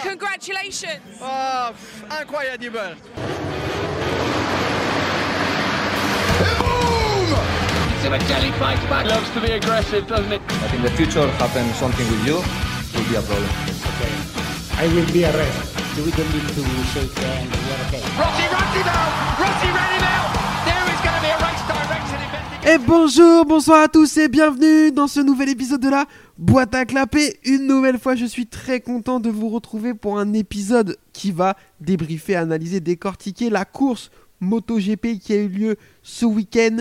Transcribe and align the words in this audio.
Congratulations! 0.00 1.00
Oh, 1.20 1.74
incroyable! 2.10 2.96
Jelly 8.26 8.52
fights 8.52 8.82
back. 8.84 9.06
Loves 9.06 9.30
to 9.30 9.40
be 9.40 9.52
aggressive, 9.52 10.06
doesn't 10.06 10.32
it? 10.32 10.42
But 10.46 10.74
in 10.74 10.82
the 10.82 10.90
future, 10.90 11.26
happen 11.32 11.72
something 11.74 12.06
with 12.10 12.26
you, 12.26 12.36
will 12.36 13.08
be 13.08 13.16
a 13.16 13.22
problem. 13.22 13.48
Okay. 13.96 14.12
I 14.76 14.86
will 14.94 15.10
be 15.12 15.24
arrested. 15.24 16.04
We 16.04 16.10
don't 16.12 16.32
need 16.32 16.48
to 16.48 16.62
shake 16.92 17.12
hands. 17.18 17.50
We 17.52 17.72
are 17.72 17.82
okay. 17.88 18.02
Rossi 18.16 18.46
runs 18.48 18.76
him 18.76 19.17
Et 22.70 22.76
bonjour, 22.76 23.46
bonsoir 23.46 23.84
à 23.84 23.88
tous 23.88 24.18
et 24.18 24.28
bienvenue 24.28 24.92
dans 24.92 25.06
ce 25.06 25.20
nouvel 25.20 25.48
épisode 25.48 25.80
de 25.80 25.88
la 25.88 26.04
boîte 26.36 26.74
à 26.74 26.84
clapper. 26.84 27.38
Une 27.44 27.66
nouvelle 27.66 27.98
fois, 27.98 28.14
je 28.14 28.26
suis 28.26 28.46
très 28.46 28.80
content 28.80 29.20
de 29.20 29.30
vous 29.30 29.48
retrouver 29.48 29.94
pour 29.94 30.18
un 30.18 30.34
épisode 30.34 30.98
qui 31.14 31.32
va 31.32 31.56
débriefer, 31.80 32.36
analyser, 32.36 32.80
décortiquer 32.80 33.48
la 33.48 33.64
course 33.64 34.10
MotoGP 34.40 35.18
qui 35.18 35.32
a 35.32 35.36
eu 35.36 35.48
lieu 35.48 35.76
ce 36.02 36.26
week-end 36.26 36.76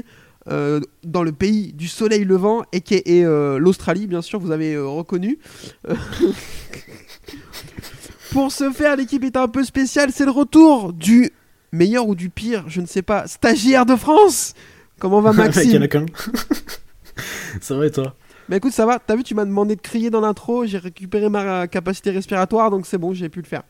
euh, 0.49 0.81
dans 1.05 1.23
le 1.23 1.31
pays 1.31 1.71
du 1.71 1.87
soleil 1.87 2.25
levant 2.25 2.63
et 2.73 2.83
euh, 3.23 3.57
l'Australie, 3.57 4.07
bien 4.07 4.21
sûr, 4.21 4.41
vous 4.41 4.51
avez 4.51 4.73
euh, 4.73 4.85
reconnu. 4.85 5.39
pour 8.31 8.51
ce 8.51 8.71
faire, 8.71 8.97
l'équipe 8.97 9.23
est 9.23 9.37
un 9.37 9.47
peu 9.47 9.63
spéciale. 9.63 10.11
C'est 10.11 10.25
le 10.25 10.31
retour 10.31 10.91
du 10.91 11.31
meilleur 11.71 12.09
ou 12.09 12.15
du 12.15 12.29
pire, 12.29 12.65
je 12.67 12.81
ne 12.81 12.87
sais 12.87 13.03
pas, 13.03 13.25
stagiaire 13.27 13.85
de 13.85 13.95
France. 13.95 14.53
Comment 14.99 15.21
va 15.21 15.31
Maxime 15.33 15.63
Il 15.65 15.73
y 15.73 15.77
en 15.77 15.81
a 15.81 15.87
qu'un. 15.87 16.05
ça 17.61 17.75
va 17.77 17.85
et 17.85 17.91
toi? 17.91 18.15
Bah 18.49 18.55
écoute, 18.57 18.71
ça 18.71 18.85
va. 18.85 18.99
T'as 18.99 19.15
vu, 19.15 19.23
tu 19.23 19.35
m'as 19.35 19.45
demandé 19.45 19.75
de 19.75 19.81
crier 19.81 20.09
dans 20.09 20.21
l'intro. 20.21 20.65
J'ai 20.65 20.77
récupéré 20.77 21.29
ma 21.29 21.67
capacité 21.67 22.11
respiratoire, 22.11 22.71
donc 22.71 22.85
c'est 22.85 22.97
bon, 22.97 23.13
j'ai 23.13 23.29
pu 23.29 23.41
le 23.41 23.47
faire. 23.47 23.63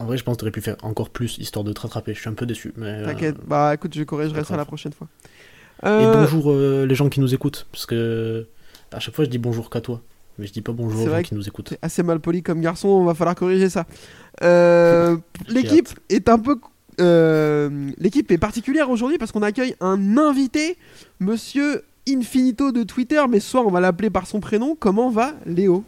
En 0.00 0.06
vrai, 0.06 0.16
je 0.18 0.24
pense 0.24 0.34
que 0.36 0.40
t'aurais 0.40 0.50
pu 0.50 0.60
faire 0.60 0.76
encore 0.82 1.10
plus 1.10 1.38
histoire 1.38 1.64
de 1.64 1.72
te 1.72 1.80
rattraper. 1.80 2.14
Je 2.14 2.20
suis 2.20 2.28
un 2.28 2.34
peu 2.34 2.46
déçu. 2.46 2.72
mais, 2.76 2.86
euh, 2.88 3.04
T'inquiète. 3.06 3.36
Bah 3.46 3.72
écoute, 3.74 3.94
je 3.94 4.02
corrigerai 4.02 4.42
ça 4.44 4.56
la 4.56 4.64
prochaine 4.64 4.92
fois. 4.92 5.06
Et 5.84 5.86
Euh, 5.86 6.14
bonjour 6.14 6.50
euh, 6.50 6.86
les 6.86 6.94
gens 6.96 7.08
qui 7.08 7.20
nous 7.20 7.32
écoutent. 7.34 7.66
Parce 7.70 7.86
que 7.86 8.46
à 8.90 8.98
chaque 8.98 9.14
fois, 9.14 9.24
je 9.24 9.30
dis 9.30 9.38
bonjour 9.38 9.70
qu'à 9.70 9.80
toi. 9.80 10.02
Mais 10.38 10.48
je 10.48 10.52
dis 10.52 10.62
pas 10.62 10.72
bonjour 10.72 11.02
aux 11.04 11.08
gens 11.08 11.22
qui 11.22 11.36
nous 11.36 11.46
écoutent. 11.46 11.74
Assez 11.80 12.02
mal 12.02 12.18
poli 12.18 12.42
comme 12.42 12.60
garçon, 12.60 13.04
va 13.04 13.14
falloir 13.14 13.36
corriger 13.36 13.68
ça. 13.70 13.86
Euh, 14.42 15.16
L'équipe 15.46 15.88
est 16.08 16.28
un 16.28 16.40
peu. 16.40 16.56
Euh, 17.00 17.90
L'équipe 17.98 18.30
est 18.30 18.38
particulière 18.38 18.90
aujourd'hui 18.90 19.18
parce 19.18 19.32
qu'on 19.32 19.42
accueille 19.42 19.74
un 19.80 20.16
invité, 20.18 20.76
monsieur 21.20 21.82
Infinito 22.08 22.72
de 22.72 22.82
Twitter, 22.82 23.22
mais 23.28 23.40
soit 23.40 23.62
on 23.62 23.70
va 23.70 23.80
l'appeler 23.80 24.10
par 24.10 24.26
son 24.26 24.40
prénom. 24.40 24.76
Comment 24.78 25.10
va 25.10 25.34
Léo? 25.46 25.84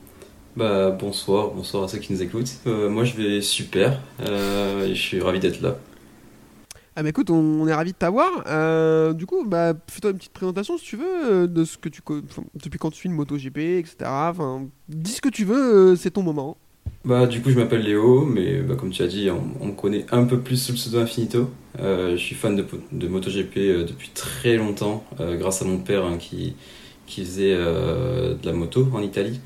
Bah 0.57 0.91
bonsoir, 0.91 1.51
bonsoir 1.51 1.85
à 1.85 1.89
ceux 1.89 1.99
qui 1.99 2.13
nous 2.13 2.23
écoutent. 2.23 2.51
Euh, 2.67 2.89
moi 2.89 3.05
je 3.05 3.15
vais 3.17 3.41
super, 3.43 4.01
euh, 4.21 4.89
je 4.89 5.01
suis 5.01 5.21
ravi 5.21 5.39
d'être 5.39 5.61
là. 5.61 5.77
Ah 6.99 7.03
bah 7.03 7.11
écoute, 7.11 7.29
on, 7.29 7.35
on 7.35 7.69
est 7.69 7.75
ravi 7.75 7.93
de 7.93 7.97
t'avoir. 7.99 9.13
Du 9.15 9.27
coup, 9.27 9.45
bah 9.45 9.75
fais-toi 9.87 10.13
une 10.13 10.17
petite 10.17 10.33
présentation 10.33 10.79
si 10.79 10.85
tu 10.85 10.97
veux 10.97 11.47
de 11.47 11.65
ce 11.65 11.77
que 11.77 11.91
tu 11.91 12.01
depuis 12.55 12.79
quand 12.79 12.91
tu 12.91 12.97
suis 12.97 13.09
une 13.11 13.15
MotoGP, 13.15 13.59
etc. 13.59 13.97
Enfin, 14.05 14.67
dis 14.89 15.13
ce 15.13 15.21
que 15.21 15.29
tu 15.29 15.45
veux, 15.45 15.95
c'est 15.97 16.13
ton 16.13 16.23
moment. 16.23 16.57
Bah 17.05 17.27
du 17.27 17.41
coup 17.41 17.51
je 17.51 17.57
m'appelle 17.57 17.83
Léo, 17.83 18.25
mais 18.25 18.61
bah, 18.63 18.75
comme 18.75 18.91
tu 18.91 19.03
as 19.03 19.07
dit, 19.07 19.31
on, 19.31 19.45
on 19.61 19.67
me 19.69 19.73
connaît 19.73 20.07
un 20.11 20.25
peu 20.25 20.41
plus 20.41 20.57
sous 20.57 20.73
le 20.73 20.77
pseudo 20.77 20.99
Infinito. 20.99 21.49
Euh, 21.81 22.13
je 22.13 22.17
suis 22.17 22.35
fan 22.35 22.57
de, 22.57 23.09
MotoGP 23.09 23.57
euh, 23.59 23.85
depuis 23.85 24.11
très 24.15 24.57
longtemps, 24.57 25.05
euh, 25.21 25.37
grâce 25.37 25.63
à 25.63 25.65
mon 25.65 25.79
père 25.79 26.05
hein, 26.05 26.17
qui, 26.19 26.55
qui 27.07 27.25
faisait 27.25 27.55
de 27.55 28.45
la 28.45 28.53
moto 28.53 28.89
en 28.93 29.03
Italie. 29.03 29.41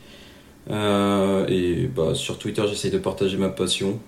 Et 0.68 1.88
bah, 1.94 2.14
sur 2.14 2.38
Twitter 2.38 2.62
j'essaye 2.68 2.90
de 2.90 2.98
partager 2.98 3.36
ma 3.36 3.48
passion 3.48 3.98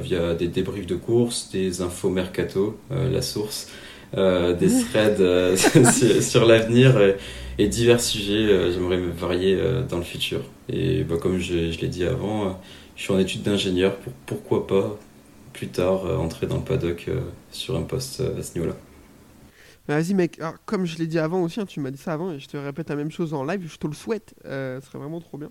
via 0.00 0.34
des 0.34 0.48
débriefs 0.48 0.86
de 0.86 0.94
courses, 0.94 1.50
des 1.52 1.82
infos 1.82 2.08
mercato, 2.08 2.78
la 2.90 3.20
source, 3.20 3.68
des 4.14 4.68
threads 4.92 5.56
sur, 5.92 6.22
sur 6.22 6.44
l'avenir 6.46 6.98
et, 7.00 7.16
et 7.58 7.68
divers 7.68 8.00
sujets. 8.00 8.32
euh, 8.50 8.72
J'aimerais 8.72 8.98
me 8.98 9.10
varier 9.10 9.56
euh, 9.58 9.82
dans 9.82 9.98
le 9.98 10.02
futur. 10.04 10.40
Et 10.68 11.04
bah, 11.04 11.16
comme 11.20 11.38
je, 11.38 11.70
je 11.70 11.80
l'ai 11.80 11.88
dit 11.88 12.04
avant, 12.04 12.46
euh, 12.48 12.52
je 12.96 13.02
suis 13.02 13.12
en 13.12 13.18
études 13.18 13.42
d'ingénieur 13.42 13.96
pour 13.96 14.12
pourquoi 14.26 14.66
pas 14.66 14.98
plus 15.52 15.68
tard 15.68 16.06
euh, 16.06 16.16
entrer 16.16 16.46
dans 16.46 16.56
le 16.58 16.64
paddock 16.64 17.06
euh, 17.08 17.20
sur 17.52 17.76
un 17.76 17.82
poste 17.82 18.20
euh, 18.20 18.38
à 18.38 18.42
ce 18.42 18.54
niveau-là. 18.58 18.74
Bah, 19.88 20.00
Vas-y 20.00 20.14
mec, 20.14 20.38
Alors, 20.40 20.54
comme 20.64 20.86
je 20.86 20.96
l'ai 20.98 21.06
dit 21.06 21.18
avant 21.18 21.42
aussi, 21.42 21.60
hein, 21.60 21.66
tu 21.66 21.80
m'as 21.80 21.90
dit 21.90 21.98
ça 22.00 22.12
avant 22.14 22.32
et 22.32 22.38
je 22.38 22.48
te 22.48 22.56
répète 22.56 22.88
la 22.90 22.96
même 22.96 23.10
chose 23.10 23.34
en 23.34 23.44
live, 23.44 23.68
je 23.70 23.76
te 23.76 23.86
le 23.86 23.92
souhaite, 23.92 24.34
euh, 24.46 24.80
ce 24.80 24.86
serait 24.86 24.98
vraiment 24.98 25.20
trop 25.20 25.36
bien. 25.38 25.50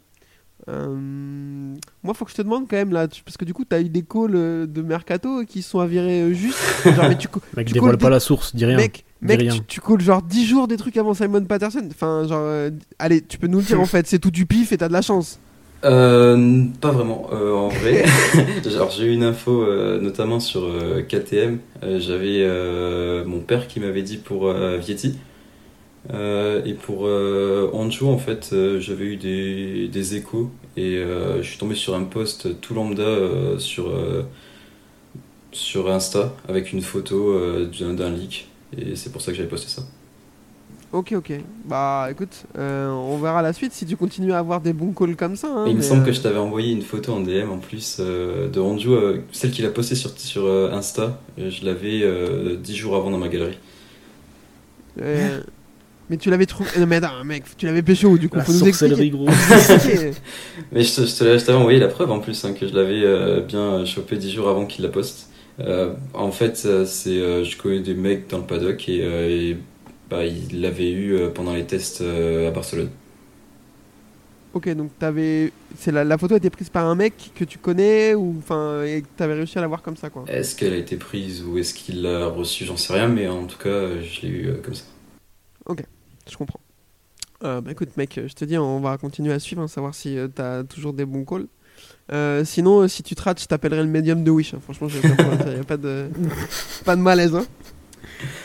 Euh, 0.69 1.75
moi, 2.03 2.13
faut 2.13 2.25
que 2.25 2.31
je 2.31 2.35
te 2.37 2.41
demande 2.41 2.67
quand 2.69 2.77
même 2.77 2.91
là, 2.93 3.07
tu- 3.07 3.23
parce 3.23 3.37
que 3.37 3.45
du 3.45 3.53
coup, 3.53 3.65
t'as 3.65 3.81
eu 3.81 3.89
des 3.89 4.03
calls 4.03 4.31
de 4.71 4.81
mercato 4.81 5.43
qui 5.45 5.61
sont 5.61 5.79
avérés 5.79 6.21
euh, 6.21 6.33
justes. 6.33 6.59
Genre, 6.95 7.09
mais 7.09 7.17
tu, 7.17 7.27
Mec, 7.55 7.67
tu 7.67 7.73
dévoile 7.73 7.97
pas 7.97 8.07
des- 8.07 8.13
la 8.15 8.19
source, 8.19 8.55
dis 8.55 8.65
rien. 8.65 8.77
Mec, 8.77 9.03
mec 9.23 9.41
rien. 9.41 9.49
tu, 9.49 9.65
tu 9.65 9.81
calls 9.81 10.01
genre 10.01 10.21
10 10.21 10.45
jours 10.47 10.67
des 10.67 10.77
trucs 10.77 10.97
avant 10.97 11.13
Simon 11.13 11.45
Patterson. 11.45 11.87
Enfin, 11.91 12.25
genre, 12.27 12.43
euh, 12.43 12.71
allez, 12.99 13.25
tu 13.25 13.37
peux 13.37 13.47
nous 13.47 13.59
le 13.59 13.65
dire 13.65 13.79
en 13.81 13.87
fait, 13.87 14.07
c'est 14.07 14.19
tout 14.19 14.31
du 14.31 14.45
pif 14.45 14.71
et 14.71 14.77
t'as 14.77 14.87
de 14.87 14.93
la 14.93 15.01
chance. 15.01 15.41
Euh, 15.85 16.65
pas 16.79 16.91
vraiment, 16.91 17.29
euh, 17.33 17.51
en 17.53 17.67
vrai. 17.67 18.05
Alors, 18.65 18.89
j'ai 18.91 19.05
eu 19.05 19.11
une 19.13 19.23
info 19.23 19.63
euh, 19.63 19.99
notamment 19.99 20.39
sur 20.39 20.63
euh, 20.63 21.01
KTM. 21.01 21.59
Euh, 21.83 21.99
J'avais 21.99 22.41
euh, 22.43 23.25
mon 23.25 23.41
père 23.41 23.67
qui 23.67 23.79
m'avait 23.81 24.01
dit 24.03 24.17
pour 24.17 24.47
euh, 24.47 24.77
Vietti. 24.77 25.19
Euh, 26.13 26.63
et 26.65 26.73
pour 26.73 27.07
euh, 27.07 27.69
Anjou, 27.73 28.09
en 28.09 28.17
fait, 28.17 28.49
euh, 28.53 28.79
j'avais 28.79 29.05
eu 29.05 29.17
des, 29.17 29.87
des 29.87 30.15
échos 30.15 30.51
et 30.75 30.97
euh, 30.97 31.41
je 31.41 31.47
suis 31.49 31.57
tombé 31.57 31.75
sur 31.75 31.95
un 31.95 32.03
post 32.03 32.59
tout 32.61 32.73
lambda 32.73 33.03
euh, 33.03 33.57
sur, 33.59 33.89
euh, 33.89 34.23
sur 35.51 35.89
Insta 35.91 36.35
avec 36.47 36.73
une 36.73 36.81
photo 36.81 37.31
euh, 37.33 37.69
d'un 37.79 37.93
d'un 37.93 38.09
leak. 38.09 38.52
Et 38.77 38.95
c'est 38.95 39.11
pour 39.11 39.21
ça 39.21 39.31
que 39.31 39.37
j'avais 39.37 39.49
posté 39.49 39.67
ça. 39.69 39.83
Ok, 40.91 41.13
ok. 41.13 41.31
Bah 41.65 42.07
écoute, 42.11 42.43
euh, 42.57 42.89
on 42.91 43.17
verra 43.17 43.41
la 43.41 43.51
suite 43.51 43.73
si 43.73 43.85
tu 43.85 43.95
continues 43.97 44.31
à 44.33 44.37
avoir 44.37 44.61
des 44.61 44.73
bons 44.73 44.91
calls 44.93 45.15
comme 45.15 45.35
ça. 45.35 45.47
hein, 45.47 45.65
il 45.67 45.75
me 45.75 45.81
semble 45.81 46.03
euh, 46.03 46.05
que 46.05 46.11
je 46.11 46.21
t'avais 46.21 46.37
envoyé 46.37 46.71
une 46.71 46.83
photo 46.83 47.13
en 47.13 47.19
DM 47.21 47.49
en 47.51 47.57
plus 47.57 47.97
euh, 47.99 48.47
de 48.47 48.59
Anjou, 48.59 48.93
euh, 48.93 49.21
celle 49.31 49.49
qu'il 49.51 49.65
a 49.65 49.69
postée 49.69 49.95
sur, 49.95 50.11
sur 50.19 50.45
euh, 50.45 50.71
Insta. 50.71 51.19
Euh, 51.39 51.49
Je 51.49 51.65
l'avais 51.65 52.01
euh, 52.03 52.55
10 52.57 52.75
jours 52.75 52.95
avant 52.95 53.09
dans 53.09 53.17
ma 53.17 53.27
galerie. 53.27 53.57
euh, 55.01 55.41
mais 56.09 56.17
tu 56.17 56.29
l'avais 56.29 56.45
trouvé. 56.45 56.69
Non, 56.79 56.85
mais 56.85 56.97
attends, 56.97 57.23
mec, 57.23 57.43
tu 57.57 57.65
l'avais 57.65 57.81
pécho 57.81 58.09
où 58.09 58.17
du 58.17 58.29
coup? 58.29 58.37
La 58.37 58.43
faut 58.43 58.53
nous 58.53 58.67
expliquer. 58.67 59.09
gros. 59.09 59.27
Mais 60.71 60.83
je, 60.83 60.95
te- 60.95 61.05
je 61.07 61.43
t'avais 61.45 61.57
envoyé 61.57 61.79
la 61.79 61.87
preuve 61.87 62.11
en 62.11 62.19
plus, 62.19 62.43
hein, 62.45 62.53
que 62.53 62.67
je 62.67 62.73
l'avais 62.75 63.01
euh, 63.03 63.41
bien 63.41 63.85
chopé 63.85 64.17
10 64.17 64.31
jours 64.31 64.49
avant 64.49 64.65
qu'il 64.65 64.83
la 64.83 64.89
poste. 64.91 65.29
Euh, 65.59 65.93
en 66.13 66.31
fait, 66.31 66.57
c'est, 66.85 67.09
euh, 67.09 67.43
je 67.43 67.57
connais 67.57 67.81
des 67.81 67.93
mecs 67.93 68.27
dans 68.29 68.39
le 68.39 68.43
paddock 68.43 68.89
et, 68.89 69.03
euh, 69.03 69.29
et, 69.29 69.57
bah, 70.09 70.25
il 70.25 70.61
l'avait 70.61 70.91
eu 70.91 71.17
pendant 71.33 71.53
les 71.53 71.65
tests 71.65 72.01
à 72.01 72.51
Barcelone. 72.51 72.89
Ok, 74.53 74.69
donc 74.75 74.91
t'avais. 74.99 75.51
C'est 75.75 75.91
la, 75.91 76.03
la 76.03 76.17
photo 76.17 76.35
a 76.35 76.37
été 76.37 76.51
prise 76.51 76.69
par 76.69 76.85
un 76.85 76.93
mec 76.93 77.31
que 77.33 77.43
tu 77.43 77.57
connais 77.57 78.13
ou 78.13 78.35
enfin 78.37 78.85
t'avais 79.17 79.33
réussi 79.33 79.57
à 79.57 79.61
la 79.61 79.67
voir 79.67 79.81
comme 79.81 79.97
ça 79.97 80.11
quoi? 80.11 80.25
Est-ce 80.27 80.55
qu'elle 80.55 80.73
a 80.73 80.77
été 80.77 80.95
prise 80.97 81.43
ou 81.43 81.57
est-ce 81.57 81.73
qu'il 81.73 82.03
l'a 82.03 82.27
reçue 82.27 82.63
J'en 82.65 82.77
sais 82.77 82.93
rien, 82.93 83.07
mais 83.07 83.27
en 83.27 83.45
tout 83.45 83.57
cas, 83.57 83.99
je 83.99 84.21
l'ai 84.21 84.27
eu 84.27 84.53
comme 84.63 84.75
ça. 84.75 84.83
Je 86.29 86.37
comprends. 86.37 86.59
Euh, 87.43 87.61
bah 87.61 87.71
écoute 87.71 87.97
mec, 87.97 88.19
je 88.25 88.33
te 88.33 88.45
dis 88.45 88.57
on 88.57 88.79
va 88.79 88.97
continuer 88.97 89.33
à 89.33 89.39
suivre, 89.39 89.61
hein, 89.61 89.67
savoir 89.67 89.93
si 89.93 90.17
t'as 90.33 90.63
toujours 90.63 90.93
des 90.93 91.05
bons 91.05 91.25
calls. 91.25 91.47
Euh, 92.11 92.43
sinon, 92.43 92.81
euh, 92.81 92.87
si 92.87 93.01
tu 93.01 93.15
te 93.15 93.21
rates, 93.21 93.41
je 93.41 93.45
t'appellerai 93.47 93.81
le 93.81 93.87
médium 93.89 94.23
de 94.23 94.31
Wish. 94.31 94.53
hein. 94.53 94.59
Franchement, 94.63 94.87
a 94.87 95.63
pas 95.63 95.77
de 95.77 96.07
pas 96.85 96.95
de 96.95 97.01
malaise. 97.01 97.33
Hein. 97.35 97.45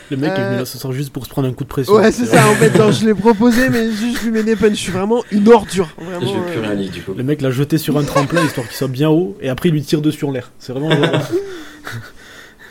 Le 0.09 0.17
mec 0.17 0.31
est 0.31 0.39
Euh, 0.39 0.47
venu 0.49 0.59
là 0.59 0.65
ce 0.65 0.77
soir 0.77 0.91
juste 0.93 1.11
pour 1.11 1.25
se 1.25 1.29
prendre 1.29 1.47
un 1.47 1.53
coup 1.53 1.63
de 1.63 1.69
pression. 1.69 1.93
Ouais, 1.93 2.11
c'est 2.11 2.25
ça. 2.25 2.47
En 2.49 2.55
fait, 2.55 2.75
genre, 2.75 2.91
je 2.91 3.05
l'ai 3.05 3.13
proposé, 3.13 3.69
mais 3.69 3.91
juste 3.91 4.19
je 4.19 4.25
lui 4.25 4.31
mets 4.31 4.43
des 4.43 4.55
punch. 4.55 4.71
Je 4.71 4.75
suis 4.75 4.91
vraiment 4.91 5.23
une 5.31 5.47
ordure. 5.49 5.89
Vraiment. 5.97 6.19
je 6.21 6.33
vais 6.39 6.51
plus 6.51 6.57
euh, 6.59 6.61
rien 6.61 6.73
lire 6.73 6.91
du 6.91 7.01
coup. 7.01 7.13
Le 7.13 7.23
mec 7.23 7.41
l'a 7.41 7.51
jeté 7.51 7.77
sur 7.77 7.97
un 7.97 8.03
tremplin 8.03 8.43
histoire 8.43 8.67
qu'il 8.67 8.75
soit 8.77 8.87
bien 8.87 9.09
haut 9.09 9.37
et 9.41 9.49
après 9.49 9.69
il 9.69 9.73
lui 9.73 9.83
tire 9.83 10.01
dessus 10.01 10.25
en 10.25 10.31
l'air. 10.31 10.51
C'est 10.59 10.73
vraiment. 10.73 10.89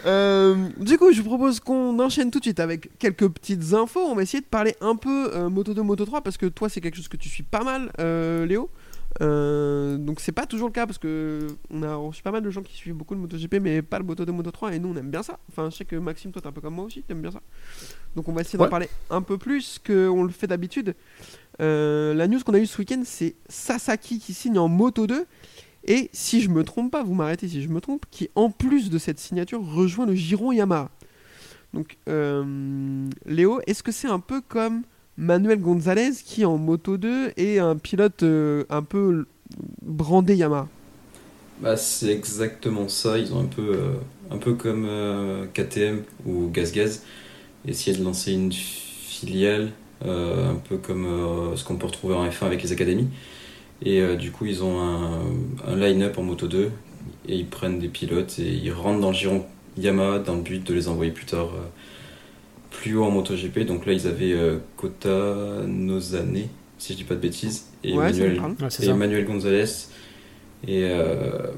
Euh, 0.07 0.55
du 0.79 0.97
coup, 0.97 1.13
je 1.13 1.19
vous 1.21 1.29
propose 1.29 1.59
qu'on 1.61 1.99
enchaîne 1.99 2.31
tout 2.31 2.39
de 2.39 2.45
suite 2.45 2.61
avec 2.61 2.97
quelques 2.99 3.29
petites 3.29 3.75
infos. 3.75 4.01
On 4.01 4.15
va 4.15 4.23
essayer 4.23 4.41
de 4.41 4.47
parler 4.47 4.75
un 4.81 4.95
peu 4.95 5.31
euh, 5.35 5.51
Moto 5.51 5.75
2, 5.75 5.83
Moto 5.83 6.05
3 6.07 6.21
parce 6.23 6.37
que 6.37 6.47
toi, 6.47 6.69
c'est 6.69 6.81
quelque 6.81 6.95
chose 6.97 7.09
que 7.09 7.17
tu 7.17 7.29
suis 7.29 7.43
pas 7.43 7.65
mal, 7.65 7.91
euh, 8.01 8.47
Léo. 8.47 8.71
Euh, 9.21 9.97
donc, 9.97 10.21
c'est 10.21 10.33
pas 10.33 10.47
toujours 10.47 10.69
le 10.69 10.73
cas 10.73 10.87
parce 10.87 10.99
que 10.99 11.47
on 11.71 11.83
a 11.83 11.95
reçu 11.95 12.23
pas 12.23 12.31
mal 12.31 12.43
de 12.43 12.51
gens 12.51 12.63
qui 12.63 12.75
suivent 12.75 12.95
beaucoup 12.95 13.15
le 13.15 13.21
MotoGP, 13.21 13.57
mais 13.61 13.83
pas 13.83 13.99
le 13.99 14.05
Moto 14.05 14.25
2, 14.25 14.33
Moto 14.33 14.51
3. 14.51 14.75
Et 14.75 14.79
nous, 14.79 14.91
on 14.91 14.97
aime 14.97 15.11
bien 15.11 15.23
ça. 15.23 15.39
Enfin, 15.51 15.71
je 15.71 15.77
sais 15.77 15.85
que 15.85 15.97
Maxime, 15.97 16.31
toi, 16.31 16.43
t'es 16.43 16.49
un 16.49 16.53
peu 16.53 16.61
comme 16.61 16.75
moi 16.75 16.85
aussi, 16.85 17.03
t'aimes 17.03 17.23
bien 17.23 17.31
ça. 17.31 17.43
Donc, 18.15 18.29
on 18.29 18.33
va 18.33 18.43
essayer 18.43 18.59
d'en 18.59 18.69
parler 18.69 18.89
un 19.11 19.23
peu 19.23 19.39
plus 19.39 19.81
qu'on 19.85 20.23
le 20.23 20.31
fait 20.31 20.47
d'habitude. 20.47 20.95
Euh, 21.61 22.15
la 22.15 22.29
news 22.29 22.41
qu'on 22.41 22.55
a 22.55 22.59
eue 22.59 22.67
ce 22.67 22.79
week-end, 22.79 23.03
c'est 23.05 23.35
Sasaki 23.49 24.19
qui 24.19 24.35
signe 24.35 24.59
en 24.59 24.69
Moto 24.69 25.07
2. 25.07 25.27
Et 25.85 26.11
si 26.13 26.41
je 26.41 26.51
me 26.51 26.65
trompe 26.65 26.93
pas, 26.93 27.03
vous 27.03 27.15
m'arrêtez 27.15 27.49
si 27.49 27.63
je 27.63 27.69
me 27.69 27.81
trompe, 27.81 28.05
qui 28.11 28.29
en 28.35 28.51
plus 28.51 28.91
de 28.91 28.99
cette 28.99 29.19
signature 29.19 29.65
rejoint 29.65 30.07
le 30.07 30.15
Giron 30.15 30.53
Yamaha. 30.53 30.91
Donc, 31.73 31.97
euh, 32.09 33.09
Léo, 33.27 33.61
est-ce 33.67 33.83
que 33.83 33.93
c'est 33.93 34.09
un 34.09 34.21
peu 34.21 34.41
comme 34.41 34.83
Manuel 35.19 35.61
Gonzalez 35.61 36.13
qui 36.25 36.45
en 36.45 36.59
Moto 36.59 36.97
2 36.97 37.33
est 37.37 37.59
un 37.59 37.77
pilote 37.77 38.23
euh, 38.23 38.63
un 38.71 38.83
peu 38.83 39.27
brandé 39.83 40.37
Yamaha 40.37 40.69
Bah, 41.61 41.77
c'est 41.77 42.13
exactement 42.13 42.87
ça. 42.87 43.19
Ils 43.19 43.35
ont 43.35 43.41
un 43.41 43.47
peu, 43.47 43.75
euh, 43.75 43.95
un 44.31 44.39
peu 44.39 44.55
comme 44.55 44.87
euh, 44.89 45.47
KTM 45.53 46.03
ou 46.25 46.49
GazGaz, 46.53 47.03
essayé 47.67 47.97
de 47.97 48.05
lancer 48.05 48.33
une 48.33 48.53
filiale, 48.53 49.73
un 50.05 50.55
peu 50.69 50.77
comme 50.77 51.53
ce 51.57 51.65
qu'on 51.65 51.75
peut 51.75 51.87
retrouver 51.87 52.15
en 52.15 52.25
F1 52.29 52.47
avec 52.47 52.63
les 52.63 52.71
académies. 52.71 53.09
Et 53.83 54.01
du 54.17 54.31
coup, 54.31 54.47
ils 54.47 54.63
ont 54.63 54.81
un, 54.81 55.23
un 55.67 55.77
line-up 55.77 56.17
en 56.19 56.23
Moto 56.23 56.47
2 56.47 56.71
et 57.27 57.35
ils 57.35 57.47
prennent 57.49 57.81
des 57.81 57.89
pilotes 57.89 58.39
et 58.39 58.49
ils 58.49 58.71
rentrent 58.71 59.01
dans 59.01 59.09
le 59.09 59.17
giron 59.17 59.45
Yamaha 59.77 60.21
dans 60.21 60.37
le 60.37 60.43
but 60.43 60.65
de 60.65 60.75
les 60.75 60.87
envoyer 60.87 61.11
plus 61.11 61.27
tard 61.27 61.51
plus 62.71 62.97
haut 62.97 63.05
en 63.05 63.11
MotoGP. 63.11 63.61
Donc 63.61 63.87
là, 63.87 63.93
ils 63.93 64.07
avaient 64.07 64.33
euh, 64.33 64.59
Kota 64.77 65.63
Nozane, 65.67 66.49
si 66.79 66.93
je 66.93 66.99
dis 66.99 67.05
pas 67.05 67.15
de 67.15 67.21
bêtises, 67.21 67.67
et 67.85 67.93
Ouais, 67.95 68.13
Manuel, 68.95 69.21
et 69.21 69.25
Gonzalez. 69.25 69.65
Et 70.67 70.85
euh, 70.85 71.49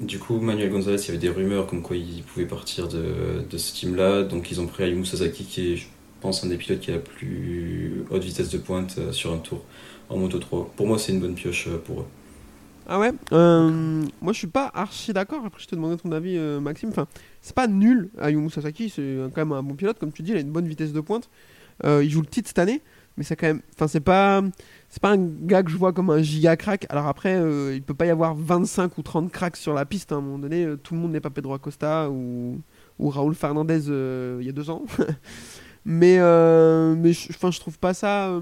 du 0.00 0.18
coup, 0.18 0.40
Manuel 0.40 0.70
Gonzalez, 0.70 1.00
il 1.02 1.06
y 1.06 1.08
avait 1.10 1.18
des 1.18 1.30
rumeurs 1.30 1.66
comme 1.66 1.82
quoi 1.82 1.96
il 1.96 2.22
pouvait 2.22 2.46
partir 2.46 2.88
de, 2.88 3.42
de 3.48 3.58
ce 3.58 3.74
team-là. 3.74 4.22
Donc 4.22 4.50
ils 4.50 4.60
ont 4.60 4.66
pris 4.66 4.84
Ayumu 4.84 5.04
Sasaki, 5.04 5.44
qui 5.44 5.72
est, 5.72 5.76
je 5.76 5.86
pense, 6.20 6.44
un 6.44 6.48
des 6.48 6.56
pilotes 6.56 6.80
qui 6.80 6.90
a 6.90 6.94
la 6.94 7.00
plus 7.00 8.04
haute 8.10 8.22
vitesse 8.22 8.50
de 8.50 8.58
pointe 8.58 8.96
euh, 8.98 9.12
sur 9.12 9.32
un 9.32 9.38
tour 9.38 9.62
en 10.10 10.18
Moto 10.18 10.38
3. 10.38 10.72
Pour 10.76 10.86
moi, 10.86 10.98
c'est 10.98 11.12
une 11.12 11.20
bonne 11.20 11.34
pioche 11.34 11.68
euh, 11.68 11.78
pour 11.78 12.00
eux. 12.00 12.06
Ah 12.88 13.00
ouais 13.00 13.12
euh, 13.32 14.04
Moi 14.20 14.32
je 14.32 14.38
suis 14.38 14.46
pas 14.46 14.70
archi 14.72 15.12
d'accord. 15.12 15.44
Après 15.44 15.60
je 15.60 15.66
te 15.66 15.74
demandais 15.74 15.96
ton 15.96 16.12
avis, 16.12 16.36
euh, 16.36 16.60
Maxime. 16.60 16.90
Enfin, 16.90 17.06
c'est 17.42 17.54
pas 17.54 17.66
nul. 17.66 18.10
Ayumu 18.20 18.50
Sasaki, 18.50 18.90
c'est 18.90 19.16
quand 19.34 19.40
même 19.40 19.52
un 19.52 19.62
bon 19.62 19.74
pilote, 19.74 19.98
comme 19.98 20.12
tu 20.12 20.22
dis. 20.22 20.32
Il 20.32 20.36
a 20.36 20.40
une 20.40 20.52
bonne 20.52 20.68
vitesse 20.68 20.92
de 20.92 21.00
pointe. 21.00 21.28
Euh, 21.84 22.02
il 22.04 22.10
joue 22.10 22.20
le 22.20 22.26
titre 22.26 22.48
cette 22.48 22.58
année, 22.58 22.80
mais 23.16 23.24
c'est 23.24 23.36
quand 23.36 23.48
même. 23.48 23.60
Enfin, 23.74 23.88
c'est 23.88 24.00
pas. 24.00 24.42
C'est 24.88 25.02
pas 25.02 25.10
un 25.10 25.18
gars 25.18 25.62
que 25.62 25.70
je 25.70 25.76
vois 25.76 25.92
comme 25.92 26.10
un 26.10 26.22
giga 26.22 26.56
crack. 26.56 26.86
Alors 26.88 27.06
après, 27.08 27.42
il 27.74 27.82
peut 27.82 27.94
pas 27.94 28.06
y 28.06 28.10
avoir 28.10 28.34
25 28.36 28.96
ou 28.98 29.02
30 29.02 29.32
cracks 29.32 29.56
sur 29.56 29.74
la 29.74 29.84
piste. 29.84 30.12
hein. 30.12 30.16
À 30.16 30.18
un 30.18 30.22
moment 30.22 30.38
donné, 30.38 30.66
tout 30.82 30.94
le 30.94 31.00
monde 31.00 31.12
n'est 31.12 31.20
pas 31.20 31.30
Pedro 31.30 31.54
Acosta 31.54 32.08
ou, 32.08 32.60
ou 32.98 33.10
Raúl 33.10 33.34
Fernandez 33.34 33.88
il 33.88 34.46
y 34.46 34.48
a 34.48 34.52
deux 34.52 34.70
ans. 34.70 34.84
mais 35.84 36.18
mais 36.94 37.12
je, 37.12 37.32
je 37.32 37.60
trouve 37.60 37.78
pas 37.78 37.94
ça. 37.94 38.40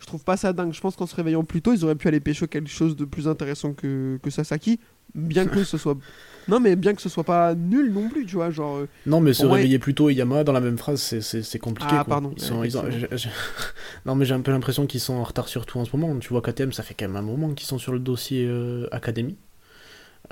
Je 0.00 0.06
trouve 0.06 0.22
pas 0.24 0.36
ça 0.36 0.52
dingue. 0.52 0.72
Je 0.72 0.80
pense 0.80 0.96
qu'en 0.96 1.06
se 1.06 1.14
réveillant 1.16 1.44
plus 1.44 1.60
tôt, 1.62 1.72
ils 1.74 1.84
auraient 1.84 1.94
pu 1.96 2.08
aller 2.08 2.20
pécho 2.20 2.46
quelque 2.46 2.70
chose 2.70 2.96
de 2.96 3.04
plus 3.04 3.26
intéressant 3.28 3.72
que, 3.74 4.18
que 4.22 4.30
Sasaki. 4.30 4.78
Bien 5.14 5.46
que 5.46 5.64
ce 5.64 5.78
soit. 5.78 5.96
Non, 6.48 6.60
mais 6.60 6.76
bien 6.76 6.94
que 6.94 7.02
ce 7.02 7.10
soit 7.10 7.24
pas 7.24 7.54
nul 7.54 7.92
non 7.92 8.08
plus, 8.08 8.24
tu 8.24 8.36
vois. 8.36 8.48
Genre. 8.50 8.78
euh, 8.78 8.88
Non, 9.04 9.20
mais 9.20 9.34
se 9.34 9.44
réveiller 9.44 9.78
plus 9.78 9.92
tôt 9.94 10.08
et 10.08 10.14
Yamaha 10.14 10.44
dans 10.44 10.52
la 10.54 10.62
même 10.62 10.78
phrase, 10.78 10.98
c'est- 11.20 11.58
compliqué. 11.58 11.90
Ah, 11.92 12.04
quoi. 12.04 12.14
pardon. 12.14 12.32
Ils 12.34 12.42
sont, 12.42 12.64
ils 12.64 12.78
ont- 12.78 12.84
non, 14.06 14.14
mais 14.14 14.24
j'ai 14.24 14.32
un 14.32 14.40
peu 14.40 14.50
l'impression 14.50 14.86
qu'ils 14.86 15.00
sont 15.00 15.12
en 15.12 15.24
retard 15.24 15.46
sur 15.48 15.66
tout 15.66 15.78
en 15.78 15.84
ce 15.84 15.94
moment. 15.94 16.18
Tu 16.20 16.30
vois, 16.30 16.40
KTM, 16.40 16.72
ça 16.72 16.82
fait 16.82 16.94
quand 16.94 17.06
même 17.06 17.16
un 17.16 17.20
moment 17.22 17.52
qu'ils 17.52 17.66
sont 17.66 17.76
sur 17.76 17.92
le 17.92 17.98
dossier 17.98 18.46
euh, 18.48 18.86
Académie. 18.92 19.36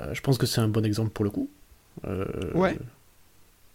Euh, 0.01 0.11
je 0.15 0.21
pense 0.21 0.39
que 0.39 0.47
c'est 0.47 0.59
un 0.59 0.67
bon 0.67 0.83
exemple 0.83 1.11
pour 1.11 1.23
le 1.23 1.29
coup. 1.29 1.51
Euh, 2.07 2.25
Ouais. 2.55 2.75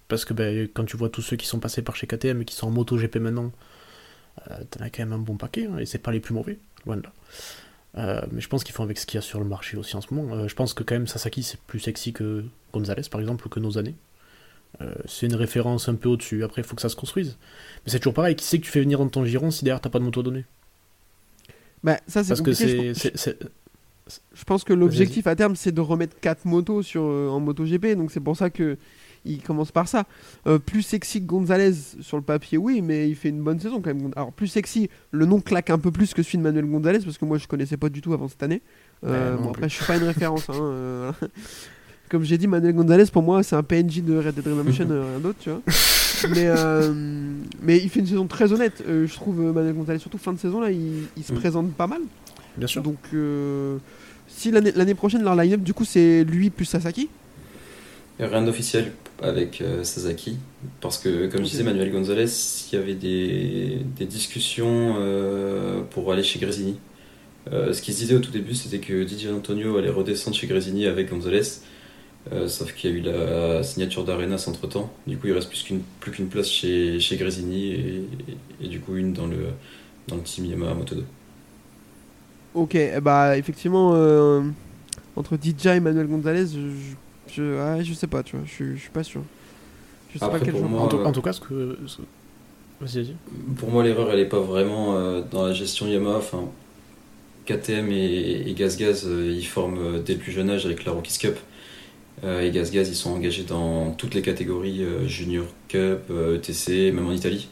Parce 0.08 0.24
que 0.24 0.34
ben, 0.34 0.66
quand 0.74 0.84
tu 0.84 0.96
vois 0.96 1.10
tous 1.10 1.22
ceux 1.22 1.36
qui 1.36 1.46
sont 1.46 1.60
passés 1.60 1.82
par 1.82 1.94
chez 1.94 2.08
KTM 2.08 2.42
et 2.42 2.44
qui 2.44 2.56
sont 2.56 2.66
en 2.66 2.70
moto 2.70 2.96
GP 2.98 3.16
maintenant, 3.16 3.52
t'en 4.70 4.84
as 4.84 4.90
quand 4.90 5.02
même 5.02 5.12
un 5.12 5.18
bon 5.18 5.36
paquet, 5.36 5.66
hein, 5.66 5.78
et 5.78 5.86
c'est 5.86 5.98
pas 5.98 6.12
les 6.12 6.20
plus 6.20 6.34
mauvais, 6.34 6.58
loin 6.86 6.96
de 6.96 7.02
là. 7.02 7.12
Euh, 7.98 8.22
mais 8.32 8.40
je 8.40 8.48
pense 8.48 8.64
qu'ils 8.64 8.74
font 8.74 8.82
avec 8.84 8.96
ce 8.98 9.04
qu'il 9.06 9.16
y 9.16 9.18
a 9.18 9.22
sur 9.22 9.38
le 9.38 9.44
marché 9.44 9.76
aussi 9.76 9.94
en 9.96 10.00
ce 10.00 10.12
moment. 10.14 10.34
Euh, 10.34 10.48
je 10.48 10.54
pense 10.54 10.72
que 10.72 10.82
quand 10.82 10.94
même 10.94 11.06
Sasaki 11.06 11.42
c'est 11.42 11.60
plus 11.60 11.78
sexy 11.80 12.12
que 12.14 12.42
Gonzalez 12.72 13.02
par 13.10 13.20
exemple 13.20 13.46
ou 13.46 13.50
que 13.50 13.60
nos 13.60 13.76
années. 13.76 13.94
Euh, 14.80 14.90
c'est 15.04 15.26
une 15.26 15.34
référence 15.34 15.90
un 15.90 15.94
peu 15.96 16.08
au-dessus. 16.08 16.42
Après, 16.44 16.62
il 16.62 16.64
faut 16.64 16.74
que 16.74 16.80
ça 16.80 16.88
se 16.88 16.96
construise. 16.96 17.36
Mais 17.84 17.92
c'est 17.92 17.98
toujours 17.98 18.14
pareil. 18.14 18.34
Qui 18.34 18.46
c'est 18.46 18.58
que 18.58 18.64
tu 18.64 18.70
fais 18.70 18.80
venir 18.80 18.98
dans 18.98 19.08
ton 19.08 19.22
giron 19.26 19.50
si 19.50 19.64
derrière 19.64 19.82
t'as 19.82 19.90
pas 19.90 19.98
de 19.98 20.04
moto 20.04 20.22
donnée 20.22 20.46
Bah, 21.84 21.98
ça, 22.06 22.22
c'est 22.24 22.30
Parce 22.30 22.40
que 22.40 22.50
compliqué. 22.52 22.94
c'est- 22.94 23.38
Je 24.34 24.44
pense 24.44 24.64
que 24.64 24.72
l'objectif 24.72 25.26
à 25.26 25.36
terme, 25.36 25.56
c'est 25.56 25.72
de 25.72 25.80
remettre 25.82 26.16
4 26.20 26.46
motos 26.46 26.82
sur, 26.82 27.02
euh, 27.02 27.28
en 27.28 27.40
MotoGP. 27.40 27.94
Donc 27.96 28.10
c'est 28.10 28.20
pour 28.20 28.36
ça 28.36 28.48
que 28.48 28.78
il 29.24 29.42
commence 29.42 29.70
par 29.72 29.86
ça. 29.88 30.04
Euh, 30.46 30.58
plus 30.58 30.82
sexy 30.82 31.20
que 31.20 31.26
Gonzalez 31.26 31.72
sur 32.00 32.16
le 32.16 32.22
papier, 32.22 32.58
oui, 32.58 32.82
mais 32.82 33.08
il 33.08 33.14
fait 33.16 33.28
une 33.28 33.42
bonne 33.42 33.60
saison 33.60 33.80
quand 33.80 33.94
même. 33.94 34.10
Alors 34.16 34.32
plus 34.32 34.48
sexy, 34.48 34.88
le 35.10 35.26
nom 35.26 35.40
claque 35.40 35.70
un 35.70 35.78
peu 35.78 35.90
plus 35.90 36.12
que 36.14 36.22
celui 36.22 36.38
de 36.38 36.42
Manuel 36.42 36.66
Gonzalez 36.66 37.00
parce 37.00 37.18
que 37.18 37.24
moi 37.24 37.38
je 37.38 37.46
connaissais 37.46 37.76
pas 37.76 37.88
du 37.88 38.00
tout 38.00 38.12
avant 38.12 38.28
cette 38.28 38.42
année. 38.42 38.62
Euh, 39.04 39.36
bon, 39.36 39.50
après, 39.50 39.68
je 39.68 39.74
suis 39.76 39.84
pas 39.84 39.96
une 39.96 40.04
référence. 40.04 40.48
hein, 40.50 40.54
euh, 40.54 41.12
Comme 42.08 42.24
j'ai 42.24 42.36
dit, 42.36 42.46
Manuel 42.46 42.74
Gonzalez 42.74 43.06
pour 43.12 43.22
moi 43.22 43.42
c'est 43.42 43.56
un 43.56 43.62
PNJ 43.62 44.02
de 44.02 44.16
Red 44.18 44.34
Dead 44.34 44.46
Redemption, 44.46 44.86
euh, 44.90 45.04
rien 45.10 45.18
d'autre, 45.20 45.38
tu 45.40 45.50
vois. 45.50 45.60
Mais, 46.30 46.46
euh, 46.46 46.92
mais 47.62 47.78
il 47.78 47.88
fait 47.88 48.00
une 48.00 48.06
saison 48.06 48.26
très 48.26 48.52
honnête. 48.52 48.82
Euh, 48.86 49.06
je 49.06 49.14
trouve 49.14 49.40
euh, 49.40 49.52
Manuel 49.52 49.74
Gonzalez, 49.74 49.98
surtout 49.98 50.18
fin 50.18 50.32
de 50.32 50.38
saison, 50.38 50.60
là, 50.60 50.70
il, 50.70 51.04
il 51.16 51.24
se 51.24 51.32
Mm. 51.32 51.36
présente 51.36 51.72
pas 51.72 51.86
mal. 51.86 52.00
Bien 52.56 52.66
sûr. 52.66 52.82
Donc, 52.82 52.98
euh, 53.14 53.78
si 54.28 54.50
l'année 54.50 54.72
l'année 54.76 54.94
prochaine, 54.94 55.22
leur 55.24 55.34
line-up, 55.34 55.60
du 55.62 55.72
coup, 55.74 55.84
c'est 55.84 56.22
lui 56.24 56.50
plus 56.50 56.64
Sasaki. 56.66 57.08
Rien 58.20 58.42
d'officiel 58.42 58.92
avec 59.22 59.60
euh, 59.60 59.84
Sasaki, 59.84 60.38
parce 60.80 60.98
que, 60.98 61.26
comme 61.28 61.44
je 61.44 61.50
disais, 61.50 61.62
Manuel 61.64 61.90
Gonzalez, 61.92 62.26
il 62.72 62.76
y 62.78 62.82
avait 62.82 62.94
des, 62.94 63.78
des 63.96 64.06
discussions 64.06 64.96
euh, 64.98 65.82
pour 65.90 66.12
aller 66.12 66.22
chez 66.22 66.38
Grésini. 66.38 66.78
Euh, 67.52 67.72
ce 67.72 67.82
qu'il 67.82 67.94
se 67.94 68.00
disait 68.00 68.14
au 68.16 68.20
tout 68.20 68.30
début, 68.32 68.54
c'était 68.54 68.80
que 68.80 69.04
Didier 69.04 69.30
Antonio 69.30 69.76
allait 69.78 69.90
redescendre 69.90 70.36
chez 70.36 70.46
Grésini 70.48 70.86
avec 70.86 71.10
Gonzalez, 71.10 71.42
euh, 72.32 72.48
sauf 72.48 72.74
qu'il 72.74 72.90
y 72.90 72.94
a 72.94 72.96
eu 72.98 73.00
la 73.02 73.62
signature 73.62 74.04
d'Arenas 74.04 74.46
entre 74.48 74.68
temps. 74.68 74.92
Du 75.06 75.18
coup, 75.18 75.28
il 75.28 75.32
reste 75.32 75.48
plus 75.48 75.62
qu'une 75.64 75.82
plus 76.00 76.12
qu'une 76.12 76.28
place 76.28 76.48
chez, 76.50 77.00
chez 77.00 77.16
Grésini 77.16 77.66
et, 77.72 77.96
et- 78.62 78.66
et 78.66 78.68
du 78.68 78.80
coup 78.80 78.96
une 78.96 79.12
dans 79.12 79.26
le, 79.26 79.54
dans 80.08 80.16
le 80.16 80.22
team 80.22 80.46
Yamaha 80.46 80.74
Moto 80.74 80.94
2. 80.96 81.06
Ok, 82.54 82.74
eh 82.74 83.00
bah, 83.00 83.36
effectivement, 83.38 83.92
euh, 83.94 84.42
entre 85.16 85.36
DJ 85.36 85.76
et 85.76 85.80
Manuel 85.80 86.06
Gonzalez, 86.08 86.48
je, 86.48 86.70
je, 86.70 86.96
je- 87.32 87.42
ouais, 87.78 87.84
je 87.84 87.94
sais 87.94 88.06
pas, 88.08 88.22
tu 88.22 88.36
vois, 88.36 88.44
je, 88.46 88.50
suis- 88.52 88.76
je 88.76 88.82
suis 88.82 88.90
pas 88.90 89.04
sûr. 89.04 89.26
Je 90.08 90.18
sais 90.18 90.24
Après, 90.24 90.38
pas 90.38 90.40
quel 90.40 90.54
moi, 90.54 90.80
En, 90.80 90.88
tout, 90.88 91.00
euh, 91.00 91.04
en 91.04 91.12
tout 91.12 91.22
cas, 91.22 91.32
ce 91.32 91.40
que. 91.40 91.78
ce- 91.86 92.02
Vas-y, 92.80 93.02
vas-y. 93.04 93.18
Pour 93.56 93.70
moi, 93.70 93.82
l'erreur, 93.84 94.10
elle 94.10 94.18
n'est 94.18 94.28
pas 94.28 94.40
vraiment 94.40 94.96
euh, 94.96 95.22
dans 95.22 95.46
la 95.46 95.52
gestion 95.52 95.86
Yamaha. 95.86 96.18
Enfin, 96.18 96.52
KTM 97.46 97.90
et, 97.92 98.50
et 98.50 98.54
GazGaz, 98.54 99.04
euh, 99.06 99.32
ils 99.32 99.46
forment 99.46 99.78
euh, 99.78 100.02
dès 100.02 100.14
le 100.14 100.20
plus 100.20 100.32
jeune 100.32 100.50
âge 100.50 100.66
avec 100.66 100.84
la 100.84 100.92
Rookies 100.92 101.18
Cup. 101.18 101.36
Euh, 102.24 102.42
et 102.42 102.50
GazGaz, 102.52 102.88
ils 102.90 102.96
sont 102.96 103.10
engagés 103.12 103.44
dans 103.44 103.92
toutes 103.92 104.14
les 104.14 104.22
catégories 104.22 104.82
euh, 104.84 105.06
Junior 105.08 105.46
Cup, 105.68 106.00
euh, 106.10 106.36
ETC, 106.36 106.92
même 106.92 107.06
en 107.08 107.12
Italie. 107.12 107.48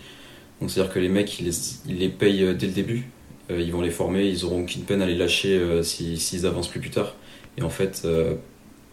Donc, 0.60 0.70
c'est-à-dire 0.70 0.92
que 0.92 0.98
les 1.00 1.08
mecs, 1.10 1.40
ils 1.40 1.46
les, 1.46 1.52
ils 1.88 1.98
les 1.98 2.08
payent 2.08 2.44
euh, 2.44 2.54
dès 2.54 2.66
le 2.68 2.72
début. 2.74 3.10
Euh, 3.50 3.60
ils 3.60 3.72
vont 3.72 3.82
les 3.82 3.90
former, 3.90 4.26
ils 4.28 4.44
auront 4.44 4.62
aucune 4.62 4.84
peine 4.84 5.02
à 5.02 5.06
les 5.06 5.16
lâcher 5.16 5.58
euh, 5.58 5.82
si- 5.82 6.18
s'ils 6.18 6.46
avancent 6.46 6.68
plus 6.68 6.80
plus 6.80 6.90
tard. 6.90 7.14
Et 7.58 7.62
en 7.62 7.70
fait, 7.70 8.02
euh, 8.04 8.34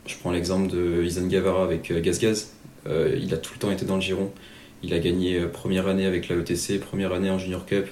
je 0.08 0.18
prends 0.18 0.32
l'exemple 0.32 0.72
de 0.72 1.04
Izan 1.04 1.28
Guevara 1.28 1.64
avec 1.64 1.92
euh, 1.92 2.02
GazGaz. 2.02 2.54
Euh, 2.88 3.18
il 3.22 3.34
a 3.34 3.38
tout 3.38 3.54
le 3.54 3.60
temps 3.60 3.72
été 3.72 3.86
dans 3.86 3.96
le 3.96 4.02
giron. 4.02 4.32
Il 4.84 4.94
a 4.94 5.00
gagné 5.00 5.40
euh, 5.40 5.48
première 5.48 5.88
année 5.88 6.06
avec 6.06 6.30
la 6.30 6.36
ETC, 6.36 6.80
première 6.80 7.14
année 7.14 7.30
en 7.30 7.38
Junior 7.38 7.66
Cup, 7.66 7.88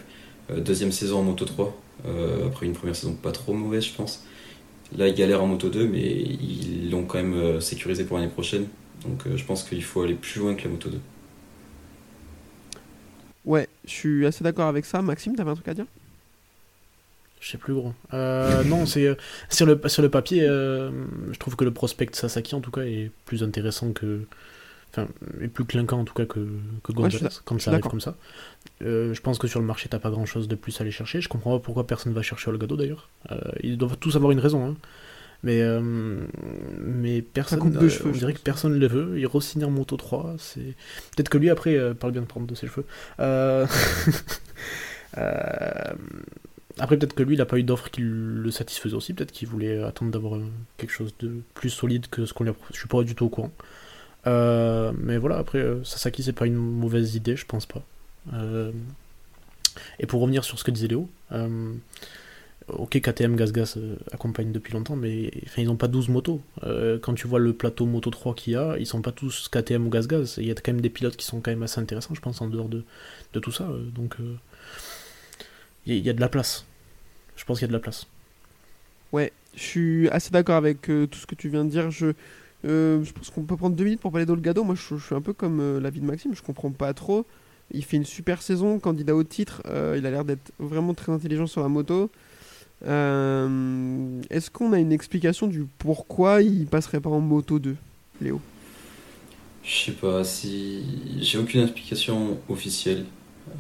deuxième 0.56 0.92
saison 0.92 1.20
en 1.20 1.24
Moto 1.24 1.46
3, 1.46 1.76
euh, 2.06 2.48
après 2.48 2.68
une 2.68 2.74
première 2.74 2.96
saison 2.96 3.14
pas 3.14 3.32
trop 3.32 3.54
mauvaise, 3.54 3.86
je 3.86 3.94
pense. 3.94 4.24
Là, 4.96 5.08
il 5.08 5.16
galère 5.16 5.44
en 5.44 5.48
Moto 5.48 5.70
2, 5.70 5.88
mais 5.88 6.02
ils 6.02 6.90
l'ont 6.92 7.06
quand 7.06 7.18
même 7.18 7.60
sécurisé 7.60 8.04
pour 8.04 8.18
l'année 8.18 8.30
prochaine. 8.30 8.68
Donc 9.04 9.24
je 9.36 9.44
pense 9.44 9.64
qu'il 9.64 9.84
faut 9.84 10.04
aller 10.04 10.14
plus 10.14 10.40
loin 10.40 10.54
que 10.54 10.64
la 10.64 10.70
Moto 10.70 10.90
2. 10.90 11.00
Ouais, 13.46 13.68
je 13.86 13.92
suis 13.92 14.26
assez 14.26 14.44
d'accord 14.44 14.68
avec 14.68 14.86
ça. 14.86 15.02
Maxime, 15.02 15.36
t'avais 15.36 15.50
un 15.50 15.56
truc 15.56 15.68
à 15.68 15.74
dire? 15.74 15.86
Je 17.46 17.52
sais 17.52 17.60
plus 17.60 17.76
gros. 17.76 17.94
Euh, 18.12 18.64
non, 18.64 18.88
c'est 18.88 19.06
euh, 19.06 19.14
sur 19.50 19.68
le 19.68 19.80
sur 19.86 20.02
le 20.02 20.10
papier. 20.10 20.42
euh, 20.42 20.90
je 21.32 21.38
trouve 21.38 21.56
que 21.56 21.64
le 21.64 21.70
prospect 21.70 22.10
Sasaki 22.12 22.56
en 22.56 22.60
tout 22.60 22.72
cas 22.72 22.82
est 22.82 23.12
plus 23.26 23.44
intéressant 23.44 23.92
que, 23.94 24.22
enfin, 24.92 25.08
est 25.40 25.48
plus 25.48 25.64
clinquant 25.64 26.00
en 26.00 26.06
tout 26.06 26.16
cas 26.16 26.26
que 26.26 26.40
que 26.84 26.92
Ouais, 26.94 27.04
Gonzalez 27.04 27.30
quand 27.46 27.62
ça 27.62 27.70
arrive 27.70 27.84
comme 27.84 28.02
ça. 28.02 28.16
Euh, 28.82 29.14
je 29.14 29.22
pense 29.22 29.38
que 29.38 29.46
sur 29.46 29.60
le 29.60 29.66
marché 29.68 29.88
t'as 29.90 30.00
pas 30.00 30.10
grand 30.10 30.26
chose 30.26 30.48
de 30.48 30.56
plus 30.56 30.80
à 30.80 30.82
aller 30.82 30.90
chercher. 30.90 31.22
Je 31.22 31.30
comprends 31.30 31.52
pas 31.60 31.64
pourquoi 31.64 31.86
personne 31.86 32.14
va 32.14 32.24
chercher 32.24 32.50
Olgado 32.50 32.76
d'ailleurs. 32.76 33.10
Ils 33.62 33.78
doivent 33.78 33.98
tous 33.98 34.16
avoir 34.16 34.32
une 34.32 34.40
raison. 34.40 34.68
Hein. 34.68 34.76
Mais, 35.44 35.62
mais 36.80 37.22
personne, 37.22 37.78
euh, 37.78 37.90
cheveux, 37.90 38.10
on 38.10 38.14
dirait 38.14 38.34
que 38.34 38.40
personne 38.40 38.74
ne 38.74 38.80
le 38.80 38.88
veut. 38.88 39.20
Il 39.20 39.28
re-signe 39.28 39.66
en 39.66 39.70
Moto 39.70 39.98
3. 39.98 40.38
C'est 40.40 40.74
peut-être 41.16 41.30
que 41.30 41.38
lui 41.38 41.52
après 41.52 41.76
euh, 41.76 41.94
parle 41.94 42.14
bien 42.14 42.24
de 42.24 42.26
prendre 42.26 42.48
de 42.48 42.56
ses 42.56 42.66
cheveux. 42.66 42.86
Euh, 43.20 43.68
Après, 46.80 46.98
peut-être 46.98 47.14
que 47.14 47.24
lui, 47.24 47.36
il 47.36 47.38
n'a 47.38 47.46
pas 47.46 47.58
eu 47.58 47.64
d'offre 47.64 47.90
qui 47.90 48.02
le 48.02 48.52
satisfaisait 48.52 48.96
aussi. 48.96 49.14
Peut-être 49.14 49.32
qu'il 49.32 49.48
voulait 49.48 49.82
attendre 49.84 50.12
d'avoir 50.12 50.36
euh, 50.36 50.46
quelque 50.78 50.92
chose 50.92 51.14
de 51.20 51.42
plus 51.54 51.70
solide 51.70 52.08
que 52.10 52.26
ce 52.26 52.34
qu'on 52.34 52.44
lui 52.44 52.52
a. 52.52 52.56
Je 52.72 52.78
suis 52.78 52.88
pas 52.88 53.04
du 53.04 53.16
tout 53.16 53.26
au 53.26 53.30
courant. 53.30 53.52
Euh, 54.28 54.92
mais 54.98 55.18
voilà, 55.18 55.38
après, 55.38 55.60
euh, 55.60 55.84
Sasaki, 55.84 56.24
c'est 56.24 56.34
pas 56.34 56.48
une 56.48 56.56
mauvaise 56.56 57.16
idée, 57.16 57.36
je 57.36 57.46
pense 57.46 57.66
pas. 57.66 57.84
Et 60.00 60.06
pour 60.06 60.22
revenir 60.22 60.44
sur 60.44 60.58
ce 60.58 60.64
que 60.64 60.72
disait 60.72 60.88
Léo, 60.88 61.10
ok, 62.68 63.00
KTM 63.00 63.36
GazGaz 63.36 63.76
euh, 63.78 63.98
accompagne 64.12 64.52
depuis 64.52 64.74
longtemps, 64.74 64.96
mais 64.96 65.32
ils 65.58 65.66
n'ont 65.66 65.76
pas 65.76 65.88
12 65.88 66.10
motos. 66.10 66.42
Quand 67.02 67.14
tu 67.14 67.28
vois 67.28 67.40
le 67.40 67.54
plateau 67.54 67.86
Moto 67.86 68.10
3 68.10 68.34
qu'il 68.36 68.54
y 68.54 68.56
a, 68.56 68.78
ils 68.78 68.88
sont 68.88 69.02
pas 69.02 69.12
tous 69.12 69.48
KTM 69.50 69.86
ou 69.86 69.90
GazGaz. 69.90 70.36
Il 70.38 70.48
y 70.48 70.52
a 70.52 70.56
quand 70.56 70.72
même 70.72 70.82
des 70.82 70.90
pilotes 70.90 71.18
qui 71.18 71.26
sont 71.26 71.42
quand 71.42 71.52
même 71.52 71.64
assez 71.64 71.80
intéressants, 71.80 72.16
je 72.16 72.22
pense, 72.22 72.42
en 72.42 72.48
dehors 72.48 72.70
de, 72.70 72.84
de 73.34 73.40
tout 73.40 73.52
ça. 73.52 73.70
donc, 73.94 74.18
il 75.86 75.94
y, 75.94 75.96
a- 75.98 76.00
il 76.00 76.06
y 76.06 76.10
a 76.10 76.14
de 76.14 76.22
la 76.22 76.30
place. 76.30 76.66
Je 77.38 77.46
pense 77.46 77.60
qu'il 77.60 77.66
y 77.66 77.70
a 77.70 77.70
de 77.70 77.74
la 77.74 77.80
place. 77.80 78.08
je 79.56 79.62
suis 79.62 80.10
assez 80.10 80.32
d'accord 80.32 80.56
avec 80.56 80.90
euh, 80.90 81.08
tout 81.08 81.20
ce 81.20 81.26
que 81.26 81.36
tu 81.36 81.50
viens 81.50 81.66
de 81.66 81.70
dire. 81.70 81.90
Je, 81.92 82.08
euh, 82.66 83.04
je 83.04 83.12
pense 83.14 83.30
qu'on 83.30 83.44
peut 83.44 83.58
prendre 83.58 83.76
deux 83.76 83.84
minutes 83.86 84.02
pour 84.02 84.12
parler 84.12 84.26
d'Olgado. 84.26 84.64
Moi, 84.64 84.76
je, 84.76 84.96
je 84.98 85.06
suis 85.06 85.16
un 85.16 85.22
peu 85.22 85.34
comme 85.34 85.60
euh, 85.62 85.80
l'avis 85.80 86.02
de 86.02 86.06
Maxime. 86.06 86.36
Je 86.36 86.42
comprends 86.42 86.72
pas 86.72 86.94
trop. 86.94 87.26
Il 87.72 87.84
fait 87.86 87.98
une 87.98 88.06
super 88.06 88.42
saison, 88.42 88.80
candidat 88.80 89.16
au 89.16 89.24
titre. 89.24 89.62
euh, 89.68 89.96
il 89.98 90.06
a 90.06 90.12
l'air 90.12 90.26
d'être 90.26 90.52
vraiment 90.60 90.94
très 90.94 91.12
intelligent 91.12 91.48
sur 91.48 91.62
la 91.62 91.70
moto. 91.70 92.12
Euh, 92.88 94.22
Est-ce 94.30 94.52
qu'on 94.52 94.74
a 94.74 94.80
une 94.80 94.92
explication 94.94 95.48
du 95.48 95.66
pourquoi 95.80 96.42
il 96.44 96.68
passerait 96.68 97.02
pas 97.02 97.10
en 97.10 97.22
moto 97.22 97.60
2, 97.60 97.78
Léo? 98.22 98.42
Je 99.64 99.76
sais 99.86 99.92
pas 99.94 100.24
si. 100.24 100.84
J'ai 101.22 101.38
aucune 101.38 101.62
explication 101.62 102.40
officielle. 102.50 103.06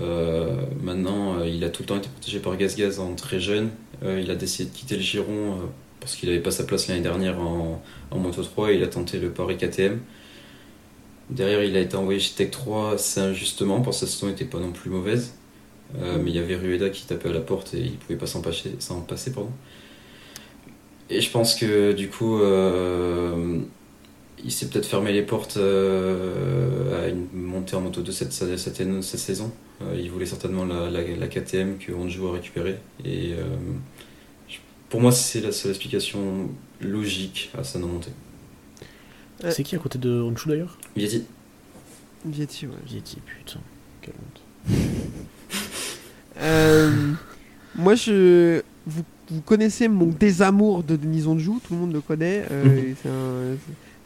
Euh, 0.01 0.55
maintenant, 0.81 1.39
euh, 1.39 1.47
il 1.47 1.63
a 1.63 1.69
tout 1.69 1.83
le 1.83 1.87
temps 1.87 1.97
été 1.97 2.09
protégé 2.09 2.39
par 2.39 2.57
Gaz 2.57 2.75
Gaz 2.75 2.99
en 2.99 3.15
très 3.15 3.39
jeune. 3.39 3.69
Euh, 4.03 4.19
il 4.21 4.29
a 4.31 4.35
décidé 4.35 4.69
de 4.69 4.75
quitter 4.75 4.95
le 4.95 5.01
Giron 5.01 5.57
parce 5.99 6.15
qu'il 6.15 6.29
n'avait 6.29 6.41
pas 6.41 6.51
sa 6.51 6.63
place 6.63 6.87
l'année 6.87 7.01
dernière 7.01 7.39
en, 7.39 7.81
en 8.11 8.19
Moto 8.19 8.43
3 8.43 8.71
et 8.71 8.75
il 8.75 8.83
a 8.83 8.87
tenté 8.87 9.19
le 9.19 9.31
Paris 9.31 9.57
KTM. 9.57 9.99
Derrière, 11.29 11.63
il 11.63 11.75
a 11.75 11.79
été 11.79 11.95
envoyé 11.95 12.19
chez 12.19 12.35
Tech 12.35 12.51
3, 12.51 12.97
c'est 12.97 13.21
injustement 13.21 13.81
parce 13.81 14.01
que 14.01 14.05
sa 14.05 14.11
saison 14.11 14.27
n'était 14.27 14.45
pas 14.45 14.59
non 14.59 14.71
plus 14.71 14.89
mauvaise. 14.89 15.33
Mais 15.93 16.29
il 16.29 16.35
y 16.35 16.39
avait 16.39 16.55
Rueda 16.55 16.89
qui 16.89 17.05
tapait 17.05 17.29
à 17.29 17.31
la 17.31 17.39
porte 17.39 17.73
et 17.73 17.79
il 17.79 17.97
pouvait 17.97 18.17
pas 18.17 18.27
s'en 18.27 18.41
passer, 18.41 18.75
passer. 19.07 19.31
Pardon. 19.31 19.51
Et 21.09 21.21
je 21.21 21.31
pense 21.31 21.55
que 21.55 21.93
du 21.93 22.09
coup, 22.09 22.39
il 24.45 24.51
s'est 24.51 24.67
peut-être 24.67 24.85
fermé 24.85 25.11
les 25.11 25.23
portes 25.23 25.57
euh, 25.57 27.03
à 27.03 27.07
une 27.09 27.25
montée 27.33 27.75
en 27.75 27.81
moto 27.81 28.01
2 28.01 28.11
cette, 28.11 28.31
cette, 28.31 28.57
cette, 28.57 28.77
cette 29.03 29.19
saison. 29.19 29.51
Euh, 29.81 29.99
il 29.99 30.09
voulait 30.11 30.27
certainement 30.27 30.63
la, 30.65 30.89
la, 30.89 31.01
la 31.01 31.27
KTM 31.27 31.77
que 31.79 31.91
Honjo 31.91 32.29
a 32.29 32.33
récupérée. 32.33 32.77
Et 33.03 33.33
euh, 33.33 33.43
pour 34.89 35.01
moi, 35.01 35.11
c'est 35.11 35.41
la 35.41 35.51
seule 35.51 35.71
explication 35.71 36.49
logique 36.79 37.51
à 37.57 37.63
sa 37.63 37.79
non-montée. 37.79 38.11
C'est 39.49 39.63
qui 39.63 39.75
à 39.75 39.79
côté 39.79 39.97
de 39.99 40.11
Honshu 40.21 40.47
d'ailleurs? 40.47 40.77
Vietti, 40.95 41.23
Vietti, 42.25 42.67
ouais. 42.67 42.73
Vietti, 42.85 43.17
putain. 43.25 43.59
Quelle 44.01 44.13
honte. 44.13 44.77
Euh, 46.37 46.91
moi, 47.75 47.95
je, 47.95 48.61
vous, 48.85 49.03
vous 49.29 49.39
connaissez 49.39 49.87
mon 49.87 50.07
désamour 50.07 50.83
de 50.83 50.97
Denis 50.97 51.27
Onjou, 51.27 51.61
tout 51.65 51.73
le 51.73 51.79
monde 51.79 51.93
le 51.93 52.01
connaît. 52.01 52.43
euh. 52.51 53.55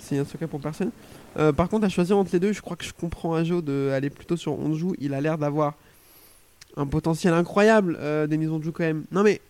c'est 0.09 0.17
un, 0.17 0.25
secret 0.25 0.47
pour 0.47 0.59
personne. 0.59 0.91
Euh, 1.37 1.51
par 1.51 1.69
contre, 1.69 1.85
à 1.85 1.89
choisir 1.89 2.17
entre 2.17 2.31
les 2.33 2.39
deux, 2.39 2.51
je 2.51 2.61
crois 2.61 2.75
que 2.75 2.83
je 2.83 2.93
comprends 2.93 3.35
à 3.35 3.43
Joe 3.43 3.63
d'aller 3.63 4.09
plutôt 4.09 4.37
sur 4.37 4.57
Onjou. 4.59 4.95
Il 4.99 5.13
a 5.13 5.21
l'air 5.21 5.37
d'avoir 5.37 5.75
un 6.77 6.87
potentiel 6.87 7.33
incroyable, 7.33 7.97
euh, 7.99 8.27
Denis 8.27 8.47
Onjou 8.47 8.71
quand 8.71 8.83
même. 8.83 9.05
Non 9.11 9.23
mais, 9.23 9.41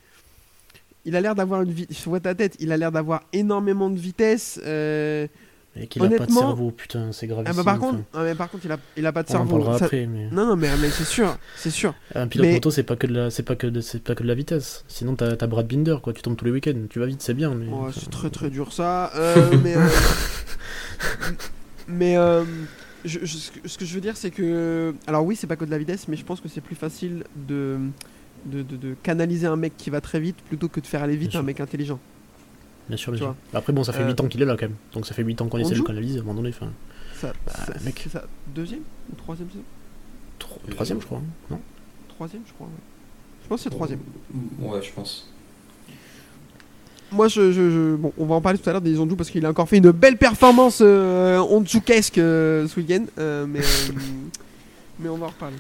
il 1.06 1.16
a 1.16 1.22
l'air 1.22 1.36
d'avoir 1.36 1.62
une 1.62 1.72
vie. 1.72 1.88
Je 1.90 2.10
vois 2.10 2.20
ta 2.20 2.36
tête. 2.36 2.56
Il 2.60 2.72
a 2.72 2.78
l'air 2.78 2.92
d'avoir 2.92 3.24
énormément 3.34 3.90
de 3.90 3.98
vitesse. 3.98 4.60
euh, 4.66 5.28
Et 5.82 5.88
qu'il 5.88 6.04
a 6.04 6.10
pas 6.10 6.26
de 6.26 6.32
cerveau, 6.32 6.72
putain, 6.72 7.12
c'est 7.12 7.28
grave. 7.28 7.44
Ah 7.48 7.54
bah 7.54 7.64
par 7.64 7.80
contre, 7.80 8.00
ah, 8.14 8.24
mais 8.24 8.36
par 8.36 8.50
contre, 8.50 8.66
il 8.66 8.72
a, 8.72 8.78
il 8.98 9.06
a 9.06 9.12
pas 9.12 9.24
de 9.24 9.28
on 9.30 9.32
en 9.32 9.38
cerveau. 9.38 9.50
parlera 9.58 9.80
Ça- 9.80 9.86
après, 9.86 10.06
mais. 10.08 10.30
Non 10.32 10.46
non 10.46 10.56
mais, 10.56 10.70
mais 10.82 10.90
c'est 10.90 11.06
sûr, 11.06 11.38
c'est 11.56 11.70
sûr. 11.70 11.94
Un 12.16 12.28
pilote 12.28 12.48
Mais- 12.48 12.54
moto, 12.54 12.70
c'est 12.72 12.84
pas 12.84 12.96
que 12.96 13.08
de 13.08 13.14
la, 13.14 13.30
c'est 13.30 13.44
pas 13.44 13.56
que 13.56 13.68
de, 13.68 13.80
c'est 13.82 14.04
pas 14.04 14.16
que 14.16 14.24
de 14.24 14.28
la 14.28 14.36
vitesse. 14.36 14.84
Sinon, 14.88 15.16
t'as, 15.16 15.36
t'as 15.36 15.48
Brad 15.48 15.68
Binder, 15.68 15.98
quoi. 16.04 16.14
Tu 16.14 16.22
tombes 16.22 16.36
tous 16.36 16.46
les 16.46 16.52
week-ends. 16.52 16.74
Tu 16.90 17.00
vas 17.00 17.06
vite, 17.06 17.22
c'est 17.22 17.34
bien, 17.34 17.54
mais. 17.56 17.66
Oh, 17.72 17.88
c'est 17.94 18.10
très 18.10 18.30
très 18.30 18.50
dur 18.50 18.74
ça. 18.74 19.12
Euh, 19.16 19.52
mais 19.64 19.76
euh, 19.78 19.88
mais 21.88 22.18
euh, 22.18 22.44
je- 23.06 23.20
je- 23.24 23.38
ce, 23.38 23.52
que, 23.52 23.68
ce 23.68 23.78
que 23.78 23.86
je 23.86 23.94
veux 23.96 24.02
dire, 24.02 24.18
c'est 24.18 24.32
que. 24.32 24.94
Alors, 25.08 25.26
oui, 25.26 25.36
c'est 25.36 25.48
pas 25.48 25.56
que 25.56 25.66
de 25.66 25.72
la 25.72 25.78
vitesse, 25.78 26.08
mais 26.08 26.18
je 26.18 26.26
pense 26.26 26.42
que 26.42 26.50
c'est 26.50 26.62
plus 26.62 26.76
facile 26.76 27.24
de, 27.36 27.78
de, 28.46 28.62
de- 28.64 28.78
de 28.78 28.96
canaliser 29.02 29.48
un 29.48 29.56
mec 29.56 29.74
qui 29.78 29.90
va 29.90 30.02
très 30.02 30.20
vite 30.20 30.38
plutôt 30.48 30.68
que 30.68 30.80
de 30.80 30.86
faire 30.88 31.04
aller 31.04 31.16
vite 31.16 31.32
Bien 31.32 31.40
un 31.40 31.44
sûr. 31.44 31.48
mec 31.48 31.60
intelligent. 31.60 32.00
Bien 32.90 32.98
sûr, 32.98 33.14
tu 33.14 33.20
bien 33.20 33.28
sûr. 33.30 33.36
Après, 33.54 33.72
bon, 33.72 33.84
ça 33.84 33.94
fait 33.94 34.02
Euh, 34.04 34.08
8 34.08 34.20
ans 34.22 34.28
qu'il 34.28 34.42
est 34.42 34.46
là, 34.46 34.56
quand 34.58 34.66
même. 34.68 34.76
Donc, 34.94 35.06
ça 35.06 35.14
fait 35.14 35.24
8 35.24 35.42
ans 35.42 35.48
qu'on 35.48 35.58
essaie 35.60 35.72
de 35.76 35.80
le 35.80 35.84
canaliser 35.84 36.18
à 36.20 36.22
un 36.22 36.26
moment 36.26 36.42
donné. 36.42 36.50
Enfin, 36.50 36.72
Ça, 37.16 37.34
ça- 37.48 37.66
Bah, 37.74 37.80
mec. 37.86 38.00
C'est 38.04 38.10
sa 38.12 38.24
deuxième 38.56 38.80
ou 39.12 39.16
troisième 39.16 39.50
saison? 39.50 39.64
Tro- 40.40 40.60
troisième, 40.72 41.00
je 41.02 41.06
crois. 41.06 41.20
hein. 41.20 41.24
Non? 41.52 41.60
Troisième, 42.10 42.42
je 42.48 42.54
crois. 42.54 42.68
ouais. 42.68 42.74
Je 43.44 43.48
pense 43.50 43.60
que 43.60 43.64
c'est 43.64 43.70
troisième. 43.70 44.00
ouais, 44.60 44.82
je 44.82 44.92
pense. 44.94 45.28
Moi, 47.12 47.28
je, 47.28 47.52
je- 47.52 47.70
je- 47.72 47.96
bon, 47.96 48.14
on 48.20 48.26
va 48.26 48.36
en 48.36 48.42
parler 48.42 48.60
tout 48.60 48.70
à 48.70 48.74
l'heure 48.74 48.82
des 48.82 49.00
Onju 49.00 49.16
parce 49.16 49.32
qu'il 49.32 49.44
a 49.46 49.50
encore 49.50 49.68
fait 49.68 49.78
une 49.78 49.90
belle 49.92 50.16
performance 50.18 50.80
euh, 50.82 51.40
Onjukesque 51.40 52.20
euh, 52.20 52.68
ce 52.68 52.80
week-end. 52.80 53.06
euh, 53.18 53.46
mais, 53.48 53.60
euh, 53.60 53.64
mais 55.00 55.10
on 55.10 55.18
va 55.18 55.26
en 55.26 55.30
reparler. 55.30 55.56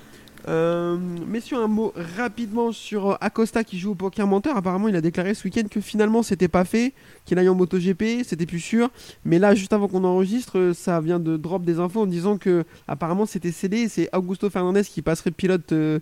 Euh, 0.49 0.97
messieurs, 1.27 1.57
un 1.57 1.67
mot 1.67 1.93
rapidement 2.17 2.71
sur 2.71 3.11
euh, 3.11 3.15
Acosta 3.21 3.63
qui 3.63 3.77
joue 3.77 3.91
au 3.91 3.95
poker 3.95 4.25
menteur. 4.25 4.57
Apparemment, 4.57 4.87
il 4.87 4.95
a 4.95 5.01
déclaré 5.01 5.35
ce 5.35 5.43
week-end 5.43 5.67
que 5.69 5.79
finalement 5.79 6.23
c'était 6.23 6.47
pas 6.47 6.65
fait, 6.65 6.93
qu'il 7.25 7.37
aille 7.37 7.49
en 7.49 7.55
MotoGP, 7.55 8.23
c'était 8.23 8.47
plus 8.47 8.59
sûr. 8.59 8.89
Mais 9.25 9.37
là, 9.37 9.53
juste 9.53 9.73
avant 9.73 9.87
qu'on 9.87 10.03
enregistre, 10.03 10.57
euh, 10.57 10.73
ça 10.73 11.01
vient 11.01 11.19
de 11.19 11.37
drop 11.37 11.63
des 11.63 11.79
infos 11.79 12.01
en 12.01 12.07
disant 12.07 12.37
que 12.39 12.63
apparemment 12.87 13.27
c'était 13.27 13.51
cédé. 13.51 13.87
C'est 13.89 14.09
Augusto 14.15 14.49
Fernandez 14.49 14.83
qui 14.83 15.03
passerait 15.03 15.31
pilote 15.31 15.71
euh, 15.71 15.99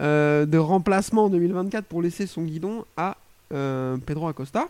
de 0.00 0.58
remplacement 0.58 1.26
en 1.26 1.30
2024 1.30 1.84
pour 1.84 2.02
laisser 2.02 2.26
son 2.26 2.42
guidon 2.42 2.84
à 2.96 3.16
Pedro 4.06 4.26
Acosta. 4.26 4.68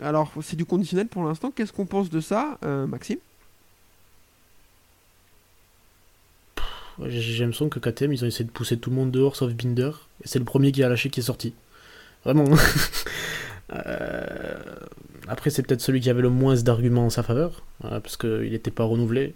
Alors, 0.00 0.30
c'est 0.42 0.54
du 0.54 0.64
conditionnel 0.64 1.08
pour 1.08 1.24
l'instant. 1.24 1.50
Qu'est-ce 1.50 1.72
qu'on 1.72 1.86
pense 1.86 2.08
de 2.08 2.20
ça, 2.20 2.56
Maxime? 2.86 3.18
J'ai 7.06 7.38
l'impression 7.44 7.68
que 7.68 7.78
KTM, 7.78 8.12
ils 8.12 8.24
ont 8.24 8.26
essayé 8.28 8.44
de 8.44 8.50
pousser 8.50 8.76
tout 8.78 8.90
le 8.90 8.96
monde 8.96 9.10
dehors 9.10 9.36
sauf 9.36 9.52
Binder. 9.52 9.90
Et 10.22 10.28
c'est 10.28 10.38
le 10.38 10.44
premier 10.44 10.72
qui 10.72 10.82
a 10.82 10.88
lâché 10.88 11.10
qui 11.10 11.20
est 11.20 11.24
sorti. 11.24 11.54
Vraiment. 12.24 12.44
Euh, 13.72 14.56
Après, 15.26 15.48
c'est 15.48 15.62
peut-être 15.62 15.80
celui 15.80 16.00
qui 16.00 16.10
avait 16.10 16.20
le 16.20 16.28
moins 16.28 16.54
d'arguments 16.54 17.06
en 17.06 17.10
sa 17.10 17.22
faveur. 17.22 17.62
euh, 17.84 17.98
parce 17.98 18.18
qu'il 18.18 18.50
n'était 18.50 18.70
pas 18.70 18.84
renouvelé. 18.84 19.34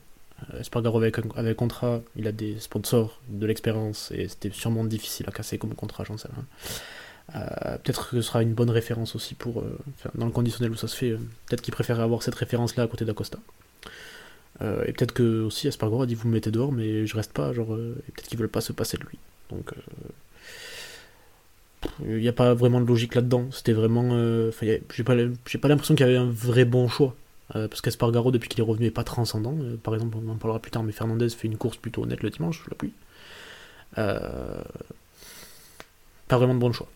Euh, 0.53 0.61
Espargaro 0.61 1.01
avec 1.01 1.57
contrat, 1.57 2.03
il 2.15 2.29
a 2.29 2.33
des 2.33 2.59
sponsors, 2.61 3.21
de 3.31 3.47
l'expérience. 3.47 4.13
Et 4.15 4.29
c'était 4.29 4.51
sûrement 4.51 4.85
difficile 4.85 5.25
à 5.29 5.33
casser 5.33 5.57
comme 5.57 5.75
contrat, 5.75 6.05
j'en 6.05 6.19
sais 6.19 6.29
rien. 6.29 7.79
Peut-être 7.83 8.11
que 8.11 8.17
ce 8.17 8.23
sera 8.23 8.43
une 8.43 8.53
bonne 8.53 8.71
référence 8.71 9.17
aussi 9.17 9.35
pour 9.35 9.65
dans 10.15 10.27
le 10.27 10.33
conditionnel 10.33 10.73
où 10.73 10.77
ça 10.77 10.89
se 10.89 10.97
fait. 10.97 11.13
peut-être 11.47 11.63
qu'il 11.63 11.73
préférait 11.75 12.03
avoir 12.03 12.23
cette 12.23 12.35
référence-là 12.35 12.85
à 12.85 12.87
côté 12.87 13.05
d'Acosta. 13.07 13.39
Euh, 14.61 14.85
et 14.87 14.93
peut-être 14.93 15.13
que 15.13 15.43
aussi 15.43 15.69
Espargaro 15.69 16.03
a 16.03 16.07
dit 16.07 16.15
vous 16.15 16.29
me 16.29 16.35
mettez 16.35 16.51
dehors, 16.51 16.73
mais 16.73 17.07
je 17.07 17.17
reste 17.17 17.33
pas. 17.33 17.53
Genre, 17.53 17.75
euh, 17.75 17.95
et 18.09 18.13
peut-être 18.13 18.29
qu'ils 18.29 18.39
veulent 18.39 18.49
pas 18.49 18.61
se 18.61 18.73
passer 18.73 18.97
de 18.97 19.05
lui. 19.05 19.19
Donc, 19.51 19.73
il 22.05 22.17
n'y 22.17 22.29
a 22.29 22.33
pas 22.33 22.55
vraiment 22.55 22.81
de 22.81 22.87
logique 22.87 23.15
là-dedans. 23.15 23.47
C'était 23.51 23.73
vraiment. 23.73 24.11
euh, 24.13 24.51
j'ai 24.61 25.05
pas, 25.05 25.15
l'impression 25.15 25.95
qu'il 25.95 26.07
y 26.07 26.09
avait 26.09 26.19
un 26.19 26.31
vrai 26.31 26.65
bon 26.65 26.89
choix. 26.89 27.15
Euh, 27.57 27.67
parce 27.67 27.81
qu'Espargaro, 27.81 28.31
depuis 28.31 28.49
qu'il 28.49 28.61
est 28.61 28.67
revenu, 28.67 28.87
est 28.87 28.91
pas 28.91 29.05
transcendant. 29.05 29.57
Euh, 29.61 29.77
par 29.83 29.95
exemple, 29.95 30.19
on 30.23 30.31
en 30.31 30.37
parlera 30.37 30.59
plus 30.59 30.71
tard, 30.71 30.83
mais 30.83 30.93
Fernandez 30.93 31.31
fait 31.31 31.49
une 31.49 31.57
course 31.57 31.79
plutôt 31.79 32.03
honnête 32.03 32.23
le 32.23 32.31
dimanche, 32.31 32.63
la 32.69 32.77
pluie. 32.77 32.93
Euh, 33.97 34.63
pas 36.29 36.37
vraiment 36.37 36.55
de 36.55 36.59
bon 36.59 36.73
choix. 36.73 36.89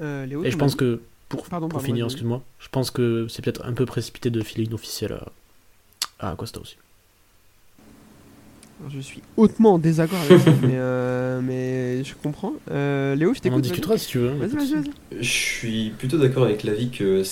Euh, 0.00 0.26
Léo, 0.26 0.44
Et 0.44 0.50
je 0.52 0.56
pense 0.56 0.76
que, 0.76 1.00
pour, 1.28 1.48
Pardon, 1.48 1.68
pour 1.68 1.78
pardon, 1.80 1.86
finir, 1.86 2.04
excuse-moi, 2.04 2.42
je 2.60 2.68
pense 2.68 2.92
que 2.92 3.26
c'est 3.28 3.42
peut-être 3.42 3.64
un 3.64 3.72
peu 3.72 3.84
précipité 3.84 4.30
de 4.30 4.40
filer 4.42 4.64
une 4.64 4.74
officielle 4.74 5.12
à, 5.14 5.32
à 6.20 6.30
Acosta 6.30 6.60
aussi. 6.60 6.76
Je 8.88 8.98
suis 9.00 9.20
hautement 9.36 9.74
en 9.74 9.78
désaccord 9.78 10.18
avec 10.20 10.40
ça, 10.40 10.50
mais, 10.62 10.70
euh, 10.72 11.42
mais 11.42 12.02
je 12.02 12.14
comprends. 12.14 12.54
Euh, 12.70 13.14
Léo, 13.14 13.34
je 13.34 13.38
On 13.38 13.40
en 13.40 13.42
t'écoute. 13.42 13.60
discutera 13.62 13.98
si 13.98 14.06
tu 14.08 14.18
veux. 14.18 14.30
Vas-y, 14.30 14.56
vas-y, 14.56 14.72
vas-y. 14.74 14.90
Je 15.22 15.28
suis 15.30 15.90
plutôt 15.90 16.16
d'accord 16.16 16.44
avec 16.44 16.62
l'avis 16.62 16.88
que 16.90 17.22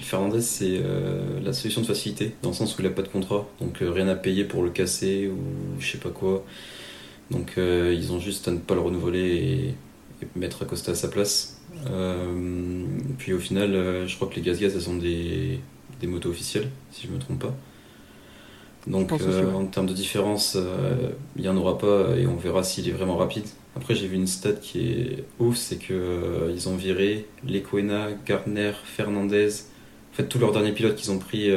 Fernandez 0.00 0.40
c'est 0.40 0.80
euh, 0.82 1.40
la 1.42 1.52
solution 1.52 1.82
de 1.82 1.86
facilité, 1.86 2.34
dans 2.42 2.48
le 2.50 2.54
sens 2.54 2.74
où 2.74 2.80
il 2.80 2.84
n'a 2.84 2.90
pas 2.90 3.02
de 3.02 3.08
contrat, 3.08 3.46
donc 3.60 3.82
euh, 3.82 3.90
rien 3.90 4.08
à 4.08 4.14
payer 4.14 4.44
pour 4.44 4.62
le 4.62 4.70
casser 4.70 5.28
ou 5.28 5.36
je 5.78 5.92
sais 5.92 5.98
pas 5.98 6.08
quoi. 6.08 6.42
Donc 7.30 7.54
euh, 7.58 7.94
ils 7.94 8.10
ont 8.12 8.18
juste 8.18 8.48
à 8.48 8.52
ne 8.52 8.58
pas 8.58 8.74
le 8.74 8.80
renouveler 8.80 9.20
et, 9.36 9.68
et 10.24 10.28
mettre 10.36 10.62
Acosta 10.62 10.92
à 10.92 10.94
sa 10.94 11.08
place. 11.08 11.60
Euh, 11.90 12.86
puis 13.18 13.34
au 13.34 13.38
final, 13.38 13.74
euh, 13.74 14.06
je 14.08 14.16
crois 14.16 14.28
que 14.28 14.36
les 14.36 14.42
Gaz 14.42 14.58
Gaz 14.58 14.74
elles 14.74 14.88
ont 14.88 14.96
des, 14.96 15.60
des 16.00 16.06
motos 16.06 16.30
officielles, 16.30 16.70
si 16.92 17.06
je 17.06 17.12
me 17.12 17.18
trompe 17.18 17.40
pas. 17.40 17.54
Donc 18.86 19.12
euh, 19.12 19.52
en 19.52 19.64
termes 19.66 19.86
de 19.86 19.94
différence, 19.94 20.56
euh, 20.56 21.10
il 21.36 21.42
n'y 21.42 21.48
en 21.48 21.56
aura 21.56 21.78
pas 21.78 22.16
et 22.16 22.26
on 22.26 22.36
verra 22.36 22.62
s'il 22.62 22.88
est 22.88 22.92
vraiment 22.92 23.16
rapide. 23.16 23.44
Après, 23.76 23.94
j'ai 23.94 24.06
vu 24.06 24.16
une 24.16 24.26
stat 24.26 24.52
qui 24.52 24.90
est 24.90 25.24
ouf, 25.38 25.56
c'est 25.56 25.76
que 25.76 25.94
euh, 25.94 26.52
ils 26.54 26.68
ont 26.68 26.76
viré 26.76 27.26
Lequena, 27.48 28.08
Gardner, 28.26 28.72
Fernandez. 28.84 29.48
En 30.12 30.16
fait, 30.16 30.28
tous 30.28 30.38
leurs 30.38 30.52
derniers 30.52 30.72
pilotes 30.72 30.96
qu'ils 30.96 31.10
ont 31.10 31.18
pris 31.18 31.50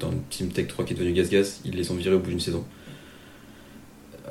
dans 0.00 0.10
le 0.10 0.16
Team 0.28 0.48
Tech 0.48 0.66
3 0.66 0.84
qui 0.84 0.94
est 0.94 0.96
devenu 0.96 1.12
Gaz 1.12 1.30
Gaz, 1.30 1.60
ils 1.64 1.76
les 1.76 1.92
ont 1.92 1.94
virés 1.94 2.16
au 2.16 2.18
bout 2.18 2.30
d'une 2.30 2.40
saison. 2.40 2.64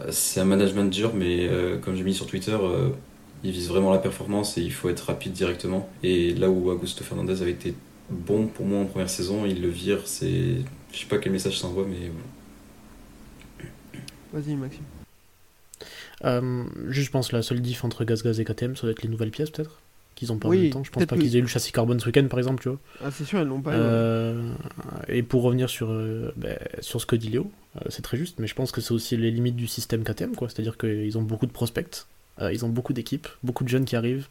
C'est 0.09 0.41
un 0.41 0.45
management 0.45 0.89
dur, 0.89 1.13
mais 1.15 1.49
comme 1.81 1.95
j'ai 1.95 2.03
mis 2.03 2.13
sur 2.13 2.27
Twitter, 2.27 2.57
ils 3.45 3.51
visent 3.51 3.69
vraiment 3.69 3.93
la 3.93 3.99
performance 3.99 4.57
et 4.57 4.61
il 4.61 4.73
faut 4.73 4.89
être 4.89 5.05
rapide 5.05 5.31
directement. 5.31 5.89
Et 6.03 6.33
là 6.33 6.49
où 6.49 6.69
Augusto 6.69 7.05
Fernandez 7.05 7.41
avait 7.41 7.51
été 7.51 7.75
bon 8.09 8.47
pour 8.47 8.65
moi 8.65 8.81
en 8.81 8.85
première 8.85 9.09
saison, 9.09 9.45
il 9.45 9.61
le 9.61 9.69
vire. 9.69 10.01
C'est, 10.03 10.57
je 10.93 10.99
sais 10.99 11.05
pas 11.07 11.17
quel 11.17 11.31
message 11.33 11.59
ça 11.59 11.67
envoie, 11.67 11.85
mais 11.85 12.09
voilà. 14.31 14.43
Vas-y, 14.45 14.55
Maxime. 14.55 14.83
Euh, 16.23 16.63
juste, 16.87 17.07
je 17.07 17.11
pense 17.11 17.31
la 17.33 17.41
seule 17.41 17.61
diff 17.61 17.83
entre 17.83 18.05
Gaz 18.05 18.23
Gaz 18.23 18.39
et 18.39 18.45
KTM, 18.45 18.75
ça 18.75 18.83
doit 18.83 18.91
être 18.91 19.01
les 19.03 19.09
nouvelles 19.09 19.31
pièces 19.31 19.49
peut-être. 19.49 19.79
qu'ils 20.15 20.31
ont 20.31 20.37
pas 20.37 20.47
Oui, 20.47 20.59
eu 20.59 20.63
le 20.65 20.69
temps. 20.69 20.83
Je 20.83 20.91
pense 20.91 21.05
pas 21.05 21.17
qu'ils 21.17 21.35
aient 21.35 21.39
eu 21.39 21.43
le 21.43 21.47
châssis 21.47 21.71
carbone 21.71 21.99
ce 21.99 22.05
week-end, 22.05 22.25
par 22.29 22.39
exemple, 22.39 22.61
tu 22.63 22.69
vois. 22.69 22.79
Ah, 23.03 23.11
c'est 23.11 23.25
sûr, 23.25 23.39
ils 23.41 23.47
l'ont 23.47 23.61
pas. 23.61 23.71
Euh, 23.73 24.53
et 25.09 25.21
pour 25.23 25.43
revenir 25.43 25.69
sur, 25.69 25.89
euh, 25.91 26.31
ben, 26.37 26.57
sur 26.79 27.01
ce 27.01 27.05
que 27.05 27.15
dit 27.15 27.29
Léo, 27.29 27.51
euh, 27.75 27.81
c'est 27.89 28.01
très 28.03 28.17
juste, 28.17 28.39
mais 28.39 28.47
je 28.47 28.55
pense 28.55 28.71
que 28.71 28.79
c'est 28.81 28.93
aussi 28.93 29.17
les 29.17 29.31
limites 29.31 29.55
du 29.55 29.67
système 29.67 30.03
KTM, 30.03 30.35
quoi. 30.35 30.49
C'est-à-dire 30.49 30.77
qu'ils 30.77 31.17
ont 31.17 31.23
beaucoup 31.23 31.45
de 31.47 31.51
prospects, 31.51 32.05
euh, 32.41 32.53
ils 32.53 32.63
ont 32.65 32.69
beaucoup 32.69 32.93
d'équipes, 32.93 33.27
beaucoup 33.43 33.63
de 33.63 33.69
jeunes 33.69 33.85
qui 33.85 33.95
arrivent, 33.95 34.27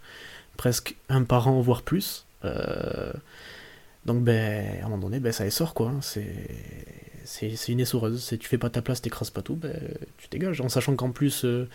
presque 0.57 0.97
un 1.09 1.25
par 1.25 1.49
an, 1.49 1.61
voire 1.61 1.83
plus. 1.83 2.25
Euh, 2.45 3.13
donc, 4.05 4.25
ben, 4.25 4.81
à 4.83 4.87
un 4.87 4.89
moment 4.89 5.09
donné, 5.09 5.21
ben, 5.21 5.33
ça 5.33 5.47
essore, 5.47 5.75
quoi. 5.75 5.93
C'est, 6.01 6.25
une 7.69 7.81
essoreuse. 7.81 8.23
C'est, 8.23 8.39
tu 8.39 8.49
fais 8.49 8.59
pas 8.59 8.71
ta 8.71 8.83
place, 8.83 9.01
t'écrases 9.01 9.31
pas 9.31 9.43
tout, 9.43 9.57
ben, 9.57 9.77
tu 10.19 10.29
dégages. 10.31 10.61
En 10.61 10.69
sachant 10.69 10.97
qu'en 10.97 11.11
plus, 11.11 11.45
euh, 11.45 11.69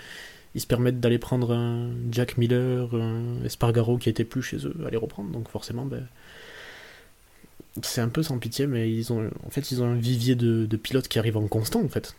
ils 0.56 0.62
se 0.62 0.68
permettent 0.68 1.00
d'aller 1.00 1.20
prendre 1.20 1.54
un 1.54 1.92
Jack 2.12 2.38
Miller, 2.38 2.94
un 2.96 3.44
Espargaro 3.46 3.98
qui 3.98 4.10
était 4.10 4.26
plus 4.26 4.42
chez 4.42 4.58
eux, 4.66 4.76
à 4.86 4.90
les 4.90 4.98
reprendre. 4.98 5.30
Donc, 5.32 5.50
forcément, 5.50 5.88
c'est 7.82 8.02
un 8.02 8.10
peu 8.10 8.24
sans 8.24 8.40
pitié, 8.40 8.68
mais 8.68 8.92
ils 8.92 9.14
ont, 9.14 9.30
en 9.46 9.50
fait, 9.50 9.72
ils 9.72 9.82
ont 9.82 9.86
un 9.86 9.96
vivier 9.96 10.36
de, 10.36 10.76
pilotes 10.76 11.08
qui 11.08 11.20
arrivent 11.20 11.38
en 11.38 11.48
constant, 11.48 11.82
en 11.84 11.90
fait. 11.90 12.16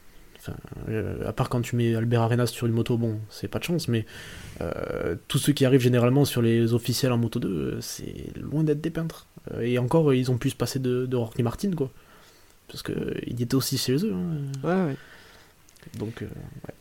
Euh, 0.89 1.29
à 1.29 1.33
part 1.33 1.49
quand 1.49 1.61
tu 1.61 1.77
mets 1.77 1.95
Albert 1.95 2.23
Arenas 2.23 2.47
sur 2.47 2.67
une 2.67 2.73
moto, 2.73 2.97
bon, 2.97 3.19
c'est 3.29 3.49
pas 3.49 3.59
de 3.59 3.65
chance, 3.65 3.89
mais 3.89 4.07
euh, 4.61 5.17
tous 5.27 5.39
ceux 5.39 5.53
qui 5.53 5.65
arrivent 5.65 5.81
généralement 5.81 6.25
sur 6.25 6.43
les 6.43 6.73
officiels 6.73 7.13
en 7.13 7.19
moto 7.19 7.41
2, 7.41 7.49
euh, 7.49 7.81
c'est 7.81 8.37
loin 8.37 8.65
d'être 8.65 8.81
des 8.81 8.91
peintres. 8.91 9.27
Euh, 9.53 9.61
et 9.63 9.79
encore, 9.79 10.11
euh, 10.11 10.17
ils 10.17 10.31
ont 10.31 10.39
pu 10.39 10.51
se 10.51 10.57
passer 10.57 10.79
de, 10.79 11.07
de 11.07 11.17
Rocky 11.17 11.43
Martin, 11.43 11.71
quoi. 11.73 11.91
Parce 12.69 12.83
que 12.83 12.93
euh, 12.93 13.15
était 13.27 13.55
aussi 13.55 13.79
chez 13.79 13.97
eux. 14.05 14.13
hein. 14.13 14.67
Ouais, 14.67 14.87
ouais. 14.91 14.97
Donc, 15.99 16.23
euh, 16.23 16.27
ouais. 16.27 16.75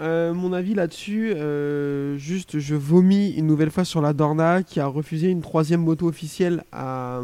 Euh, 0.00 0.32
mon 0.32 0.52
avis 0.52 0.74
là-dessus, 0.74 1.32
euh, 1.32 2.16
juste 2.18 2.60
je 2.60 2.76
vomis 2.76 3.30
une 3.30 3.48
nouvelle 3.48 3.70
fois 3.70 3.84
sur 3.84 4.00
la 4.00 4.12
Dorna 4.12 4.62
qui 4.62 4.78
a 4.78 4.86
refusé 4.86 5.28
une 5.28 5.40
troisième 5.40 5.82
moto 5.82 6.06
officielle 6.06 6.62
à, 6.70 7.20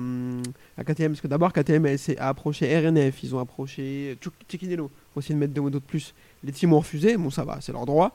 à 0.77 0.83
KTM. 0.85 1.13
Parce 1.13 1.21
que 1.21 1.29
d'abord 1.29 1.53
KTM 1.53 1.87
a, 1.87 2.29
approché 2.29 2.77
RNF, 2.77 3.23
ils 3.23 3.33
ont 3.35 3.39
approché 3.39 4.19
Cecchinello 4.49 4.91
pour 5.13 5.23
essayer 5.23 5.37
de 5.37 5.41
mettre 5.41 5.53
deux 5.55 5.61
motos 5.61 5.79
de 5.79 5.85
plus. 5.85 6.15
Les 6.43 6.51
teams 6.51 6.73
ont 6.73 6.81
refusé, 6.81 7.17
bon 7.17 7.31
ça 7.31 7.45
va, 7.45 7.61
c'est 7.61 7.71
leur 7.71 7.87
droit. 7.87 8.13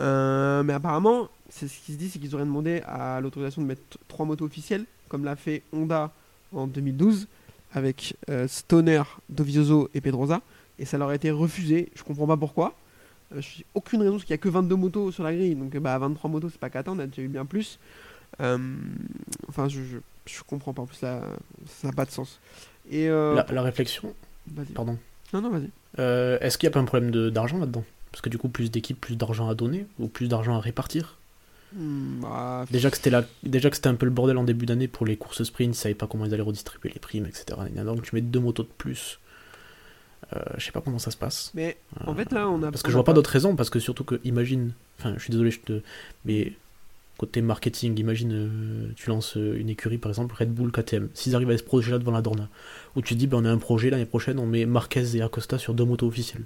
Euh, 0.00 0.64
mais 0.64 0.72
apparemment, 0.72 1.28
c'est 1.48 1.68
ce 1.68 1.78
qui 1.78 1.92
se 1.92 1.98
dit, 1.98 2.08
c'est 2.08 2.18
qu'ils 2.18 2.34
auraient 2.34 2.44
demandé 2.44 2.82
à 2.86 3.20
l'autorisation 3.20 3.62
de 3.62 3.68
mettre 3.68 3.82
trois 4.08 4.26
motos 4.26 4.46
officielles, 4.46 4.84
comme 5.12 5.26
l'a 5.26 5.36
fait 5.36 5.62
Honda 5.74 6.10
en 6.54 6.66
2012 6.66 7.28
avec 7.74 8.16
euh, 8.30 8.48
Stoner, 8.48 9.02
Dovizioso 9.28 9.90
et 9.92 10.00
Pedrosa. 10.00 10.40
Et 10.78 10.86
ça 10.86 10.96
leur 10.96 11.10
a 11.10 11.14
été 11.14 11.30
refusé, 11.30 11.90
je 11.94 12.02
comprends 12.02 12.26
pas 12.26 12.38
pourquoi. 12.38 12.74
Euh, 13.34 13.42
je 13.42 13.58
n'ai 13.58 13.66
aucune 13.74 14.00
raison 14.00 14.12
parce 14.14 14.24
qu'il 14.24 14.32
n'y 14.32 14.40
a 14.40 14.42
que 14.42 14.48
22 14.48 14.74
motos 14.74 15.12
sur 15.12 15.22
la 15.22 15.34
grille. 15.34 15.54
Donc 15.54 15.76
bah, 15.76 15.98
23 15.98 16.30
motos, 16.30 16.48
c'est 16.48 16.58
pas 16.58 16.70
qu'à 16.70 16.78
attendre, 16.78 17.02
on 17.02 17.04
a 17.04 17.06
déjà 17.06 17.20
eu 17.20 17.28
bien 17.28 17.44
plus. 17.44 17.78
Euh, 18.40 18.58
enfin, 19.50 19.68
je, 19.68 19.82
je, 19.82 19.98
je 20.24 20.42
comprends 20.46 20.72
pas. 20.72 20.80
En 20.80 20.86
plus, 20.86 21.02
là, 21.02 21.20
ça 21.66 21.88
n'a 21.88 21.92
pas 21.92 22.06
de 22.06 22.10
sens. 22.10 22.40
Et 22.90 23.10
euh, 23.10 23.34
la, 23.34 23.46
la 23.52 23.62
réflexion, 23.62 24.14
vas-y. 24.50 24.72
pardon. 24.72 24.96
Non, 25.34 25.42
non, 25.42 25.50
vas-y. 25.50 25.70
Est-ce 25.98 26.56
qu'il 26.56 26.66
n'y 26.68 26.72
a 26.72 26.74
pas 26.74 26.80
un 26.80 26.86
problème 26.86 27.10
d'argent 27.30 27.58
là-dedans? 27.58 27.84
Parce 28.10 28.22
que 28.22 28.30
du 28.30 28.38
coup, 28.38 28.48
plus 28.48 28.70
d'équipes, 28.70 29.00
plus 29.00 29.16
d'argent 29.16 29.50
à 29.50 29.54
donner, 29.54 29.86
ou 29.98 30.08
plus 30.08 30.28
d'argent 30.28 30.54
à 30.56 30.60
répartir? 30.60 31.18
Bah, 31.74 32.64
Déjà 32.70 32.90
que 32.90 32.96
c'était 32.96 33.10
la... 33.10 33.24
déjà 33.42 33.70
que 33.70 33.76
c'était 33.76 33.88
un 33.88 33.94
peu 33.94 34.06
le 34.06 34.12
bordel 34.12 34.36
en 34.36 34.44
début 34.44 34.66
d'année 34.66 34.88
pour 34.88 35.06
les 35.06 35.16
courses 35.16 35.42
sprint, 35.42 35.74
ils 35.74 35.78
savaient 35.78 35.94
pas 35.94 36.06
comment 36.06 36.24
ils 36.24 36.34
allaient 36.34 36.42
redistribuer 36.42 36.90
les 36.92 37.00
primes, 37.00 37.26
etc. 37.26 37.58
Donc 37.84 38.02
tu 38.02 38.14
mets 38.14 38.20
deux 38.20 38.40
motos 38.40 38.64
de 38.64 38.68
plus. 38.76 39.18
Euh, 40.34 40.40
je 40.56 40.64
sais 40.64 40.72
pas 40.72 40.80
comment 40.80 40.98
ça 40.98 41.10
se 41.10 41.16
passe. 41.16 41.50
Mais 41.54 41.76
en 42.06 42.14
fait, 42.14 42.32
là, 42.32 42.48
on 42.48 42.62
a. 42.62 42.70
Parce 42.70 42.82
que 42.82 42.90
je 42.90 42.96
vois 42.96 43.04
pas 43.04 43.12
d'autre 43.12 43.30
raison, 43.30 43.56
parce 43.56 43.70
que 43.70 43.78
surtout 43.78 44.04
que, 44.04 44.20
imagine, 44.24 44.72
enfin, 44.98 45.14
je 45.16 45.22
suis 45.22 45.30
désolé, 45.30 45.50
je 45.50 45.60
te. 45.60 45.80
Mais 46.24 46.52
côté 47.18 47.42
marketing, 47.42 47.98
imagine, 47.98 48.32
euh, 48.32 48.92
tu 48.96 49.10
lances 49.10 49.36
euh, 49.36 49.56
une 49.58 49.68
écurie, 49.68 49.98
par 49.98 50.10
exemple, 50.10 50.34
Red 50.34 50.52
Bull 50.52 50.72
KTM. 50.72 51.08
S'ils 51.14 51.34
arrivent 51.34 51.50
à 51.50 51.58
ce 51.58 51.62
projet-là 51.62 51.98
devant 51.98 52.12
la 52.12 52.22
Dorna, 52.22 52.48
où 52.96 53.02
tu 53.02 53.14
te 53.14 53.18
dis, 53.18 53.26
ben, 53.26 53.38
on 53.38 53.44
a 53.44 53.50
un 53.50 53.58
projet 53.58 53.90
l'année 53.90 54.06
prochaine, 54.06 54.38
on 54.38 54.46
met 54.46 54.64
Marquez 54.66 55.16
et 55.16 55.22
Acosta 55.22 55.58
sur 55.58 55.74
deux 55.74 55.84
motos 55.84 56.06
officielles. 56.06 56.44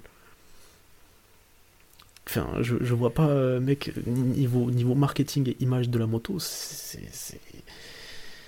Enfin, 2.29 2.47
je, 2.61 2.75
je 2.81 2.93
vois 2.93 3.13
pas, 3.13 3.27
euh, 3.29 3.59
mec, 3.59 3.91
niveau, 4.05 4.69
niveau 4.69 4.95
marketing 4.95 5.49
et 5.49 5.57
image 5.63 5.89
de 5.89 5.97
la 5.97 6.07
moto, 6.07 6.35
c'est. 6.39 6.99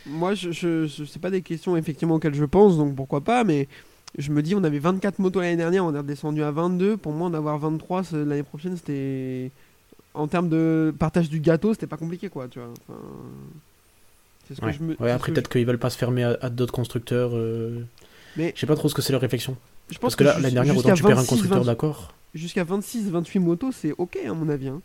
Moi, 0.05 0.33
je, 0.33 0.51
je, 0.51 0.85
je- 0.87 1.03
c'est 1.05 1.19
pas 1.21 1.29
des 1.29 1.41
questions 1.41 1.77
effectivement 1.77 2.15
auxquelles 2.15 2.33
je 2.35 2.45
pense, 2.45 2.77
donc 2.77 2.95
pourquoi 2.95 3.21
pas, 3.21 3.43
mais 3.43 3.67
je 4.17 4.31
me 4.31 4.41
dis, 4.41 4.55
on 4.55 4.63
avait 4.63 4.79
24 4.79 5.19
motos 5.19 5.39
l'année 5.41 5.55
dernière, 5.55 5.85
on 5.85 5.93
est 5.93 5.97
redescendu 5.99 6.43
à 6.43 6.51
22. 6.51 6.97
Pour 6.97 7.11
moi, 7.13 7.27
en 7.29 7.33
avoir 7.33 7.57
23 7.59 8.03
c'est- 8.03 8.17
l'année 8.25 8.43
prochaine, 8.43 8.75
c'était. 8.75 9.51
En 10.15 10.27
termes 10.27 10.49
de 10.49 10.93
partage 10.97 11.29
du 11.29 11.39
gâteau, 11.39 11.73
c'était 11.73 11.85
pas 11.87 11.95
compliqué, 11.97 12.29
quoi, 12.29 12.47
tu 12.47 12.59
vois. 12.59 12.69
Enfin, 12.87 12.99
ce 14.49 14.65
Ouais, 14.65 14.71
que 14.71 14.77
je 14.77 14.83
me. 14.83 14.95
ouais 14.99 15.11
après, 15.11 15.31
peut-être 15.31 15.47
qu'ils 15.49 15.65
veulent 15.65 15.77
pas 15.77 15.91
se 15.91 15.97
fermer 15.97 16.23
à, 16.23 16.37
à 16.41 16.49
d'autres 16.49 16.73
constructeurs. 16.73 17.31
euh, 17.33 17.81
Mais- 18.35 18.51
Je 18.55 18.59
sais 18.61 18.67
pas 18.67 18.75
trop 18.75 18.89
ce 18.89 18.95
que 18.95 19.01
c'est 19.03 19.11
leur 19.13 19.21
réflexion. 19.21 19.55
je, 19.89 19.93
pense 19.99 20.01
Parce 20.01 20.15
que 20.15 20.23
là, 20.23 20.39
l'année 20.39 20.53
dernière, 20.55 20.75
autant 20.75 20.93
tu 20.95 21.03
perds 21.03 21.11
un 21.11 21.21
26, 21.21 21.29
constructeur 21.29 21.59
20 21.59 21.65
d'accord. 21.65 22.13
Jusqu'à 22.35 22.63
26-28 22.63 23.39
motos, 23.39 23.71
c'est 23.71 23.93
ok 23.97 24.17
à 24.27 24.33
mon 24.33 24.49
avis. 24.49 24.67
hein. 24.69 24.81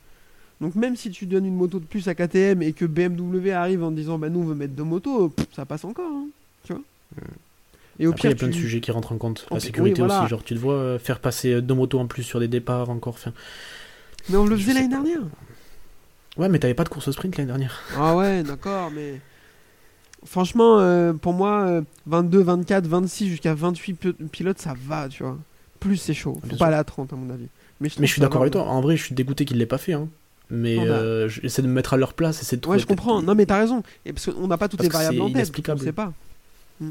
Donc 0.60 0.74
même 0.76 0.96
si 0.96 1.10
tu 1.10 1.26
donnes 1.26 1.46
une 1.46 1.56
moto 1.56 1.78
de 1.80 1.84
plus 1.84 2.06
à 2.08 2.14
KTM 2.14 2.62
et 2.62 2.72
que 2.72 2.84
BMW 2.84 3.50
arrive 3.52 3.82
en 3.82 3.90
disant 3.90 4.18
bah 4.18 4.28
nous 4.28 4.40
on 4.40 4.44
veut 4.44 4.54
mettre 4.54 4.74
deux 4.74 4.84
motos, 4.84 5.28
pff, 5.30 5.46
ça 5.54 5.64
passe 5.66 5.84
encore, 5.84 6.10
hein, 6.10 6.26
tu 6.64 6.72
vois. 6.72 6.82
Et 7.98 8.06
au 8.06 8.12
Après, 8.12 8.28
il 8.28 8.30
y 8.30 8.32
a 8.32 8.36
pire, 8.36 8.48
plein 8.48 8.48
de 8.48 8.60
sujets 8.60 8.80
qui 8.80 8.90
rentrent 8.90 9.12
en 9.12 9.18
compte. 9.18 9.46
En 9.50 9.54
La 9.56 9.60
plus- 9.60 9.66
sécurité 9.66 10.00
oui, 10.02 10.06
voilà. 10.08 10.22
aussi, 10.22 10.30
genre 10.30 10.42
tu 10.42 10.54
te 10.54 10.58
vois 10.58 10.74
euh, 10.74 10.98
faire 10.98 11.20
passer 11.20 11.60
deux 11.62 11.74
motos 11.74 11.98
en 12.00 12.06
plus 12.06 12.22
sur 12.22 12.40
des 12.40 12.48
départs 12.48 12.88
encore. 12.90 13.14
Enfin... 13.14 13.32
Mais 14.28 14.36
on 14.36 14.46
le 14.46 14.56
faisait 14.56 14.72
l'année 14.74 14.88
dernière. 14.88 15.20
Ouais, 16.36 16.48
mais 16.48 16.58
t'avais 16.58 16.74
pas 16.74 16.82
de 16.84 16.88
course 16.88 17.06
au 17.08 17.12
sprint 17.12 17.36
l'année 17.36 17.46
dernière. 17.48 17.82
Ah 17.96 18.16
ouais, 18.16 18.42
d'accord, 18.42 18.90
mais 18.90 19.20
franchement, 20.24 20.78
euh, 20.80 21.12
pour 21.12 21.32
moi, 21.34 21.66
euh, 21.68 21.82
22, 22.06 22.42
24, 22.42 22.86
26 22.86 23.28
jusqu'à 23.28 23.54
28 23.54 23.94
pi- 23.94 24.12
pilotes, 24.32 24.58
ça 24.60 24.74
va, 24.86 25.08
tu 25.08 25.22
vois. 25.22 25.38
Plus 25.84 25.96
c'est 25.96 26.14
chaud. 26.14 26.40
Faut 26.48 26.56
pas 26.56 26.66
aller 26.66 26.76
à 26.76 26.84
30 26.84 27.12
à 27.12 27.16
mon 27.16 27.32
avis. 27.32 27.46
Mais 27.80 27.88
je, 27.88 27.96
Mais 28.00 28.06
je 28.06 28.12
suis 28.12 28.20
d'accord 28.20 28.40
avec 28.42 28.52
toi. 28.52 28.64
En 28.64 28.80
vrai, 28.80 28.96
je 28.96 29.04
suis 29.04 29.14
dégoûté 29.14 29.44
qu'il 29.44 29.58
l'ait 29.58 29.66
pas 29.66 29.78
fait. 29.78 29.92
Hein. 29.92 30.08
Mais 30.50 30.76
Non, 30.76 30.84
bah. 30.84 30.90
euh, 30.92 31.28
j'essaie 31.28 31.62
de 31.62 31.66
me 31.66 31.72
mettre 31.72 31.94
à 31.94 31.96
leur 31.96 32.14
place. 32.14 32.40
Essayer 32.40 32.56
de 32.56 32.62
trouver 32.62 32.76
Ouais, 32.76 32.82
je 32.82 32.86
comprends. 32.86 33.20
Non, 33.22 33.34
mais 33.34 33.46
t'as 33.46 33.58
raison. 33.58 33.82
Et 34.06 34.12
parce 34.12 34.26
qu'on 34.26 34.46
n'a 34.46 34.56
pas 34.58 34.68
toutes 34.68 34.78
Parce 34.78 34.88
les 34.88 34.92
variables 34.92 35.16
c'est 35.16 35.20
en 35.22 35.26
tête. 35.26 35.34
On 35.34 35.38
inexplicable. 35.38 35.80
sait 35.80 35.92
pas. 35.92 36.12
Mm. 36.80 36.90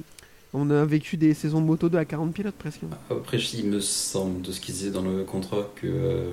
On 0.55 0.69
a 0.69 0.85
vécu 0.85 1.17
des 1.17 1.33
saisons 1.33 1.61
de 1.61 1.65
moto 1.65 1.89
2 1.89 1.97
à 1.97 2.05
40 2.05 2.33
pilotes 2.33 2.55
presque. 2.55 2.81
Après, 3.09 3.37
il 3.39 3.65
me 3.65 3.79
semble 3.79 4.41
de 4.43 4.51
ce 4.51 4.59
qu'ils 4.59 4.75
disaient 4.75 4.91
dans 4.91 5.01
le 5.01 5.23
contrat 5.23 5.67
que 5.75 5.87
euh, 5.87 6.29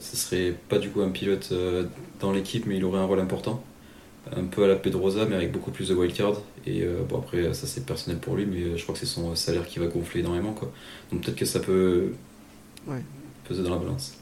ce 0.00 0.16
serait 0.16 0.54
pas 0.68 0.78
du 0.78 0.90
coup 0.90 1.02
un 1.02 1.10
pilote 1.10 1.50
euh, 1.52 1.84
dans 2.18 2.32
l'équipe, 2.32 2.66
mais 2.66 2.78
il 2.78 2.84
aurait 2.84 2.98
un 2.98 3.04
rôle 3.04 3.20
important. 3.20 3.62
Un 4.36 4.44
peu 4.44 4.64
à 4.64 4.68
la 4.68 4.76
Pedrosa, 4.76 5.24
mais 5.26 5.34
avec 5.36 5.50
beaucoup 5.52 5.70
plus 5.70 5.88
de 5.88 5.94
wildcard. 5.94 6.34
Et 6.66 6.82
euh, 6.82 7.02
bon, 7.08 7.18
après, 7.18 7.52
ça 7.54 7.66
c'est 7.66 7.84
personnel 7.84 8.20
pour 8.20 8.36
lui, 8.36 8.46
mais 8.46 8.62
euh, 8.62 8.76
je 8.76 8.82
crois 8.82 8.92
que 8.94 9.00
c'est 9.00 9.06
son 9.06 9.34
salaire 9.34 9.66
qui 9.66 9.78
va 9.78 9.86
gonfler 9.86 10.20
énormément. 10.20 10.52
Quoi. 10.52 10.70
Donc 11.10 11.22
peut-être 11.22 11.36
que 11.36 11.44
ça 11.44 11.60
peut 11.60 12.12
Ouais. 12.86 13.02
peser 13.48 13.62
dans 13.62 13.70
la 13.70 13.76
balance. 13.78 14.14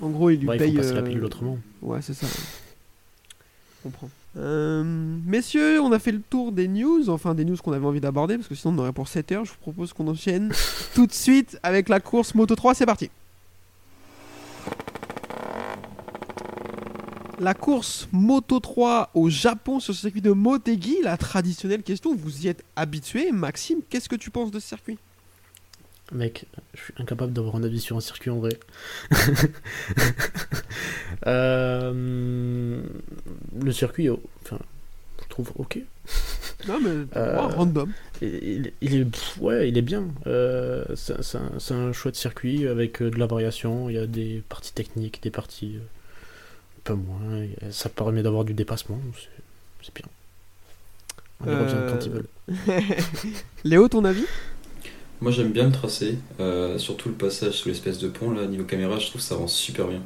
En 0.00 0.10
gros, 0.10 0.30
il 0.30 0.40
lui 0.40 0.48
Ouais, 0.48 0.56
il 0.56 0.58
paye. 0.58 0.70
faut 0.72 0.76
passer 0.78 0.94
la 0.94 1.00
euh, 1.00 1.04
pilule 1.04 1.24
autrement. 1.24 1.58
Ouais, 1.82 2.00
c'est 2.02 2.14
ça. 2.14 2.26
Je 2.26 3.82
comprends. 3.82 4.10
Euh, 4.36 4.84
messieurs, 5.26 5.80
on 5.80 5.90
a 5.92 5.98
fait 5.98 6.12
le 6.12 6.20
tour 6.20 6.52
des 6.52 6.68
news, 6.68 7.08
enfin 7.08 7.34
des 7.34 7.44
news 7.44 7.56
qu'on 7.56 7.72
avait 7.72 7.86
envie 7.86 8.00
d'aborder, 8.00 8.36
parce 8.36 8.46
que 8.48 8.54
sinon 8.54 8.74
on 8.74 8.78
aurait 8.78 8.92
pour 8.92 9.08
7 9.08 9.32
heures. 9.32 9.44
Je 9.44 9.50
vous 9.52 9.58
propose 9.60 9.92
qu'on 9.92 10.06
enchaîne 10.08 10.52
tout 10.94 11.06
de 11.06 11.12
suite 11.12 11.58
avec 11.62 11.88
la 11.88 11.98
course 12.00 12.34
Moto 12.34 12.54
3. 12.54 12.74
C'est 12.74 12.86
parti. 12.86 13.10
La 17.40 17.54
course 17.54 18.08
Moto 18.12 18.58
3 18.58 19.10
au 19.14 19.28
Japon 19.30 19.78
sur 19.78 19.94
ce 19.94 20.00
circuit 20.00 20.20
de 20.20 20.32
Motegi, 20.32 20.96
la 21.04 21.16
traditionnelle 21.16 21.82
question, 21.82 22.14
vous 22.16 22.44
y 22.44 22.48
êtes 22.48 22.64
habitué. 22.74 23.30
Maxime, 23.30 23.78
qu'est-ce 23.88 24.08
que 24.08 24.16
tu 24.16 24.30
penses 24.30 24.50
de 24.50 24.58
ce 24.58 24.66
circuit? 24.68 24.98
Mec, 26.10 26.46
je 26.74 26.82
suis 26.84 26.94
incapable 26.98 27.32
d'avoir 27.32 27.54
un 27.56 27.62
avis 27.62 27.80
sur 27.80 27.96
un 27.96 28.00
circuit 28.00 28.30
en 28.30 28.38
vrai. 28.38 28.58
Euh, 31.26 32.80
Le 33.60 33.72
circuit, 33.72 34.08
oh, 34.08 34.20
enfin, 34.42 34.58
je 35.22 35.28
trouve 35.28 35.50
ok. 35.56 35.80
Non, 36.68 36.78
mais 36.80 36.90
Euh, 37.16 37.40
random. 37.40 37.92
Il, 38.22 38.72
il 38.80 38.94
est, 38.94 39.38
ouais, 39.40 39.68
il 39.68 39.76
est 39.76 39.82
bien. 39.82 40.08
Euh, 40.26 40.84
c'est 40.94 41.36
un, 41.36 41.76
un 41.76 41.92
chouette 41.92 42.16
circuit 42.16 42.66
avec 42.68 43.02
de 43.02 43.18
la 43.18 43.26
variation. 43.26 43.88
Il 43.90 43.96
y 43.96 43.98
a 43.98 44.06
des 44.06 44.42
parties 44.48 44.72
techniques, 44.72 45.22
des 45.22 45.30
parties 45.30 45.78
peu 46.88 46.94
moins. 46.94 47.46
Ça 47.70 47.88
permet 47.88 48.22
d'avoir 48.22 48.44
du 48.44 48.54
dépassement. 48.54 48.98
c'est- 49.14 49.92
bien. 49.94 50.04
On 51.40 51.46
y 51.46 51.48
Euh, 51.50 51.62
revient 51.62 51.92
quand 51.92 52.04
ils 52.04 52.12
veulent. 52.12 52.28
Léo, 53.64 53.88
ton 53.88 54.04
avis? 54.04 54.24
Moi 55.20 55.32
j'aime 55.32 55.50
bien 55.50 55.66
le 55.66 55.72
tracé, 55.72 56.16
euh, 56.38 56.78
surtout 56.78 57.08
le 57.08 57.14
passage 57.16 57.54
sous 57.54 57.68
l'espèce 57.68 57.98
de 57.98 58.08
pont 58.08 58.30
là, 58.30 58.46
niveau 58.46 58.64
caméra, 58.64 58.98
je 58.98 59.06
trouve 59.06 59.20
que 59.20 59.26
ça 59.26 59.34
rend 59.34 59.48
super 59.48 59.88
bien. 59.88 60.02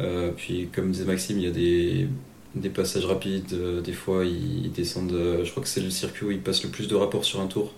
Euh, 0.00 0.30
puis 0.36 0.68
comme 0.72 0.92
disait 0.92 1.04
Maxime, 1.04 1.38
il 1.38 1.44
y 1.44 1.48
a 1.48 1.50
des, 1.50 2.08
des 2.54 2.68
passages 2.70 3.04
rapides, 3.06 3.52
euh, 3.52 3.80
des 3.80 3.92
fois 3.92 4.24
ils, 4.24 4.66
ils 4.66 4.72
descendent, 4.72 5.12
euh, 5.12 5.44
je 5.44 5.50
crois 5.50 5.62
que 5.62 5.68
c'est 5.68 5.80
le 5.80 5.90
circuit 5.90 6.26
où 6.26 6.30
ils 6.30 6.40
passent 6.40 6.62
le 6.62 6.70
plus 6.70 6.86
de 6.88 6.94
rapports 6.94 7.24
sur 7.24 7.40
un 7.40 7.46
tour. 7.48 7.72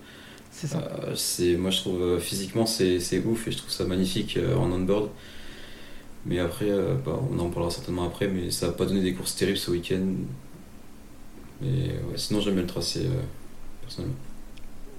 C'est 0.50 0.66
ça. 0.66 0.78
Euh, 1.04 1.58
moi 1.58 1.70
je 1.70 1.78
trouve 1.78 2.02
euh, 2.02 2.18
physiquement 2.18 2.66
c'est, 2.66 2.98
ouf 3.24 3.48
et 3.48 3.52
je 3.52 3.58
trouve 3.58 3.70
ça 3.70 3.84
magnifique 3.84 4.36
euh, 4.36 4.54
en 4.56 4.70
on-board. 4.72 5.08
Mais 6.26 6.38
après, 6.40 6.70
euh, 6.70 6.94
bah, 7.04 7.18
on 7.30 7.38
en 7.38 7.50
parlera 7.50 7.70
certainement 7.70 8.04
après, 8.04 8.26
mais 8.28 8.50
ça 8.50 8.66
n'a 8.66 8.72
pas 8.72 8.84
donné 8.86 9.00
des 9.00 9.14
courses 9.14 9.36
terribles 9.36 9.58
ce 9.58 9.70
week-end. 9.70 10.04
Mais 11.60 11.68
ouais, 12.10 12.16
sinon, 12.16 12.40
j'aime 12.40 12.54
bien 12.54 12.62
le 12.62 12.68
tracé, 12.68 13.06
euh, 13.06 13.10
personnellement. 13.82 14.16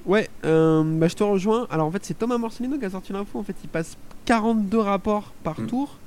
Ouais, 0.05 0.29
euh, 0.45 0.83
bah, 0.83 1.07
je 1.09 1.15
te 1.15 1.23
rejoins. 1.23 1.67
Alors 1.69 1.87
en 1.87 1.91
fait, 1.91 2.05
c'est 2.05 2.17
Thomas 2.17 2.37
Morcellino 2.37 2.77
qui 2.77 2.85
a 2.85 2.89
sorti 2.89 3.11
l'info. 3.11 3.39
En 3.39 3.43
fait, 3.43 3.55
il 3.63 3.67
passe 3.69 3.97
42 4.25 4.77
rapports 4.79 5.33
par 5.43 5.59
Mm. 5.59 5.67
tour. 5.67 5.97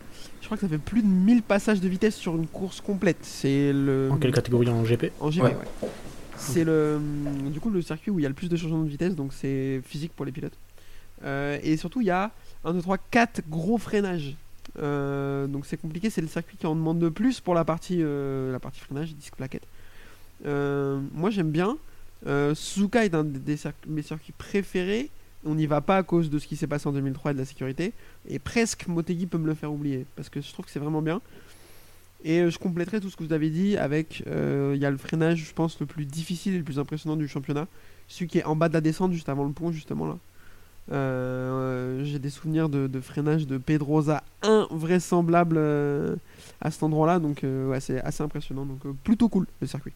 Je 0.40 0.46
crois 0.46 0.56
que 0.56 0.62
ça 0.62 0.68
fait 0.68 0.78
plus 0.78 1.02
de 1.02 1.06
1000 1.06 1.42
passages 1.42 1.80
de 1.83 1.88
vitesse 1.88 2.16
sur 2.16 2.35
une 2.35 2.46
course 2.46 2.80
complète. 2.80 3.18
C'est 3.20 3.72
le. 3.74 4.09
En 4.11 4.16
quelle 4.16 4.33
catégorie? 4.33 4.68
En 4.70 4.83
GP 4.83 5.12
En 5.20 5.28
GP, 5.30 5.42
Ouais. 5.44 5.50
ouais. 5.83 5.88
C'est 6.38 6.64
le, 6.64 6.98
du 7.52 7.61
coup 7.61 7.68
le 7.68 7.83
circuit 7.83 8.11
où 8.11 8.18
il 8.18 8.22
y 8.22 8.26
a 8.26 8.28
le 8.30 8.35
plus 8.35 8.48
de 8.48 8.56
changements 8.56 8.83
de 8.83 8.88
vitesse, 8.88 9.14
donc 9.14 9.35
c'est 9.35 9.83
physique 9.85 10.12
pour 10.16 10.24
les 10.24 10.33
pilotes. 10.33 10.56
Euh, 11.22 11.59
et 11.62 11.76
surtout, 11.76 12.00
il 12.00 12.06
y 12.06 12.11
a 12.11 12.30
1, 12.64 12.72
2, 12.72 12.80
3, 12.80 12.96
4 13.11 13.42
gros 13.50 13.76
freinages. 13.76 14.35
Euh, 14.78 15.46
donc 15.46 15.66
c'est 15.66 15.76
compliqué, 15.76 16.11
c'est 16.11 16.20
le 16.20 16.28
circuit 16.28 16.56
qui 16.56 16.66
en 16.66 16.74
demande 16.74 17.00
le 17.00 17.11
plus 17.11 17.40
pour 17.40 17.54
la 17.54 17.64
partie, 17.64 17.98
euh, 18.00 18.52
la 18.52 18.61
partie 18.61 18.80
freinage, 18.80 19.14
disque 19.14 19.37
plaquette. 19.37 19.66
Euh, 20.46 21.00
moi 21.12 21.30
j'aime 21.30 21.50
bien. 21.50 21.76
Suzuka 22.54 23.04
est 23.04 23.14
un 23.14 23.24
des 23.24 23.56
circuits, 23.56 23.90
mes 23.90 24.02
circuits 24.02 24.35
préférés. 24.37 25.11
On 25.46 25.54
n'y 25.54 25.66
va 25.66 25.80
pas 25.80 25.96
à 25.96 26.02
cause 26.02 26.28
de 26.28 26.38
ce 26.38 26.46
qui 26.46 26.54
s'est 26.54 26.66
passé 26.66 26.87
en 26.87 26.92
2003 26.92 27.30
et 27.30 27.35
de 27.35 27.38
la 27.38 27.46
sécurité. 27.46 27.92
Et 28.28 28.38
presque 28.38 28.87
Motegi 28.87 29.26
peut 29.26 29.38
me 29.38 29.46
le 29.46 29.54
faire 29.54 29.72
oublier 29.72 30.04
parce 30.16 30.28
que 30.28 30.42
je 30.42 30.52
trouve 30.52 30.66
que 30.66 30.70
c'est 30.70 30.80
vraiment 30.80 31.00
bien. 31.00 31.22
Et 32.22 32.50
je 32.50 32.59
compléterai 32.59 33.00
tout 33.00 33.09
ce 33.09 33.16
que 33.16 33.24
vous 33.24 33.33
avez 33.33 33.48
dit 33.48 33.78
avec. 33.78 34.22
Il 34.26 34.76
y 34.76 34.85
a 34.85 34.90
le 34.90 34.98
freinage, 34.98 35.38
je 35.38 35.54
pense, 35.54 35.80
le 35.80 35.87
plus 35.87 36.04
difficile 36.04 36.54
et 36.54 36.59
le 36.59 36.64
plus 36.64 36.78
impressionnant 36.78 37.16
du 37.16 37.26
championnat. 37.26 37.66
Celui 38.06 38.26
qui 38.26 38.38
est 38.38 38.44
en 38.44 38.54
bas 38.54 38.68
de 38.68 38.74
la 38.74 38.83
descente, 38.83 39.12
juste 39.12 39.30
avant 39.30 39.44
le 39.44 39.52
pont, 39.52 39.72
justement 39.72 40.06
là. 40.06 40.18
Euh, 40.92 42.05
J'ai 42.05 42.18
des 42.18 42.31
souvenirs 42.31 42.68
de, 42.68 43.00
freinage 43.00 43.46
de 43.46 43.59
Pedrosa 43.59 44.22
invraisemblable 44.42 45.57
euh, 45.59 46.16
à 46.61 46.70
cet 46.70 46.83
endroit-là. 46.83 47.18
Donc, 47.18 47.44
euh, 47.44 47.68
ouais, 47.68 47.81
c'est 47.81 48.00
assez 48.00 48.22
impressionnant. 48.22 48.64
Donc, 48.64 48.85
euh, 48.87 48.92
plutôt 49.05 49.29
cool 49.29 49.46
le 49.61 49.66
circuit. 49.66 49.92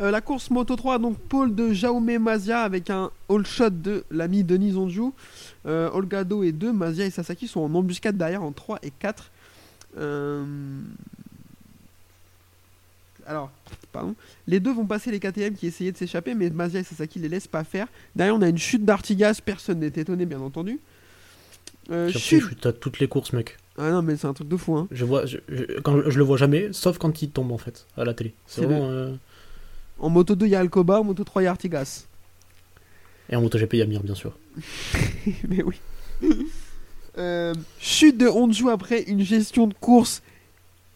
Euh, 0.00 0.10
la 0.10 0.22
course 0.22 0.48
Moto 0.48 0.76
3, 0.76 0.98
donc 0.98 1.18
pôle 1.18 1.54
de 1.54 1.74
Jaume 1.74 2.16
Mazia 2.18 2.62
avec 2.62 2.88
un 2.88 3.10
all 3.28 3.44
shot 3.44 3.68
de 3.70 4.04
l'ami 4.10 4.44
Denis. 4.44 4.74
Euh, 5.66 5.90
Olgado 5.92 6.42
et 6.42 6.52
2, 6.52 6.72
Mazia 6.72 7.04
et 7.04 7.10
Sasaki 7.10 7.46
sont 7.46 7.60
en 7.60 7.74
embuscade 7.74 8.16
derrière 8.16 8.42
en 8.42 8.52
3 8.52 8.78
et 8.82 8.90
4. 8.98 9.30
Euh, 9.98 10.44
Alors, 13.26 13.50
pardon. 13.92 14.14
Les 14.46 14.60
deux 14.60 14.72
vont 14.72 14.86
passer 14.86 15.10
les 15.10 15.20
KTM 15.20 15.54
qui 15.54 15.66
essayaient 15.66 15.92
de 15.92 15.96
s'échapper, 15.96 16.34
mais 16.34 16.50
Mazia 16.50 16.80
et 16.80 16.84
Sasaki 16.84 17.18
les 17.18 17.28
laissent 17.28 17.46
pas 17.48 17.64
faire. 17.64 17.86
Derrière, 18.16 18.34
on 18.36 18.42
a 18.42 18.48
une 18.48 18.58
chute 18.58 18.84
d'Artigas, 18.84 19.40
personne 19.44 19.80
n'est 19.80 19.86
étonné, 19.88 20.26
bien 20.26 20.40
entendu. 20.40 20.78
Euh, 21.90 22.08
chute. 22.10 22.42
chute 22.48 22.66
à 22.66 22.72
toutes 22.72 22.98
les 23.00 23.08
courses, 23.08 23.32
mec. 23.32 23.56
Ah 23.78 23.90
non, 23.90 24.02
mais 24.02 24.16
c'est 24.16 24.26
un 24.26 24.34
truc 24.34 24.48
de 24.48 24.56
fou, 24.56 24.76
hein. 24.76 24.86
Je 24.90 25.04
vois, 25.04 25.26
je, 25.26 25.38
je- 25.48 25.80
quand 25.80 26.08
je 26.08 26.18
le 26.18 26.24
vois 26.24 26.36
jamais, 26.36 26.68
sauf 26.72 26.98
quand 26.98 27.22
il 27.22 27.30
tombe 27.30 27.50
en 27.52 27.58
fait 27.58 27.86
à 27.96 28.04
la 28.04 28.14
télé. 28.14 28.34
C'est 28.46 28.64
vraiment. 28.64 28.88
euh, 28.90 29.14
En 29.98 30.08
moto 30.10 30.34
2, 30.36 30.46
il 30.46 30.50
y 30.50 30.54
a 30.54 30.60
Alcoba, 30.60 31.00
en 31.00 31.04
moto 31.04 31.24
3, 31.24 31.42
il 31.42 31.44
y 31.46 31.48
a 31.48 31.50
Artigas. 31.50 32.06
Et 33.32 33.36
en 33.36 33.42
MotoGP, 33.42 33.74
il 33.74 33.78
y 33.78 33.82
a 33.82 33.86
Mir, 33.86 34.02
bien 34.02 34.14
sûr. 34.16 34.36
mais 35.48 35.62
oui. 35.62 35.76
Euh, 37.18 37.54
chute 37.78 38.16
de 38.18 38.26
Honju 38.28 38.68
après 38.70 39.02
une 39.02 39.20
gestion 39.22 39.66
de 39.68 39.74
course 39.74 40.22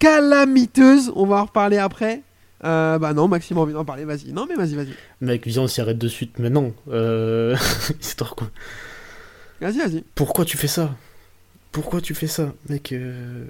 calamiteuse. 0.00 1.12
On 1.16 1.26
va 1.26 1.36
en 1.36 1.44
reparler 1.44 1.78
après. 1.78 2.22
Euh, 2.64 2.98
bah 2.98 3.12
non, 3.12 3.28
Maxime 3.28 3.58
a 3.58 3.60
envie 3.60 3.72
d'en 3.74 3.84
parler, 3.84 4.04
vas-y. 4.04 4.32
Non, 4.32 4.46
mais 4.48 4.54
vas-y, 4.54 4.74
vas-y. 4.74 4.94
Mec, 5.20 5.46
viens, 5.46 5.62
on 5.62 5.66
s'y 5.68 5.80
arrête 5.80 5.98
de 5.98 6.08
suite. 6.08 6.38
Mais 6.38 6.50
non. 6.50 6.72
Euh... 6.90 7.56
Histoire 8.00 8.34
quoi. 8.34 8.48
Vas-y, 9.60 9.78
vas-y. 9.78 10.04
Pourquoi 10.14 10.44
tu 10.44 10.56
fais 10.56 10.66
ça? 10.68 10.94
Pourquoi 11.72 12.00
tu 12.00 12.14
fais 12.14 12.26
ça, 12.28 12.52
mec 12.68 12.92
euh, 12.92 13.46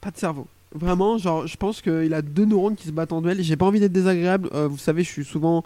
Pas 0.00 0.10
de 0.10 0.16
cerveau. 0.18 0.46
Vraiment, 0.74 1.16
genre, 1.16 1.46
je 1.46 1.56
pense 1.56 1.80
qu'il 1.80 2.12
a 2.12 2.20
deux 2.22 2.44
neurones 2.44 2.76
qui 2.76 2.86
se 2.86 2.92
battent 2.92 3.12
en 3.12 3.22
duel. 3.22 3.42
J'ai 3.42 3.56
pas 3.56 3.64
envie 3.64 3.80
d'être 3.80 3.92
désagréable. 3.92 4.50
Euh, 4.52 4.68
vous 4.68 4.76
savez, 4.78 5.02
je 5.04 5.08
suis 5.10 5.24
souvent 5.24 5.64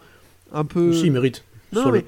un 0.52 0.64
peu. 0.64 0.92
Si, 0.92 1.06
il 1.06 1.12
mérite. 1.12 1.42
non, 1.72 1.82
Sur 1.82 1.92
mais 1.92 2.00
le- 2.00 2.04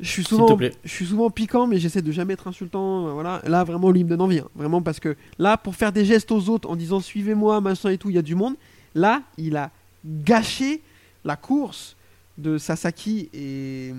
je 0.00 0.08
suis 0.08 0.24
souvent, 0.24 0.58
je 0.84 0.90
suis 0.90 1.06
souvent 1.06 1.30
piquant, 1.30 1.66
mais 1.66 1.78
j'essaie 1.78 2.02
de 2.02 2.12
jamais 2.12 2.34
être 2.34 2.48
insultant. 2.48 3.12
Voilà. 3.14 3.40
Là, 3.46 3.62
vraiment, 3.64 3.90
lui 3.90 4.00
il 4.00 4.04
me 4.04 4.10
donne 4.10 4.20
envie. 4.20 4.40
hein. 4.40 4.48
Vraiment, 4.54 4.82
parce 4.82 5.00
que 5.00 5.16
là, 5.38 5.56
pour 5.56 5.76
faire 5.76 5.92
des 5.92 6.04
gestes 6.04 6.32
aux 6.32 6.48
autres 6.48 6.68
en 6.68 6.76
disant 6.76 7.00
suivez-moi, 7.00 7.60
machin 7.60 7.90
et 7.90 7.98
tout, 7.98 8.10
il 8.10 8.16
y 8.16 8.18
a 8.18 8.22
du 8.22 8.34
monde. 8.34 8.54
Là, 8.94 9.22
il 9.38 9.56
a 9.56 9.70
gâché 10.04 10.80
la 11.24 11.36
course 11.36 11.96
de 12.38 12.58
Sasaki 12.58 13.28
et, 13.34 13.92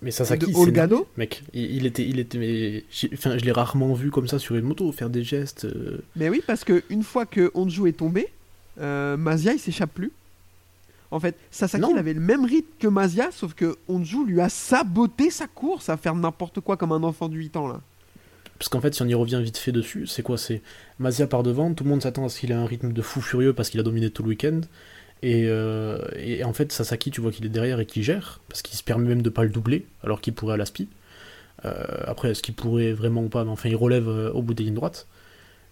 Mais 0.00 0.10
Sasaki, 0.12 0.52
de 0.52 0.56
Olgado. 0.56 1.08
Mec, 1.16 1.42
il, 1.52 1.86
était, 1.86 2.06
il 2.06 2.18
était, 2.20 2.38
mais 2.38 2.84
enfin, 3.12 3.36
je 3.36 3.44
l'ai 3.44 3.52
rarement 3.52 3.92
vu 3.94 4.10
comme 4.10 4.28
ça 4.28 4.38
sur 4.38 4.54
une 4.54 4.64
moto 4.64 4.90
faire 4.92 5.10
des 5.10 5.24
gestes. 5.24 5.64
euh, 5.64 6.02
Mais 6.16 6.28
oui, 6.28 6.40
parce 6.46 6.64
que 6.64 6.82
une 6.88 7.02
fois 7.02 7.26
que 7.26 7.50
Honju 7.54 7.88
est 7.88 7.98
tombé, 7.98 8.28
euh, 8.80 9.16
Mazia 9.16 9.52
il 9.52 9.58
s'échappe 9.58 9.92
plus. 9.92 10.12
En 11.10 11.20
fait, 11.20 11.36
Sasaki 11.50 11.82
Non. 11.82 11.90
il 11.94 11.98
avait 11.98 12.14
le 12.14 12.20
même 12.20 12.44
rythme 12.46 12.68
que 12.78 12.88
Mazia, 12.88 13.30
sauf 13.32 13.52
que 13.54 13.76
Honju 13.88 14.24
lui 14.24 14.40
a 14.40 14.48
saboté 14.48 15.28
sa 15.28 15.46
course 15.46 15.88
à 15.90 15.96
faire 15.98 16.14
n'importe 16.14 16.60
quoi 16.60 16.76
comme 16.78 16.92
un 16.92 17.02
enfant 17.02 17.28
de 17.28 17.36
8 17.36 17.56
ans 17.56 17.68
là. 17.68 17.80
Parce 18.58 18.68
qu'en 18.68 18.80
fait, 18.80 18.94
si 18.94 19.02
on 19.02 19.06
y 19.08 19.14
revient 19.14 19.40
vite 19.42 19.58
fait 19.58 19.72
dessus, 19.72 20.06
c'est 20.06 20.22
quoi? 20.22 20.38
C'est 20.38 20.62
Mazia 21.00 21.26
par 21.26 21.42
devant, 21.42 21.74
tout 21.74 21.82
le 21.84 21.90
monde 21.90 22.00
s'attend 22.02 22.24
à 22.24 22.28
ce 22.28 22.38
qu'il 22.38 22.52
ait 22.52 22.54
un 22.54 22.64
rythme 22.64 22.92
de 22.92 23.02
fou 23.02 23.20
furieux 23.20 23.52
parce 23.52 23.68
qu'il 23.68 23.80
a 23.80 23.82
dominé 23.82 24.08
tout 24.10 24.22
le 24.22 24.28
week-end. 24.28 24.60
Et, 25.22 25.44
euh, 25.46 25.98
et 26.16 26.42
en 26.44 26.52
fait, 26.52 26.72
Sasaki, 26.72 27.10
tu 27.10 27.20
vois 27.20 27.30
qu'il 27.30 27.46
est 27.46 27.50
derrière 27.50 27.78
et 27.78 27.86
qu'il 27.86 28.02
gère, 28.02 28.40
parce 28.48 28.62
qu'il 28.62 28.76
se 28.76 28.82
permet 28.82 29.08
même 29.08 29.22
de 29.22 29.30
pas 29.30 29.44
le 29.44 29.50
doubler, 29.50 29.86
alors 30.02 30.20
qu'il 30.20 30.34
pourrait 30.34 30.54
à 30.54 30.56
la 30.56 30.66
spi. 30.66 30.88
Euh, 31.64 31.84
après, 32.06 32.30
est-ce 32.30 32.42
qu'il 32.42 32.54
pourrait 32.54 32.92
vraiment 32.92 33.22
ou 33.22 33.28
pas 33.28 33.44
Mais 33.44 33.50
enfin, 33.50 33.68
il 33.68 33.76
relève 33.76 34.08
euh, 34.08 34.32
au 34.32 34.42
bout 34.42 34.54
des 34.54 34.64
lignes 34.64 34.74
droites. 34.74 35.06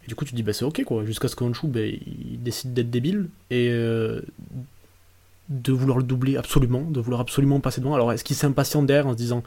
Et 0.05 0.09
du 0.09 0.15
coup, 0.15 0.25
tu 0.25 0.31
te 0.31 0.37
dis, 0.37 0.43
bah 0.43 0.53
c'est 0.53 0.65
ok 0.65 0.85
quoi, 0.85 1.05
jusqu'à 1.05 1.29
ce 1.29 1.37
qu'Honshu, 1.37 1.67
bah, 1.67 1.81
il 1.81 2.43
décide 2.43 2.73
d'être 2.73 2.91
débile 2.91 3.29
et 3.51 3.69
euh, 3.71 4.23
de 5.49 5.73
vouloir 5.73 5.99
le 5.99 6.05
doubler 6.05 6.37
absolument, 6.37 6.83
de 6.83 7.01
vouloir 7.01 7.21
absolument 7.21 7.61
passer 7.61 7.81
devant. 7.81 7.95
Alors, 7.95 8.13
est-ce 8.13 8.25
qu'il 8.25 8.37
s'impatiente 8.37 8.87
derrière 8.87 9.09
en 9.09 9.13
se 9.13 9.17
disant, 9.17 9.43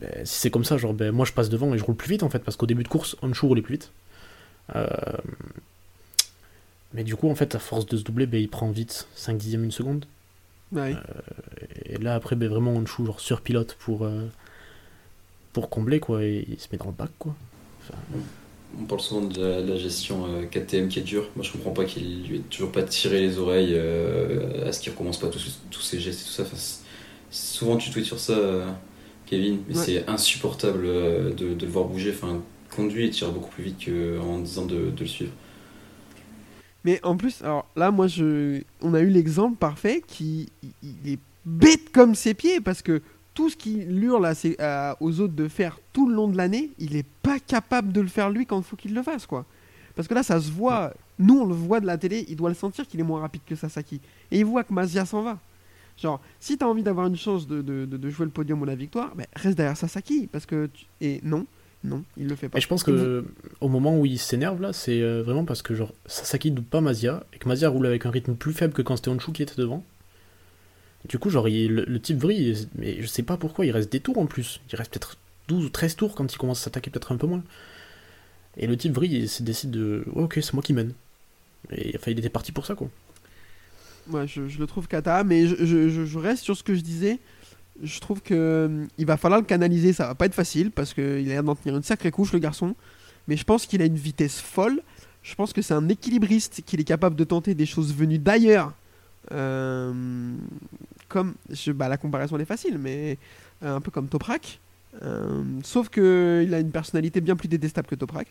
bah, 0.00 0.08
si 0.24 0.40
c'est 0.40 0.50
comme 0.50 0.64
ça, 0.64 0.76
genre, 0.76 0.92
bah, 0.92 1.12
moi 1.12 1.24
je 1.24 1.32
passe 1.32 1.48
devant 1.48 1.72
et 1.74 1.78
je 1.78 1.84
roule 1.84 1.96
plus 1.96 2.10
vite 2.10 2.22
en 2.24 2.30
fait, 2.30 2.40
parce 2.40 2.56
qu'au 2.56 2.66
début 2.66 2.82
de 2.82 2.88
course, 2.88 3.16
Honshu 3.22 3.46
roulait 3.46 3.62
plus 3.62 3.74
vite. 3.74 3.92
Euh, 6.92 6.96
Mais 6.96 7.04
du 7.04 7.16
coup, 7.16 7.30
en 7.30 7.34
fait, 7.34 7.54
à 7.54 7.58
force 7.58 7.86
de 7.86 7.96
se 7.96 8.02
doubler, 8.04 8.26
bah, 8.26 8.38
il 8.38 8.48
prend 8.48 8.70
vite 8.70 9.06
5 9.14 9.36
dixièmes 9.38 9.64
une 9.64 9.70
seconde. 9.72 10.06
Ouais. 10.72 10.94
Et 11.84 11.98
là, 11.98 12.14
après, 12.14 12.36
ben, 12.36 12.48
vraiment, 12.48 12.72
Honshu, 12.74 13.04
genre 13.04 13.20
surpilote 13.20 13.74
pour, 13.80 14.04
euh, 14.04 14.28
pour 15.52 15.68
combler, 15.68 16.00
quoi, 16.00 16.22
et 16.24 16.44
il 16.48 16.58
se 16.60 16.68
met 16.72 16.78
dans 16.78 16.86
le 16.86 16.92
bac, 16.92 17.10
quoi. 17.18 17.34
On 18.80 18.84
parle 18.84 19.00
souvent 19.00 19.22
de 19.22 19.40
la, 19.42 19.62
de 19.62 19.68
la 19.72 19.76
gestion 19.76 20.26
euh, 20.26 20.44
KTM 20.46 20.88
qui 20.88 21.00
est 21.00 21.02
dure. 21.02 21.28
Moi, 21.34 21.44
je 21.44 21.50
comprends 21.50 21.72
pas 21.72 21.84
qu'il 21.84 22.22
lui 22.28 22.36
ait 22.36 22.42
toujours 22.42 22.70
pas 22.70 22.84
tiré 22.84 23.20
les 23.20 23.36
oreilles 23.38 23.74
euh, 23.74 24.68
à 24.68 24.72
ce 24.72 24.80
qu'il 24.80 24.92
recommence 24.92 25.18
pas 25.18 25.28
tous, 25.28 25.58
tous 25.70 25.80
ces 25.82 25.98
gestes 25.98 26.20
et 26.20 26.24
tout 26.24 26.30
ça. 26.30 26.42
Enfin, 26.44 26.56
souvent, 27.32 27.76
tu 27.76 27.90
tweets 27.90 28.04
sur 28.06 28.20
ça, 28.20 28.34
euh, 28.34 28.70
Kevin, 29.26 29.58
mais 29.68 29.76
Ouais. 29.76 29.84
c'est 29.84 30.08
insupportable 30.08 30.84
euh, 30.86 31.30
de, 31.34 31.54
de 31.54 31.66
le 31.66 31.72
voir 31.72 31.86
bouger. 31.86 32.12
Enfin, 32.14 32.40
conduit 32.74 33.06
et 33.06 33.10
tire 33.10 33.32
beaucoup 33.32 33.50
plus 33.50 33.64
vite 33.64 33.84
qu'en 33.86 34.38
disant 34.38 34.66
de, 34.66 34.90
de 34.90 35.00
le 35.00 35.06
suivre. 35.06 35.32
Mais 36.84 36.98
en 37.04 37.16
plus, 37.16 37.42
alors 37.42 37.66
là, 37.76 37.90
moi, 37.90 38.06
je, 38.06 38.62
on 38.80 38.94
a 38.94 39.00
eu 39.00 39.08
l'exemple 39.10 39.56
parfait 39.56 40.02
qui 40.06 40.48
est 41.06 41.18
bête 41.44 41.90
comme 41.92 42.14
ses 42.14 42.34
pieds 42.34 42.60
parce 42.60 42.80
que 42.82 43.02
tout 43.34 43.48
ce 43.50 43.56
qu'il 43.56 44.02
hurle 44.02 44.26
aux 45.00 45.20
autres 45.20 45.34
de 45.34 45.48
faire 45.48 45.78
tout 45.92 46.08
le 46.08 46.14
long 46.14 46.28
de 46.28 46.36
l'année, 46.36 46.70
il 46.78 46.96
est 46.96 47.06
pas 47.22 47.38
capable 47.38 47.92
de 47.92 48.00
le 48.00 48.08
faire 48.08 48.30
lui 48.30 48.46
quand 48.46 48.58
il 48.58 48.64
faut 48.64 48.76
qu'il 48.76 48.94
le 48.94 49.02
fasse, 49.02 49.26
quoi. 49.26 49.44
Parce 49.94 50.08
que 50.08 50.14
là, 50.14 50.22
ça 50.22 50.40
se 50.40 50.50
voit. 50.50 50.92
Nous, 51.18 51.38
on 51.38 51.46
le 51.46 51.54
voit 51.54 51.80
de 51.80 51.86
la 51.86 51.98
télé, 51.98 52.24
il 52.28 52.36
doit 52.36 52.48
le 52.48 52.54
sentir 52.54 52.86
qu'il 52.86 52.98
est 53.00 53.04
moins 53.04 53.20
rapide 53.20 53.42
que 53.46 53.54
Sasaki. 53.54 54.00
Et 54.30 54.38
il 54.38 54.44
voit 54.44 54.64
que 54.64 54.72
Mazia 54.72 55.04
s'en 55.04 55.22
va. 55.22 55.38
Genre, 55.98 56.18
si 56.38 56.56
t'as 56.56 56.66
envie 56.66 56.82
d'avoir 56.82 57.06
une 57.08 57.16
chance 57.16 57.46
de- 57.46 57.60
de 57.60 58.10
jouer 58.10 58.24
le 58.24 58.32
podium 58.32 58.62
ou 58.62 58.64
la 58.64 58.74
victoire, 58.74 59.14
ben, 59.14 59.26
reste 59.36 59.56
derrière 59.58 59.76
Sasaki. 59.76 60.28
Parce 60.32 60.46
que. 60.46 60.70
tu- 60.72 60.86
Et 61.02 61.20
non, 61.22 61.44
non, 61.82 62.04
il 62.16 62.28
le 62.28 62.36
fait 62.36 62.48
pas. 62.48 62.58
Et 62.58 62.60
je 62.60 62.68
pense 62.68 62.82
que 62.82 63.24
au 63.60 63.68
moment 63.68 63.98
où 63.98 64.04
il 64.06 64.18
s'énerve, 64.18 64.60
là, 64.60 64.72
c'est 64.72 65.00
euh, 65.00 65.22
vraiment 65.22 65.44
parce 65.46 65.62
que, 65.62 65.74
genre, 65.74 65.92
Sasaki 66.06 66.50
double 66.50 66.66
pas 66.68 66.80
Mazia, 66.80 67.24
et 67.32 67.38
que 67.38 67.48
Mazia 67.48 67.68
roule 67.70 67.86
avec 67.86 68.04
un 68.06 68.10
rythme 68.10 68.34
plus 68.34 68.52
faible 68.52 68.72
que 68.74 68.82
quand 68.82 68.96
c'était 68.96 69.08
Honshu 69.10 69.32
qui 69.32 69.42
était 69.42 69.54
devant. 69.56 69.84
Du 71.08 71.18
coup, 71.18 71.30
genre, 71.30 71.48
il- 71.48 71.72
le, 71.74 71.84
le 71.86 72.00
type 72.00 72.18
vrille, 72.18 72.68
mais 72.76 73.00
je 73.00 73.06
sais 73.06 73.22
pas 73.22 73.36
pourquoi, 73.38 73.64
il 73.64 73.70
reste 73.70 73.90
des 73.90 74.00
tours 74.00 74.18
en 74.18 74.26
plus. 74.26 74.60
Il 74.70 74.76
reste 74.76 74.90
peut-être 74.92 75.16
12 75.48 75.64
ou 75.64 75.70
13 75.70 75.96
tours 75.96 76.14
quand 76.14 76.30
il 76.32 76.36
commence 76.36 76.60
à 76.60 76.64
s'attaquer 76.64 76.90
peut-être 76.90 77.12
un 77.12 77.16
peu 77.16 77.26
moins. 77.26 77.42
Et 78.58 78.66
le 78.66 78.76
type 78.76 78.92
vrille, 78.94 79.16
il 79.16 79.28
se 79.28 79.42
décide 79.42 79.70
de. 79.70 80.04
Ouais, 80.12 80.24
ok, 80.24 80.34
c'est 80.42 80.52
moi 80.52 80.62
qui 80.62 80.74
mène. 80.74 80.92
Et 81.70 81.94
enfin, 81.96 82.10
il 82.10 82.18
était 82.18 82.28
parti 82.28 82.52
pour 82.52 82.66
ça, 82.66 82.74
quoi. 82.74 82.90
Ouais, 84.10 84.26
je, 84.26 84.48
je 84.48 84.58
le 84.58 84.66
trouve 84.66 84.88
cata, 84.88 85.24
mais 85.24 85.46
je- 85.46 85.88
je 86.04 86.18
reste 86.18 86.42
sur 86.42 86.56
ce 86.56 86.62
que 86.62 86.74
je 86.74 86.80
disais. 86.80 87.18
Je 87.82 88.00
trouve 88.00 88.20
que 88.20 88.66
hum, 88.66 88.88
il 88.98 89.06
va 89.06 89.16
falloir 89.16 89.40
le 89.40 89.46
canaliser, 89.46 89.92
ça 89.92 90.06
va 90.06 90.14
pas 90.14 90.26
être 90.26 90.34
facile 90.34 90.70
parce 90.70 90.94
qu'il 90.94 91.04
a 91.04 91.32
l'air 91.32 91.42
d'en 91.42 91.54
tenir 91.54 91.76
une 91.76 91.82
sacrée 91.82 92.10
couche, 92.10 92.32
le 92.32 92.38
garçon. 92.38 92.74
Mais 93.28 93.36
je 93.36 93.44
pense 93.44 93.66
qu'il 93.66 93.82
a 93.82 93.84
une 93.84 93.96
vitesse 93.96 94.40
folle. 94.40 94.80
Je 95.22 95.34
pense 95.34 95.52
que 95.52 95.62
c'est 95.62 95.74
un 95.74 95.88
équilibriste, 95.88 96.62
qu'il 96.64 96.80
est 96.80 96.84
capable 96.84 97.16
de 97.16 97.24
tenter 97.24 97.54
des 97.54 97.66
choses 97.66 97.94
venues 97.94 98.18
d'ailleurs. 98.18 98.72
Euh, 99.32 99.92
comme 101.08 101.34
bah, 101.74 101.88
la 101.88 101.98
comparaison 101.98 102.36
elle 102.36 102.42
est 102.42 102.46
facile, 102.46 102.78
mais 102.78 103.18
euh, 103.62 103.76
un 103.76 103.80
peu 103.80 103.90
comme 103.90 104.08
Toprak. 104.08 104.60
Euh, 105.02 105.42
sauf 105.62 105.88
que 105.88 106.42
il 106.44 106.52
a 106.54 106.58
une 106.58 106.72
personnalité 106.72 107.20
bien 107.20 107.36
plus 107.36 107.48
détestable 107.48 107.86
que 107.86 107.94
Toprak. 107.94 108.26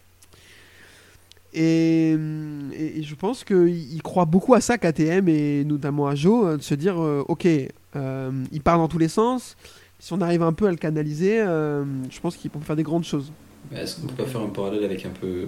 Et, 1.54 2.12
et- 2.74 3.04
je 3.04 3.16
pense 3.16 3.44
qu'il 3.44 4.02
croit 4.04 4.26
beaucoup 4.26 4.54
à 4.54 4.62
ça, 4.62 4.78
KTM, 4.78 5.28
et 5.30 5.64
notamment 5.66 6.08
à 6.08 6.16
Joe, 6.16 6.46
euh, 6.46 6.58
de 6.58 6.62
se 6.62 6.76
dire 6.76 7.02
euh, 7.02 7.24
ok, 7.28 7.48
euh, 7.96 8.32
il 8.52 8.62
part 8.62 8.78
dans 8.78 8.88
tous 8.88 9.00
les 9.00 9.08
sens. 9.08 9.56
Si 10.00 10.14
on 10.14 10.22
arrive 10.22 10.44
un 10.44 10.54
peu 10.54 10.68
à 10.68 10.72
le 10.72 10.78
canaliser, 10.78 11.42
euh, 11.42 11.84
je 12.10 12.20
pense 12.20 12.38
qu'il 12.38 12.50
peut 12.52 12.60
faire 12.60 12.76
des 12.76 12.84
grandes 12.84 13.04
choses. 13.04 13.32
Est-ce 13.76 14.00
qu'on 14.00 14.08
peut 14.08 14.24
pas 14.24 14.30
faire 14.30 14.42
un 14.42 14.48
parallèle 14.50 14.84
avec 14.86 15.06
un 15.06 15.10
peu 15.10 15.48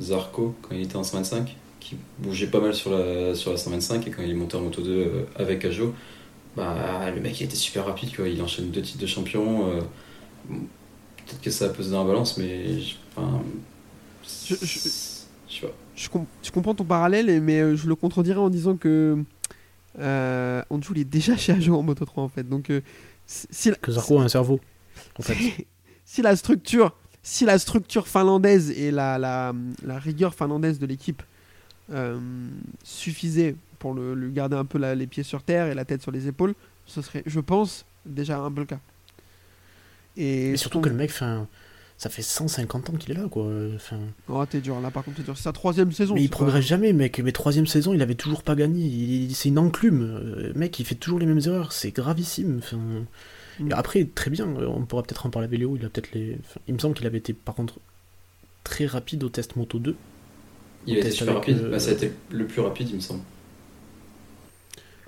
Zarco 0.00 0.54
quand 0.62 0.74
il 0.74 0.82
était 0.82 0.96
en 0.96 1.02
125 1.04 1.56
qui 1.80 1.96
bougeait 2.20 2.46
pas 2.46 2.60
mal 2.60 2.74
sur 2.74 2.90
la, 2.96 3.34
sur 3.34 3.50
la 3.50 3.56
125 3.58 4.06
et 4.06 4.10
quand 4.10 4.22
il 4.22 4.30
est 4.30 4.34
monté 4.34 4.56
en 4.56 4.62
moto 4.62 4.80
2 4.82 4.90
euh, 4.90 5.24
avec 5.36 5.64
Ajo 5.64 5.92
bah 6.56 7.10
le 7.14 7.20
mec 7.20 7.38
il 7.40 7.44
était 7.44 7.56
super 7.56 7.84
rapide 7.86 8.14
quoi. 8.14 8.28
il 8.28 8.40
enchaîne 8.40 8.70
deux 8.70 8.80
titres 8.82 9.00
de 9.00 9.06
champion 9.06 9.66
euh, 9.68 9.80
peut-être 10.48 11.40
que 11.42 11.50
ça 11.50 11.66
a 11.66 11.68
pesé 11.68 11.90
dans 11.90 12.02
la 12.04 12.08
balance 12.08 12.38
mais 12.38 12.80
je, 12.80 12.94
enfin, 13.16 13.42
Je- 14.46 14.54
je- 14.54 14.88
je 15.52 15.60
sais 15.60 15.66
pas 15.66 15.72
Je, 15.96 16.08
com- 16.08 16.26
je 16.42 16.50
comprends 16.50 16.74
ton 16.74 16.84
parallèle, 16.84 17.40
mais 17.42 17.60
euh, 17.60 17.76
je 17.76 17.86
le 17.88 17.94
contredirais 17.94 18.38
en 18.38 18.48
disant 18.50 18.76
que 18.76 19.22
euh, 19.98 20.62
Anjou 20.70 20.94
il 20.94 21.00
est 21.02 21.04
déjà 21.04 21.36
chez 21.36 21.52
Ajo 21.52 21.74
en 21.76 21.82
Moto 21.82 22.04
3 22.04 22.24
en 22.24 22.28
fait. 22.28 22.48
Donc, 22.48 22.70
euh, 22.70 22.80
si, 23.26 23.70
la- 23.70 23.76
Que 23.76 23.92
Zarco 23.92 24.18
a 24.18 24.22
un 24.22 24.28
cerveau, 24.28 24.60
en 25.18 25.22
fait. 25.22 25.36
si- 26.04 26.22
la 26.22 26.34
structure, 26.36 26.96
si 27.22 27.44
la 27.44 27.58
structure 27.58 28.08
finlandaise 28.08 28.70
et 28.70 28.90
la, 28.90 29.18
la, 29.18 29.52
la 29.84 29.98
rigueur 29.98 30.34
finlandaise 30.34 30.78
de 30.78 30.86
l'équipe 30.86 31.22
euh, 31.92 32.18
suffisait 32.84 33.54
pour 33.78 33.92
le, 33.94 34.14
lui 34.14 34.32
garder 34.32 34.56
un 34.56 34.64
peu 34.64 34.78
la- 34.78 34.94
les 34.94 35.06
pieds 35.06 35.22
sur 35.24 35.42
terre 35.42 35.66
et 35.66 35.74
la 35.74 35.84
tête 35.84 36.00
sur 36.02 36.10
les 36.12 36.26
épaules, 36.28 36.54
ce 36.86 37.02
serait, 37.02 37.22
je 37.26 37.40
pense, 37.40 37.84
déjà 38.06 38.38
un 38.38 38.50
peu 38.50 38.60
le 38.60 38.66
cas. 38.66 38.80
Et 40.16 40.50
Et 40.50 40.56
surtout 40.56 40.80
que 40.80 40.88
le 40.88 40.94
mec, 40.94 41.10
enfin, 41.10 41.46
ça 42.02 42.10
fait 42.10 42.22
150 42.22 42.90
ans 42.90 42.92
qu'il 42.94 43.12
est 43.12 43.14
là, 43.14 43.28
quoi. 43.30 43.46
Enfin, 43.76 43.98
Oh, 44.28 44.44
t'es 44.44 44.60
dur, 44.60 44.80
là 44.80 44.90
par 44.90 45.04
contre, 45.04 45.18
t'es 45.18 45.22
dur. 45.22 45.36
C'est 45.36 45.44
sa 45.44 45.52
troisième 45.52 45.92
saison. 45.92 46.14
mais 46.14 46.22
il 46.24 46.28
pas- 46.30 46.36
progresse 46.38 46.64
jamais, 46.64 46.92
mec. 46.92 47.20
Mais 47.20 47.30
troisième 47.30 47.66
saison, 47.68 47.94
il 47.94 48.02
avait 48.02 48.16
toujours 48.16 48.42
pas 48.42 48.56
gagné. 48.56 48.84
Il- 48.84 49.34
C'est 49.36 49.50
une 49.50 49.58
enclume. 49.58 50.02
Euh, 50.02 50.52
Mec, 50.56 50.78
il 50.80 50.84
fait 50.84 50.96
toujours 50.96 51.18
les 51.20 51.26
mêmes 51.26 51.40
erreurs. 51.46 51.72
C'est 51.72 51.92
gravissime. 51.92 52.58
Enfin, 52.58 52.78
Mm. 53.60 53.70
et 53.70 53.72
après, 53.74 54.04
très 54.04 54.30
bien. 54.30 54.46
euh, 54.48 54.66
On 54.66 54.84
pourra 54.84 55.02
peut-être 55.04 55.26
en 55.26 55.30
parler 55.30 55.46
avec 55.46 55.58
Léo. 55.60 55.76
Il 55.78 55.84
a 55.84 55.88
peut-être 55.90 56.10
les. 56.12 56.38
enfin, 56.40 56.60
il 56.66 56.74
me 56.74 56.78
semble 56.80 56.94
qu'il 56.96 57.06
avait 57.06 57.18
été, 57.18 57.32
par 57.34 57.54
contre, 57.54 57.78
très 58.64 58.86
rapide 58.86 59.22
au 59.24 59.28
test 59.28 59.54
Moto 59.56 59.78
2. 59.78 59.94
il 60.86 60.94
a 60.94 60.96
été 60.98 61.06
teste 61.06 61.18
super 61.18 61.34
rapide 61.34 61.58
euh, 61.62 61.70
bah, 61.70 61.78
ça 61.78 61.90
a 61.90 61.92
été 61.92 62.10
le 62.30 62.44
plus 62.46 62.60
rapide 62.60 62.88
il 62.90 62.96
me 62.96 63.00
semble 63.00 63.22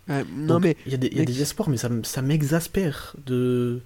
non, 0.08 0.22
Donc, 0.46 0.62
mais 0.62 0.76
il 0.86 0.92
y 0.92 0.94
a 0.94 0.98
des, 0.98 1.06
il 1.08 1.14
y 1.14 1.16
a 1.16 1.20
mec, 1.20 1.28
des 1.28 1.40
espoirs, 1.42 1.68
mais 1.70 1.78
ça, 1.78 1.88
ça 2.02 2.20
m'exaspère 2.22 3.16
de... 3.24 3.80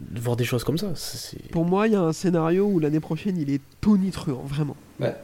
de 0.00 0.20
voir 0.20 0.36
des 0.36 0.44
choses 0.44 0.64
comme 0.64 0.78
ça. 0.78 0.88
C'est- 0.94 1.50
pour 1.50 1.64
moi, 1.64 1.86
il 1.86 1.92
y 1.94 1.96
a 1.96 2.02
un 2.02 2.12
scénario 2.12 2.66
où 2.66 2.78
l'année 2.78 3.00
prochaine, 3.00 3.36
il 3.38 3.50
est 3.50 3.60
tonitruant, 3.80 4.42
vraiment. 4.44 4.76
Mais 4.98 5.14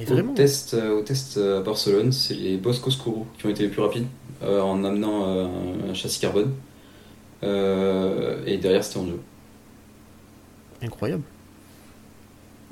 Au 0.00 0.04
vraiment. 0.04 0.34
test, 0.34 0.74
euh, 0.74 0.98
au 0.98 1.02
test 1.02 1.36
euh, 1.36 1.60
à 1.60 1.62
Barcelone, 1.62 2.12
c'est 2.12 2.34
les 2.34 2.56
Bosco 2.56 2.90
Scuro 2.90 3.26
qui 3.38 3.46
ont 3.46 3.50
été 3.50 3.64
les 3.64 3.68
plus 3.68 3.82
rapides 3.82 4.06
euh, 4.42 4.60
en 4.60 4.82
amenant 4.84 5.24
euh, 5.28 5.46
un 5.90 5.94
châssis 5.94 6.20
carbone. 6.20 6.52
Euh, 7.42 8.42
et 8.46 8.56
derrière, 8.58 8.84
c'était 8.84 8.98
en 9.00 9.06
jeu. 9.06 9.20
Incroyable. 10.82 11.22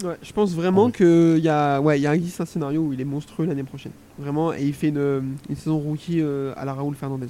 Ouais, 0.03 0.17
je 0.23 0.33
pense 0.33 0.53
vraiment 0.55 0.87
Ouais. 0.87 0.93
qu'il 0.93 1.39
y 1.45 1.49
a, 1.49 1.81
ouais, 1.81 1.99
il 1.99 2.03
y 2.03 2.07
a 2.07 2.15
existe 2.15 2.41
un 2.41 2.47
scénario 2.47 2.81
où 2.81 2.93
il 2.93 3.01
est 3.01 3.05
monstrueux 3.05 3.45
l'année 3.47 3.65
prochaine. 3.65 3.93
Vraiment, 4.19 4.53
et 4.55 4.63
il 4.65 4.73
fait 4.73 4.89
une, 4.89 5.37
une 5.49 5.57
saison 5.57 5.79
rookie 5.79 6.21
euh, 6.23 6.55
à 6.57 6.65
la 6.65 6.73
Raoul 6.73 6.95
Fernandez. 6.95 7.29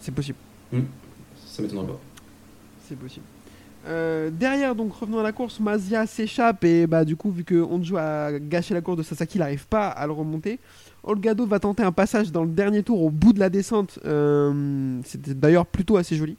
C'est 0.00 0.14
possible. 0.14 0.38
Ça 1.46 1.62
m'étonnerait 1.62 1.86
pas. 1.88 2.00
C'est 2.88 2.98
possible. 2.98 3.26
Euh, 3.86 4.30
derrière, 4.30 4.74
donc 4.74 4.92
revenons 4.94 5.18
à 5.18 5.22
la 5.22 5.32
course, 5.32 5.60
Mazia 5.60 6.06
s'échappe 6.06 6.64
et 6.64 6.86
bah 6.86 7.04
du 7.04 7.16
coup 7.16 7.30
vu 7.30 7.44
que 7.44 7.54
Honjo 7.54 7.96
a 7.96 8.38
gâché 8.38 8.74
la 8.74 8.80
course 8.80 8.98
de 8.98 9.02
Sasaki, 9.02 9.38
il 9.38 9.40
n'arrive 9.40 9.66
pas 9.66 9.88
à 9.88 10.06
le 10.06 10.12
remonter. 10.12 10.58
Olgado 11.04 11.46
va 11.46 11.60
tenter 11.60 11.84
un 11.84 11.92
passage 11.92 12.32
dans 12.32 12.42
le 12.42 12.50
dernier 12.50 12.82
tour 12.82 13.02
au 13.02 13.10
bout 13.10 13.32
de 13.32 13.38
la 13.38 13.50
descente. 13.50 13.98
Euh, 14.04 15.00
C'était 15.04 15.34
d'ailleurs 15.34 15.64
plutôt 15.64 15.96
assez 15.96 16.16
joli. 16.16 16.36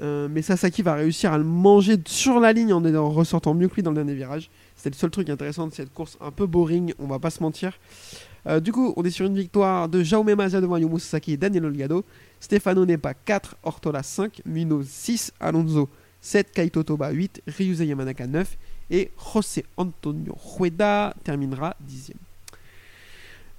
Euh, 0.00 0.28
mais 0.30 0.40
Sasaki 0.40 0.82
va 0.82 0.94
réussir 0.94 1.32
à 1.32 1.38
le 1.38 1.44
manger 1.44 1.96
sur 2.06 2.40
la 2.40 2.52
ligne 2.52 2.72
en 2.72 3.10
ressortant 3.10 3.52
mieux 3.54 3.68
que 3.68 3.74
lui 3.74 3.82
dans 3.82 3.90
le 3.90 3.96
dernier 3.96 4.14
virage. 4.14 4.50
C'était 4.80 4.96
le 4.96 4.98
seul 4.98 5.10
truc 5.10 5.28
intéressant 5.28 5.66
de 5.66 5.74
cette 5.74 5.92
course 5.92 6.16
un 6.22 6.30
peu 6.30 6.46
boring, 6.46 6.94
on 6.98 7.06
va 7.06 7.18
pas 7.18 7.28
se 7.28 7.42
mentir. 7.42 7.78
Euh, 8.46 8.60
du 8.60 8.72
coup, 8.72 8.94
on 8.96 9.04
est 9.04 9.10
sur 9.10 9.26
une 9.26 9.36
victoire 9.36 9.90
de 9.90 10.02
Jaume 10.02 10.32
Mazia 10.32 10.62
devant 10.62 10.78
Yumu 10.78 10.98
Sasaki 10.98 11.32
et 11.32 11.36
Daniel 11.36 11.66
Olgado. 11.66 12.02
Stefano 12.40 12.86
Nepa 12.86 13.12
4, 13.12 13.56
Ortola 13.62 14.02
5, 14.02 14.40
Mino 14.46 14.82
6, 14.82 15.34
Alonso 15.38 15.90
7, 16.22 16.52
Kaito 16.52 16.82
Toba 16.82 17.10
8, 17.10 17.42
Ryuze 17.46 17.80
Yamanaka 17.80 18.26
9 18.26 18.56
et 18.90 19.10
José 19.34 19.66
Antonio 19.76 20.34
Rueda 20.56 21.12
terminera 21.24 21.76
10 21.80 22.12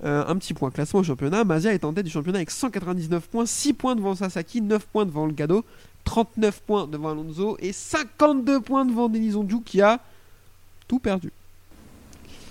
euh, 0.03 0.23
un 0.27 0.35
petit 0.37 0.55
point 0.55 0.71
classement 0.71 1.01
au 1.01 1.03
championnat. 1.03 1.43
Mazia 1.43 1.71
est 1.71 1.85
en 1.85 1.93
tête 1.93 2.05
du 2.05 2.11
championnat 2.11 2.39
avec 2.39 2.49
199 2.49 3.27
points, 3.27 3.45
6 3.45 3.73
points 3.73 3.95
devant 3.95 4.15
Sasaki, 4.15 4.59
9 4.59 4.87
points 4.87 5.05
devant 5.05 5.25
Olgado, 5.25 5.63
39 6.05 6.61
points 6.61 6.87
devant 6.87 7.11
Alonso 7.11 7.57
et 7.59 7.73
52 7.73 8.59
points 8.61 8.85
devant 8.85 9.07
Denis 9.07 9.35
Ondiou 9.35 9.61
qui 9.61 9.81
a 9.81 9.99
tout 10.91 10.99
perdu. 10.99 11.31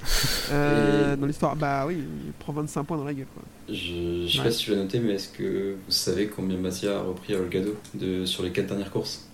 Euh, 0.51 1.15
Dans 1.17 1.27
l'histoire, 1.27 1.55
bah 1.57 1.85
oui, 1.87 1.99
il 2.27 2.33
prend 2.33 2.53
25 2.53 2.85
points 2.85 2.97
dans 2.97 3.05
la 3.05 3.15
gueule. 3.15 3.27
Quoi. 3.35 3.45
Je, 3.69 4.27
je 4.27 4.33
sais 4.37 4.39
Ouais. 4.39 4.45
pas 4.45 4.51
si 4.51 4.65
tu 4.65 4.71
l'as 4.71 4.77
noté, 4.79 4.99
mais 5.01 5.15
est-ce 5.15 5.29
que 5.29 5.77
vous 5.87 5.93
savez 5.93 6.29
combien 6.29 6.57
Masia 6.59 6.99
a 6.99 7.03
repris 7.03 7.35
à 7.35 7.39
Olgado 7.41 7.77
de, 7.95 8.25
sur 8.27 8.43
les 8.43 8.53
4 8.53 8.67
dernières 8.67 8.91
courses? 8.91 9.31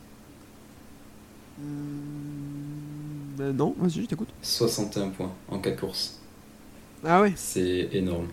Euh, 3.40 3.52
non, 3.52 3.74
vas-y, 3.78 4.02
je 4.02 4.06
t'écoute. 4.06 4.28
61 4.42 5.10
points 5.10 5.32
en 5.48 5.58
4 5.58 5.80
courses. 5.80 6.20
Ah 7.04 7.22
ouais. 7.22 7.32
C'est 7.36 7.88
énorme. 7.92 8.28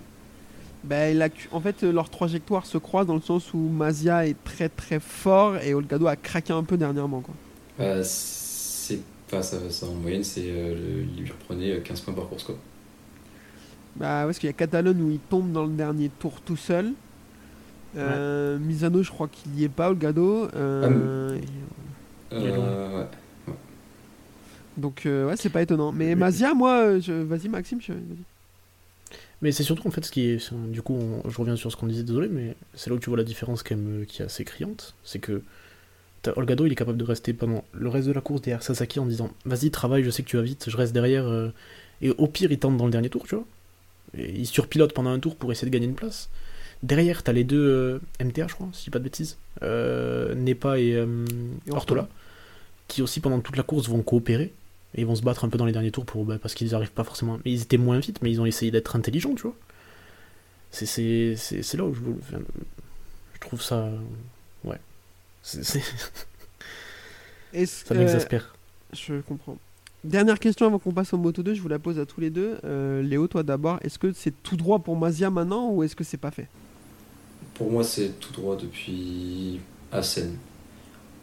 Bah, 0.83 1.09
il 1.11 1.21
a 1.21 1.29
en 1.51 1.61
fait, 1.61 1.83
euh, 1.83 1.91
leurs 1.93 2.09
trajectoires 2.09 2.65
se 2.65 2.77
croisent 2.77 3.07
dans 3.07 3.15
le 3.15 3.21
sens 3.21 3.53
où 3.53 3.57
Mazia 3.69 4.27
est 4.27 4.43
très 4.43 4.69
très 4.69 4.99
fort 4.99 5.57
et 5.57 5.73
Olgado 5.73 6.07
a 6.07 6.15
craqué 6.17 6.51
un 6.53 6.63
peu 6.63 6.77
dernièrement. 6.77 7.21
Quoi. 7.21 7.35
Bah, 7.77 8.03
enfin, 9.33 9.41
ça, 9.43 9.69
ça, 9.69 9.85
en 9.87 9.95
moyenne, 9.95 10.23
c'est, 10.23 10.43
euh, 10.47 11.05
il 11.15 11.23
lui 11.23 11.31
reprenait 11.31 11.81
15 11.81 12.01
points 12.01 12.13
par 12.13 12.27
course. 12.29 12.43
Quoi. 12.43 12.57
Bah, 13.95 14.23
parce 14.25 14.39
qu'il 14.39 14.47
y 14.47 14.49
a 14.49 14.53
Catalogne 14.53 15.01
où 15.01 15.11
il 15.11 15.19
tombe 15.19 15.51
dans 15.51 15.65
le 15.65 15.73
dernier 15.73 16.09
tour 16.09 16.41
tout 16.41 16.57
seul. 16.57 16.93
Euh, 17.95 18.57
Misano, 18.59 19.03
je 19.03 19.11
crois 19.11 19.27
qu'il 19.27 19.55
y 19.59 19.63
est 19.63 19.69
pas, 19.69 19.89
Olgado. 19.89 20.49
Euh, 20.55 21.39
Il 22.31 22.47
loin. 22.47 22.65
Euh, 22.65 22.99
ouais. 23.01 23.07
Donc, 24.77 25.05
euh, 25.05 25.27
ouais, 25.27 25.37
c'est 25.37 25.49
pas 25.49 25.61
étonnant. 25.61 25.91
Mais 25.91 26.15
Mazia, 26.15 26.53
moi, 26.53 26.99
je... 26.99 27.13
vas-y, 27.13 27.47
Maxime, 27.49 27.79
je... 27.81 27.93
vas-y. 27.93 28.23
Mais 29.41 29.51
c'est 29.51 29.63
surtout 29.63 29.87
en 29.87 29.91
fait 29.91 30.05
ce 30.05 30.11
qui 30.11 30.21
est. 30.29 30.53
Du 30.71 30.81
coup, 30.81 30.95
on- 30.95 31.29
je 31.29 31.37
reviens 31.37 31.55
sur 31.55 31.71
ce 31.71 31.75
qu'on 31.77 31.87
disait, 31.87 32.03
désolé, 32.03 32.29
mais 32.29 32.55
c'est 32.73 32.89
là 32.89 32.95
où 32.95 32.99
tu 32.99 33.09
vois 33.09 33.17
la 33.17 33.23
différence 33.25 33.61
quand 33.61 33.75
même 33.75 34.05
qui 34.05 34.21
est 34.21 34.25
assez 34.25 34.45
criante. 34.45 34.95
C'est 35.03 35.19
que 35.19 35.43
Olgado, 36.35 36.65
il 36.65 36.71
est 36.71 36.75
capable 36.75 36.97
de 36.97 37.03
rester 37.03 37.33
pendant 37.33 37.63
le 37.73 37.89
reste 37.89 38.07
de 38.07 38.13
la 38.13 38.21
course 38.21 38.41
derrière 38.41 38.63
Sasaki 38.63 38.99
en 38.99 39.05
disant 39.05 39.31
Vas-y, 39.45 39.71
travaille, 39.71 40.03
je 40.03 40.09
sais 40.09 40.23
que 40.23 40.29
tu 40.29 40.37
vas 40.37 40.43
vite, 40.43 40.65
je 40.69 40.77
reste 40.77 40.93
derrière. 40.93 41.25
euh, 41.27 41.49
Et 42.01 42.09
au 42.11 42.27
pire, 42.27 42.51
il 42.51 42.59
tente 42.59 42.77
dans 42.77 42.85
le 42.85 42.91
dernier 42.91 43.09
tour, 43.09 43.25
tu 43.27 43.35
vois. 43.35 43.45
Et 44.17 44.31
il 44.31 44.45
surpilote 44.47 44.93
pendant 44.93 45.09
un 45.11 45.19
tour 45.19 45.35
pour 45.35 45.51
essayer 45.51 45.67
de 45.69 45.73
gagner 45.73 45.87
une 45.87 45.95
place. 45.95 46.29
Derrière, 46.83 47.23
t'as 47.23 47.31
les 47.33 47.43
deux 47.43 47.65
euh, 47.67 47.99
MTA, 48.23 48.47
je 48.47 48.55
crois, 48.55 48.67
si 48.73 48.79
je 48.81 48.83
dis 48.85 48.89
pas 48.91 48.99
de 48.99 49.05
bêtises. 49.05 49.37
Euh, 49.63 50.35
Nepa 50.35 50.79
et, 50.79 50.93
euh, 50.95 51.25
Et 51.67 51.71
Ortola. 51.71 52.07
Qui 52.87 53.01
aussi, 53.01 53.19
pendant 53.21 53.39
toute 53.41 53.57
la 53.57 53.63
course, 53.63 53.89
vont 53.89 54.01
coopérer. 54.03 54.53
Et 54.95 55.01
ils 55.01 55.07
vont 55.07 55.15
se 55.15 55.23
battre 55.23 55.45
un 55.45 55.49
peu 55.49 55.57
dans 55.57 55.65
les 55.65 55.71
derniers 55.73 55.91
tours 55.91 56.05
pour, 56.05 56.25
bah, 56.25 56.37
parce 56.41 56.53
qu'ils 56.53 56.75
arrivent 56.75 56.91
pas 56.91 57.03
forcément. 57.03 57.39
Mais 57.45 57.51
ils 57.51 57.61
étaient 57.63 57.77
moins 57.77 57.99
vite, 57.99 58.21
mais 58.21 58.31
ils 58.31 58.41
ont 58.41 58.45
essayé 58.45 58.71
d'être 58.71 58.95
intelligents, 58.95 59.35
tu 59.35 59.43
vois. 59.43 59.55
C'est, 60.71 61.35
là 61.77 61.83
où 61.85 61.93
je, 61.93 61.99
veux- 62.01 62.15
enfin, 62.19 62.39
je 63.35 63.39
trouve 63.39 63.61
ça. 63.61 63.89
Ça 67.65 67.93
que- 67.93 67.99
m'exaspère. 67.99 68.55
Je 68.93 69.15
comprends. 69.21 69.57
Dernière 70.03 70.39
question 70.39 70.65
avant 70.65 70.79
qu'on 70.79 70.91
passe 70.91 71.13
au 71.13 71.17
Moto 71.17 71.43
2, 71.43 71.53
je 71.53 71.61
vous 71.61 71.67
la 71.69 71.79
pose 71.79 71.97
à 71.99 72.05
tous 72.05 72.19
les 72.19 72.29
deux. 72.29 72.57
Euh, 72.65 73.01
Léo, 73.01 73.27
toi 73.27 73.43
d'abord, 73.43 73.79
est-ce 73.83 73.97
que 73.97 74.11
c'est 74.13 74.33
tout 74.43 74.57
droit 74.57 74.79
pour 74.79 74.97
Mazia 74.97 75.29
maintenant 75.29 75.69
ou 75.69 75.83
est-ce 75.83 75.95
que 75.95 76.03
c'est 76.03 76.17
pas 76.17 76.31
fait? 76.31 76.47
Pour 77.53 77.71
moi, 77.71 77.83
c'est 77.83 78.19
tout 78.19 78.33
droit 78.33 78.57
depuis 78.57 79.61
Assen. 79.91 80.35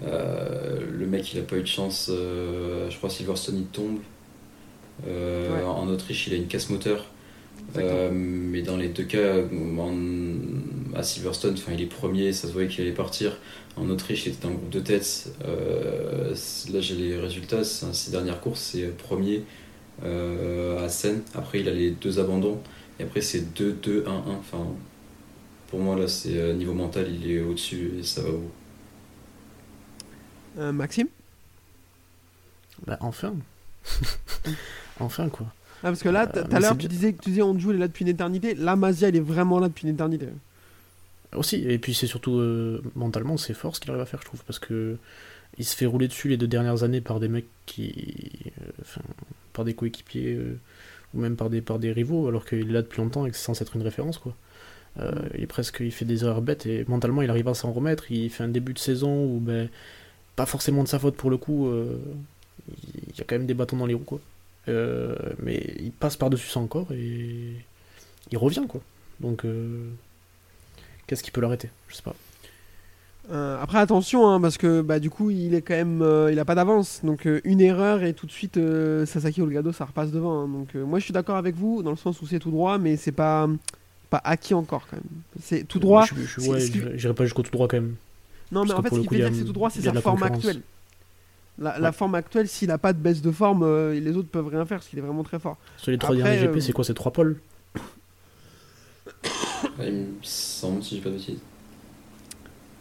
Euh, 0.03 0.81
le 0.91 1.07
mec, 1.07 1.33
il 1.35 1.41
a 1.41 1.43
pas 1.43 1.57
eu 1.57 1.63
de 1.63 1.67
chance. 1.67 2.09
euh, 2.11 2.89
je 2.89 2.97
crois 2.97 3.11
Silverstone, 3.11 3.59
il 3.59 3.67
tombe. 3.67 3.99
Euh, 5.07 5.57
Ouais. 5.59 5.65
En 5.65 5.89
Autriche, 5.89 6.29
il 6.29 6.35
a 6.35 6.37
une 6.37 6.47
casse 6.47 6.71
moteur. 6.71 7.07
Euh, 7.77 8.11
mais 8.13 8.63
dans 8.63 8.77
les 8.77 8.89
deux 8.89 9.05
cas, 9.05 9.37
en- 9.79 10.95
à 10.97 11.03
Silverstone, 11.03 11.55
enfin, 11.55 11.73
il 11.73 11.81
est 11.83 11.87
premier, 11.87 12.33
ça 12.33 12.49
se 12.49 12.53
voyait 12.53 12.69
qu'il 12.69 12.83
allait 12.83 12.93
partir. 12.93 13.37
En 13.77 13.89
Autriche, 13.89 14.27
il 14.27 14.33
était 14.33 14.43
dans 14.43 14.51
le 14.51 14.57
groupe 14.57 14.71
de 14.71 14.81
tête. 14.81 15.33
Euh, 15.45 16.35
là, 16.73 16.81
j'ai 16.81 16.97
les 16.97 17.17
résultats. 17.19 17.63
c'est- 17.65 17.93
Ses 17.95 18.11
dernières 18.11 18.41
courses, 18.41 18.61
c'est 18.61 18.87
premier 18.97 19.45
euh, 20.05 20.85
à 20.85 20.89
Seine. 20.89 21.23
Après, 21.35 21.61
il 21.61 21.69
a 21.69 21.73
les 21.73 21.91
deux 21.93 22.19
abandons. 22.19 22.61
Et 22.99 23.05
après, 23.05 23.21
c'est 23.21 23.53
2-2-1-1. 23.55 24.37
Enfin, 24.41 24.67
pour 25.69 25.79
moi, 25.79 25.97
là, 25.97 26.09
c'est 26.09 26.53
niveau 26.55 26.75
mental, 26.75 27.07
il 27.09 27.31
est 27.31 27.41
au-dessus 27.41 27.93
et 28.01 28.03
ça 28.03 28.23
va. 28.23 28.29
Euh, 30.59 30.73
Maxime? 30.73 31.07
Bah, 32.87 32.99
enfin. 33.01 33.35
enfin, 35.01 35.29
quoi. 35.29 35.47
Ah, 35.83 35.89
parce 35.89 36.03
que 36.03 36.09
là, 36.09 36.29
Euh, 36.37 36.45
tout 36.45 36.57
à 36.57 36.61
l'heure, 36.61 36.77
tu 36.77 36.87
disais 36.89 37.13
que 37.13 37.23
tu 37.23 37.31
disais 37.31 37.43
Onju, 37.43 37.71
il 37.71 37.77
est 37.77 37.79
là 37.79 37.89
depuis 37.89 38.03
une 38.05 38.09
éternité. 38.11 38.55
Là, 38.55 38.77
Mazia, 38.77 39.09
il 39.09 39.17
est 39.17 39.21
vraiment 39.21 39.59
là 39.59 39.69
depuis 39.69 39.87
une 39.89 39.95
éternité. 39.95 40.29
Aussi, 41.35 41.57
et 41.57 41.79
puis 41.79 41.95
c'est 41.95 42.09
surtout 42.09 42.39
euh, 42.39 42.83
mentalement, 42.97 43.37
c'est 43.37 43.55
fort 43.55 43.77
ce 43.77 43.81
qu'il 43.81 43.91
arrive 43.91 44.03
à 44.03 44.07
faire, 44.07 44.21
je 44.21 44.27
trouve, 44.27 44.43
parce 44.45 44.59
que 44.59 44.97
il 45.59 45.65
se 45.65 45.77
fait 45.77 45.87
rouler 45.87 46.09
dessus 46.09 46.29
les 46.29 46.37
deux 46.37 46.47
dernières 46.49 46.83
années 46.83 47.01
par 47.01 47.21
des 47.21 47.29
mecs 47.29 47.47
qui. 47.67 48.53
euh, 48.61 48.65
Enfin, 48.83 49.01
par 49.53 49.65
des 49.65 49.75
coéquipiers, 49.75 50.39
ou 51.15 51.21
même 51.21 51.37
par 51.37 51.51
des, 51.51 51.61
par 51.61 51.79
des 51.79 51.93
rivaux, 51.93 52.29
alors 52.29 52.45
qu'il 52.47 52.61
est 52.71 52.73
là 52.73 52.83
depuis 52.83 53.01
longtemps 53.03 53.27
et 53.27 53.31
que 53.31 53.37
c'est 53.37 53.45
censé 53.45 53.63
être 53.63 53.77
une 53.77 53.83
référence, 53.83 54.19
quoi. 54.19 54.35
Euh, 55.01 55.13
il 55.37 55.43
est 55.45 55.47
presque, 55.47 55.79
il 55.81 55.93
fait 55.93 56.05
des 56.05 56.25
erreurs 56.25 56.43
bêtes 56.43 56.67
et 56.67 56.85
mentalement 56.89 57.23
il 57.23 57.31
arrive 57.31 57.49
à 57.49 57.55
s'en 57.55 57.73
remettre. 57.73 58.11
Il 58.11 58.31
fait 58.31 58.45
un 58.45 58.49
début 58.49 58.75
de 58.75 58.79
saison 58.81 59.25
où, 59.27 59.39
ben, 59.41 59.69
pas 60.37 60.47
forcément 60.47 60.83
de 60.85 60.89
sa 60.89 60.99
faute 60.99 61.17
pour 61.17 61.31
le 61.31 61.37
coup, 61.39 61.69
euh, 61.69 61.97
il 62.95 63.17
y 63.19 63.21
a 63.21 63.25
quand 63.25 63.37
même 63.37 63.47
des 63.47 63.55
bâtons 63.55 63.77
dans 63.77 63.87
les 63.87 63.95
roues, 63.95 64.05
quoi. 64.05 64.21
Euh, 64.69 65.15
mais 65.43 65.75
il 65.81 65.91
passe 65.93 66.17
par-dessus 66.17 66.49
ça 66.49 66.61
encore 66.61 66.87
et 66.93 67.55
il 68.31 68.39
revient, 68.39 68.65
quoi. 68.69 68.81
Donc, 69.21 69.45
euh, 69.45 69.89
qu'est-ce 71.07 71.23
qui 71.23 71.31
peut 71.31 71.41
l'arrêter? 71.41 71.71
Je 71.89 71.97
sais 71.97 72.03
pas. 72.03 72.15
Euh, 73.33 73.61
après, 73.63 73.79
attention, 73.79 74.29
hein, 74.29 74.41
parce 74.41 74.59
que 74.59 74.81
bah, 74.81 74.99
du 74.99 75.09
coup, 75.09 75.31
il 75.31 75.55
est 75.55 75.63
quand 75.63 75.75
même, 75.75 76.05
il 76.33 76.39
a 76.39 76.45
pas 76.45 76.55
d'avance. 76.55 77.01
Donc, 77.05 77.29
une 77.45 77.61
erreur 77.61 78.03
et 78.03 78.13
tout 78.13 78.27
de 78.27 78.33
suite, 78.33 78.59
Sasaki 79.07 79.41
Olgado, 79.43 79.73
ça 79.73 79.85
repasse 79.85 80.11
devant. 80.11 80.43
hein. 80.45 80.49
Donc, 80.49 80.75
moi, 80.75 80.99
je 80.99 81.05
suis 81.05 81.13
d'accord 81.13 81.37
avec 81.37 81.55
vous 81.55 81.83
dans 81.83 81.91
le 81.91 81.97
sens 81.97 82.21
où 82.23 82.27
c'est 82.27 82.39
tout 82.39 82.51
droit, 82.51 82.79
mais 82.79 82.97
c'est 82.97 83.13
pas, 83.13 83.49
pas 84.11 84.21
acquis 84.25 84.55
encore 84.55 84.87
quand 84.91 84.97
même. 84.97 85.23
C'est 85.43 85.65
tout 85.65 85.79
droit. 85.79 86.05
Ouais, 86.39 86.61
j'irai- 86.97 87.15
pas 87.15 87.25
jusqu'au 87.25 87.43
tout 87.43 87.53
droit 87.53 87.69
quand 87.69 87.77
même. 87.77 87.95
Non, 88.53 88.65
mais 88.65 88.73
en 88.73 88.83
fait, 88.83 88.89
ce 88.97 89.01
qui 89.01 89.09
fait 89.09 89.17
dire 89.17 89.31
que 89.31 89.37
c'est 89.37 89.45
tout 89.45 89.53
droit, 89.53 89.71
c'est 89.71 89.81
sa 89.83 89.93
forme 90.03 90.19
actuelle. 90.35 90.63
La, 91.61 91.93
forme 91.93 92.15
actuelle, 92.15 92.49
s'il 92.49 92.71
a 92.71 92.79
pas 92.79 92.93
de 92.95 92.99
baisse 92.99 93.21
de 93.21 93.31
forme, 93.31 93.63
euh, 93.63 93.93
les 93.99 94.17
autres 94.17 94.31
peuvent 94.31 94.49
rien 94.49 94.65
faire 94.65 94.79
parce 94.79 94.89
qu'il 94.89 94.99
est 94.99 95.03
vraiment 95.03 95.23
très 95.23 95.39
fort. 95.39 95.59
Sur 95.77 95.91
les 95.91 95.99
trois 95.99 96.15
Après, 96.17 96.31
derniers 96.37 96.47
GP, 96.47 96.57
euh, 96.57 96.61
c'est 96.61 96.73
quoi 96.73 96.85
C'est 96.85 96.95
trois 96.95 97.13
pôles 97.13 97.39
Ouais, 99.79 99.89
il 99.89 99.93
me 99.95 100.07
semble, 100.23 100.83
si 100.83 100.97
j'ai 100.97 101.03
pas 101.03 101.11
de 101.11 101.17
bêtises. 101.17 101.39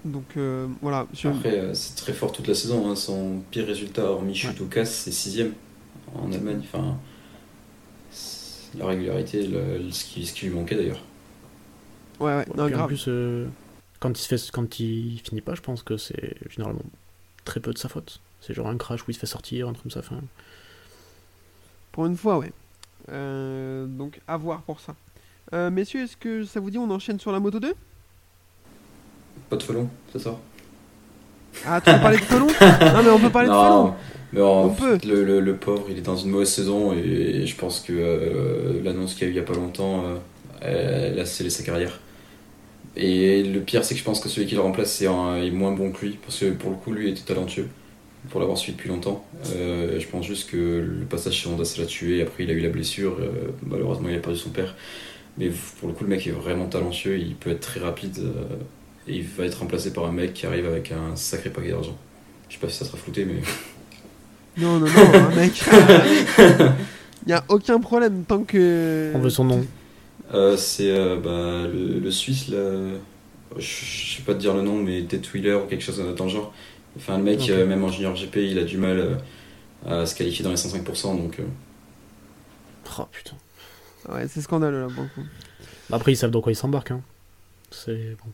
Donc 0.06 0.24
euh, 0.38 0.68
voilà. 0.82 1.08
Je- 1.14 1.28
Après, 1.28 1.60
euh, 1.60 1.74
c'est 1.74 1.96
très 1.96 2.14
fort 2.14 2.32
toute 2.32 2.48
la 2.48 2.56
saison. 2.56 2.90
hein. 2.90 2.96
Son 2.96 3.42
pire 3.52 3.66
résultat, 3.68 4.06
hormis 4.06 4.34
chute 4.34 4.60
ou 4.62 4.68
casse, 4.68 4.94
c'est 4.94 5.12
6ème 5.12 5.52
en 6.16 6.32
Allemagne. 6.32 6.62
Enfin, 6.64 6.98
la 8.78 8.86
régularité, 8.86 9.46
le- 9.46 9.92
ce, 9.92 10.06
qui, 10.06 10.26
ce 10.26 10.34
qui 10.34 10.46
lui 10.48 10.56
manquait 10.56 10.76
d'ailleurs. 10.76 11.04
Ouais, 12.22 12.36
ouais, 12.38 12.46
non, 12.56 12.74
en 12.80 12.88
plus, 12.88 13.06
euh, 13.10 13.48
quand, 14.00 14.18
il 14.18 14.22
se 14.22 14.28
fait, 14.38 14.52
quand 14.52 14.80
il 14.80 15.20
finit 15.20 15.42
pas, 15.42 15.56
je 15.56 15.62
pense 15.62 15.84
que 15.84 15.98
c'est 15.98 16.36
généralement 16.50 16.82
très 17.44 17.60
peu 17.60 17.74
de 17.74 17.78
sa 17.78 17.90
faute. 17.90 18.22
C'est 18.50 18.56
genre 18.56 18.66
un 18.68 18.78
crash 18.78 19.02
où 19.02 19.12
il 19.12 19.14
se 19.14 19.20
fait 19.20 19.28
sortir, 19.28 19.68
un 19.70 19.74
truc 19.74 19.84
comme 19.84 19.92
ça. 19.92 20.00
Enfin, 20.00 20.20
Pour 21.92 22.08
une 22.08 22.18
fois, 22.18 22.40
ouais. 22.40 22.52
Euh, 23.12 23.86
donc, 23.86 24.20
à 24.28 24.38
voir 24.38 24.62
pour 24.64 24.80
ça. 24.80 24.96
Euh, 25.54 25.70
messieurs, 25.70 26.02
est-ce 26.04 26.18
que 26.18 26.44
ça 26.46 26.60
vous 26.60 26.72
dit 26.72 26.80
on 26.80 26.90
enchaîne 26.90 27.20
sur 27.20 27.32
la 27.32 27.40
moto 27.40 27.60
2 27.60 27.76
Pas 29.52 29.56
de 29.56 29.62
felon, 29.64 29.88
c'est 30.12 30.18
ça 30.20 30.36
Ah, 31.64 31.80
tu 31.80 31.92
veux 31.92 32.00
parler 32.00 32.18
de 32.18 32.24
Felon? 32.24 32.48
Non, 32.94 33.04
mais 33.04 33.10
on 33.12 33.20
peut 33.20 33.30
parler 33.30 33.50
de 33.50 33.54
Felon. 33.54 33.94
mais 34.34 34.42
en- 34.42 34.64
On 34.66 34.70
peut. 34.74 34.98
Le, 35.06 35.24
le- 35.24 35.40
le 35.42 35.56
pauvre, 35.58 35.86
il 35.92 35.98
est 36.00 36.02
dans 36.02 36.16
une 36.18 36.32
mauvaise 36.32 36.50
saison 36.52 36.92
et 36.94 37.46
je 37.46 37.56
pense 37.56 37.82
que 37.82 37.94
euh, 37.94 38.82
l'annonce 38.84 39.14
qu'il 39.14 39.24
y 39.24 39.26
a 39.26 39.28
eu 39.30 39.34
il 39.34 39.38
y 39.38 39.40
a 39.40 39.44
pas 39.44 39.54
longtemps, 39.54 40.04
euh, 40.64 41.12
elle 41.14 41.20
a 41.20 41.26
scellé 41.26 41.52
sa 41.52 41.64
carrière. 41.64 42.00
Et 42.96 43.44
le 43.44 43.60
pire, 43.62 43.86
c'est 43.86 43.94
que 43.94 44.00
je 44.00 44.06
pense 44.06 44.20
que 44.20 44.28
celui 44.30 44.48
qui 44.48 44.56
le 44.56 44.62
remplace 44.62 44.92
c'est 44.94 45.08
un- 45.08 45.38
est 45.38 45.52
moins 45.52 45.72
bon 45.72 45.92
que 45.92 46.06
lui, 46.06 46.18
parce 46.24 46.40
que 46.40 46.52
pour 46.52 46.72
le 46.72 46.76
coup, 46.78 46.92
lui 46.92 47.10
était 47.10 47.22
talentueux, 47.22 47.68
pour 48.30 48.40
l'avoir 48.40 48.58
suivi 48.58 48.76
depuis 48.78 48.90
longtemps. 48.90 49.26
Euh, 49.56 50.00
je 50.00 50.08
pense 50.08 50.26
juste 50.26 50.50
que 50.50 50.58
le 50.58 51.06
passage 51.06 51.34
chez 51.34 51.50
Honda, 51.50 51.66
ça 51.66 51.80
l'a 51.82 51.88
tué. 51.88 52.22
Après, 52.22 52.44
il 52.44 52.50
a 52.50 52.54
eu 52.54 52.60
la 52.60 52.70
blessure. 52.70 53.18
euh, 53.20 53.52
malheureusement, 53.66 54.10
il 54.10 54.16
a 54.16 54.20
perdu 54.20 54.38
son 54.38 54.50
père. 54.52 54.76
Mais 55.38 55.50
pour 55.80 55.88
le 55.90 55.94
coup, 55.96 56.04
le 56.04 56.10
mec 56.10 56.28
est 56.28 56.32
vraiment 56.32 56.68
talentueux. 56.68 57.18
Il 57.20 57.36
peut 57.36 57.52
être 57.52 57.62
très 57.62 57.80
rapide. 57.80 58.20
euh, 58.20 58.58
et 59.08 59.16
il 59.18 59.24
va 59.24 59.46
être 59.46 59.56
remplacé 59.60 59.94
par 59.94 60.06
un 60.06 60.12
mec 60.12 60.34
qui 60.34 60.46
arrive 60.46 60.66
avec 60.68 60.92
un 60.92 61.16
sacré 61.16 61.50
paquet 61.52 61.72
d'argent. 61.72 61.98
Je 62.50 62.56
sais 62.56 62.60
pas 62.62 62.70
si 62.70 62.78
ça 62.78 62.86
sera 62.86 62.98
flouté, 62.98 63.26
mais. 63.26 63.42
Non, 64.58 64.80
non, 64.80 64.92
non, 64.92 65.14
hein, 65.16 65.32
mec. 65.32 65.64
Il 67.26 67.30
y 67.30 67.34
a 67.34 67.44
aucun 67.50 67.80
problème 67.80 68.26
tant 68.26 68.44
que. 68.44 69.12
on 69.14 69.20
veut 69.20 69.30
son 69.30 69.46
nom. 69.46 69.70
Euh, 70.34 70.58
c'est 70.58 70.92
euh, 70.92 71.16
bah, 71.18 71.68
le, 71.72 72.00
le 72.00 72.12
Suisse, 72.12 72.50
là. 72.50 72.58
Je, 73.58 73.62
je 73.62 74.18
sais 74.18 74.24
pas 74.24 74.34
te 74.36 74.40
dire 74.40 74.54
le 74.54 74.62
nom, 74.62 74.76
mais 74.78 75.02
Dead 75.02 75.26
Wheeler 75.34 75.56
ou 75.56 75.68
quelque 75.68 75.84
chose 75.84 76.04
dans 76.16 76.26
le 76.26 76.30
genre. 76.32 76.54
Enfin, 76.98 77.18
le 77.18 77.24
mec, 77.24 77.50
euh, 77.50 77.66
même 77.66 77.84
en 77.84 77.90
junior 77.90 78.14
GP, 78.16 78.38
il 78.38 78.60
a 78.60 78.64
du 78.64 78.78
mal 78.78 79.00
euh, 79.88 80.02
à 80.04 80.06
se 80.06 80.16
qualifier 80.16 80.44
dans 80.44 80.50
les 80.52 80.58
105%. 80.58 81.18
Donc, 81.18 81.40
euh, 81.40 81.44
Oh 83.00 83.06
putain. 83.12 83.36
Ouais, 84.10 84.28
c'est 84.28 84.42
scandaleux 84.42 84.82
là 84.82 84.88
pour 84.94 85.04
le 85.04 85.10
coup. 85.10 85.28
Après, 85.92 86.12
ils 86.12 86.16
savent 86.18 86.32
dans 86.32 86.42
quoi 86.42 86.52
ils 86.52 86.56
s'embarquent. 86.56 86.92
Hein. 86.92 87.02
C'est 87.72 88.16
bon. 88.24 88.32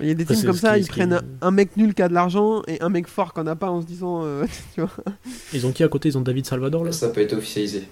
Il 0.00 0.08
y 0.08 0.10
a 0.10 0.14
des 0.14 0.24
Après, 0.24 0.34
teams 0.34 0.46
comme 0.46 0.56
ça, 0.56 0.74
qui- 0.74 0.82
ils 0.84 0.88
prennent 0.88 1.20
un, 1.40 1.50
mec 1.52 1.76
nul 1.76 1.94
qui 1.94 2.02
a 2.02 2.08
de 2.08 2.14
l'argent 2.14 2.62
et 2.66 2.80
un 2.82 2.88
mec 2.88 3.06
fort 3.06 3.32
qui 3.32 3.40
en 3.40 3.46
a 3.46 3.54
pas 3.54 3.70
en 3.70 3.80
se 3.80 3.86
disant. 3.86 4.22
euh, 4.24 4.44
tu 4.74 4.80
vois. 4.80 4.90
Ils 5.52 5.66
ont 5.66 5.72
qui 5.72 5.84
à 5.84 5.88
côté? 5.88 6.08
Ils 6.08 6.18
ont 6.18 6.22
David 6.22 6.46
Salvador 6.46 6.84
là? 6.84 6.90
Ça 6.92 7.06
n'a 7.06 7.12
pas 7.12 7.22
été 7.22 7.36
officialisé. 7.36 7.84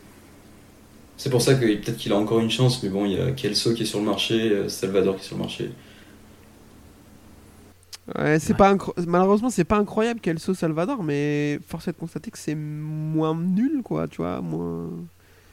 C'est 1.17 1.31
pour 1.31 1.41
ça 1.41 1.55
que 1.55 1.61
peut-être 1.61 1.97
qu'il 1.97 2.13
a 2.13 2.17
encore 2.17 2.41
une 2.41 2.51
chance, 2.51 2.83
mais 2.83 2.89
bon, 2.89 3.05
il 3.07 3.13
y 3.13 3.21
a 3.21 3.31
Kelso 3.31 3.75
qui 3.75 3.85
est 3.85 3.87
sur 3.87 4.01
le 4.01 4.05
marché, 4.07 4.69
Salvador 4.69 5.15
qui 5.17 5.23
est 5.23 5.27
sur 5.27 5.37
le 5.37 5.43
marché. 5.43 5.71
Ouais, 8.19 8.39
c'est 8.41 8.53
Ouais. 8.53 8.57
pas 8.59 8.75
incro- 8.75 8.95
malheureusement 9.07 9.49
c'est 9.49 9.65
pas 9.65 9.79
incroyable 9.79 10.19
Kelso 10.21 10.55
Salvador, 10.55 11.03
mais 11.05 11.61
force 11.67 11.87
est 11.89 11.93
de 11.93 11.97
constater 11.99 12.31
que 12.33 12.39
c'est 12.39 12.55
moins 12.57 13.35
nul 13.37 13.83
quoi, 13.85 14.09
tu 14.09 14.17
vois, 14.19 14.41
moins. 14.41 14.89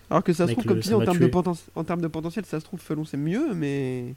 Alors 0.09 0.23
que 0.23 0.33
ça 0.33 0.47
se 0.47 0.53
trouve 0.53 0.65
comme 0.65 0.79
tu 0.79 0.88
dis 0.88 0.93
en 0.95 1.01
termes, 1.01 1.19
de 1.19 1.25
tué. 1.27 1.31
poten- 1.31 1.55
en 1.75 1.83
termes 1.83 2.01
de 2.01 2.07
potentiel, 2.07 2.43
ça 2.45 2.59
se 2.59 2.65
trouve 2.65 2.79
Felon 2.79 3.05
c'est 3.05 3.17
mieux, 3.17 3.53
mais 3.53 4.15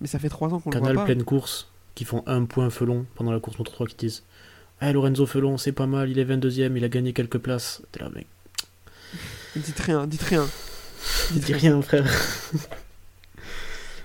mais 0.00 0.06
ça 0.06 0.18
fait 0.18 0.30
3 0.30 0.48
ans 0.54 0.60
qu'on 0.60 0.70
le 0.70 0.76
voit 0.78 0.80
Canal 0.88 0.96
pas. 0.96 1.04
pleine 1.04 1.24
course 1.24 1.68
qui 1.94 2.04
font 2.06 2.22
un 2.26 2.44
point 2.46 2.70
Felon 2.70 3.04
pendant 3.16 3.32
la 3.32 3.40
course 3.40 3.58
Moto 3.58 3.70
3 3.72 3.86
qui 3.86 3.96
disent 3.96 4.22
Eh 4.80 4.92
Lorenzo 4.92 5.26
Felon, 5.26 5.58
c'est 5.58 5.72
pas 5.72 5.86
mal, 5.86 6.08
il 6.08 6.18
est 6.18 6.24
22ème, 6.24 6.74
il 6.76 6.84
a 6.84 6.88
gagné 6.88 7.12
quelques 7.12 7.38
places. 7.38 7.82
T'es 7.92 8.00
là, 8.00 8.08
mec. 8.14 8.26
Dites 9.56 9.78
rien, 9.80 10.06
dites 10.06 10.22
rien. 10.22 10.46
Dis 11.32 11.52
rien, 11.52 11.82
frère. 11.82 12.06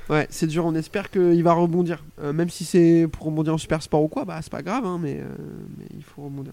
Ouais, 0.09 0.27
c'est 0.29 0.47
dur, 0.47 0.65
on 0.65 0.75
espère 0.75 1.09
qu'il 1.09 1.41
va 1.43 1.53
rebondir. 1.53 2.03
Euh, 2.21 2.33
même 2.33 2.49
si 2.49 2.65
c'est 2.65 3.07
pour 3.11 3.27
rebondir 3.27 3.53
en 3.53 3.57
super 3.57 3.81
sport 3.81 4.03
ou 4.03 4.09
quoi, 4.09 4.25
bah 4.25 4.39
c'est 4.41 4.51
pas 4.51 4.61
grave, 4.61 4.85
hein, 4.85 4.99
mais, 5.01 5.19
euh, 5.19 5.29
mais 5.77 5.85
il 5.95 6.03
faut 6.03 6.23
rebondir. 6.23 6.51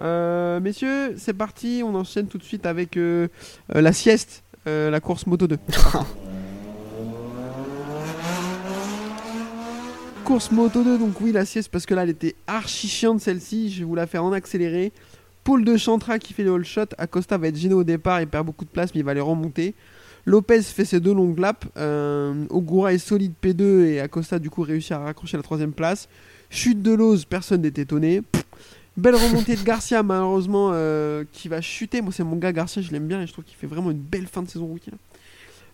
Euh, 0.00 0.60
messieurs, 0.60 1.14
c'est 1.18 1.34
parti, 1.34 1.82
on 1.84 1.94
enchaîne 1.94 2.26
tout 2.26 2.38
de 2.38 2.42
suite 2.42 2.64
avec 2.66 2.96
euh, 2.96 3.28
la 3.68 3.92
sieste, 3.92 4.42
la 4.64 4.98
course 5.00 5.26
moto 5.26 5.46
2. 5.46 5.58
course 10.24 10.50
moto 10.50 10.82
2, 10.82 10.98
donc 10.98 11.20
oui, 11.20 11.32
la 11.32 11.44
sieste, 11.44 11.70
parce 11.70 11.86
que 11.86 11.94
là 11.94 12.02
elle 12.02 12.10
était 12.10 12.34
archi 12.46 12.88
chiante 12.88 13.20
celle-ci, 13.20 13.70
je 13.70 13.78
vais 13.80 13.84
vous 13.84 13.94
la 13.94 14.06
faire 14.06 14.24
en 14.24 14.32
accéléré. 14.32 14.92
Paul 15.44 15.64
de 15.64 15.76
Chantra 15.76 16.18
qui 16.18 16.32
fait 16.32 16.42
le 16.42 16.54
all 16.54 16.64
shot, 16.64 16.86
Acosta 16.98 17.38
va 17.38 17.46
être 17.46 17.56
gêné 17.56 17.74
au 17.74 17.84
départ, 17.84 18.20
il 18.20 18.26
perd 18.26 18.44
beaucoup 18.44 18.64
de 18.64 18.70
place, 18.70 18.92
mais 18.92 19.00
il 19.00 19.04
va 19.04 19.14
les 19.14 19.20
remonter. 19.20 19.76
Lopez 20.26 20.62
fait 20.62 20.84
ses 20.84 20.98
deux 20.98 21.14
longues 21.14 21.38
laps. 21.38 21.70
Euh, 21.76 22.46
Ogura 22.50 22.92
est 22.92 22.98
solide 22.98 23.32
P2 23.40 23.84
et 23.84 24.00
Acosta 24.00 24.40
du 24.40 24.50
coup 24.50 24.62
réussit 24.62 24.92
à 24.92 24.98
raccrocher 24.98 25.36
la 25.36 25.42
troisième 25.44 25.72
place. 25.72 26.08
Chute 26.50 26.82
de 26.82 26.92
Lose, 26.92 27.24
personne 27.24 27.62
n'est 27.62 27.68
étonné. 27.68 28.22
Belle 28.96 29.14
remontée 29.14 29.54
de 29.54 29.62
Garcia 29.62 30.02
malheureusement 30.02 30.70
euh, 30.72 31.24
qui 31.30 31.48
va 31.48 31.60
chuter. 31.60 32.00
Moi 32.00 32.12
c'est 32.12 32.24
mon 32.24 32.36
gars 32.36 32.52
Garcia, 32.52 32.82
je 32.82 32.90
l'aime 32.90 33.06
bien 33.06 33.22
et 33.22 33.26
je 33.28 33.32
trouve 33.32 33.44
qu'il 33.44 33.56
fait 33.56 33.68
vraiment 33.68 33.92
une 33.92 34.00
belle 34.00 34.26
fin 34.26 34.42
de 34.42 34.48
saison 34.48 34.66
rookie. 34.66 34.90
là. 34.90 34.96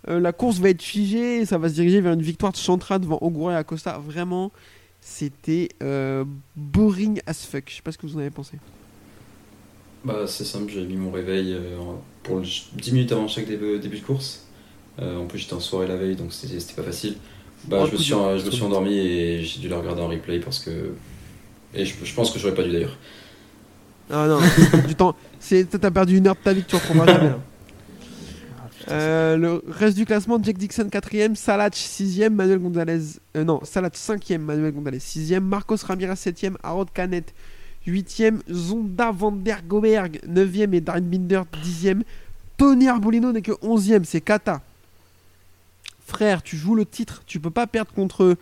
Euh, 0.09 0.21
la 0.21 0.33
course 0.33 0.59
va 0.59 0.69
être 0.69 0.83
figée 0.83 1.47
ça 1.47 1.59
va 1.59 1.69
se 1.69 1.75
diriger 1.75 2.01
vers 2.01 2.13
une 2.13 2.23
victoire 2.23 2.51
de 2.53 2.57
Chantra 2.59 2.99
devant 2.99 3.19
Ogura 3.23 3.53
et 3.55 3.57
Acosta. 3.57 3.99
Vraiment, 4.05 4.53
c'était 5.01 5.71
boring 6.57 7.23
as 7.27 7.47
fuck. 7.47 7.65
Je 7.69 7.77
sais 7.77 7.83
pas 7.83 7.93
ce 7.93 7.97
que 7.97 8.07
vous 8.07 8.17
en 8.17 8.21
avez 8.21 8.31
pensé. 8.31 8.59
Bah, 10.05 10.27
c'est 10.27 10.45
simple, 10.45 10.71
j'ai 10.73 10.85
mis 10.85 10.97
mon 10.97 11.11
réveil 11.13 11.53
euh, 11.55 11.77
pour 12.23 12.39
le- 12.39 12.45
10 12.81 12.93
minutes 12.93 13.13
avant 13.13 13.29
chaque 13.29 13.47
début, 13.47 13.79
début 13.79 14.01
de 14.01 14.05
course. 14.05 14.47
Euh, 15.01 15.17
en 15.19 15.27
plus, 15.27 15.39
j'étais 15.39 15.55
en 15.55 15.61
soirée 15.61 15.87
la 15.87 15.97
veille, 15.97 16.17
donc 16.17 16.33
c'était 16.33 16.59
pas 16.75 16.83
facile. 16.83 17.15
Bah, 17.67 17.79
Oh, 17.83 17.87
je, 17.87 17.93
me 17.93 17.97
suis, 17.97 18.07
dur. 18.07 18.37
je 18.39 18.45
me 18.45 18.51
suis 18.51 18.63
endormi 18.65 18.99
et 18.99 19.43
j'ai 19.45 19.61
dû 19.61 19.69
la 19.69 19.79
regarder 19.79 20.03
en 20.03 20.09
replay 20.09 20.41
parce 20.41 20.59
que. 20.59 20.93
Et 21.75 21.85
je, 21.87 21.95
je 22.05 22.15
pense 22.15 22.31
que 22.33 22.39
j'aurais 22.39 22.55
pas 22.55 22.65
dû 22.65 22.73
d'ailleurs. 22.73 22.99
Ah 24.11 24.27
non, 24.27 24.41
du 24.89 24.95
temps. 24.97 25.15
C'est 25.39 25.65
t'as 25.71 25.91
perdu 25.93 26.17
une 26.19 26.27
heure 26.27 26.35
de 26.35 26.41
ta 26.41 26.53
vie 26.53 26.63
que 26.65 26.69
tu 26.71 26.75
reprendras 26.77 27.07
jamais. 27.07 27.29
là. 27.31 27.39
Euh, 28.91 29.37
le 29.37 29.63
reste 29.69 29.97
du 29.97 30.05
classement, 30.05 30.43
Jack 30.43 30.59
Dixon 30.59 30.89
4ème, 30.91 31.37
Salach 31.37 31.75
6ème, 31.75 32.31
Manuel 32.31 32.59
Gonzalez. 32.59 33.01
euh, 33.37 33.45
non, 33.45 33.61
Salach 33.63 33.95
5ème, 33.95 34.39
Manuel 34.41 34.73
Gonzalez 34.73 34.99
6ème, 34.99 35.41
Marcos 35.41 35.77
Ramirez 35.87 36.15
7ème, 36.15 36.57
Harold 36.65 36.89
Canet 36.93 37.33
8ème, 37.87 38.41
Zonda 38.51 39.11
van 39.11 39.33
der 39.33 39.63
Goberg 39.67 40.21
9ème 40.29 40.75
et 40.75 40.81
Darren 40.81 41.01
Binder 41.03 41.43
10ème. 41.65 42.03
Tony 42.57 42.89
Arbolino 42.89 43.33
n'est 43.33 43.43
que 43.43 43.53
11ème, 43.53 44.05
c'est 44.05 44.21
Kata. 44.21 44.63
Frère, 46.07 46.43
tu 46.43 46.57
joues 46.57 46.75
le 46.75 46.85
titre, 46.85 47.23
tu 47.27 47.41
peux 47.41 47.51
pas 47.51 47.67
perdre 47.67 47.93
contre 47.93 48.37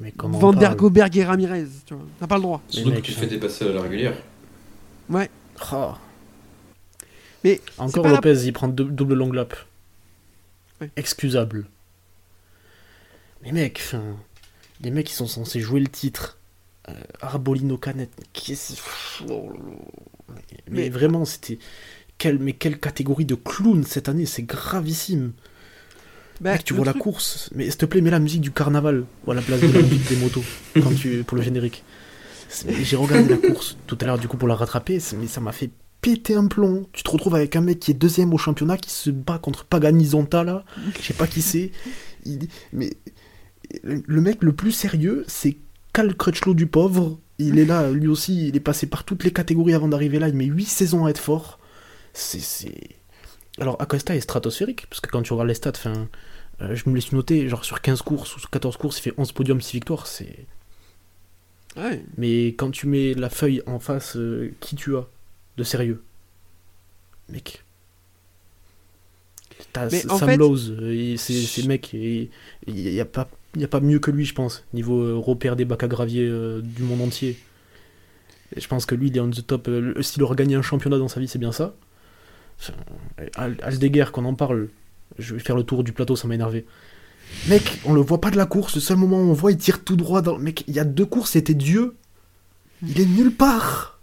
Mais 0.00 0.12
Van 0.18 0.52
der 0.52 0.76
Goberg 0.76 1.16
et 1.16 1.24
Ramirez. 1.24 1.66
Tu 1.86 1.94
t'as 2.20 2.26
pas 2.26 2.36
le 2.36 2.42
droit. 2.42 2.62
Surtout 2.68 2.92
que 2.92 3.00
tu 3.00 3.12
fais 3.12 3.26
dépasser 3.26 3.68
à 3.68 3.72
la 3.72 3.80
régulière. 3.82 4.16
Oh. 5.72 5.92
Mais 7.44 7.60
Encore 7.78 8.04
la- 8.06 8.12
Lopez, 8.14 8.44
il 8.44 8.52
prend 8.52 8.68
deux- 8.68 8.84
double 8.84 9.14
long 9.14 9.32
lap. 9.32 9.54
Ouais. 10.80 10.90
Excusable. 10.96 11.66
Mais 13.42 13.52
mec, 13.52 13.94
les 14.82 14.90
mecs 14.90 15.06
qui 15.06 15.14
sont 15.14 15.26
censés 15.26 15.60
jouer 15.60 15.80
le 15.80 15.86
titre, 15.88 16.38
euh, 16.88 16.92
Arbolino 17.20 17.76
Canet, 17.78 18.10
oh 19.28 19.50
là 19.50 19.58
là. 19.58 19.76
mais, 20.28 20.34
mais 20.48 20.60
Mais- 20.82 20.88
vraiment, 20.88 21.24
c'était... 21.24 21.58
Quelle, 22.18 22.38
mais 22.38 22.54
quelle 22.54 22.78
catégorie 22.80 23.26
de 23.26 23.34
clown 23.34 23.84
cette 23.84 24.08
année, 24.08 24.24
c'est 24.24 24.42
gravissime. 24.44 25.32
Bah, 26.40 26.52
Mec, 26.52 26.64
tu 26.64 26.72
vois 26.74 26.86
la 26.86 26.94
course, 26.94 27.50
mais 27.54 27.64
s'il 27.64 27.76
te 27.76 27.84
plaît, 27.86 28.00
mets 28.00 28.10
la 28.10 28.18
musique 28.20 28.40
du 28.40 28.50
carnaval 28.50 29.04
ou 29.26 29.30
à 29.32 29.34
la 29.34 29.42
place 29.42 29.60
de 29.60 29.66
la 29.68 29.82
musique 29.82 30.08
des 30.08 30.16
motos 30.16 30.44
quand 30.82 30.94
tu, 30.94 31.24
pour 31.24 31.36
le 31.36 31.42
générique. 31.42 31.84
J'ai 32.82 32.96
regardé 32.96 33.28
la 33.28 33.36
course 33.48 33.76
tout 33.86 33.98
à 34.00 34.04
l'heure 34.06 34.18
du 34.18 34.28
coup 34.28 34.36
pour 34.38 34.48
la 34.48 34.54
rattraper, 34.54 34.98
mais 35.18 35.26
ça 35.26 35.40
m'a 35.42 35.52
fait 35.52 35.70
péter 36.00 36.34
un 36.36 36.46
plomb. 36.46 36.86
Tu 36.92 37.02
te 37.02 37.10
retrouves 37.10 37.34
avec 37.34 37.54
un 37.56 37.60
mec 37.60 37.80
qui 37.80 37.90
est 37.90 37.94
deuxième 37.94 38.32
au 38.32 38.38
championnat 38.38 38.76
qui 38.78 38.90
se 38.90 39.10
bat 39.10 39.38
contre 39.38 39.64
Pagani 39.64 40.06
Zonta 40.06 40.42
là, 40.44 40.64
je 40.98 41.02
sais 41.06 41.12
pas 41.14 41.26
qui 41.26 41.42
c'est. 41.42 41.70
Il- 42.24 42.48
Mais 42.72 42.92
le 43.82 44.20
mec 44.22 44.42
le 44.42 44.52
plus 44.54 44.72
sérieux, 44.72 45.24
c'est 45.26 45.56
Cal 45.96 46.14
Crutchlow 46.14 46.52
du 46.52 46.66
pauvre. 46.66 47.18
Il 47.38 47.58
est 47.58 47.64
là, 47.64 47.90
lui 47.90 48.06
aussi, 48.06 48.48
il 48.48 48.56
est 48.56 48.60
passé 48.60 48.86
par 48.86 49.04
toutes 49.04 49.24
les 49.24 49.32
catégories 49.32 49.72
avant 49.72 49.88
d'arriver 49.88 50.18
là. 50.18 50.28
Il 50.28 50.34
met 50.34 50.44
8 50.44 50.66
saisons 50.66 51.06
à 51.06 51.10
être 51.10 51.18
fort. 51.18 51.58
C'est. 52.12 52.96
Alors 53.58 53.80
Acosta 53.80 54.14
est 54.14 54.20
stratosphérique, 54.20 54.86
parce 54.90 55.00
que 55.00 55.08
quand 55.10 55.22
tu 55.22 55.32
regardes 55.32 55.48
les 55.48 55.54
stats, 55.54 55.72
enfin, 55.74 56.06
euh, 56.60 56.74
je 56.74 56.90
me 56.90 56.94
laisse 56.94 57.12
noter, 57.12 57.48
genre 57.48 57.64
sur 57.64 57.80
15 57.80 58.02
courses 58.02 58.36
ou 58.36 58.40
sur 58.40 58.50
14 58.50 58.76
courses, 58.76 58.98
il 58.98 59.02
fait 59.04 59.14
11 59.16 59.32
podiums, 59.32 59.62
6 59.62 59.72
victoires. 59.72 60.06
C'est. 60.06 60.44
Ouais. 61.78 62.04
Mais 62.18 62.48
quand 62.48 62.70
tu 62.70 62.86
mets 62.88 63.14
la 63.14 63.30
feuille 63.30 63.62
en 63.66 63.78
face, 63.78 64.16
euh, 64.16 64.52
qui 64.60 64.76
tu 64.76 64.96
as 64.96 65.06
de 65.56 65.64
sérieux? 65.64 66.02
Mec. 67.30 67.64
T'as 69.45 69.45
Mais 69.45 69.45
S- 69.45 69.45
en 69.45 69.45
Sam 70.18 70.28
fait- 70.28 70.36
Lowe's, 70.36 70.70
euh, 70.70 70.92
et 70.92 71.16
ces, 71.16 71.34
ces 71.40 71.66
mecs, 71.66 71.92
il 71.92 72.28
n'y 72.66 73.00
a, 73.00 73.04
pas- 73.04 73.28
y 73.56 73.64
a 73.64 73.68
pas 73.68 73.80
mieux 73.80 73.98
que 73.98 74.10
lui, 74.10 74.24
je 74.24 74.34
pense, 74.34 74.64
niveau 74.74 75.00
euh, 75.02 75.14
repère 75.16 75.56
des 75.56 75.64
bacs 75.64 75.82
à 75.82 75.88
gravier 75.88 76.26
euh, 76.26 76.60
du 76.62 76.82
monde 76.82 77.00
entier. 77.02 77.38
Et 78.54 78.60
je 78.60 78.68
pense 78.68 78.86
que 78.86 78.94
lui, 78.94 79.08
il 79.08 79.16
est 79.16 79.20
on 79.20 79.30
the 79.30 79.46
top. 79.46 79.68
euh, 79.68 80.00
S'il 80.02 80.22
aura 80.22 80.34
gagné 80.34 80.54
un 80.54 80.62
championnat 80.62 80.98
dans 80.98 81.08
sa 81.08 81.20
vie, 81.20 81.28
c'est 81.28 81.38
bien 81.38 81.52
ça. 81.52 81.74
Aldeguer, 83.36 84.06
qu'on 84.12 84.24
en 84.24 84.34
parle, 84.34 84.68
je 85.18 85.34
vais 85.34 85.40
faire 85.40 85.56
le 85.56 85.62
tour 85.62 85.84
du 85.84 85.92
plateau, 85.92 86.16
ça 86.16 86.26
m'a 86.28 86.34
énervé. 86.34 86.64
Mec, 87.48 87.80
on 87.84 87.92
le 87.92 88.00
voit 88.00 88.20
pas 88.20 88.30
de 88.30 88.36
la 88.36 88.46
course, 88.46 88.76
le 88.76 88.80
seul 88.80 88.96
moment 88.98 89.18
où 89.18 89.30
on 89.30 89.32
voit, 89.32 89.50
il 89.50 89.58
tire 89.58 89.82
tout 89.84 89.96
droit 89.96 90.22
dans. 90.22 90.38
Mec, 90.38 90.64
il 90.68 90.74
y 90.74 90.78
a 90.78 90.84
deux 90.84 91.06
courses, 91.06 91.32
c'était 91.32 91.54
Dieu. 91.54 91.96
Il 92.86 93.00
est 93.00 93.06
nulle 93.06 93.32
part. 93.34 94.00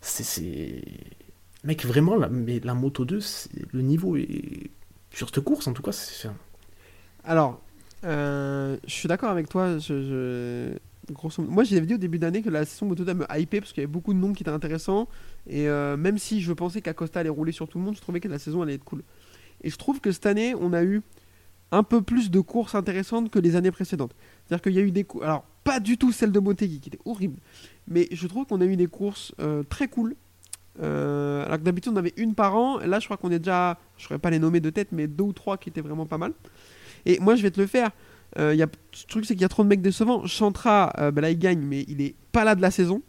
C'est. 0.00 0.82
Mec, 1.64 1.84
vraiment, 1.86 2.16
la, 2.16 2.28
mais 2.28 2.60
la 2.60 2.74
Moto 2.74 3.04
2, 3.04 3.20
c'est- 3.20 3.50
le 3.72 3.82
niveau 3.82 4.16
est. 4.16 4.70
Sur 5.14 5.28
cette 5.28 5.40
course, 5.44 5.66
en 5.66 5.72
tout 5.74 5.82
cas, 5.82 5.92
c'est. 5.92 6.28
Alors, 7.24 7.60
euh, 8.04 8.76
je 8.86 8.92
suis 8.92 9.08
d'accord 9.08 9.30
avec 9.30 9.48
toi. 9.48 9.78
Je, 9.78 10.02
je- 10.02 11.42
Moi, 11.42 11.64
j'avais 11.64 11.84
dit 11.86 11.94
au 11.94 11.98
début 11.98 12.18
d'année 12.18 12.42
que 12.42 12.48
la 12.48 12.64
saison 12.64 12.86
Moto 12.86 13.04
2 13.04 13.12
me 13.14 13.26
hypait 13.38 13.60
parce 13.60 13.72
qu'il 13.72 13.82
y 13.82 13.84
avait 13.84 13.92
beaucoup 13.92 14.14
de 14.14 14.18
noms 14.18 14.32
qui 14.32 14.42
étaient 14.42 14.50
intéressants. 14.50 15.08
Et 15.48 15.68
euh, 15.68 15.96
même 15.96 16.16
si 16.18 16.40
je 16.40 16.52
pensais 16.52 16.80
qu'Acosta 16.80 17.20
allait 17.20 17.28
rouler 17.28 17.52
sur 17.52 17.68
tout 17.68 17.78
le 17.78 17.84
monde, 17.84 17.96
je 17.96 18.00
trouvais 18.00 18.20
que 18.20 18.28
la 18.28 18.38
saison 18.38 18.62
allait 18.62 18.74
être 18.74 18.84
cool. 18.84 19.02
Et 19.62 19.70
je 19.70 19.76
trouve 19.76 20.00
que 20.00 20.10
cette 20.12 20.26
année, 20.26 20.54
on 20.54 20.72
a 20.72 20.82
eu 20.82 21.02
un 21.72 21.82
peu 21.82 22.02
plus 22.02 22.30
de 22.30 22.40
courses 22.40 22.74
intéressantes 22.74 23.30
que 23.30 23.38
les 23.38 23.56
années 23.56 23.70
précédentes. 23.72 24.14
C'est-à-dire 24.46 24.62
qu'il 24.62 24.72
y 24.72 24.78
a 24.78 24.82
eu 24.82 24.90
des 24.92 25.04
courses. 25.04 25.24
Alors, 25.24 25.44
pas 25.64 25.80
du 25.80 25.98
tout 25.98 26.12
celle 26.12 26.32
de 26.32 26.38
Motegi 26.40 26.80
qui 26.80 26.88
était 26.88 26.98
horrible. 27.04 27.38
Mais 27.88 28.08
je 28.12 28.26
trouve 28.26 28.46
qu'on 28.46 28.60
a 28.60 28.64
eu 28.64 28.76
des 28.76 28.86
courses 28.86 29.34
euh, 29.40 29.62
très 29.64 29.88
cool. 29.88 30.14
Euh, 30.80 31.44
alors 31.44 31.58
que 31.58 31.64
d'habitude, 31.64 31.92
on 31.92 31.96
avait 31.96 32.14
une 32.16 32.34
par 32.34 32.54
an. 32.56 32.78
Là, 32.78 32.98
je 32.98 33.04
crois 33.06 33.16
qu'on 33.16 33.30
est 33.30 33.38
déjà. 33.38 33.78
Je 33.98 34.04
ne 34.04 34.08
saurais 34.08 34.18
pas 34.18 34.30
les 34.30 34.38
nommer 34.38 34.60
de 34.60 34.70
tête, 34.70 34.88
mais 34.92 35.06
deux 35.06 35.24
ou 35.24 35.32
trois 35.32 35.58
qui 35.58 35.68
étaient 35.68 35.80
vraiment 35.82 36.06
pas 36.06 36.18
mal. 36.18 36.32
Et 37.04 37.18
moi, 37.20 37.34
je 37.36 37.42
vais 37.42 37.50
te 37.50 37.60
le 37.60 37.66
faire. 37.66 37.90
Euh, 38.38 38.54
y 38.54 38.62
a, 38.62 38.66
le 38.66 39.06
truc, 39.08 39.26
c'est 39.26 39.34
qu'il 39.34 39.42
y 39.42 39.44
a 39.44 39.48
trop 39.48 39.62
de 39.64 39.68
mecs 39.68 39.82
décevants. 39.82 40.26
Chantra, 40.26 40.92
euh, 40.98 41.10
bah 41.10 41.20
là, 41.20 41.30
il 41.30 41.38
gagne, 41.38 41.60
mais 41.60 41.84
il 41.88 42.00
est 42.00 42.14
pas 42.32 42.44
là 42.44 42.54
de 42.54 42.62
la 42.62 42.70
saison. 42.70 43.02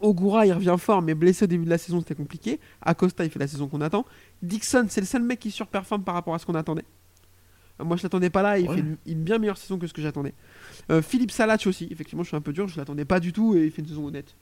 Ogura, 0.00 0.46
il 0.46 0.52
revient 0.52 0.76
fort, 0.78 1.02
mais 1.02 1.14
blessé 1.14 1.44
au 1.44 1.48
début 1.48 1.64
de 1.66 1.70
la 1.70 1.76
saison, 1.76 1.98
c'était 2.00 2.14
compliqué. 2.14 2.58
Acosta, 2.80 3.22
il 3.24 3.30
fait 3.30 3.38
la 3.38 3.48
saison 3.48 3.68
qu'on 3.68 3.82
attend. 3.82 4.06
Dixon, 4.42 4.86
c'est 4.88 5.00
le 5.02 5.06
seul 5.06 5.22
mec 5.22 5.40
qui 5.40 5.50
surperforme 5.50 6.04
par 6.04 6.14
rapport 6.14 6.34
à 6.34 6.38
ce 6.38 6.46
qu'on 6.46 6.54
attendait. 6.54 6.84
Euh, 7.80 7.84
Moi, 7.84 7.96
je 7.98 8.02
l'attendais 8.04 8.30
pas 8.30 8.40
là. 8.42 8.58
Il 8.58 8.68
Ouais. 8.68 8.76
fait 8.76 8.80
une, 8.80 8.96
une 9.06 9.22
bien 9.22 9.38
meilleure 9.38 9.58
saison 9.58 9.78
que 9.78 9.86
ce 9.86 9.92
que 9.92 10.00
j'attendais. 10.00 10.32
Euh, 10.90 11.02
Philippe 11.02 11.32
Salach 11.32 11.66
aussi. 11.66 11.88
Effectivement, 11.90 12.22
je 12.22 12.28
suis 12.28 12.36
un 12.36 12.40
peu 12.40 12.52
dur. 12.54 12.66
Je 12.68 12.78
l'attendais 12.78 13.04
pas 13.04 13.20
du 13.20 13.32
tout 13.34 13.54
et 13.56 13.66
il 13.66 13.70
fait 13.70 13.82
une 13.82 13.88
saison 13.88 14.06
honnête. 14.06 14.34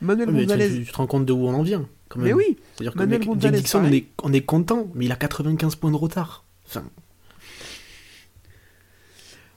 Manuel 0.00 0.30
mais 0.30 0.40
tu, 0.40 0.46
Gonzalez. 0.46 0.84
tu 0.84 0.92
te 0.92 0.96
rends 0.96 1.06
compte 1.06 1.24
de 1.26 1.32
où 1.32 1.46
on 1.46 1.54
en 1.54 1.62
vient, 1.62 1.86
quand 2.08 2.18
même. 2.18 2.28
Mais 2.28 2.32
oui, 2.34 2.56
C'est-à-dire 2.74 2.92
que 2.92 2.98
Manuel 2.98 3.18
mec, 3.20 3.28
Gonzalez, 3.28 3.58
Dixon, 3.58 3.82
on 3.84 3.92
est, 3.92 4.06
on 4.22 4.32
est 4.32 4.40
content, 4.42 4.88
mais 4.94 5.04
il 5.06 5.12
a 5.12 5.16
95 5.16 5.76
points 5.76 5.90
de 5.90 5.96
retard. 5.96 6.44
Enfin, 6.66 6.84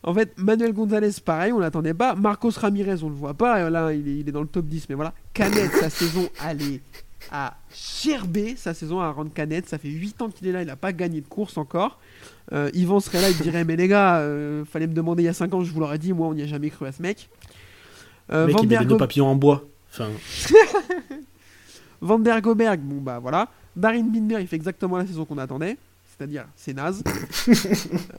En 0.04 0.14
fait, 0.14 0.34
Manuel 0.38 0.74
Gonzalez, 0.74 1.12
pareil, 1.24 1.52
on 1.52 1.60
l'attendait 1.60 1.94
pas. 1.94 2.16
Marcos 2.16 2.52
Ramirez, 2.58 3.04
on 3.04 3.10
le 3.10 3.16
voit 3.16 3.34
pas. 3.34 3.70
Là, 3.70 3.94
il 3.94 4.08
est, 4.08 4.18
il 4.20 4.30
est 4.30 4.32
dans 4.32 4.42
le 4.42 4.48
top 4.48 4.66
10, 4.66 4.88
mais 4.90 4.96
voilà. 4.96 5.14
Canet, 5.34 5.72
sa 5.72 5.90
saison, 5.90 6.30
elle 6.48 6.62
est 6.62 6.82
à 7.32 7.58
gerber. 8.04 8.56
Sa 8.56 8.74
saison 8.74 9.00
à 9.00 9.12
rendre 9.12 9.34
Canet. 9.34 9.68
Ça 9.68 9.78
fait 9.78 9.90
8 9.90 10.22
ans 10.22 10.30
qu'il 10.30 10.48
est 10.48 10.52
là, 10.52 10.62
il 10.62 10.70
a 10.70 10.76
pas 10.76 10.94
gagné 10.94 11.22
de 11.22 11.28
course 11.28 11.58
encore. 11.58 12.00
Euh, 12.54 12.70
Yvan 12.74 13.02
serait 13.02 13.22
là, 13.22 13.30
il 13.30 13.38
dirait 13.38 13.66
Mais 13.66 13.76
les 13.76 13.88
gars, 13.90 14.20
euh, 14.20 14.64
fallait 14.64 14.88
me 14.88 14.94
demander 14.94 15.24
il 15.24 15.26
y 15.26 15.30
a 15.30 15.34
5 15.34 15.54
ans, 15.54 15.64
je 15.64 15.72
vous 15.72 15.80
l'aurais 15.80 15.98
dit. 16.00 16.14
Moi, 16.14 16.28
on 16.28 16.34
n'y 16.34 16.44
a 16.44 16.48
jamais 16.48 16.70
cru 16.70 16.86
à 16.86 16.92
ce 16.92 17.02
mec. 17.02 17.30
Euh, 18.32 18.48
mec, 18.48 18.56
Van, 18.56 18.64
der 18.64 18.98
papillons 18.98 19.28
en 19.28 19.36
bois. 19.36 19.66
Enfin, 19.92 20.10
Van 22.02 22.20
der 22.20 22.42
Goberg, 22.42 22.80
bon 22.82 23.02
bah 23.02 23.20
voilà. 23.20 23.48
Darin 23.76 24.04
Binder, 24.04 24.38
il 24.40 24.48
fait 24.48 24.56
exactement 24.56 24.98
la 24.98 25.06
saison 25.06 25.26
qu'on 25.26 25.38
attendait. 25.38 25.78
C'est-à-dire, 26.18 26.46
c'est 26.56 26.74
naze. 26.74 27.04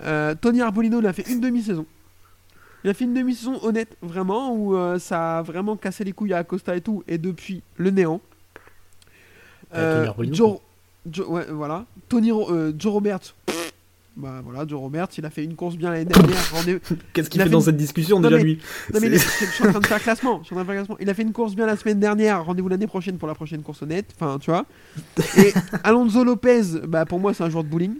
Euh, 0.04 0.34
Tony 0.40 0.60
Arbolino, 0.62 1.00
il 1.00 1.06
a 1.06 1.12
fait 1.12 1.28
une 1.28 1.40
demi-saison. 1.40 1.84
Il 2.84 2.90
a 2.90 2.94
fait 2.94 3.04
une 3.04 3.12
demi-saison 3.14 3.58
honnête, 3.62 3.96
vraiment, 4.00 4.54
où 4.54 4.76
euh, 4.76 4.98
ça 4.98 5.38
a 5.38 5.42
vraiment 5.42 5.76
cassé 5.76 6.04
les 6.04 6.12
couilles 6.12 6.32
à 6.32 6.38
Acosta 6.38 6.74
et 6.76 6.80
tout, 6.80 7.02
et 7.08 7.18
depuis, 7.18 7.62
le 7.76 7.90
néant. 7.90 8.20
Euh, 9.74 9.96
Tony 9.96 10.08
Arbolino, 10.08 10.34
Joe, 10.34 10.58
Joe- 11.10 11.28
ouais, 11.28 11.46
voilà. 11.50 11.84
Tony, 12.08 12.30
euh, 12.32 12.72
Joe 12.78 12.92
Roberts, 12.92 13.34
pff, 13.46 13.67
bah 14.18 14.40
voilà, 14.44 14.66
Joe 14.66 14.80
Roberts, 14.80 15.08
il 15.16 15.24
a 15.24 15.30
fait 15.30 15.44
une 15.44 15.54
course 15.54 15.76
bien 15.76 15.90
l'année 15.90 16.04
dernière. 16.04 16.36
qu'est-ce 17.12 17.30
qu'il 17.30 17.40
fait 17.40 17.48
dans 17.48 17.60
une- 17.60 17.64
cette 17.66 17.76
discussion 17.76 18.18
Non, 18.18 18.28
déjà 18.28 18.36
mais- 18.38 18.42
lui 18.42 18.58
non 18.92 18.98
mais 19.00 19.10
je 19.12 19.18
suis 19.18 19.64
en 19.64 19.70
train 19.70 19.78
de 19.80 19.86
faire 19.86 20.02
classement. 20.02 20.40
Je 20.42 20.46
suis 20.46 20.54
en 20.54 20.56
train 20.56 20.64
de 20.64 20.66
faire 20.68 20.76
classement. 20.76 20.96
Il 21.00 21.08
a 21.08 21.14
fait 21.14 21.22
une 21.22 21.32
course 21.32 21.54
bien 21.54 21.66
la 21.66 21.76
semaine 21.76 22.00
dernière. 22.00 22.44
Rendez-vous 22.44 22.68
l'année 22.68 22.88
prochaine 22.88 23.16
pour 23.16 23.28
la 23.28 23.34
prochaine 23.34 23.62
course 23.62 23.82
honnête. 23.82 24.06
Enfin, 24.20 24.38
tu 24.40 24.50
vois. 24.50 24.66
Et 25.38 25.54
Alonso 25.84 26.24
Lopez, 26.24 26.62
bah 26.88 27.06
pour 27.06 27.20
moi 27.20 27.32
c'est 27.32 27.44
un 27.44 27.50
joueur 27.50 27.62
de 27.64 27.68
bowling. 27.68 27.94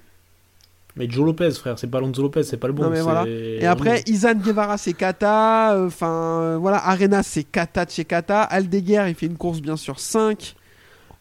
Mais 0.96 1.08
Joe 1.08 1.24
Lopez, 1.26 1.52
frère, 1.52 1.78
c'est 1.78 1.86
pas 1.86 1.98
Alonso 1.98 2.20
Lopez, 2.20 2.42
c'est 2.42 2.56
pas 2.56 2.66
le 2.66 2.72
bon. 2.72 2.82
Non, 2.82 2.90
mais 2.90 3.00
voilà. 3.00 3.24
Et 3.28 3.64
après, 3.66 4.02
Izan 4.08 4.34
Guevara 4.34 4.76
c'est 4.78 4.94
Kata. 4.94 5.74
euh, 5.76 5.86
Enfin 5.86 6.40
euh, 6.42 6.56
voilà, 6.60 6.84
Arena 6.88 7.22
c'est 7.22 7.44
Kata 7.44 7.84
de 7.84 7.90
chez 7.92 8.04
Kata. 8.04 8.42
Aldeguer 8.42 9.04
il 9.08 9.14
fait 9.14 9.26
une 9.26 9.36
course 9.36 9.60
bien 9.60 9.76
sur 9.76 10.00
5. 10.00 10.56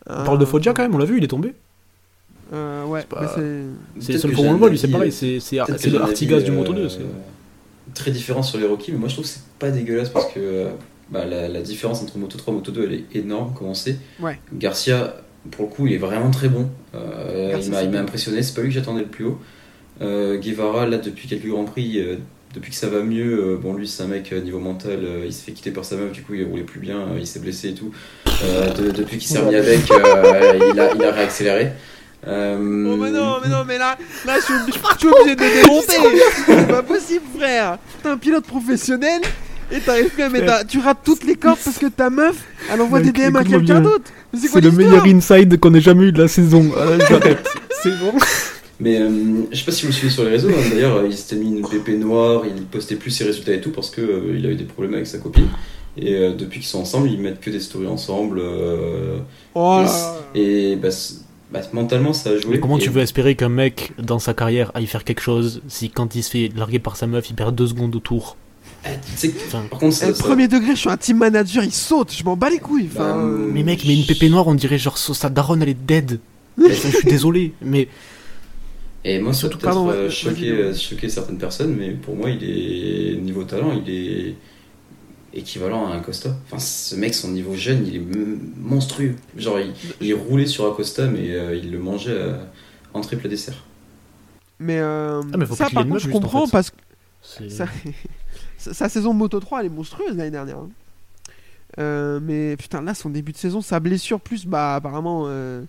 on 0.09 0.23
parle 0.23 0.39
de 0.39 0.45
Foggia 0.45 0.73
quand 0.73 0.81
même, 0.81 0.95
on 0.95 0.97
l'a 0.97 1.05
vu, 1.05 1.17
il 1.17 1.23
est 1.23 1.27
tombé. 1.27 1.53
Euh, 2.53 2.85
ouais, 2.85 3.03
c'est. 3.35 3.41
Un 4.49 4.57
vol, 4.57 4.69
lui, 4.71 4.77
c'est 4.77 4.87
pareil, 4.87 5.11
c'est 5.11 5.39
le 5.91 6.01
Artigas 6.01 6.39
du 6.41 6.51
Moto 6.51 6.73
2. 6.73 6.81
euh, 6.81 6.87
Très 7.93 8.11
différent 8.11 8.43
sur 8.43 8.59
les 8.59 8.65
Rookies, 8.67 8.91
mais 8.91 8.97
moi 8.99 9.07
je 9.07 9.13
trouve 9.15 9.25
que 9.25 9.31
c'est 9.31 9.41
pas 9.59 9.71
dégueulasse 9.71 10.09
parce 10.09 10.27
que 10.27 10.39
euh, 10.39 10.69
bah, 11.09 11.25
la, 11.25 11.47
la 11.47 11.61
différence 11.61 12.01
entre 12.01 12.17
Moto 12.17 12.37
3 12.37 12.53
et 12.53 12.57
Moto 12.57 12.71
2 12.71 12.83
elle 12.83 12.93
est 12.93 13.15
énorme, 13.15 13.53
comme 13.53 13.67
on 13.67 13.73
sait. 13.73 13.95
Ouais. 14.21 14.37
Garcia, 14.53 15.15
pour 15.51 15.65
le 15.65 15.71
coup, 15.71 15.87
il 15.87 15.93
est 15.93 15.97
vraiment 15.97 16.29
très 16.29 16.49
bon. 16.49 16.69
Euh, 16.95 17.51
Garcia, 17.51 17.83
il 17.83 17.89
m'a- 17.89 17.99
impressionné, 17.99 18.43
c'est 18.43 18.53
pas 18.53 18.61
lui 18.61 18.69
que 18.69 18.75
j'attendais 18.75 19.01
le 19.01 19.07
plus 19.07 19.25
haut. 19.25 19.39
Euh, 20.01 20.37
Guevara, 20.37 20.85
là, 20.85 20.97
depuis 20.97 21.27
quelques 21.27 21.47
Grands 21.47 21.63
Prix, 21.65 21.97
euh, 21.99 22.17
depuis 22.53 22.69
que 22.71 22.77
ça 22.77 22.87
va 22.87 23.01
mieux, 23.01 23.53
euh, 23.53 23.57
bon, 23.57 23.73
lui 23.73 23.87
c'est 23.87 24.03
un 24.03 24.07
mec 24.07 24.31
euh, 24.31 24.41
niveau 24.41 24.59
mental, 24.59 24.99
euh, 25.03 25.23
il 25.25 25.33
s'est 25.33 25.45
fait 25.45 25.51
quitter 25.53 25.71
par 25.71 25.85
sa 25.85 25.95
meuf, 25.95 26.11
du 26.11 26.21
coup 26.21 26.33
il 26.33 26.43
roulait 26.45 26.63
plus 26.63 26.79
bien, 26.79 26.97
euh, 26.99 27.17
il 27.19 27.25
s'est 27.27 27.39
blessé 27.39 27.69
et 27.69 27.73
tout. 27.73 27.91
Euh, 28.43 28.69
de- 28.73 28.91
depuis 28.91 29.17
qu'il 29.17 29.27
s'est 29.29 29.39
remis 29.39 29.55
avec, 29.55 29.89
euh, 29.91 30.59
il, 30.73 30.79
a, 30.79 30.93
il 30.93 31.03
a 31.03 31.11
réaccéléré. 31.11 31.71
Euh, 32.27 32.57
Oh 32.59 32.97
mais 32.97 33.11
non, 33.11 33.37
mais 33.43 33.49
non, 33.49 33.63
mais 33.67 33.77
là, 33.77 33.97
là 34.25 34.35
je 34.39 34.43
suis 34.45 34.53
obligé, 34.53 34.79
je 34.93 34.97
suis 34.99 35.07
obligé 35.07 35.35
de 35.35 35.41
démonter. 35.61 36.21
C'est 36.45 36.67
pas 36.67 36.83
possible, 36.83 37.23
frère. 37.37 37.77
T'es 38.03 38.09
un 38.09 38.17
pilote 38.17 38.45
professionnel 38.45 39.21
et 39.71 39.79
t'arrives 39.79 40.09
plus 40.09 40.23
à 40.23 40.29
mettre. 40.29 40.67
Tu 40.67 40.79
rates 40.79 40.99
toutes 41.03 41.23
les 41.23 41.35
cordes 41.35 41.59
parce 41.63 41.77
que 41.77 41.85
ta 41.87 42.09
meuf, 42.09 42.35
elle 42.71 42.81
envoie 42.81 42.99
des 43.01 43.11
DM 43.11 43.35
à 43.35 43.43
quelqu'un 43.43 43.81
d'autre. 43.81 44.11
C'est 44.33 44.61
le 44.61 44.71
meilleur 44.71 45.05
inside 45.05 45.59
qu'on 45.59 45.73
ait 45.73 45.81
jamais 45.81 46.05
eu 46.05 46.11
de 46.11 46.21
la 46.21 46.27
saison. 46.27 46.69
Ah, 46.77 47.03
J'arrête. 47.09 47.47
C'est 47.83 47.97
bon. 47.99 48.13
Mais 48.79 48.97
euh, 49.01 49.09
je 49.51 49.57
sais 49.57 49.65
pas 49.65 49.71
si 49.71 49.83
vous 49.83 49.87
le 49.87 49.93
suivez 49.93 50.13
sur 50.13 50.23
les 50.23 50.29
réseaux, 50.29 50.49
hein, 50.49 50.69
d'ailleurs 50.69 51.03
il 51.03 51.11
s'était 51.17 51.35
mis 51.35 51.47
une 51.57 51.67
PP 51.67 51.97
noire, 51.99 52.43
il 52.45 52.61
postait 52.65 52.95
plus 52.95 53.09
ses 53.09 53.23
résultats 53.23 53.53
et 53.53 53.59
tout 53.61 53.71
parce 53.71 53.89
que 53.89 54.01
euh, 54.01 54.35
il 54.37 54.45
avait 54.45 54.53
des 54.55 54.65
problèmes 54.65 54.93
avec 54.93 55.07
sa 55.07 55.17
copine. 55.17 55.47
Et 55.97 56.13
euh, 56.13 56.33
depuis 56.35 56.59
qu'ils 56.59 56.67
sont 56.69 56.81
ensemble, 56.81 57.09
ils 57.09 57.19
mettent 57.19 57.39
que 57.39 57.49
des 57.49 57.59
stories 57.59 57.87
ensemble. 57.87 58.37
euh, 58.39 59.17
Oh 59.55 59.79
et 59.81 59.85
là 59.85 60.15
et 60.35 60.75
bah, 60.75 60.89
bah, 61.51 61.61
mentalement 61.73 62.13
ça 62.13 62.31
a 62.31 62.37
joué. 62.37 62.51
Mais 62.55 62.59
comment 62.59 62.77
Et- 62.77 62.81
tu 62.81 62.89
veux 62.89 63.01
espérer 63.01 63.35
qu'un 63.35 63.49
mec 63.49 63.91
dans 63.97 64.19
sa 64.19 64.33
carrière 64.33 64.71
aille 64.75 64.87
faire 64.87 65.03
quelque 65.03 65.21
chose 65.21 65.61
si 65.67 65.89
quand 65.89 66.15
il 66.15 66.23
se 66.23 66.31
fait 66.31 66.49
larguer 66.55 66.79
par 66.79 66.95
sa 66.97 67.07
meuf 67.07 67.29
il 67.29 67.35
perd 67.35 67.55
deux 67.55 67.67
secondes 67.67 67.95
au 67.95 67.99
tour 67.99 68.35
tu 68.83 68.91
sais 69.17 69.29
que- 69.31 69.39
Enfin, 69.47 69.63
par 69.69 69.79
contre, 69.79 69.95
ça, 69.95 70.07
Eh, 70.09 70.13
ça- 70.13 70.23
Premier 70.23 70.47
degré, 70.47 70.71
je 70.71 70.79
suis 70.79 70.89
un 70.89 70.95
team 70.95 71.17
manager, 71.17 71.61
il 71.63 71.73
saute, 71.73 72.13
je 72.13 72.23
m'en 72.23 72.37
bats 72.37 72.49
les 72.49 72.59
couilles. 72.59 72.87
Enfin, 72.93 73.15
Bah, 73.15 73.17
euh, 73.17 73.49
mais 73.51 73.63
mec, 73.63 73.83
mais 73.85 73.93
une 73.95 74.05
pépé 74.05 74.29
noire, 74.29 74.47
on 74.47 74.53
dirait 74.53 74.77
genre 74.77 74.97
sa 74.97 75.29
daronne, 75.29 75.61
elle 75.61 75.69
est 75.69 75.85
dead. 75.85 76.19
Je 76.57 76.73
suis 76.73 77.03
désolé, 77.09 77.53
mais 77.61 77.87
Et 79.03 79.19
moi, 79.19 79.33
ça 79.33 79.39
Surtout, 79.39 79.57
peut-être 79.57 79.73
pardon, 79.73 79.89
euh, 79.89 80.09
choquer, 80.09 80.51
vas-y. 80.51 80.61
euh, 80.61 80.73
choquer 80.73 81.09
certaines 81.09 81.37
personnes, 81.37 81.75
mais 81.77 81.89
pour 81.91 82.15
moi, 82.15 82.29
il 82.29 82.43
est 82.43 83.17
niveau 83.21 83.43
talent, 83.43 83.73
il 83.85 83.93
est 83.93 84.35
équivalent 85.37 85.87
à 85.91 85.95
Acosta. 85.95 86.35
Enfin, 86.45 86.59
ce 86.59 86.95
mec, 86.95 87.13
son 87.13 87.29
niveau 87.31 87.55
jeune, 87.55 87.85
il 87.87 87.95
est 87.95 88.05
monstrueux. 88.57 89.15
Genre, 89.37 89.59
il, 89.59 89.73
il 90.01 90.13
roulait 90.13 90.45
sur 90.47 90.65
Acosta, 90.71 91.07
mais 91.07 91.31
euh, 91.35 91.55
il 91.55 91.71
le 91.71 91.79
mangeait 91.79 92.11
euh, 92.11 92.37
en 92.93 93.01
triple 93.01 93.29
dessert. 93.29 93.63
mais, 94.59 94.79
euh, 94.79 95.21
Ah, 95.33 95.37
mais 95.37 95.45
faut 95.45 95.55
ça, 95.55 95.69
par 95.69 95.85
contre, 95.85 95.99
je 95.99 96.09
en 96.09 96.11
comprends 96.11 96.45
fait. 96.47 96.51
parce 96.51 96.69
que 96.71 97.49
sa... 97.49 97.65
sa- 98.57 98.73
sa 98.73 98.89
saison 98.89 99.13
Moto 99.13 99.39
3, 99.39 99.59
elle 99.61 99.65
est 99.67 99.69
monstrueuse 99.69 100.15
l'année 100.17 100.31
dernière. 100.31 100.57
hein. 100.57 100.69
Euh, 101.79 102.19
mais 102.21 102.57
putain, 102.57 102.81
là, 102.81 102.93
son 102.95 103.09
début 103.09 103.31
de 103.33 103.37
saison, 103.37 103.61
sa 103.61 103.79
blessure, 103.79 104.19
plus, 104.19 104.45
bah, 104.47 104.75
apparemment, 104.75 105.25
euh, 105.27 105.61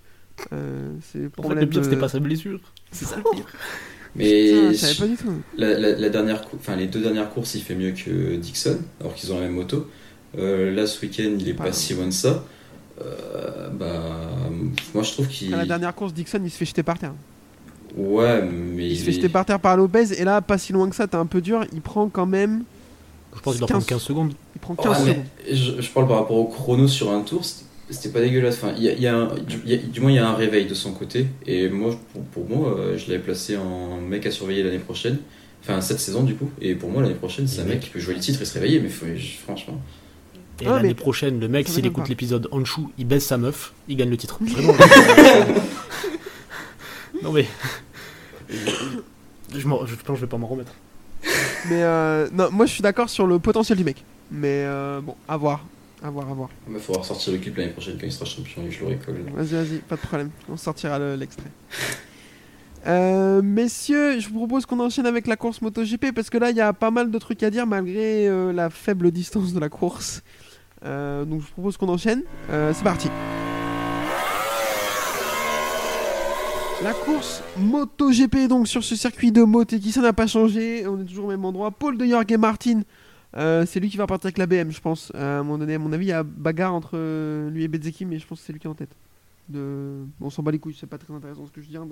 euh, 0.53 0.95
c'est 1.03 1.19
le 1.19 1.31
En 1.37 1.43
fait, 1.49 1.55
le 1.57 1.69
pire, 1.69 1.85
c'était 1.85 1.97
pas 1.99 2.09
sa 2.09 2.19
blessure. 2.21 2.61
C'est 2.93 3.05
ça 3.05 3.17
le 3.17 3.25
pire. 3.37 3.45
Mais 4.19 4.45
Putain, 4.49 4.73
je 4.73 4.77
savais 4.77 4.95
pas 4.95 5.07
du 5.07 5.17
tout. 5.17 5.33
la, 5.57 5.79
la- 5.79 5.93
la 5.93 6.09
dernière, 6.11 6.43
cou- 6.43 6.57
enfin, 6.61 6.77
les 6.77 6.87
deux 6.87 7.01
dernières 7.01 7.31
courses, 7.31 7.55
il 7.55 7.63
fait 7.63 7.75
mieux 7.77 7.93
que 7.93 8.35
Dixon, 8.37 8.79
alors 9.01 9.15
qu'ils 9.15 9.33
ont 9.33 9.37
la 9.37 9.43
même 9.47 9.55
moto. 9.55 9.89
Euh, 10.37 10.75
là, 10.75 10.87
ce 10.87 11.01
week-end, 11.01 11.31
il 11.39 11.49
est 11.49 11.55
Pas 11.55 11.73
si 11.73 11.95
loin 11.95 12.07
de 12.07 12.11
ça. 12.11 12.45
Euh, 13.01 13.69
bah, 13.71 14.03
moi, 14.95 15.03
je 15.05 15.13
trouve 15.13 15.29
qu'il. 15.29 15.55
À 15.55 15.59
la 15.59 15.67
dernière 15.67 15.95
course, 15.95 16.13
Dixon, 16.13 16.41
il 16.45 16.51
se 16.51 16.57
fait 16.59 16.65
jeter 16.65 16.83
par 16.83 16.99
terre. 16.99 17.15
Ouais, 17.97 18.43
mais 18.43 18.89
Il, 18.89 18.99
se 18.99 19.05
fait 19.05 19.13
jeter 19.13 19.29
par 19.29 19.45
terre 19.47 19.61
par 19.61 19.77
Lopez, 19.77 20.13
et 20.21 20.25
là, 20.25 20.41
pas 20.43 20.59
si 20.59 20.73
loin 20.73 20.89
que 20.91 20.97
ça, 20.97 21.07
t'es 21.07 21.17
un 21.17 21.27
peu 21.27 21.41
dur. 21.41 21.65
Il 21.73 21.81
prend 21.81 22.09
quand 22.09 22.27
même. 22.27 22.65
Je 23.35 23.41
pense 23.41 23.55
qu'il 23.55 23.61
doit 23.61 23.69
prendre 23.69 23.87
15 23.87 24.01
secondes. 24.03 24.33
Il 24.57 24.59
prend 24.61 24.75
Ouais, 24.75 24.83
15 24.83 25.05
mais 25.07 25.11
secondes. 25.13 25.77
je, 25.79 25.83
je 25.83 25.91
parle 25.91 26.09
par 26.09 26.17
rapport 26.19 26.37
au 26.39 26.47
chrono 26.47 26.89
sur 26.89 27.11
un 27.13 27.21
tour, 27.23 27.43
c'était- 27.91 28.11
pas 28.11 28.21
dégueulasse. 28.21 28.57
Enfin, 28.63 28.75
il 28.77 28.85
y 28.85 28.89
a, 28.89 28.93
il 28.93 29.01
y 29.03 29.07
a 29.07 29.17
un- 29.17 29.35
du, 29.35 29.61
il 29.65 29.71
y 29.71 29.75
a- 29.75 29.79
du 29.79 30.01
moins, 30.01 30.11
il 30.11 30.17
y 30.17 30.19
a 30.19 30.29
un 30.29 30.35
réveil 30.35 30.67
de 30.67 30.75
son 30.75 30.93
côté. 30.93 31.27
Et 31.47 31.69
moi, 31.69 31.95
pour, 32.13 32.23
pour 32.25 32.49
moi, 32.49 32.79
euh, 32.79 32.99
je 32.99 33.11
l'avais 33.11 33.23
placé 33.23 33.57
en 33.57 34.01
mec 34.01 34.27
à 34.27 34.31
surveiller 34.31 34.63
l'année 34.63 34.79
prochaine. 34.79 35.19
Enfin, 35.63 35.81
cette 35.81 36.01
saison, 36.01 36.23
du 36.23 36.35
coup. 36.35 36.51
Et 36.61 36.75
pour 36.75 36.91
moi, 36.91 37.03
l'année 37.03 37.15
prochaine, 37.15 37.47
c'est 37.49 37.61
un 37.61 37.65
mec 37.65 37.81
qui 37.81 37.91
peut 37.91 37.99
jouer 38.01 38.15
le 38.15 38.21
titre 38.21 38.41
et 38.41 38.45
se 38.45 38.55
réveiller. 38.55 38.81
Mais 38.81 38.89
faut- 38.89 39.07
franchement. 39.45 39.81
Et 40.61 40.67
Ah, 40.67 40.77
l'année 40.77 40.89
mais- 40.89 40.95
prochaine, 40.95 41.41
le 41.41 41.49
mec, 41.49 41.69
s'il 41.69 41.87
écoute 41.87 42.05
pas. 42.05 42.09
l'épisode 42.09 42.49
Anshu, 42.51 42.83
il 42.99 43.07
baise 43.07 43.25
sa 43.25 43.39
meuf, 43.39 43.73
il 43.89 43.97
gagne 43.97 44.11
le 44.11 44.17
titre. 44.17 44.39
Vraiment. 44.41 44.75
non 47.23 47.33
mais. 47.33 47.47
Je, 49.55 49.67
pense 49.67 49.89
que 49.89 50.15
je 50.15 50.21
vais 50.21 50.27
pas 50.27 50.37
m'en 50.37 50.47
remettre. 50.47 50.73
Mais 51.69 51.83
euh, 51.83 52.29
non, 52.33 52.49
moi, 52.51 52.67
je 52.67 52.73
suis 52.73 52.83
d'accord 52.83 53.09
sur 53.11 53.27
le 53.27 53.39
potentiel 53.39 53.77
du 53.79 53.85
mec. 53.85 54.05
Mais 54.31 54.65
euh, 54.67 55.01
bon, 55.01 55.15
à 55.29 55.37
voir. 55.37 55.65
À 56.03 56.11
voir, 56.11 56.31
à 56.31 56.35
voir. 56.35 56.49
Il 56.69 56.75
va 56.75 56.79
falloir 56.81 57.05
sortir 57.05 57.33
le 57.33 57.39
clip 57.41 57.57
l'année 57.57 57.73
prochaine 57.73 57.97
quand 58.01 58.07
il 58.07 58.13
sera 58.13 58.25
champion 58.25 58.63
et 58.63 58.71
je 58.71 58.81
le 58.81 58.87
récolte. 58.89 59.19
Vas-y, 59.35 59.47
vas-y, 59.65 59.79
pas 59.79 59.97
de 59.97 60.01
problème. 60.01 60.31
On 60.49 60.57
sortira 60.57 60.99
le- 60.99 61.15
l'extrait. 61.17 61.51
Euh, 62.87 63.43
messieurs, 63.43 64.21
je 64.21 64.29
vous 64.29 64.37
propose 64.39 64.65
qu'on 64.65 64.79
enchaîne 64.79 65.05
avec 65.05 65.27
la 65.27 65.35
course 65.37 65.61
MotoGP 65.61 66.13
parce 66.15 66.31
que 66.31 66.39
là 66.39 66.51
il 66.51 66.57
y 66.57 66.61
a 66.61 66.73
pas 66.73 66.93
mal 66.93 67.11
de 67.11 67.19
trucs 67.19 67.43
à 67.43 67.51
dire 67.51 67.67
malgré 67.67 68.29
euh, 68.29 68.53
la 68.53 68.71
faible 68.71 69.11
distance 69.11 69.53
de 69.53 69.59
la 69.59 69.69
course. 69.69 70.23
Euh, 70.85 71.25
donc 71.25 71.41
je 71.41 71.47
vous 71.47 71.53
propose 71.55 71.77
qu'on 71.77 71.89
enchaîne. 71.89 72.23
C'est 72.49 72.85
parti. 72.85 73.09
La 76.85 76.93
course 76.95 77.43
MotoGP 77.59 78.47
donc 78.49 78.69
sur 78.69 78.85
ce 78.85 78.95
circuit 78.95 79.33
de 79.33 79.43
Motegi, 79.43 79.91
ça 79.91 80.01
n'a 80.01 80.13
pas 80.13 80.29
changé, 80.29 80.87
on 80.87 81.01
est 81.01 81.05
toujours 81.05 81.25
au 81.27 81.29
même 81.31 81.45
endroit. 81.45 81.73
Paul 81.73 81.99
de 81.99 82.07
Jorge 82.07 82.33
Martin, 82.39 82.83
euh, 83.37 83.65
c'est 83.67 83.81
lui 83.81 83.91
qui 83.91 83.97
va 83.97 84.07
partir 84.07 84.27
avec 84.27 84.39
la 84.39 84.47
BM, 84.47 84.71
je 84.71 84.81
pense. 84.81 85.13
Euh, 85.15 85.39
à 85.39 85.41
un 85.41 85.43
moment 85.43 85.59
donné, 85.59 85.75
à 85.75 85.79
mon 85.79 85.93
avis, 85.93 86.07
il 86.07 86.11
y 86.11 86.13
a 86.13 86.23
bagarre 86.23 86.75
entre 86.75 86.97
lui 87.49 87.65
et 87.65 87.69
Bezeki, 87.69 88.05
mais 88.05 88.19
je 88.19 88.27
pense 88.27 88.41
que 88.41 88.47
c'est 88.47 88.53
lui 88.53 88.61
qui 88.61 88.67
est 88.67 88.71
en 88.71 88.75
tête. 88.75 88.97
De... 89.49 90.05
Bon, 90.21 90.27
on 90.27 90.31
s'en 90.31 90.43
bat 90.43 90.51
les 90.51 90.59
couilles, 90.59 90.77
c'est 90.79 90.87
pas 90.87 90.99
très 90.99 91.15
intéressant 91.15 91.47
ce 91.47 91.53
que 91.53 91.63
je 91.63 91.69
dis. 91.69 91.77
hein, 91.79 91.89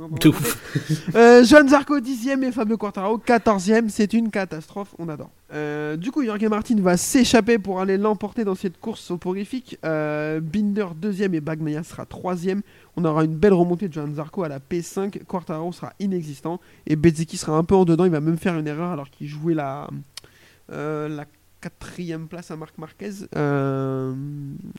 euh, 1.14 1.42
Johan 1.42 1.66
Zarco 1.66 1.98
10ème 1.98 2.42
et 2.44 2.52
Fabio 2.52 2.76
Quartararo 2.76 3.16
14ème, 3.16 3.88
c'est 3.88 4.12
une 4.12 4.30
catastrophe, 4.30 4.94
on 4.98 5.08
adore. 5.08 5.30
Euh, 5.54 5.96
du 5.96 6.10
coup, 6.10 6.22
Jorge 6.22 6.44
Martin 6.44 6.74
va 6.80 6.98
s'échapper 6.98 7.58
pour 7.58 7.80
aller 7.80 7.96
l'emporter 7.96 8.44
dans 8.44 8.54
cette 8.54 8.78
course 8.78 9.00
soporifique. 9.00 9.78
Euh, 9.86 10.40
Binder 10.40 10.88
2ème 11.00 11.32
et 11.32 11.40
Bagnaia 11.40 11.82
sera 11.82 12.04
3ème. 12.04 12.60
On 12.94 13.04
aura 13.06 13.24
une 13.24 13.36
belle 13.36 13.54
remontée 13.54 13.88
de 13.88 13.92
Johan 13.94 14.12
Zarco 14.14 14.42
à 14.42 14.48
la 14.48 14.58
P5. 14.58 15.24
Quartararo 15.24 15.72
sera 15.72 15.94
inexistant 15.98 16.60
et 16.86 16.96
Bezeki 16.96 17.38
sera 17.38 17.56
un 17.56 17.64
peu 17.64 17.74
en 17.74 17.86
dedans. 17.86 18.04
Il 18.04 18.10
va 18.10 18.20
même 18.20 18.38
faire 18.38 18.58
une 18.58 18.66
erreur 18.66 18.90
alors 18.90 19.08
qu'il 19.08 19.28
jouait 19.28 19.54
la, 19.54 19.88
la 20.68 21.24
quatrième 21.60 22.28
place 22.28 22.50
à 22.50 22.56
Marc 22.56 22.76
Marquez. 22.78 23.10
Euh, 23.34 24.14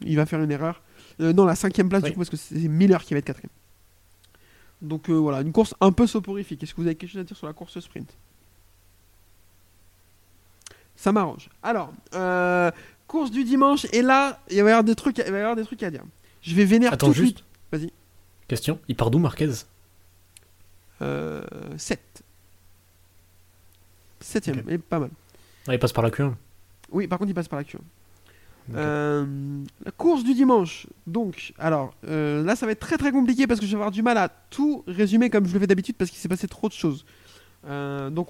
il 0.02 0.16
va 0.16 0.26
faire 0.26 0.42
une 0.42 0.52
erreur. 0.52 0.82
Euh, 1.20 1.34
non, 1.34 1.46
la 1.46 1.56
cinquième 1.56 1.90
place 1.90 2.04
Oui. 2.04 2.10
du 2.10 2.14
coup 2.14 2.20
parce 2.20 2.30
que 2.30 2.38
c'est 2.38 2.56
Miller 2.68 3.04
qui 3.04 3.14
va 3.14 3.18
être 3.20 3.26
quatrième. 3.26 3.50
Donc 4.82 5.10
euh, 5.10 5.14
voilà, 5.14 5.42
une 5.42 5.52
course 5.52 5.74
un 5.82 5.92
peu 5.92 6.06
soporifique. 6.08 6.62
Est-ce 6.64 6.74
que 6.74 6.82
vous 6.82 6.88
avez 6.88 6.96
quelque 6.96 7.10
chose 7.12 7.22
à 7.22 7.24
dire 7.24 7.36
sur 7.36 7.48
la 7.48 7.54
course 7.54 7.80
sprint? 7.80 8.10
Ça 10.96 11.12
m'arrange. 11.12 11.50
Alors, 11.64 11.92
euh, 12.14 12.72
course 13.08 13.32
du 13.32 13.44
dimanche, 13.44 13.86
et 13.94 14.02
là, 14.02 14.40
il 14.50 14.62
va 14.64 14.70
y 14.70 14.72
avoir 14.72 14.84
des 14.84 14.96
trucs, 14.96 15.18
il 15.20 15.32
va 15.32 15.38
y 15.38 15.42
avoir 15.42 15.56
des 15.56 15.64
trucs 15.66 15.82
à 15.84 15.92
dire. 15.92 16.04
Je 16.42 16.56
vais 16.56 16.66
vénérer 16.66 16.94
Attends 16.94 17.08
tout 17.08 17.14
juste. 17.14 17.44
Vas-y. 17.72 17.92
Question, 18.48 18.80
il 18.88 18.96
part 18.96 19.12
d'où 19.12 19.20
Marquez? 19.20 19.50
Euh, 21.02 21.44
7. 21.78 22.00
7ème, 24.24 24.60
Ok. 24.60 24.66
et 24.70 24.78
pas 24.78 25.00
mal. 25.00 25.10
Ah, 25.68 25.74
il 25.74 25.80
passe 25.80 25.94
par 25.94 26.04
la 26.04 26.10
Q1. 26.10 26.34
Oui, 26.92 27.08
par 27.08 27.20
contre, 27.20 27.32
il 27.32 27.34
passe 27.34 27.48
par 27.48 27.60
la 27.60 27.66
queue. 27.66 27.80
Ok. 28.70 28.76
Euh, 28.76 29.26
la 29.86 29.92
course 29.92 30.24
du 30.24 30.34
dimanche. 30.34 30.88
Donc, 31.06 31.54
alors, 31.58 31.94
euh, 32.08 32.44
là, 32.44 32.56
ça 32.56 32.66
va 32.66 32.72
être 32.74 32.80
très 32.80 32.98
très 32.98 33.12
compliqué 33.12 33.48
parce 33.48 33.60
que 33.60 33.66
je 33.66 33.72
vais 33.72 33.78
avoir 33.78 33.92
du 33.92 34.02
mal 34.02 34.18
à 34.18 34.30
tout 34.30 34.84
résumer 34.88 35.30
comme 35.30 35.46
je 35.48 35.54
le 35.54 35.60
fais 35.60 35.68
d'habitude 35.68 35.96
parce 35.96 36.10
qu'il 36.12 36.20
s'est 36.20 36.28
passé 36.30 36.48
trop 36.48 36.68
de 36.68 36.74
choses. 36.74 37.06
Euh, 37.68 38.10
donc, 38.10 38.28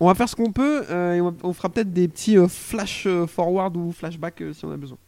on- 0.00 0.06
va 0.06 0.14
faire 0.14 0.28
ce 0.28 0.36
qu'on 0.36 0.52
peut 0.52 0.84
et 0.90 1.20
on, 1.20 1.52
fera 1.52 1.68
peut-être 1.68 1.92
des 1.92 2.06
petits 2.08 2.36
flash 2.48 3.06
forward 3.26 3.76
ou 3.76 3.92
flashback 3.92 4.42
si 4.52 4.64
on 4.64 4.72
a 4.72 4.76
besoin. 4.76 4.98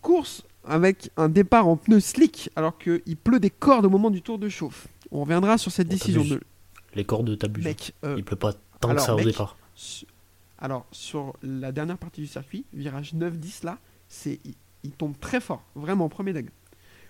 Course 0.00 0.42
avec 0.66 1.10
un 1.16 1.28
départ 1.28 1.66
en 1.68 1.76
pneus 1.76 2.00
slick 2.00 2.50
alors 2.56 2.78
qu'il 2.78 3.16
pleut 3.16 3.40
des 3.40 3.50
cordes 3.50 3.84
au 3.84 3.90
moment 3.90 4.10
du 4.10 4.22
tour 4.22 4.38
de 4.38 4.48
chauffe. 4.48 4.86
On 5.10 5.22
reviendra 5.22 5.58
sur 5.58 5.70
cette 5.72 5.88
décision 5.88 6.22
t'abuses. 6.22 6.38
de 6.38 6.40
Les 6.94 7.04
cordes 7.04 7.38
t'abusent. 7.38 7.64
mec. 7.64 7.94
Il 8.16 8.24
pleut 8.24 8.36
pas 8.36 8.52
tant 8.80 8.88
alors, 8.90 8.96
que 9.02 9.06
ça 9.06 9.14
au 9.14 9.18
mec, 9.18 9.26
départ. 9.26 9.56
Alors, 10.58 10.86
sur 10.92 11.34
la 11.42 11.72
dernière 11.72 11.98
partie 11.98 12.20
du 12.20 12.26
circuit, 12.26 12.64
virage 12.72 13.14
9-10 13.14 13.64
là, 13.64 13.78
c'est 14.08 14.38
il, 14.44 14.54
il 14.84 14.92
tombe 14.92 15.18
très 15.18 15.40
fort, 15.40 15.64
vraiment 15.74 16.08
premier 16.08 16.32
degré. 16.32 16.52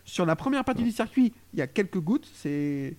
Sur 0.04 0.26
la 0.26 0.36
première 0.36 0.64
partie 0.64 0.82
du 0.82 0.92
circuit, 0.92 1.32
il 1.52 1.58
y 1.58 1.62
a 1.62 1.66
quelques 1.66 1.98
gouttes, 1.98 2.28
c'est 2.34 2.96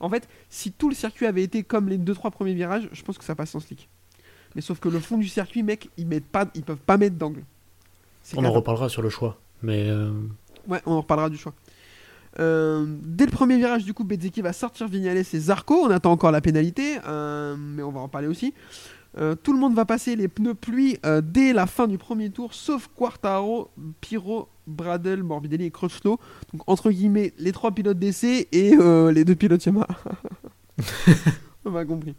en 0.00 0.08
fait, 0.08 0.28
si 0.48 0.72
tout 0.72 0.88
le 0.88 0.94
circuit 0.94 1.26
avait 1.26 1.42
été 1.42 1.62
comme 1.62 1.88
les 1.88 1.98
2 1.98 2.14
3 2.14 2.30
premiers 2.30 2.54
virages, 2.54 2.88
je 2.92 3.02
pense 3.02 3.18
que 3.18 3.24
ça 3.24 3.34
passe 3.34 3.54
en 3.54 3.60
slick. 3.60 3.88
Mais 4.54 4.60
sauf 4.60 4.78
que 4.78 4.88
le 4.88 5.00
fond 5.00 5.18
du 5.18 5.28
circuit, 5.28 5.62
mec, 5.62 5.90
ils 5.96 6.06
mettent 6.06 6.26
pas 6.26 6.46
ils 6.54 6.62
peuvent 6.62 6.76
pas 6.78 6.96
mettre 6.96 7.16
d'angle. 7.16 7.42
On 8.36 8.44
en 8.44 8.52
reparlera 8.52 8.88
sur 8.88 9.02
le 9.02 9.10
choix. 9.10 9.40
Mais 9.62 9.88
euh, 9.88 10.12
Ouais, 10.68 10.80
on 10.86 10.92
en 10.92 11.00
reparlera 11.00 11.30
du 11.30 11.36
choix. 11.36 11.54
Euh, 12.38 12.86
dès 13.02 13.24
le 13.24 13.32
premier 13.32 13.56
virage, 13.56 13.84
du 13.84 13.94
coup, 13.94 14.04
Bezeki 14.04 14.42
va 14.42 14.52
sortir 14.52 14.86
Vignales 14.86 15.16
et 15.16 15.24
Zarco. 15.24 15.74
On 15.74 15.90
attend 15.90 16.12
encore 16.12 16.30
la 16.30 16.40
pénalité, 16.40 16.98
euh, 17.06 17.56
mais 17.56 17.82
on 17.82 17.90
va 17.90 18.00
en 18.00 18.08
parler 18.08 18.28
aussi. 18.28 18.54
Euh, 19.16 19.34
tout 19.34 19.52
le 19.52 19.58
monde 19.58 19.74
va 19.74 19.84
passer 19.84 20.16
les 20.16 20.28
pneus 20.28 20.54
pluie 20.54 20.98
euh, 21.06 21.22
dès 21.24 21.52
la 21.52 21.66
fin 21.66 21.86
du 21.86 21.98
premier 21.98 22.30
tour, 22.30 22.52
sauf 22.52 22.88
Quartaro, 22.94 23.70
Piro, 24.00 24.48
Bradel, 24.66 25.22
Morbidelli 25.22 25.64
et 25.64 25.70
Crutchlow. 25.70 26.18
Donc, 26.52 26.62
entre 26.66 26.90
guillemets, 26.90 27.32
les 27.38 27.52
trois 27.52 27.72
pilotes 27.72 27.98
d'essai 27.98 28.48
et 28.52 28.74
euh, 28.74 29.10
les 29.10 29.24
deux 29.24 29.34
pilotes 29.34 29.64
Yamaha. 29.64 29.88
on 31.64 31.70
va 31.70 31.84
compris. 31.84 32.14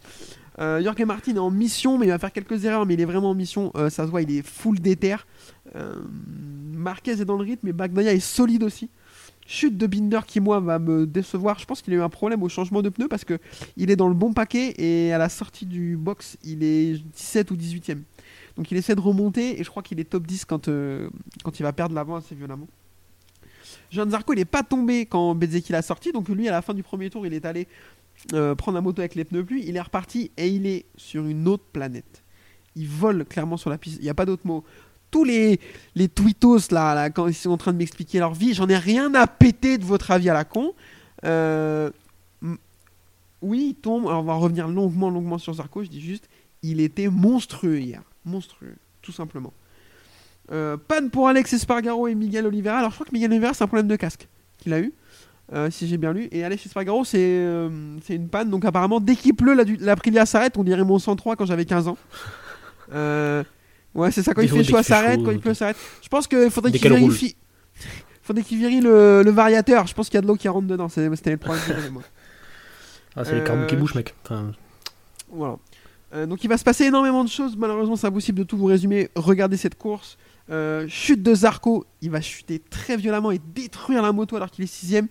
Euh, 0.60 0.84
Jorge 0.84 1.02
Martin 1.04 1.36
est 1.36 1.40
en 1.40 1.52
mission, 1.52 1.98
mais 1.98 2.08
il 2.08 2.10
va 2.10 2.20
faire 2.20 2.34
quelques 2.34 2.66
erreurs, 2.66 2.86
mais 2.86 2.96
il 2.96 3.02
est 3.02 3.06
vraiment 3.06 3.30
en 3.30 3.36
mission. 3.36 3.72
Ça 3.90 4.06
se 4.06 4.12
voit, 4.12 4.22
il 4.22 4.32
est 4.32 4.46
full 4.46 4.80
déter. 4.80 5.16
Marquez 6.74 7.12
est 7.12 7.26
dans 7.26 7.38
le 7.38 7.44
rythme, 7.44 7.68
mais 7.68 7.74
Bagnaia 7.74 8.14
est 8.14 8.20
solide 8.20 8.64
aussi. 8.64 8.90
Chute 9.52 9.78
de 9.78 9.88
Binder 9.88 10.20
qui, 10.28 10.40
moi, 10.40 10.60
va 10.60 10.78
me 10.78 11.08
décevoir. 11.08 11.58
Je 11.58 11.66
pense 11.66 11.82
qu'il 11.82 11.92
a 11.96 11.98
eu 11.98 12.02
un 12.04 12.10
problème 12.10 12.44
au 12.44 12.50
changement 12.50 12.84
de 12.84 12.90
pneu 12.90 13.08
parce 13.08 13.26
que 13.26 13.40
il 13.78 13.90
est 13.90 13.96
dans 13.96 14.08
le 14.08 14.14
bon 14.14 14.32
paquet 14.32 14.76
et 14.78 15.12
à 15.12 15.18
la 15.18 15.28
sortie 15.28 15.66
du 15.66 15.98
box, 15.98 16.38
il 16.44 16.64
est 16.64 17.04
17 17.16 17.50
ou 17.50 17.56
18ème. 17.56 18.02
Donc 18.58 18.70
il 18.70 18.78
essaie 18.78 18.94
de 18.94 19.02
remonter 19.02 19.60
et 19.60 19.64
je 19.64 19.70
crois 19.72 19.82
qu'il 19.82 20.00
est 20.00 20.04
top 20.04 20.28
10 20.28 20.46
quand, 20.46 20.68
euh, 20.68 21.10
quand 21.44 21.60
il 21.60 21.64
va 21.64 21.74
perdre 21.74 21.96
l'avant 21.96 22.16
assez 22.16 22.36
violemment. 22.36 22.68
Jean 23.90 24.08
Zarco, 24.08 24.34
il 24.34 24.36
n'est 24.36 24.46
pas 24.46 24.62
tombé 24.62 25.08
quand 25.08 25.34
Bezeki 25.34 25.72
l'a 25.72 25.82
sorti, 25.82 26.12
donc 26.12 26.30
lui, 26.30 26.48
à 26.48 26.52
la 26.52 26.62
fin 26.62 26.76
du 26.76 26.84
premier 26.84 27.10
tour, 27.10 27.26
il 27.26 27.34
est 27.34 27.46
allé 27.48 27.68
euh, 28.34 28.54
prendre 28.54 28.76
la 28.76 28.82
moto 28.82 29.02
avec 29.02 29.16
les 29.16 29.26
pneus 29.26 29.44
pluie, 29.44 29.64
il 29.66 29.76
est 29.76 29.82
reparti 29.82 30.30
et 30.38 30.48
il 30.48 30.68
est 30.68 30.86
sur 30.96 31.26
une 31.26 31.48
autre 31.48 31.66
planète. 31.74 32.24
Il 32.76 32.88
vole 32.88 33.26
clairement 33.26 33.58
sur 33.58 33.72
la 33.72 33.80
piste, 33.80 33.98
il 33.98 34.04
n'y 34.04 34.10
a 34.10 34.14
pas 34.14 34.28
d'autre 34.28 34.46
mot. 34.46 34.64
Tous 35.12 35.24
les, 35.24 35.60
les 35.96 36.08
tweetos 36.08 36.72
là, 36.72 36.94
là, 36.94 37.10
quand 37.10 37.28
ils 37.28 37.34
sont 37.34 37.50
en 37.50 37.58
train 37.58 37.74
de 37.74 37.78
m'expliquer 37.78 38.20
leur 38.20 38.34
vie, 38.34 38.54
j'en 38.54 38.68
ai 38.70 38.78
rien 38.78 39.14
à 39.16 39.28
péter 39.28 39.78
de 39.78 39.86
votre 39.86 40.12
avis 40.12 40.30
à 40.30 40.34
la 40.34 40.44
con. 40.44 40.74
Euh, 41.26 41.90
oui, 43.42 43.70
il 43.70 43.76
tombe, 43.76 44.08
alors 44.08 44.22
on 44.22 44.26
va 44.26 44.34
revenir 44.36 44.68
longuement, 44.68 45.10
longuement 45.10 45.38
sur 45.38 45.54
Zarco, 45.54 45.84
je 45.84 45.90
dis 45.90 46.02
juste, 46.02 46.28
il 46.62 46.82
était 46.82 47.08
monstrueux 47.08 47.80
hier. 47.80 48.02
Monstrueux, 48.26 48.76
tout 49.02 49.12
simplement. 49.12 49.54
Euh, 50.52 50.78
panne 50.78 51.10
pour 51.10 51.28
Alex 51.28 51.54
Espargaro 51.54 52.08
et 52.08 52.16
Miguel 52.16 52.46
Oliveira. 52.46 52.80
Alors 52.80 52.92
je 52.92 52.96
crois 52.96 53.06
que 53.06 53.14
Miguel 53.14 53.32
Oliveira, 53.32 53.54
c'est 53.54 53.64
un 53.64 53.68
problème 53.68 53.88
de 53.88 53.96
casque 53.96 54.28
qu'il 54.58 54.74
a 54.74 54.80
eu, 54.80 54.94
euh, 55.54 55.72
si 55.72 55.88
j'ai 55.88 55.98
bien 55.98 56.12
lu. 56.12 56.28
Et 56.32 56.44
Alex 56.44 56.66
Espargaro, 56.66 57.06
c'est 57.06 57.44
une 58.10 58.30
panne. 58.30 58.50
Donc 58.50 58.66
apparemment, 58.66 59.00
dès 59.00 59.16
qu'il 59.16 59.36
pleut, 59.36 59.54
la, 59.54 59.96
la 59.96 60.26
s'arrête. 60.26 60.58
On 60.58 60.64
dirait 60.64 60.84
mon 60.84 61.00
103 61.00 61.36
quand 61.36 61.46
j'avais 61.46 61.66
15 61.66 61.88
ans. 61.88 61.98
Ouais, 63.96 64.12
c'est 64.12 64.22
ça. 64.24 64.34
Quand 64.34 64.42
Des 64.42 64.48
il 64.48 64.52
fait 64.52 64.64
chaud, 64.64 64.82
s'arrête. 64.84 65.22
Quand 65.24 65.32
il 65.32 65.40
pleut, 65.40 65.54
s'arrête. 65.54 65.78
Je 66.02 66.08
pense 66.08 66.28
qu'il 66.28 66.50
faudrait 66.50 66.72
qu'il 66.72 66.90
vérifie. 66.90 67.36
faudrait 68.22 68.44
qu'il 68.44 68.60
vérifie 68.60 68.82
le, 68.82 69.24
le 69.24 69.32
variateur. 69.32 69.88
Je 69.88 69.94
pense 69.94 70.08
qu'il 70.10 70.16
y 70.16 70.20
a 70.20 70.22
de 70.22 70.28
l'eau 70.28 70.36
qui 70.36 70.48
rentre 70.48 70.68
dedans. 70.68 70.90
C'était 70.90 71.32
le 71.32 71.38
problème 71.38 71.92
moi. 71.92 72.04
Ah, 73.16 73.26
c'est 73.26 73.36
les 73.36 73.44
carbone 73.44 73.66
qui 73.68 73.76
Euh, 73.76 73.80
bouge, 73.80 73.96
mec. 73.96 74.14
Enfin, 74.24 74.52
Voilà. 75.30 75.58
Euh, 76.14 76.26
donc 76.28 76.44
il 76.44 76.48
va 76.48 76.58
se 76.58 76.64
passer 76.64 76.86
énormément 76.86 77.24
de 77.24 77.30
choses. 77.30 77.58
Malheureusement, 77.58 77.96
c'est 77.96 78.08
impossible 78.08 78.38
de 78.38 78.44
tout 78.44 78.56
vous 78.56 78.66
résumer. 78.66 79.10
Regardez 79.16 79.58
cette 79.58 79.76
course. 79.76 80.18
Euh, 80.52 80.88
chute 80.88 81.22
de 81.24 81.34
Zarco. 81.34 81.86
Il 82.02 82.12
va 82.12 82.22
chuter 82.22 82.60
très 82.60 82.98
violemment 82.98 83.32
et 83.32 83.40
détruire 83.54 84.04
la 84.04 84.12
moto 84.12 84.36
alors 84.36 84.52
qu'il 84.52 84.64
est 84.64 84.68
sixième. 84.68 85.08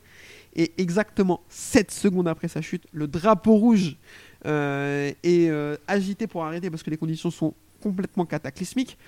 Et 0.55 0.73
exactement 0.79 1.41
7 1.49 1.91
secondes 1.91 2.29
après 2.29 2.49
sa 2.49 2.63
chute, 2.63 2.85
le 2.93 3.07
drapeau 3.09 3.55
rouge 3.55 3.97
est 4.45 5.51
agité 5.87 6.27
pour 6.29 6.45
arrêter 6.45 6.71
parce 6.71 6.83
que 6.83 6.91
les 6.91 6.97
conditions 6.97 7.31
sont 7.31 7.55
complètement 7.83 8.27
cataclysmiques. 8.27 8.99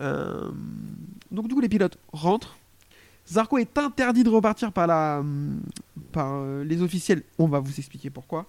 Euh, 0.00 0.50
donc 1.30 1.48
du 1.48 1.54
coup, 1.54 1.60
les 1.60 1.68
pilotes 1.68 1.98
rentrent. 2.12 2.56
Zarco 3.26 3.58
est 3.58 3.76
interdit 3.76 4.24
de 4.24 4.30
repartir 4.30 4.72
par, 4.72 4.86
la, 4.86 5.22
par 6.12 6.34
euh, 6.34 6.64
les 6.64 6.80
officiels. 6.82 7.22
On 7.38 7.46
va 7.46 7.60
vous 7.60 7.78
expliquer 7.78 8.10
pourquoi. 8.10 8.46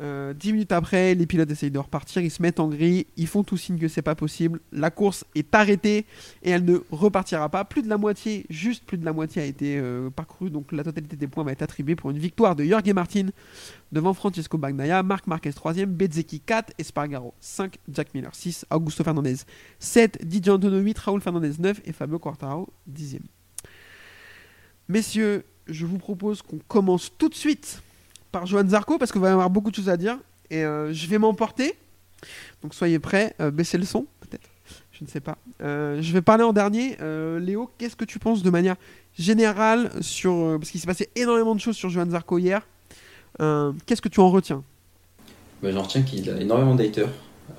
Euh, 0.00 0.32
dix 0.32 0.52
minutes 0.52 0.70
après, 0.70 1.14
les 1.14 1.26
pilotes 1.26 1.50
essayent 1.50 1.72
de 1.72 1.78
repartir, 1.78 2.22
ils 2.22 2.30
se 2.30 2.40
mettent 2.40 2.60
en 2.60 2.68
grille, 2.68 3.06
ils 3.16 3.26
font 3.26 3.42
tout 3.42 3.56
signe 3.56 3.78
que 3.78 3.88
c'est 3.88 4.02
pas 4.02 4.14
possible. 4.14 4.60
La 4.72 4.90
course 4.90 5.24
est 5.34 5.52
arrêtée 5.54 6.06
et 6.42 6.50
elle 6.50 6.64
ne 6.64 6.78
repartira 6.90 7.48
pas. 7.48 7.64
Plus 7.64 7.82
de 7.82 7.88
la 7.88 7.98
moitié, 7.98 8.46
juste 8.48 8.84
plus 8.84 8.96
de 8.96 9.04
la 9.04 9.12
moitié 9.12 9.42
a 9.42 9.44
été 9.44 9.76
euh, 9.78 10.08
parcourue, 10.10 10.50
donc 10.50 10.70
la 10.70 10.84
totalité 10.84 11.16
des 11.16 11.26
points 11.26 11.42
va 11.42 11.52
être 11.52 11.62
attribuée 11.62 11.96
pour 11.96 12.10
une 12.10 12.18
victoire 12.18 12.54
de 12.54 12.64
Jorge 12.64 12.92
Martin 12.92 13.26
devant 13.90 14.14
Francesco 14.14 14.56
Bagnaia, 14.56 15.02
Marc 15.02 15.26
Marquez 15.26 15.50
3ème, 15.50 15.86
Bezzecchi 15.86 16.40
4, 16.40 16.74
Espargaro 16.78 17.34
5, 17.40 17.78
Jack 17.92 18.14
Miller 18.14 18.34
6, 18.34 18.66
Augusto 18.70 19.02
Fernandez 19.02 19.36
7, 19.80 20.24
Didier 20.24 20.52
Antonio 20.52 20.78
8, 20.78 20.98
Raúl 20.98 21.20
Fernandez 21.20 21.52
9 21.58 21.80
et 21.84 21.92
Fabio 21.92 22.18
Quartararo 22.18 22.68
10ème. 22.88 23.22
Messieurs, 24.88 25.44
je 25.66 25.84
vous 25.86 25.98
propose 25.98 26.40
qu'on 26.40 26.58
commence 26.68 27.12
tout 27.18 27.28
de 27.28 27.34
suite 27.34 27.82
par 28.38 28.46
Johan 28.46 28.68
Zarco 28.68 28.98
parce 28.98 29.10
qu'on 29.10 29.18
va 29.18 29.32
avoir 29.32 29.50
beaucoup 29.50 29.72
de 29.72 29.74
choses 29.74 29.88
à 29.88 29.96
dire 29.96 30.16
et 30.48 30.62
euh, 30.62 30.92
je 30.92 31.08
vais 31.08 31.18
m'emporter. 31.18 31.74
Donc 32.62 32.72
soyez 32.72 33.00
prêts, 33.00 33.34
euh, 33.40 33.50
baissez 33.50 33.78
le 33.78 33.84
son 33.84 34.06
peut-être, 34.20 34.48
je 34.92 35.02
ne 35.02 35.08
sais 35.08 35.18
pas. 35.18 35.38
Euh, 35.60 36.00
je 36.00 36.12
vais 36.12 36.22
parler 36.22 36.44
en 36.44 36.52
dernier. 36.52 36.96
Euh, 37.00 37.40
Léo, 37.40 37.68
qu'est-ce 37.78 37.96
que 37.96 38.04
tu 38.04 38.20
penses 38.20 38.44
de 38.44 38.50
manière 38.50 38.76
générale 39.18 39.90
sur... 40.00 40.56
parce 40.60 40.70
qu'il 40.70 40.78
s'est 40.80 40.86
passé 40.86 41.08
énormément 41.16 41.56
de 41.56 41.60
choses 41.60 41.74
sur 41.74 41.90
Johan 41.90 42.08
Zarco 42.10 42.38
hier. 42.38 42.62
Qu'est-ce 43.86 44.00
que 44.00 44.08
tu 44.08 44.20
en 44.20 44.30
retiens? 44.30 44.62
Bah, 45.60 45.72
J'en 45.72 45.82
retiens 45.82 46.02
qu'il 46.02 46.30
a 46.30 46.40
énormément 46.40 46.76
de 46.76 46.84
haters. 46.84 47.10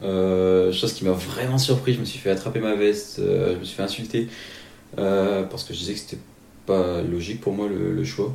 Euh, 0.02 0.72
chose 0.72 0.94
qui 0.94 1.04
m'a 1.04 1.12
vraiment 1.12 1.58
surpris. 1.58 1.94
Je 1.94 2.00
me 2.00 2.06
suis 2.06 2.20
fait 2.20 2.30
attraper 2.30 2.62
ma 2.62 2.76
veste, 2.76 3.18
je 3.18 3.58
me 3.58 3.66
suis 3.66 3.76
fait 3.76 3.84
insulter 3.84 4.30
parce 4.96 5.66
que 5.66 5.74
je 5.74 5.80
disais 5.80 5.94
que 5.94 6.00
c'était 6.00 6.22
pas 6.66 7.02
logique 7.02 7.42
pour 7.42 7.52
moi 7.52 7.68
le, 7.68 8.04
choix. 8.06 8.34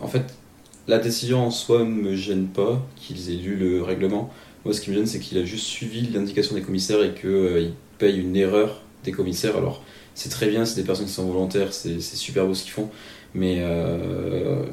En 0.00 0.08
fait, 0.08 0.34
la 0.88 0.98
décision 0.98 1.44
en 1.46 1.50
soi 1.50 1.80
ne 1.80 1.86
me 1.90 2.14
gêne 2.16 2.46
pas 2.46 2.84
qu'ils 2.96 3.30
aient 3.30 3.36
lu 3.36 3.56
le 3.56 3.82
règlement. 3.82 4.30
Moi, 4.64 4.74
ce 4.74 4.80
qui 4.80 4.90
me 4.90 4.96
gêne, 4.96 5.06
c'est 5.06 5.20
qu'il 5.20 5.38
a 5.38 5.44
juste 5.44 5.66
suivi 5.66 6.02
l'indication 6.08 6.54
des 6.54 6.62
commissaires 6.62 7.02
et 7.02 7.14
qu'il 7.14 7.72
paye 7.98 8.18
une 8.20 8.36
erreur 8.36 8.82
des 9.04 9.12
commissaires. 9.12 9.56
Alors, 9.56 9.82
c'est 10.14 10.28
très 10.28 10.48
bien, 10.48 10.64
c'est 10.64 10.80
des 10.80 10.86
personnes 10.86 11.06
qui 11.06 11.12
sont 11.12 11.26
volontaires, 11.26 11.72
c'est 11.72 12.00
super 12.00 12.46
beau 12.46 12.54
ce 12.54 12.62
qu'ils 12.62 12.72
font, 12.72 12.90
mais 13.34 13.56
euh, 13.60 14.64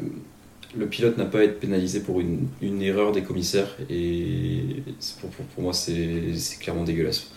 le 0.76 0.88
pilote 0.88 1.18
n'a 1.18 1.26
pas 1.26 1.40
à 1.40 1.44
être 1.44 1.60
pénalisé 1.60 2.00
pour 2.00 2.20
une, 2.22 2.48
une 2.62 2.82
erreur 2.82 3.12
des 3.12 3.22
commissaires 3.24 3.76
et 3.90 4.84
pour, 5.20 5.30
pour, 5.30 5.46
pour 5.46 5.64
moi 5.64 5.74
c'est 5.74 6.58
clairement 6.60 6.84
dégueulasse. 6.84 7.28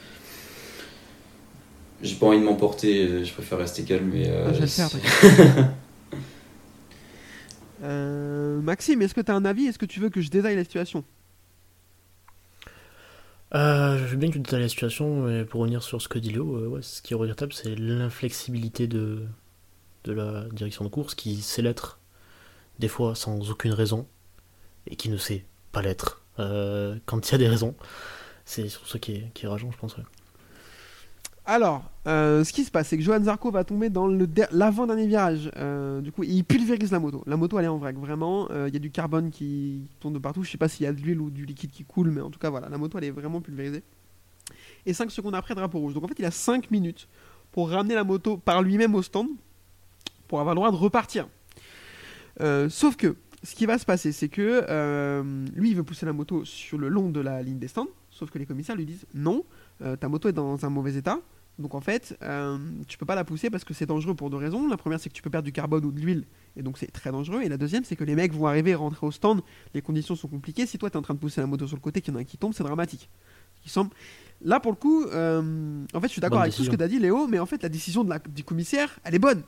J'ai 2.02 2.14
pas 2.16 2.26
envie 2.26 2.38
de 2.38 2.44
m'emporter, 2.44 3.24
je 3.24 3.32
préfère 3.32 3.58
rester 3.58 3.82
calme. 3.82 4.10
Mais, 4.12 4.28
euh, 4.28 4.44
Ah, 4.48 4.52
je 4.52 4.58
vais 4.58 4.60
le 4.62 4.66
faire, 4.66 4.90
c'est- 4.90 5.64
Euh, 7.82 8.60
Maxime, 8.60 9.02
est-ce 9.02 9.14
que 9.14 9.20
tu 9.20 9.30
as 9.30 9.34
un 9.34 9.44
avis? 9.44 9.66
Est-ce 9.66 9.78
que 9.78 9.86
tu 9.86 10.00
veux 10.00 10.10
que 10.10 10.20
je 10.20 10.30
détaille 10.30 10.56
la 10.56 10.64
situation? 10.64 11.04
Euh, 13.54 13.98
je 13.98 14.04
veux 14.04 14.16
bien 14.16 14.28
que 14.28 14.34
tu 14.34 14.40
détailles 14.40 14.62
la 14.62 14.68
situation, 14.68 15.22
mais 15.22 15.44
pour 15.44 15.60
revenir 15.60 15.82
sur 15.82 16.02
ce 16.02 16.08
que 16.08 16.18
dit 16.18 16.30
Léo, 16.30 16.56
euh, 16.56 16.82
ce 16.82 17.00
qui 17.00 17.12
est 17.12 17.16
regrettable, 17.16 17.52
c'est 17.52 17.76
l'inflexibilité 17.76 18.86
de, 18.86 19.22
de 20.04 20.12
la 20.12 20.44
direction 20.52 20.84
de 20.84 20.90
course 20.90 21.14
qui 21.14 21.42
sait 21.42 21.62
l'être, 21.62 21.98
des 22.78 22.88
fois 22.88 23.14
sans 23.14 23.50
aucune 23.50 23.72
raison, 23.72 24.06
et 24.88 24.96
qui 24.96 25.08
ne 25.08 25.16
sait 25.16 25.44
pas 25.72 25.82
l'être 25.82 26.22
quand 26.36 27.28
il 27.28 27.32
y 27.32 27.34
a 27.34 27.38
des 27.38 27.48
raisons. 27.48 27.74
C'est 28.44 28.68
surtout 28.68 28.88
ça 28.88 28.98
qui 28.98 29.12
est, 29.12 29.46
rageant, 29.46 29.70
je 29.70 29.78
pense. 29.78 29.96
Alors, 31.48 31.88
euh, 32.08 32.42
ce 32.42 32.52
qui 32.52 32.64
se 32.64 32.72
passe, 32.72 32.88
c'est 32.88 32.96
que 32.96 33.04
Johan 33.04 33.22
Zarco 33.22 33.52
va 33.52 33.62
tomber 33.62 33.88
dans 33.88 34.08
l'avant-dernier 34.50 35.06
virage. 35.06 35.48
Euh, 35.56 36.00
du 36.00 36.10
coup, 36.10 36.24
il 36.24 36.42
pulvérise 36.44 36.90
la 36.90 36.98
moto. 36.98 37.22
La 37.24 37.36
moto, 37.36 37.56
elle 37.60 37.66
est 37.66 37.68
en 37.68 37.78
vrac, 37.78 37.96
vraiment. 37.96 38.48
Euh, 38.50 38.66
Il 38.66 38.74
y 38.74 38.76
a 38.76 38.80
du 38.80 38.90
carbone 38.90 39.30
qui 39.30 39.88
tourne 40.00 40.12
de 40.12 40.18
partout. 40.18 40.42
Je 40.42 40.50
sais 40.50 40.58
pas 40.58 40.66
s'il 40.66 40.84
y 40.84 40.88
a 40.88 40.92
de 40.92 41.00
l'huile 41.00 41.20
ou 41.20 41.30
du 41.30 41.46
liquide 41.46 41.70
qui 41.70 41.84
coule, 41.84 42.10
mais 42.10 42.20
en 42.20 42.30
tout 42.30 42.40
cas, 42.40 42.50
voilà, 42.50 42.68
la 42.68 42.78
moto, 42.78 42.98
elle 42.98 43.04
est 43.04 43.10
vraiment 43.12 43.40
pulvérisée. 43.40 43.84
Et 44.86 44.92
5 44.92 45.08
secondes 45.12 45.36
après, 45.36 45.54
drapeau 45.54 45.78
rouge. 45.78 45.94
Donc 45.94 46.02
en 46.02 46.08
fait, 46.08 46.18
il 46.18 46.24
a 46.24 46.32
5 46.32 46.68
minutes 46.72 47.06
pour 47.52 47.70
ramener 47.70 47.94
la 47.94 48.02
moto 48.02 48.36
par 48.36 48.60
lui-même 48.60 48.96
au 48.96 49.02
stand 49.02 49.28
pour 50.26 50.40
avoir 50.40 50.56
le 50.56 50.58
droit 50.58 50.72
de 50.72 50.76
repartir. 50.76 51.28
Sauf 52.68 52.96
que, 52.96 53.14
ce 53.44 53.54
qui 53.54 53.66
va 53.66 53.78
se 53.78 53.86
passer, 53.86 54.10
c'est 54.10 54.28
que 54.28 55.22
lui, 55.54 55.70
il 55.70 55.76
veut 55.76 55.84
pousser 55.84 56.06
la 56.06 56.12
moto 56.12 56.44
sur 56.44 56.76
le 56.76 56.88
long 56.88 57.08
de 57.08 57.20
la 57.20 57.40
ligne 57.42 57.58
des 57.58 57.68
stands. 57.68 57.88
Sauf 58.10 58.30
que 58.30 58.38
les 58.38 58.46
commissaires 58.46 58.76
lui 58.76 58.86
disent 58.86 59.06
non, 59.14 59.44
ta 60.00 60.08
moto 60.08 60.28
est 60.28 60.32
dans 60.32 60.64
un 60.64 60.70
mauvais 60.70 60.94
état. 60.94 61.20
Donc 61.58 61.74
en 61.74 61.80
fait, 61.80 62.16
euh, 62.22 62.58
tu 62.86 62.98
peux 62.98 63.06
pas 63.06 63.14
la 63.14 63.24
pousser 63.24 63.48
parce 63.48 63.64
que 63.64 63.72
c'est 63.72 63.86
dangereux 63.86 64.14
pour 64.14 64.28
deux 64.28 64.36
raisons. 64.36 64.68
La 64.68 64.76
première, 64.76 65.00
c'est 65.00 65.08
que 65.08 65.14
tu 65.14 65.22
peux 65.22 65.30
perdre 65.30 65.46
du 65.46 65.52
carbone 65.52 65.84
ou 65.86 65.90
de 65.90 65.98
l'huile, 66.00 66.24
et 66.54 66.62
donc 66.62 66.76
c'est 66.76 66.90
très 66.90 67.10
dangereux. 67.10 67.42
Et 67.42 67.48
la 67.48 67.56
deuxième, 67.56 67.82
c'est 67.84 67.96
que 67.96 68.04
les 68.04 68.14
mecs 68.14 68.32
vont 68.34 68.46
arriver 68.46 68.74
rentrer 68.74 69.06
au 69.06 69.10
stand. 69.10 69.40
Les 69.72 69.80
conditions 69.80 70.16
sont 70.16 70.28
compliquées. 70.28 70.66
Si 70.66 70.76
toi, 70.76 70.90
tu 70.90 70.94
es 70.94 70.98
en 70.98 71.02
train 71.02 71.14
de 71.14 71.18
pousser 71.18 71.40
la 71.40 71.46
moto 71.46 71.66
sur 71.66 71.76
le 71.76 71.80
côté, 71.80 72.02
qu'il 72.02 72.12
y 72.12 72.16
en 72.16 72.18
a 72.18 72.22
un 72.22 72.24
qui 72.24 72.36
tombe, 72.36 72.52
c'est 72.52 72.64
dramatique. 72.64 73.08
Il 73.64 73.70
semble... 73.70 73.90
Là, 74.42 74.60
pour 74.60 74.70
le 74.70 74.76
coup, 74.76 75.04
euh, 75.06 75.82
en 75.94 76.00
fait, 76.02 76.08
je 76.08 76.12
suis 76.12 76.20
d'accord 76.20 76.40
avec 76.42 76.52
tout 76.54 76.62
ce 76.62 76.68
que 76.68 76.76
décision. 76.76 76.88
tu 76.88 76.94
as 76.94 76.98
dit, 76.98 76.98
Léo, 76.98 77.26
mais 77.26 77.38
en 77.38 77.46
fait, 77.46 77.62
la 77.62 77.70
décision 77.70 78.04
de 78.04 78.10
la- 78.10 78.18
du 78.18 78.44
commissaire, 78.44 78.98
elle 79.02 79.14
est 79.14 79.18
bonne. 79.18 79.42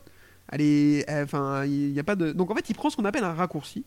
Elle 0.50 0.62
est, 0.62 1.10
euh, 1.10 1.24
enfin, 1.24 1.66
il 1.66 1.90
y 1.92 2.00
a 2.00 2.04
pas 2.04 2.16
de. 2.16 2.32
Donc 2.32 2.50
en 2.50 2.54
fait, 2.54 2.70
il 2.70 2.74
prend 2.74 2.88
ce 2.88 2.96
qu'on 2.96 3.04
appelle 3.04 3.24
un 3.24 3.34
raccourci, 3.34 3.84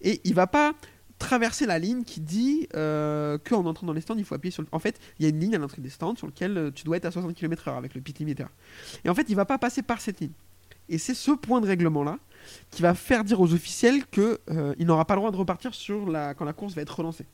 et 0.00 0.22
il 0.24 0.32
va 0.34 0.46
pas 0.46 0.72
traverser 1.18 1.66
la 1.66 1.78
ligne 1.78 2.04
qui 2.04 2.20
dit 2.20 2.68
euh, 2.74 3.38
qu'en 3.38 3.64
entrant 3.66 3.86
dans 3.86 3.92
les 3.92 4.00
stands, 4.00 4.16
il 4.16 4.24
faut 4.24 4.34
appuyer 4.34 4.50
sur 4.50 4.62
le... 4.62 4.68
En 4.72 4.78
fait, 4.78 4.98
il 5.18 5.24
y 5.24 5.26
a 5.26 5.28
une 5.30 5.40
ligne 5.40 5.54
à 5.54 5.58
l'entrée 5.58 5.82
des 5.82 5.90
stands 5.90 6.16
sur 6.16 6.26
laquelle 6.26 6.56
euh, 6.56 6.70
tu 6.70 6.84
dois 6.84 6.96
être 6.96 7.06
à 7.06 7.10
60 7.10 7.34
km/h 7.34 7.76
avec 7.76 7.94
le 7.94 8.00
pit 8.00 8.18
limiter. 8.18 8.44
Et 9.04 9.08
en 9.08 9.14
fait, 9.14 9.26
il 9.28 9.36
va 9.36 9.44
pas 9.44 9.58
passer 9.58 9.82
par 9.82 10.00
cette 10.00 10.20
ligne. 10.20 10.32
Et 10.88 10.98
c'est 10.98 11.14
ce 11.14 11.32
point 11.32 11.60
de 11.60 11.66
règlement-là 11.66 12.18
qui 12.70 12.82
va 12.82 12.94
faire 12.94 13.24
dire 13.24 13.40
aux 13.40 13.52
officiels 13.52 14.06
qu'il 14.06 14.86
n'aura 14.86 15.04
pas 15.04 15.14
le 15.14 15.20
droit 15.20 15.32
de 15.32 15.36
repartir 15.36 15.74
sur 15.74 16.08
la... 16.08 16.34
quand 16.34 16.44
la 16.44 16.52
course 16.52 16.74
va 16.74 16.82
être 16.82 16.96
relancée. 16.96 17.26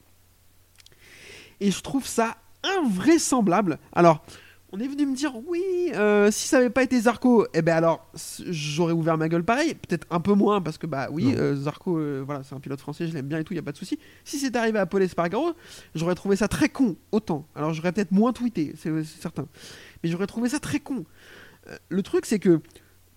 Et 1.61 1.71
je 1.71 1.81
trouve 1.81 2.07
ça 2.07 2.39
invraisemblable. 2.63 3.79
Alors, 3.93 4.25
on 4.73 4.81
est 4.81 4.89
venu 4.89 5.05
me 5.05 5.15
dire, 5.15 5.33
oui, 5.47 5.63
euh, 5.95 6.31
si 6.31 6.49
ça 6.49 6.57
n'avait 6.57 6.71
pas 6.71 6.83
été 6.83 6.99
Zarco, 6.99 7.47
eh 7.53 7.61
ben 7.61 7.77
alors, 7.77 8.09
j'aurais 8.49 8.95
ouvert 8.95 9.19
ma 9.19 9.29
gueule 9.29 9.45
pareil. 9.45 9.75
Peut-être 9.75 10.07
un 10.11 10.19
peu 10.19 10.33
moins, 10.33 10.63
parce 10.63 10.79
que, 10.79 10.87
bah 10.87 11.09
oui, 11.11 11.35
euh, 11.37 11.55
Zarco, 11.55 11.99
euh, 11.99 12.23
voilà, 12.25 12.43
c'est 12.43 12.55
un 12.55 12.61
pilote 12.61 12.81
français, 12.81 13.07
je 13.07 13.13
l'aime 13.13 13.27
bien 13.27 13.39
et 13.39 13.45
tout, 13.45 13.53
il 13.53 13.57
n'y 13.57 13.61
a 13.61 13.63
pas 13.65 13.73
de 13.73 13.77
souci. 13.77 13.99
Si 14.25 14.39
c'était 14.39 14.59
arrivé 14.59 14.79
à 14.79 14.87
Paul 14.87 15.03
Espargaro, 15.03 15.53
j'aurais 15.95 16.15
trouvé 16.15 16.37
ça 16.37 16.49
très 16.49 16.71
con, 16.71 16.97
autant. 17.13 17.47
Alors, 17.55 17.75
j'aurais 17.75 17.93
peut-être 17.93 18.13
moins 18.13 18.33
tweeté, 18.33 18.73
c'est 18.79 18.91
c'est 19.05 19.21
certain. 19.21 19.47
Mais 20.03 20.09
j'aurais 20.09 20.27
trouvé 20.27 20.49
ça 20.49 20.59
très 20.59 20.81
con. 20.81 21.05
Euh, 21.69 21.77
le 21.91 22.03
truc, 22.03 22.25
c'est 22.25 22.39
que, 22.39 22.61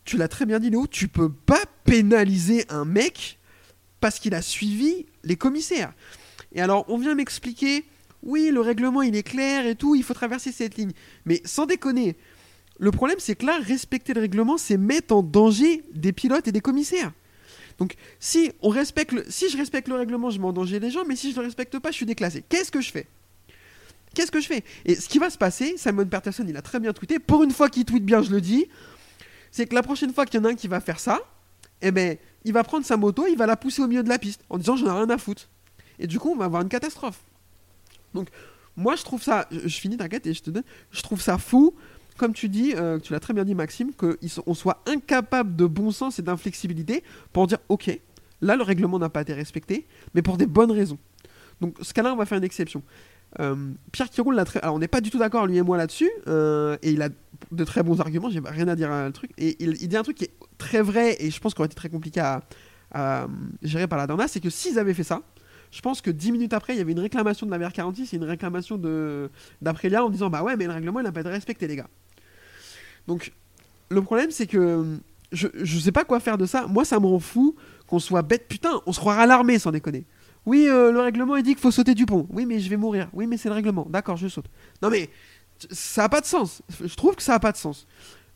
tu 0.03 0.17
l'as 0.17 0.27
très 0.27 0.45
bien 0.45 0.59
dit, 0.59 0.69
Léo, 0.69 0.87
tu 0.87 1.07
peux 1.07 1.31
pas 1.31 1.63
pénaliser 1.85 2.65
un 2.69 2.85
mec 2.85 3.39
parce 4.01 4.19
qu'il 4.19 4.35
a 4.35 4.41
suivi 4.41 5.05
les 5.23 5.37
commissaires. 5.37 5.93
Et 6.51 6.61
alors, 6.61 6.85
on 6.89 6.97
vient 6.97 7.15
m'expliquer, 7.15 7.85
oui, 8.25 8.49
le 8.51 8.61
règlement 8.61 9.01
il 9.01 9.15
est 9.15 9.23
clair 9.23 9.65
et 9.65 9.75
tout, 9.75 9.95
il 9.95 10.03
faut 10.03 10.13
traverser 10.13 10.51
cette 10.51 10.77
ligne. 10.77 10.91
Mais 11.25 11.41
sans 11.45 11.65
déconner, 11.65 12.15
le 12.77 12.91
problème 12.91 13.19
c'est 13.19 13.35
que 13.35 13.45
là, 13.45 13.59
respecter 13.61 14.13
le 14.13 14.21
règlement, 14.21 14.57
c'est 14.57 14.77
mettre 14.77 15.15
en 15.15 15.23
danger 15.23 15.83
des 15.93 16.11
pilotes 16.11 16.47
et 16.47 16.51
des 16.51 16.61
commissaires. 16.61 17.11
Donc, 17.77 17.95
si, 18.19 18.51
on 18.61 18.69
respecte 18.69 19.29
si 19.29 19.49
je 19.49 19.57
respecte 19.57 19.87
le 19.87 19.95
règlement, 19.95 20.29
je 20.29 20.39
mets 20.39 20.45
en 20.45 20.53
danger 20.53 20.79
les 20.79 20.91
gens, 20.91 21.03
mais 21.05 21.15
si 21.15 21.31
je 21.31 21.35
ne 21.35 21.41
le 21.41 21.47
respecte 21.47 21.77
pas, 21.79 21.91
je 21.91 21.95
suis 21.95 22.05
déclassé. 22.05 22.43
Qu'est-ce 22.47 22.71
que 22.71 22.81
je 22.81 22.91
fais? 22.91 23.07
Qu'est-ce 24.13 24.31
que 24.31 24.39
je 24.39 24.47
fais? 24.47 24.63
Et 24.85 24.95
ce 24.95 25.09
qui 25.09 25.19
va 25.19 25.29
se 25.29 25.37
passer, 25.37 25.75
Simon 25.77 26.05
Peterson, 26.05 26.45
il 26.47 26.55
a 26.55 26.61
très 26.61 26.79
bien 26.79 26.93
tweeté, 26.93 27.19
pour 27.19 27.43
une 27.43 27.51
fois 27.51 27.69
qu'il 27.69 27.83
tweet 27.83 28.05
bien, 28.05 28.21
je 28.21 28.31
le 28.31 28.39
dis, 28.39 28.65
c'est 29.51 29.65
que 29.65 29.75
la 29.75 29.83
prochaine 29.83 30.13
fois 30.13 30.25
qu'il 30.25 30.39
y 30.39 30.43
en 30.43 30.45
a 30.45 30.51
un 30.51 30.55
qui 30.55 30.69
va 30.69 30.79
faire 30.79 31.01
ça, 31.01 31.19
eh 31.81 31.91
ben, 31.91 32.17
il 32.45 32.53
va 32.53 32.63
prendre 32.63 32.85
sa 32.85 32.95
moto, 32.95 33.27
il 33.27 33.37
va 33.37 33.45
la 33.45 33.57
pousser 33.57 33.81
au 33.81 33.87
milieu 33.87 34.03
de 34.03 34.09
la 34.09 34.17
piste, 34.17 34.41
en 34.49 34.57
disant 34.57 34.77
j'en 34.77 34.87
ai 34.87 34.91
rien 34.91 35.09
à 35.09 35.17
foutre. 35.17 35.49
Et 35.99 36.07
du 36.07 36.17
coup, 36.17 36.31
on 36.31 36.37
va 36.37 36.45
avoir 36.45 36.61
une 36.61 36.69
catastrophe. 36.69 37.19
Donc, 38.15 38.29
moi, 38.75 38.95
je 38.95 39.03
trouve 39.03 39.21
ça. 39.21 39.47
Je, 39.51 39.67
je 39.67 39.79
finis, 39.79 39.97
t'inquiète, 39.97 40.25
et 40.25 40.33
je 40.33 40.41
te 40.41 40.49
donne. 40.49 40.63
Je 40.91 41.01
trouve 41.01 41.21
ça 41.21 41.37
fou, 41.37 41.75
comme 42.17 42.33
tu 42.33 42.49
dis, 42.49 42.73
euh, 42.75 42.99
tu 42.99 43.13
l'as 43.13 43.19
très 43.19 43.33
bien 43.33 43.43
dit, 43.43 43.55
Maxime, 43.55 43.91
qu'on 43.93 44.53
soit 44.53 44.81
incapable 44.85 45.55
de 45.55 45.65
bon 45.65 45.91
sens 45.91 46.19
et 46.19 46.21
d'inflexibilité 46.21 47.03
pour 47.33 47.47
dire 47.47 47.57
ok, 47.69 47.99
là, 48.41 48.55
le 48.55 48.63
règlement 48.63 48.99
n'a 48.99 49.09
pas 49.09 49.21
été 49.21 49.33
respecté, 49.33 49.85
mais 50.13 50.21
pour 50.21 50.37
des 50.37 50.47
bonnes 50.47 50.71
raisons. 50.71 50.97
Donc, 51.61 51.75
ce 51.81 51.93
cas-là, 51.93 52.13
on 52.13 52.15
va 52.15 52.25
faire 52.25 52.37
une 52.37 52.43
exception. 52.43 52.83
Euh, 53.39 53.71
Pierre 53.91 54.09
Quiroux 54.09 54.31
l'a 54.31 54.45
très. 54.45 54.61
Alors, 54.61 54.75
on 54.75 54.79
n'est 54.79 54.87
pas 54.87 55.01
du 55.01 55.09
tout 55.09 55.17
d'accord, 55.17 55.45
lui 55.45 55.57
et 55.57 55.61
moi, 55.61 55.77
là-dessus, 55.77 56.09
euh, 56.27 56.77
et 56.81 56.91
il 56.91 57.01
a 57.01 57.09
de 57.51 57.63
très 57.65 57.83
bons 57.83 57.99
arguments, 57.99 58.29
j'ai 58.29 58.41
rien 58.45 58.67
à 58.69 58.75
dire 58.75 58.91
à 58.91 59.07
le 59.07 59.13
truc. 59.13 59.31
Et 59.37 59.57
il, 59.61 59.73
dit 59.73 59.97
un 59.97 60.03
truc 60.03 60.17
qui 60.17 60.25
est 60.25 60.33
très 60.57 60.81
vrai, 60.81 61.17
et 61.19 61.29
je 61.31 61.39
pense 61.41 61.53
qu'il 61.53 61.61
aurait 61.61 61.67
été 61.67 61.75
très 61.75 61.89
compliqué 61.89 62.21
à, 62.21 62.43
à 62.91 63.27
gérer 63.61 63.87
par 63.87 63.97
la 63.97 64.07
Dorna, 64.07 64.29
c'est 64.29 64.39
que 64.39 64.49
s'ils 64.49 64.79
avaient 64.79 64.93
fait 64.93 65.03
ça, 65.03 65.21
je 65.75 65.81
pense 65.81 66.01
que 66.01 66.09
10 66.09 66.31
minutes 66.31 66.53
après, 66.53 66.73
il 66.73 66.77
y 66.77 66.81
avait 66.81 66.93
une 66.93 67.01
réclamation 67.01 67.45
de 67.45 67.51
la 67.51 67.59
VR46 67.59 68.13
et 68.13 68.15
une 68.15 68.23
réclamation 68.23 68.79
d'Aprilia 69.61 70.05
en 70.05 70.09
disant 70.09 70.29
Bah 70.29 70.41
ouais, 70.41 70.55
mais 70.55 70.67
le 70.67 70.71
règlement, 70.71 71.01
il 71.01 71.03
n'a 71.03 71.11
pas 71.11 71.19
été 71.19 71.29
respecté, 71.29 71.67
les 71.67 71.75
gars. 71.75 71.89
Donc, 73.07 73.33
le 73.89 74.01
problème, 74.01 74.31
c'est 74.31 74.47
que 74.47 74.85
je, 75.33 75.49
je 75.53 75.79
sais 75.79 75.91
pas 75.91 76.05
quoi 76.05 76.21
faire 76.21 76.37
de 76.37 76.45
ça. 76.45 76.65
Moi, 76.67 76.85
ça 76.85 76.97
me 77.01 77.07
rend 77.07 77.19
fou 77.19 77.57
qu'on 77.87 77.99
soit 77.99 78.21
bête. 78.21 78.47
Putain, 78.47 78.81
on 78.85 78.93
se 78.93 78.99
croirait 79.01 79.23
à 79.23 79.25
l'armée, 79.25 79.59
sans 79.59 79.71
déconner. 79.71 80.05
Oui, 80.45 80.65
euh, 80.69 80.93
le 80.93 81.01
règlement, 81.01 81.35
il 81.35 81.43
dit 81.43 81.55
qu'il 81.55 81.61
faut 81.61 81.71
sauter 81.71 81.93
du 81.93 82.05
pont. 82.05 82.25
Oui, 82.29 82.45
mais 82.45 82.61
je 82.61 82.69
vais 82.69 82.77
mourir. 82.77 83.09
Oui, 83.11 83.27
mais 83.27 83.35
c'est 83.35 83.49
le 83.49 83.55
règlement. 83.55 83.85
D'accord, 83.89 84.15
je 84.15 84.29
saute. 84.29 84.45
Non, 84.81 84.89
mais 84.89 85.09
ça 85.71 86.03
n'a 86.03 86.09
pas 86.09 86.21
de 86.21 86.25
sens. 86.25 86.61
Je 86.81 86.95
trouve 86.95 87.17
que 87.17 87.23
ça 87.23 87.33
n'a 87.33 87.39
pas 87.41 87.51
de 87.51 87.57
sens. 87.57 87.85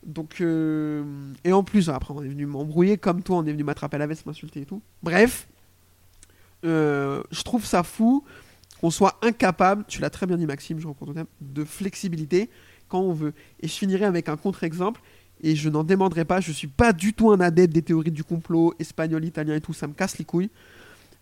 Donc, 0.04 0.42
euh, 0.42 1.04
et 1.42 1.54
en 1.54 1.64
plus, 1.64 1.88
après, 1.88 2.12
on 2.14 2.22
est 2.22 2.28
venu 2.28 2.44
m'embrouiller 2.44 2.98
comme 2.98 3.22
toi, 3.22 3.38
on 3.38 3.46
est 3.46 3.52
venu 3.52 3.64
m'attraper 3.64 3.96
à 3.96 3.98
la 3.98 4.06
veste, 4.06 4.26
m'insulter 4.26 4.60
et 4.60 4.66
tout. 4.66 4.82
Bref, 5.02 5.48
euh, 6.64 7.22
je 7.30 7.42
trouve 7.42 7.64
ça 7.64 7.82
fou 7.82 8.24
qu'on 8.80 8.90
soit 8.90 9.18
incapable, 9.22 9.84
tu 9.88 10.00
l'as 10.00 10.10
très 10.10 10.26
bien 10.26 10.36
dit 10.36 10.46
Maxime, 10.46 10.78
je 10.78 10.88
ton 10.88 11.12
thème, 11.12 11.26
de 11.40 11.64
flexibilité 11.64 12.48
quand 12.88 13.00
on 13.00 13.12
veut. 13.12 13.34
Et 13.60 13.68
je 13.68 13.72
finirai 13.72 14.06
avec 14.06 14.28
un 14.28 14.36
contre-exemple, 14.36 15.00
et 15.42 15.56
je 15.56 15.68
n'en 15.68 15.84
démordrai 15.84 16.24
pas, 16.24 16.40
je 16.40 16.52
suis 16.52 16.68
pas 16.68 16.92
du 16.92 17.12
tout 17.12 17.30
un 17.30 17.40
adepte 17.40 17.72
des 17.72 17.82
théories 17.82 18.10
du 18.10 18.24
complot, 18.24 18.74
espagnol, 18.78 19.24
italien 19.24 19.54
et 19.54 19.60
tout, 19.60 19.72
ça 19.72 19.86
me 19.86 19.92
casse 19.92 20.18
les 20.18 20.24
couilles. 20.24 20.50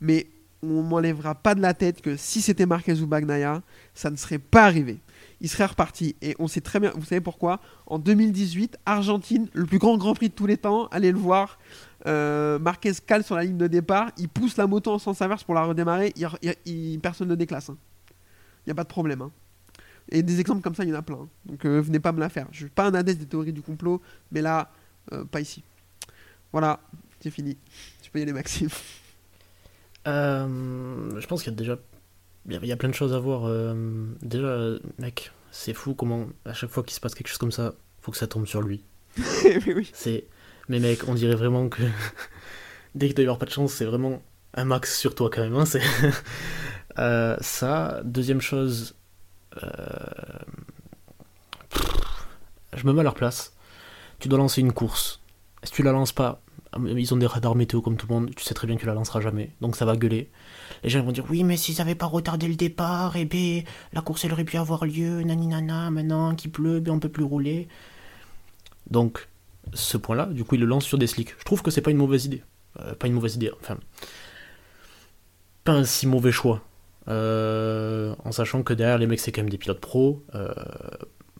Mais 0.01 0.26
on 0.62 0.82
m'enlèvera 0.82 1.34
pas 1.36 1.55
de 1.55 1.61
la 1.61 1.74
tête 1.74 2.01
que 2.01 2.16
si 2.16 2.41
c'était 2.41 2.66
Marquez 2.66 3.01
ou 3.01 3.07
Bagnaia, 3.07 3.62
ça 3.95 4.11
ne 4.11 4.16
serait 4.16 4.39
pas 4.39 4.64
arrivé. 4.64 4.99
Il 5.41 5.49
serait 5.49 5.66
reparti. 5.66 6.16
Et 6.20 6.34
on 6.41 6.49
sait 6.49 6.61
très 6.61 6.80
bien, 6.80 6.93
vous 6.97 7.05
savez 7.05 7.20
pourquoi? 7.20 7.61
En 7.86 7.99
2018, 7.99 8.78
Argentine, 8.86 9.49
le 9.53 9.66
plus 9.66 9.78
grand 9.78 9.97
Grand 9.97 10.14
Prix 10.14 10.30
de 10.30 10.34
tous 10.34 10.47
les 10.47 10.57
temps, 10.57 10.89
allez 10.89 11.12
le 11.12 11.18
voir. 11.18 11.59
Euh, 12.07 12.59
Marquez 12.59 12.92
cale 13.07 13.24
sur 13.24 13.34
la 13.34 13.44
ligne 13.44 13.59
de 13.59 13.66
départ, 13.66 14.11
il 14.18 14.28
pousse 14.28 14.57
la 14.57 14.66
moto 14.66 14.92
en 14.92 14.99
sens 14.99 15.20
inverse 15.20 15.42
pour 15.44 15.55
la 15.55 15.62
redémarrer, 15.64 16.12
il, 16.16 16.28
il- 16.42 16.55
il- 16.92 17.01
personne 17.01 17.28
ne 17.28 17.34
déclasse. 17.34 17.68
Il 17.68 18.68
n'y 18.68 18.72
a 18.72 18.74
pas 18.74 18.84
de 18.84 18.88
problème. 18.88 19.22
hein. 19.22 19.32
Et 20.11 20.22
des 20.22 20.40
exemples 20.40 20.62
comme 20.62 20.74
ça, 20.74 20.84
il 20.84 20.90
y 20.90 20.92
en 20.92 20.96
a 20.99 21.03
plein. 21.03 21.16
hein. 21.16 21.28
Donc 21.46 21.64
euh, 21.64 21.80
venez 21.80 22.01
pas 22.01 22.12
me 22.12 22.20
la 22.20 22.28
faire. 22.28 22.46
Je 22.53 22.59
suis 22.59 22.68
pas 22.68 22.86
un 22.86 22.94
adepte 22.94 23.18
des 23.20 23.26
théories 23.26 23.53
du 23.53 23.62
complot, 23.62 24.01
mais 24.32 24.40
là, 24.42 24.70
euh, 25.12 25.24
pas 25.24 25.40
ici. 25.40 25.62
Voilà, 26.53 26.80
c'est 27.20 27.30
fini. 27.30 27.57
Tu 28.03 28.11
peux 28.11 28.18
y 28.20 28.22
aller, 28.22 28.32
Maxime. 28.32 28.68
Euh, 30.07 31.11
je 31.20 31.26
pense 31.26 31.42
qu'il 31.42 31.53
y 31.53 31.55
a 31.55 31.59
déjà. 31.59 31.78
Il 32.49 32.64
y 32.64 32.72
a- 32.72 32.76
plein 32.76 32.88
de 32.88 32.94
choses 32.94 33.12
à 33.12 33.18
voir. 33.18 33.42
déjà, 34.22 34.78
mec, 34.99 35.30
c'est 35.51 35.74
fou 35.74 35.94
comment, 35.94 36.26
à 36.46 36.55
chaque 36.55 36.70
fois 36.70 36.82
qu'il 36.82 36.94
se 36.94 37.01
passe 37.01 37.14
quelque 37.14 37.28
chose 37.28 37.36
comme 37.38 37.53
ça, 37.53 37.74
faut 38.01 38.11
que 38.12 38.16
ça 38.16 38.26
tombe 38.26 38.46
sur 38.46 38.62
lui. 38.62 38.84
Oui. 39.66 39.90
C'est. 39.92 40.26
Mais 40.69 40.81
mec, 40.81 41.01
on 41.09 41.14
dirait 41.14 41.35
vraiment 41.35 41.69
que. 41.69 41.83
Dès 42.95 43.07
qu'il 43.07 43.14
doit 43.14 43.23
y 43.23 43.27
avoir 43.27 43.39
pas 43.39 43.47
de 43.47 43.51
chance, 43.51 43.73
c'est 43.73 43.85
vraiment 43.85 44.23
un 44.55 44.64
max 44.64 44.99
sur 44.99 45.14
toi 45.14 45.31
quand 45.33 45.43
même. 45.43 45.57
hein, 45.57 45.64
c'est... 45.66 45.83
Euh, 46.99 47.37
ça. 47.41 48.01
Deuxième 48.03 48.41
chose. 48.41 48.97
euh, 49.62 49.69
Je 52.77 52.85
me 52.87 52.93
mets 52.93 53.01
à 53.01 53.05
leur 53.05 53.14
place. 53.14 53.53
Tu 54.19 54.29
dois 54.29 54.39
lancer 54.39 54.61
une 54.61 54.73
course. 54.73 55.21
Si 55.62 55.71
tu 55.73 55.83
la 55.85 55.93
lances 55.93 56.11
pas, 56.12 56.43
ils 56.87 57.14
ont 57.14 57.16
des 57.16 57.27
radars 57.27 57.55
météo 57.55 57.81
comme 57.81 57.97
tout 57.97 58.07
le 58.09 58.14
monde, 58.14 58.35
tu 58.35 58.45
sais 58.45 58.55
très 58.55 58.66
bien 58.66 58.77
que 58.77 58.81
tu 58.81 58.87
la 58.87 58.95
lanceras 58.95 59.21
jamais. 59.21 59.53
Donc 59.61 59.77
ça 59.77 59.85
va 59.85 59.97
gueuler. 59.97 60.31
Les 60.83 60.91
gens 60.91 61.03
vont 61.03 61.12
dire 61.12 61.25
oui 61.31 61.45
mais 61.45 61.57
s'ils 61.57 61.81
avaient 61.81 61.95
pas 61.95 62.07
retardé 62.07 62.47
le 62.49 62.57
départ, 62.57 63.16
et 63.16 63.25
ben 63.25 63.62
la 63.93 64.01
course 64.01 64.25
elle 64.25 64.33
aurait 64.33 64.45
pu 64.45 64.57
avoir 64.57 64.85
lieu, 64.85 65.23
nani 65.23 65.47
nana, 65.47 65.91
maintenant 65.91 66.35
qu'il 66.35 66.51
pleut, 66.51 66.81
ben 66.81 66.93
on 66.93 67.01
peut 67.01 67.09
plus 67.09 67.25
rouler. 67.25 67.69
Donc 68.91 69.29
ce 69.73 69.97
point-là, 69.97 70.27
du 70.27 70.45
coup 70.45 70.55
il 70.57 70.61
le 70.61 70.66
lance 70.66 70.85
sur 70.85 70.99
des 70.99 71.07
slicks. 71.07 71.35
Je 71.39 71.45
trouve 71.45 71.62
que 71.62 71.71
c'est 71.71 71.81
pas 71.83 71.91
une 71.91 71.97
mauvaise 71.97 72.25
idée. 72.27 72.43
Euh, 72.81 72.95
pas 72.95 73.07
une 73.07 73.14
mauvaise 73.14 73.35
idée, 73.37 73.51
enfin 73.61 73.77
pas 75.64 75.73
un 75.73 75.85
si 75.85 76.07
mauvais 76.07 76.33
choix. 76.33 76.62
Euh, 77.09 78.14
en 78.25 78.33
sachant 78.33 78.62
que 78.62 78.75
derrière 78.75 78.99
les 78.99 79.07
mecs 79.07 79.21
c'est 79.21 79.33
quand 79.33 79.41
même 79.43 79.51
des 79.51 79.59
pilotes 79.59 79.81
pros, 79.81 80.23
euh, 80.35 80.53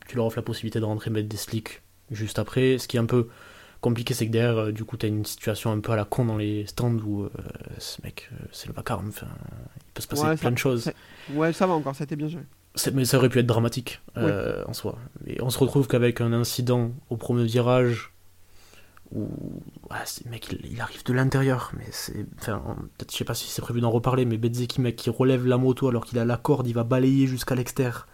tu 0.09 0.16
leur 0.16 0.26
offres 0.26 0.39
la 0.39 0.43
possibilité 0.43 0.81
de 0.81 0.85
rentrer 0.85 1.11
mettre 1.11 1.29
des 1.29 1.37
slicks 1.37 1.83
juste 2.11 2.39
après. 2.39 2.79
Ce 2.79 2.89
qui 2.89 2.97
est 2.97 3.01
un 3.01 3.07
peu 3.07 3.29
compliqué, 3.81 4.14
c'est 4.14 4.26
que 4.26 4.33
derrière, 4.33 4.72
du 4.72 4.85
coup, 4.85 4.97
t'as 4.97 5.07
une 5.07 5.24
situation 5.24 5.70
un 5.70 5.79
peu 5.81 5.93
à 5.93 5.97
la 5.97 6.05
con 6.05 6.24
dans 6.24 6.37
les 6.39 6.66
stands 6.66 6.97
où 6.97 7.29
ce 7.79 8.01
mec, 8.03 8.29
c'est 8.51 8.66
le 8.66 8.72
vacarme. 8.72 9.09
Enfin, 9.09 9.29
il 9.76 9.93
peut 9.95 10.03
se 10.03 10.09
passer 10.09 10.22
Ouais, 10.22 10.37
plein 10.37 10.49
ça- 10.49 10.51
de 10.51 10.59
choses. 10.59 10.91
Ouais, 11.35 11.53
ça 11.53 11.66
va 11.66 11.74
encore, 11.74 11.95
ça 11.95 12.03
a 12.03 12.07
été 12.07 12.16
bien. 12.16 12.29
C'est- 12.74 12.93
Mais 12.93 13.05
ça 13.05 13.18
aurait 13.18 13.29
pu 13.29 13.39
être 13.39 13.47
dramatique 13.47 14.01
euh, 14.16 14.64
en 14.66 14.72
soi. 14.72 14.99
Et 15.26 15.41
on 15.43 15.51
se 15.51 15.59
retrouve 15.59 15.87
qu'avec 15.87 16.20
un 16.20 16.33
incident 16.33 16.93
au 17.11 17.16
premier 17.16 17.45
virage 17.45 18.11
où 19.14 19.28
ah, 19.90 20.04
mec 20.26 20.48
il, 20.50 20.72
il 20.72 20.80
arrive 20.80 21.04
de 21.04 21.12
l'intérieur, 21.12 21.72
mais 21.76 21.86
c'est 21.90 22.26
enfin 22.40 22.62
peut-être 22.96 23.12
je 23.12 23.16
sais 23.16 23.24
pas 23.24 23.34
si 23.34 23.48
c'est 23.48 23.62
prévu 23.62 23.80
d'en 23.80 23.90
reparler, 23.90 24.24
mais 24.24 24.36
Bezzeki 24.36 24.80
mec 24.80 24.96
qui 24.96 25.11
relève 25.11 25.46
la 25.46 25.56
moto 25.56 25.88
alors 25.88 26.04
qu'il 26.04 26.18
a 26.18 26.24
la 26.24 26.36
corde, 26.36 26.66
il 26.66 26.74
va 26.74 26.84
balayer 26.84 27.26
jusqu'à 27.26 27.54
l'extérieur, 27.54 28.06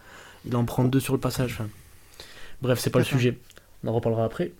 il 0.45 0.55
en 0.55 0.65
prend 0.65 0.83
deux 0.85 0.99
sur 0.99 1.13
le 1.13 1.19
passage. 1.19 1.57
enfin. 1.59 1.69
Bref, 2.61 2.79
c'est 2.79 2.89
pas 2.89 2.99
le 2.99 3.05
sujet. 3.05 3.37
On 3.83 3.89
en 3.89 3.93
reparlera 3.93 4.23
après. 4.23 4.53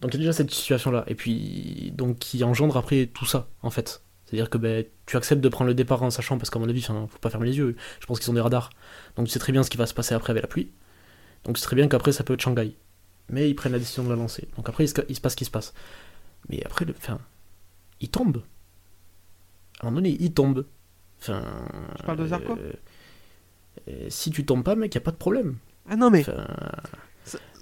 Donc 0.00 0.14
il 0.14 0.18
y 0.18 0.20
a 0.20 0.20
déjà 0.20 0.32
cette 0.32 0.50
situation 0.50 0.90
là 0.90 1.04
et 1.08 1.14
puis 1.14 1.92
donc 1.94 2.18
qui 2.18 2.42
engendre 2.44 2.76
après 2.76 3.06
tout 3.06 3.26
ça 3.26 3.48
en 3.62 3.70
fait. 3.70 4.02
C'est-à-dire 4.30 4.48
que 4.48 4.58
ben, 4.58 4.84
tu 5.06 5.16
acceptes 5.16 5.40
de 5.40 5.48
prendre 5.48 5.66
le 5.66 5.74
départ 5.74 6.04
en 6.04 6.10
sachant, 6.10 6.38
parce 6.38 6.50
qu'à 6.50 6.60
mon 6.60 6.68
avis, 6.68 6.82
faut 6.82 7.08
pas 7.20 7.30
fermer 7.30 7.48
les 7.48 7.58
yeux, 7.58 7.74
je 7.98 8.06
pense 8.06 8.20
qu'ils 8.20 8.30
ont 8.30 8.34
des 8.34 8.40
radars. 8.40 8.70
Donc 9.16 9.26
tu 9.26 9.32
sais 9.32 9.40
très 9.40 9.50
bien 9.50 9.64
ce 9.64 9.70
qui 9.70 9.76
va 9.76 9.86
se 9.86 9.94
passer 9.94 10.14
après 10.14 10.30
avec 10.30 10.42
la 10.42 10.46
pluie. 10.46 10.70
Donc 11.42 11.58
c'est 11.58 11.64
très 11.64 11.74
bien 11.74 11.88
qu'après 11.88 12.12
ça 12.12 12.22
peut 12.22 12.34
être 12.34 12.40
Shanghai. 12.40 12.76
Mais 13.30 13.48
ils 13.48 13.54
prennent 13.54 13.72
la 13.72 13.78
décision 13.78 14.04
de 14.04 14.10
la 14.10 14.16
lancer. 14.16 14.48
Donc 14.56 14.68
après 14.68 14.84
il 14.84 14.88
se, 14.88 14.94
il 15.08 15.14
se 15.16 15.20
passe 15.20 15.32
ce 15.32 15.36
qui 15.36 15.44
se 15.44 15.50
passe. 15.50 15.72
Mais 16.48 16.62
après, 16.64 16.84
le, 16.84 16.94
enfin, 16.96 17.18
il 18.00 18.08
tombe. 18.10 18.42
À 19.80 19.86
un 19.86 19.90
moment 19.90 19.96
donné, 19.96 20.16
il 20.20 20.32
tombe. 20.32 20.66
Enfin, 21.20 21.42
Tu 21.98 22.02
parles 22.04 22.18
de 22.18 22.26
Zarco 22.26 22.56
euh, 22.58 22.72
euh, 23.88 24.06
Si 24.08 24.30
tu 24.30 24.44
tombes 24.44 24.64
pas, 24.64 24.74
mec, 24.74 24.94
y 24.94 24.98
a 24.98 25.02
pas 25.02 25.10
de 25.10 25.16
problème. 25.16 25.56
Ah 25.88 25.96
non, 25.96 26.10
mais. 26.10 26.20
Enfin, 26.20 26.46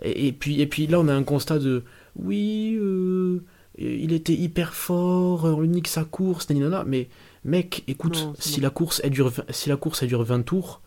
et, 0.03 0.29
et 0.29 0.33
puis, 0.33 0.61
et 0.61 0.66
puis 0.66 0.87
là, 0.87 1.01
on 1.01 1.09
a 1.09 1.14
un 1.14 1.25
constat 1.25 1.59
de 1.59 1.85
oui, 2.16 2.77
euh, 2.81 3.45
il 3.79 4.12
était 4.12 4.35
hyper 4.35 4.75
fort, 4.75 5.45
on 5.45 5.61
lui 5.61 5.69
nique 5.69 5.89
sa 5.89 6.05
course, 6.05 6.51
nanana. 6.51 6.85
mais 6.85 7.09
mec, 7.45 7.85
écoute, 7.87 8.16
Non, 8.25 8.35
si 8.39 8.61
non. 8.61 8.64
la, 8.64 8.71
course, 8.71 9.01
elle 9.05 9.11
dure, 9.11 9.33
si 9.51 9.69
la 9.69 9.77
course 9.77 10.03
elle 10.03 10.09
dure 10.09 10.25
20 10.25 10.43
tours, 10.43 10.83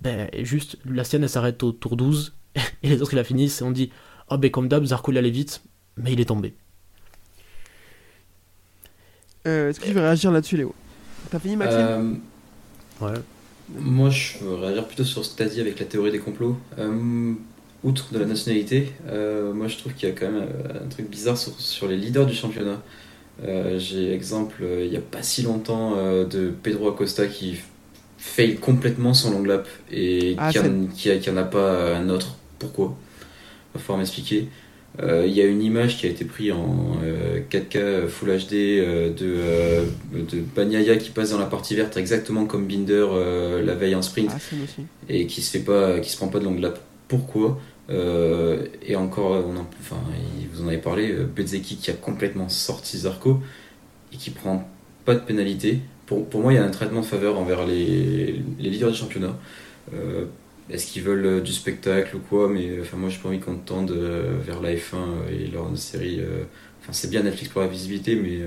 ben 0.00 0.28
juste, 0.42 0.78
la 0.84 1.04
sienne 1.04 1.22
elle 1.22 1.28
s'arrête 1.30 1.62
au 1.62 1.72
tour 1.72 1.96
12, 1.96 2.34
et 2.82 2.88
les 2.88 3.00
autres 3.02 3.14
ils 3.14 3.16
la 3.16 3.24
finissent, 3.24 3.60
et 3.60 3.64
on 3.64 3.70
dit 3.70 3.90
oh 4.30 4.38
ben 4.38 4.50
comme 4.50 4.68
d'hab, 4.68 4.84
Zarco 4.84 5.12
il 5.12 5.18
allait 5.18 5.30
vite, 5.30 5.62
mais 5.96 6.12
il 6.12 6.20
est 6.20 6.26
tombé. 6.26 6.54
Euh, 9.46 9.70
Est-ce 9.70 9.80
que 9.80 9.86
tu 9.86 9.92
veux 9.92 10.00
réagir 10.00 10.30
là-dessus, 10.30 10.56
Léo? 10.56 10.74
T'as 11.30 11.38
fini, 11.38 11.56
Maxime? 11.56 11.80
Euh, 11.80 12.12
Ouais. 13.00 13.14
Moi, 13.78 14.10
je 14.10 14.38
veux 14.38 14.54
réagir 14.56 14.84
plutôt 14.86 15.04
sur 15.04 15.24
ce 15.24 15.32
que 15.32 15.36
tu 15.36 15.42
as 15.44 15.46
dit 15.46 15.60
avec 15.60 15.78
la 15.78 15.86
théorie 15.86 16.10
des 16.10 16.18
complots. 16.18 16.56
Euh, 16.78 17.32
outre 17.84 18.12
de 18.12 18.18
la 18.18 18.24
nationalité, 18.24 18.92
euh, 19.08 19.52
moi 19.52 19.68
je 19.68 19.76
trouve 19.76 19.92
qu'il 19.94 20.08
y 20.08 20.12
a 20.12 20.14
quand 20.14 20.28
même 20.30 20.48
un 20.84 20.88
truc 20.88 21.08
bizarre 21.08 21.38
sur, 21.38 21.52
sur 21.60 21.86
les 21.86 21.96
leaders 21.96 22.26
du 22.26 22.34
championnat. 22.34 22.82
Euh, 23.44 23.78
J'ai 23.78 24.12
exemple, 24.12 24.56
euh, 24.62 24.84
il 24.84 24.90
n'y 24.90 24.96
a 24.96 25.00
pas 25.00 25.22
si 25.22 25.42
longtemps, 25.42 25.94
euh, 25.96 26.24
de 26.24 26.50
Pedro 26.50 26.88
Acosta 26.88 27.26
qui 27.28 27.58
fail 28.16 28.56
complètement 28.56 29.14
son 29.14 29.30
long 29.30 29.44
lap 29.44 29.68
et 29.92 30.34
Ah, 30.38 30.50
qui 30.50 30.58
c'est- 30.58 30.68
en- 30.68 30.86
qui 30.88 31.10
a- 31.10 31.18
qui 31.18 31.30
en 31.30 31.36
a 31.36 31.44
pas 31.44 31.94
un 31.96 32.08
autre. 32.08 32.36
Pourquoi? 32.58 32.96
M'expliquer. 33.96 34.48
Euh, 35.00 35.24
Il 35.26 35.32
y 35.34 35.40
a 35.42 35.44
une 35.46 35.62
image 35.62 35.98
qui 35.98 36.06
a 36.06 36.08
été 36.10 36.24
prise 36.24 36.52
en 36.52 36.96
euh, 37.04 37.40
4K 37.50 38.08
Full 38.08 38.28
HD 38.30 38.52
euh, 38.54 39.10
de, 39.10 39.16
euh, 39.22 39.84
de 40.12 40.40
Bagnaia 40.56 40.96
qui 40.96 41.10
passe 41.10 41.30
dans 41.30 41.38
la 41.38 41.46
partie 41.46 41.74
verte 41.76 41.96
exactement 41.96 42.46
comme 42.46 42.66
Binder 42.66 43.06
euh, 43.10 43.62
la 43.62 43.74
veille 43.74 43.94
en 43.94 44.02
sprint 44.02 44.30
Ah, 44.34 44.82
et 45.08 45.26
qui 45.26 45.42
se 45.42 45.50
fait 45.50 45.64
pas, 45.64 46.00
qui 46.00 46.10
se 46.10 46.16
prend 46.16 46.28
pas 46.28 46.38
de 46.40 46.44
longue 46.44 46.60
lap. 46.60 46.80
Pourquoi? 47.06 47.60
Euh, 47.90 48.64
Et 48.86 48.96
encore, 48.96 49.44
on 49.46 49.56
en, 49.56 49.66
enfin, 49.80 49.96
vous 50.52 50.62
en 50.64 50.68
avez 50.68 50.78
parlé, 50.78 51.12
euh, 51.12 51.24
Bezzeki 51.24 51.76
qui 51.76 51.90
a 51.90 51.94
complètement 51.94 52.48
sorti 52.48 52.98
Zarco 52.98 53.40
et 54.12 54.16
qui 54.16 54.30
prend 54.30 54.68
pas 55.04 55.14
de 55.14 55.20
pénalité. 55.20 55.80
Pour, 56.06 56.26
pour 56.28 56.40
moi, 56.40 56.52
il 56.52 56.56
y 56.56 56.58
a 56.58 56.64
un 56.64 56.70
traitement 56.70 57.00
de 57.00 57.06
faveur 57.06 57.38
envers 57.38 57.66
les, 57.66 58.42
les 58.58 58.70
leaders 58.70 58.90
du 58.90 58.96
championnat. 58.98 59.36
Euh, 59.94 60.24
Est-ce 60.70 60.86
qu'ils 60.86 61.02
veulent 61.02 61.26
euh, 61.26 61.40
du 61.40 61.52
spectacle 61.52 62.16
ou 62.16 62.18
quoi 62.18 62.48
Mais 62.48 62.68
euh, 62.68 62.82
enfin, 62.82 62.96
moi, 62.96 63.08
j'ai 63.08 63.18
pas 63.18 63.28
envie 63.28 63.40
qu'on 63.40 63.56
tende 63.56 63.90
euh, 63.90 64.38
vers 64.44 64.60
la 64.60 64.74
F1 64.74 65.30
et 65.30 65.46
leur 65.46 65.76
série. 65.78 66.20
Enfin, 66.80 66.92
c'est 66.92 67.08
bien 67.08 67.22
Netflix 67.22 67.50
pour 67.50 67.62
la 67.62 67.68
visibilité, 67.68 68.16
mais 68.16 68.40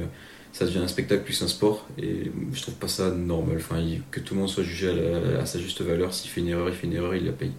ça 0.51 0.65
devient 0.65 0.79
un 0.79 0.87
spectacle 0.87 1.23
plus 1.23 1.41
un 1.41 1.47
sport. 1.47 1.87
Et 1.97 2.31
je 2.53 2.61
trouve 2.61 2.75
pas 2.75 2.87
ça 2.87 3.11
normal. 3.11 3.57
Enfin, 3.57 3.83
que 4.11 4.19
tout 4.19 4.35
le 4.35 4.41
monde 4.41 4.49
soit 4.49 4.63
jugé 4.63 4.89
à, 5.39 5.45
sa 5.45 5.59
juste 5.59 5.81
valeur. 5.81 6.13
S'il 6.13 6.29
fait 6.29 6.41
une 6.41 6.49
erreur, 6.49 6.69
il 6.69 6.75
fait 6.75 6.87
une 6.87 6.93
erreur, 6.93 7.15
il 7.15 7.25
la 7.25 7.31
paye. 7.31 7.53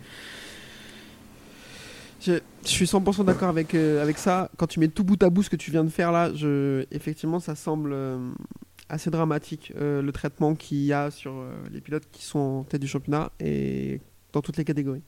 Je, 2.21 2.39
suis 2.65 2.85
100% 2.85 3.25
d'accord 3.25 3.49
avec, 3.49 3.75
avec 3.75 4.17
ça. 4.17 4.49
Quand 4.57 4.69
tu 4.69 4.79
mets 4.79 4.89
tout 4.89 5.03
bout 5.03 5.21
à 5.25 5.31
bout 5.31 5.43
ce 5.43 5.51
que 5.51 5.57
tu 5.57 5.73
viens 5.73 5.83
de 5.83 5.91
faire 5.91 6.13
là, 6.13 6.33
je, 6.35 6.85
effectivement, 6.93 7.41
ça 7.41 7.57
semble 7.57 7.97
assez 8.89 9.11
dramatique 9.11 9.73
le 9.77 10.11
traitement 10.13 10.55
qu'il 10.55 10.85
y 10.85 10.93
a 10.93 11.11
sur 11.11 11.35
les 11.73 11.81
pilotes 11.81 12.07
qui 12.13 12.25
sont 12.25 12.39
en 12.39 12.63
tête 12.63 12.81
du 12.81 12.87
championnat 12.87 13.33
et 13.41 14.01
dans 14.33 14.41
toutes 14.43 14.57
les 14.57 14.65
catégories. 14.65 15.03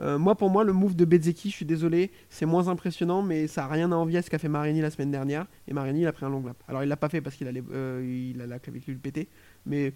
Euh, 0.00 0.18
moi, 0.18 0.34
pour 0.34 0.50
moi, 0.50 0.64
le 0.64 0.72
move 0.72 0.96
de 0.96 1.04
Bezzecchi, 1.04 1.50
je 1.50 1.54
suis 1.54 1.64
désolé, 1.64 2.10
c'est 2.28 2.46
moins 2.46 2.68
impressionnant, 2.68 3.22
mais 3.22 3.46
ça 3.46 3.62
n'a 3.62 3.68
rien 3.68 3.92
à 3.92 3.94
envier 3.96 4.18
à 4.18 4.22
ce 4.22 4.30
qu'a 4.30 4.38
fait 4.38 4.48
Marini 4.48 4.80
la 4.80 4.90
semaine 4.90 5.10
dernière. 5.10 5.46
Et 5.68 5.72
Marini, 5.72 6.02
il 6.02 6.06
a 6.06 6.12
pris 6.12 6.24
un 6.24 6.30
long 6.30 6.42
lap. 6.44 6.56
Alors, 6.68 6.82
il 6.82 6.88
l'a 6.88 6.96
pas 6.96 7.08
fait 7.08 7.20
parce 7.20 7.36
qu'il 7.36 7.48
euh, 7.72 8.30
il 8.34 8.40
a 8.40 8.46
la 8.46 8.58
clavicule 8.58 8.98
pétée, 8.98 9.28
mais 9.66 9.92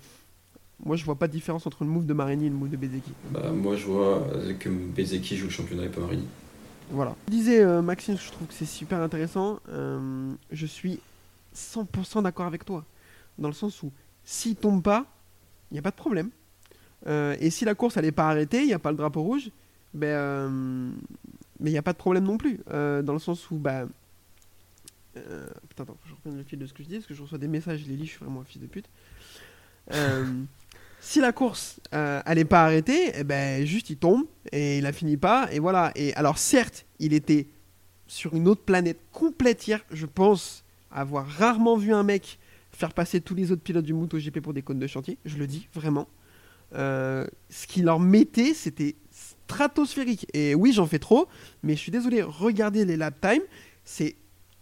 moi, 0.84 0.96
je 0.96 1.04
vois 1.04 1.16
pas 1.16 1.26
de 1.26 1.32
différence 1.32 1.66
entre 1.66 1.82
le 1.84 1.90
move 1.90 2.06
de 2.06 2.14
Marini 2.14 2.46
et 2.46 2.50
le 2.50 2.54
move 2.54 2.70
de 2.70 2.76
Bezzecchi. 2.76 3.12
Bah, 3.30 3.50
moi, 3.50 3.74
je 3.76 3.86
vois 3.86 4.24
que 4.60 4.68
Bezeki 4.68 5.36
joue 5.36 5.46
le 5.46 5.52
championnat 5.52 5.84
et 5.84 5.88
pas 5.88 6.00
Marini. 6.00 6.26
Voilà. 6.90 7.14
Disait 7.26 7.60
euh, 7.60 7.82
Maxime, 7.82 8.16
je 8.16 8.30
trouve 8.30 8.46
que 8.46 8.54
c'est 8.54 8.64
super 8.64 9.00
intéressant. 9.00 9.60
euh, 9.70 10.32
je 10.50 10.66
suis 10.66 11.00
100% 11.54 12.22
d'accord 12.22 12.46
avec 12.46 12.64
toi. 12.64 12.84
Dans 13.38 13.48
le 13.48 13.54
sens 13.54 13.82
où, 13.82 13.92
s'il 14.24 14.56
tombe 14.56 14.82
pas, 14.82 15.06
il 15.70 15.74
n'y 15.74 15.78
a 15.78 15.82
pas 15.82 15.90
de 15.90 15.96
problème. 15.96 16.30
Euh, 17.07 17.36
et 17.40 17.51
si 17.51 17.64
la 17.64 17.74
course 17.74 17.96
elle 17.96 18.05
n'est 18.05 18.12
pas 18.12 18.28
arrêtée, 18.28 18.61
il 18.61 18.66
n'y 18.66 18.72
a 18.72 18.78
pas 18.78 18.90
le 18.90 18.96
drapeau 18.96 19.22
rouge, 19.22 19.51
ben, 19.94 20.07
euh, 20.07 20.90
mais 21.61 21.70
il 21.70 21.72
n'y 21.72 21.78
a 21.78 21.82
pas 21.82 21.92
de 21.92 21.99
problème 21.99 22.24
non 22.24 22.38
plus. 22.38 22.61
Euh, 22.70 23.03
dans 23.03 23.12
le 23.12 23.18
sens 23.18 23.51
où, 23.51 23.57
bah. 23.57 23.86
putain, 25.14 25.82
attends, 25.82 25.96
je 26.07 26.14
reprends 26.14 26.30
le 26.30 26.42
fil 26.44 26.59
de 26.59 26.66
ce 26.66 26.72
que 26.72 26.82
je 26.82 26.88
dis, 26.88 26.94
parce 26.96 27.07
que 27.07 27.14
je 27.14 27.22
reçois 27.22 27.38
des 27.38 27.49
messages, 27.49 27.80
je 27.80 27.88
les 27.88 27.96
lis, 27.96 28.07
je 28.07 28.11
suis 28.11 28.24
vraiment 28.24 28.40
un 28.40 28.44
fils 28.44 28.61
de 28.61 28.66
pute. 28.66 28.88
Si 31.01 31.20
la 31.20 31.30
course 31.30 31.78
elle 31.92 32.44
pas 32.46 32.64
arrêtée, 32.64 33.12
eh 33.14 33.22
ben 33.22 33.64
juste 33.64 33.88
il 33.88 33.96
tombe 33.96 34.24
et 34.51 34.78
il 34.78 34.84
a 34.84 34.92
fini 34.92 35.16
pas 35.16 35.49
et 35.53 35.61
voilà. 35.61 35.92
Et 35.94 36.12
alors 36.14 36.38
certes, 36.38 36.86
il 36.99 37.14
était 37.14 37.46
sur 38.09 38.34
une 38.34 38.49
autre 38.49 38.62
planète 38.62 38.99
complète 39.12 39.68
hier. 39.68 39.80
Je 39.92 40.07
pense 40.07 40.64
avoir 40.90 41.24
rarement 41.24 41.76
vu 41.76 41.94
un 41.94 42.03
mec 42.03 42.40
faire 42.72 42.92
passer 42.92 43.20
tous 43.20 43.34
les 43.34 43.53
autres 43.53 43.62
pilotes 43.62 43.84
du 43.84 43.92
MotoGP 43.92 44.40
pour 44.40 44.55
des 44.55 44.62
cônes 44.62 44.78
de 44.78 44.86
chantier. 44.86 45.18
Je 45.24 45.36
le 45.36 45.46
dis 45.46 45.68
vraiment. 45.74 46.09
Euh, 46.74 47.26
ce 47.48 47.66
qu'il 47.66 47.84
leur 47.84 48.00
mettait, 48.00 48.54
c'était 48.54 48.96
stratosphérique. 49.10 50.26
Et 50.34 50.54
oui, 50.54 50.72
j'en 50.72 50.86
fais 50.86 50.98
trop, 50.98 51.26
mais 51.62 51.74
je 51.74 51.80
suis 51.80 51.92
désolé. 51.92 52.22
Regardez 52.22 52.84
les 52.84 52.96
lap 52.96 53.20
time, 53.20 53.42
c'est 53.84 54.16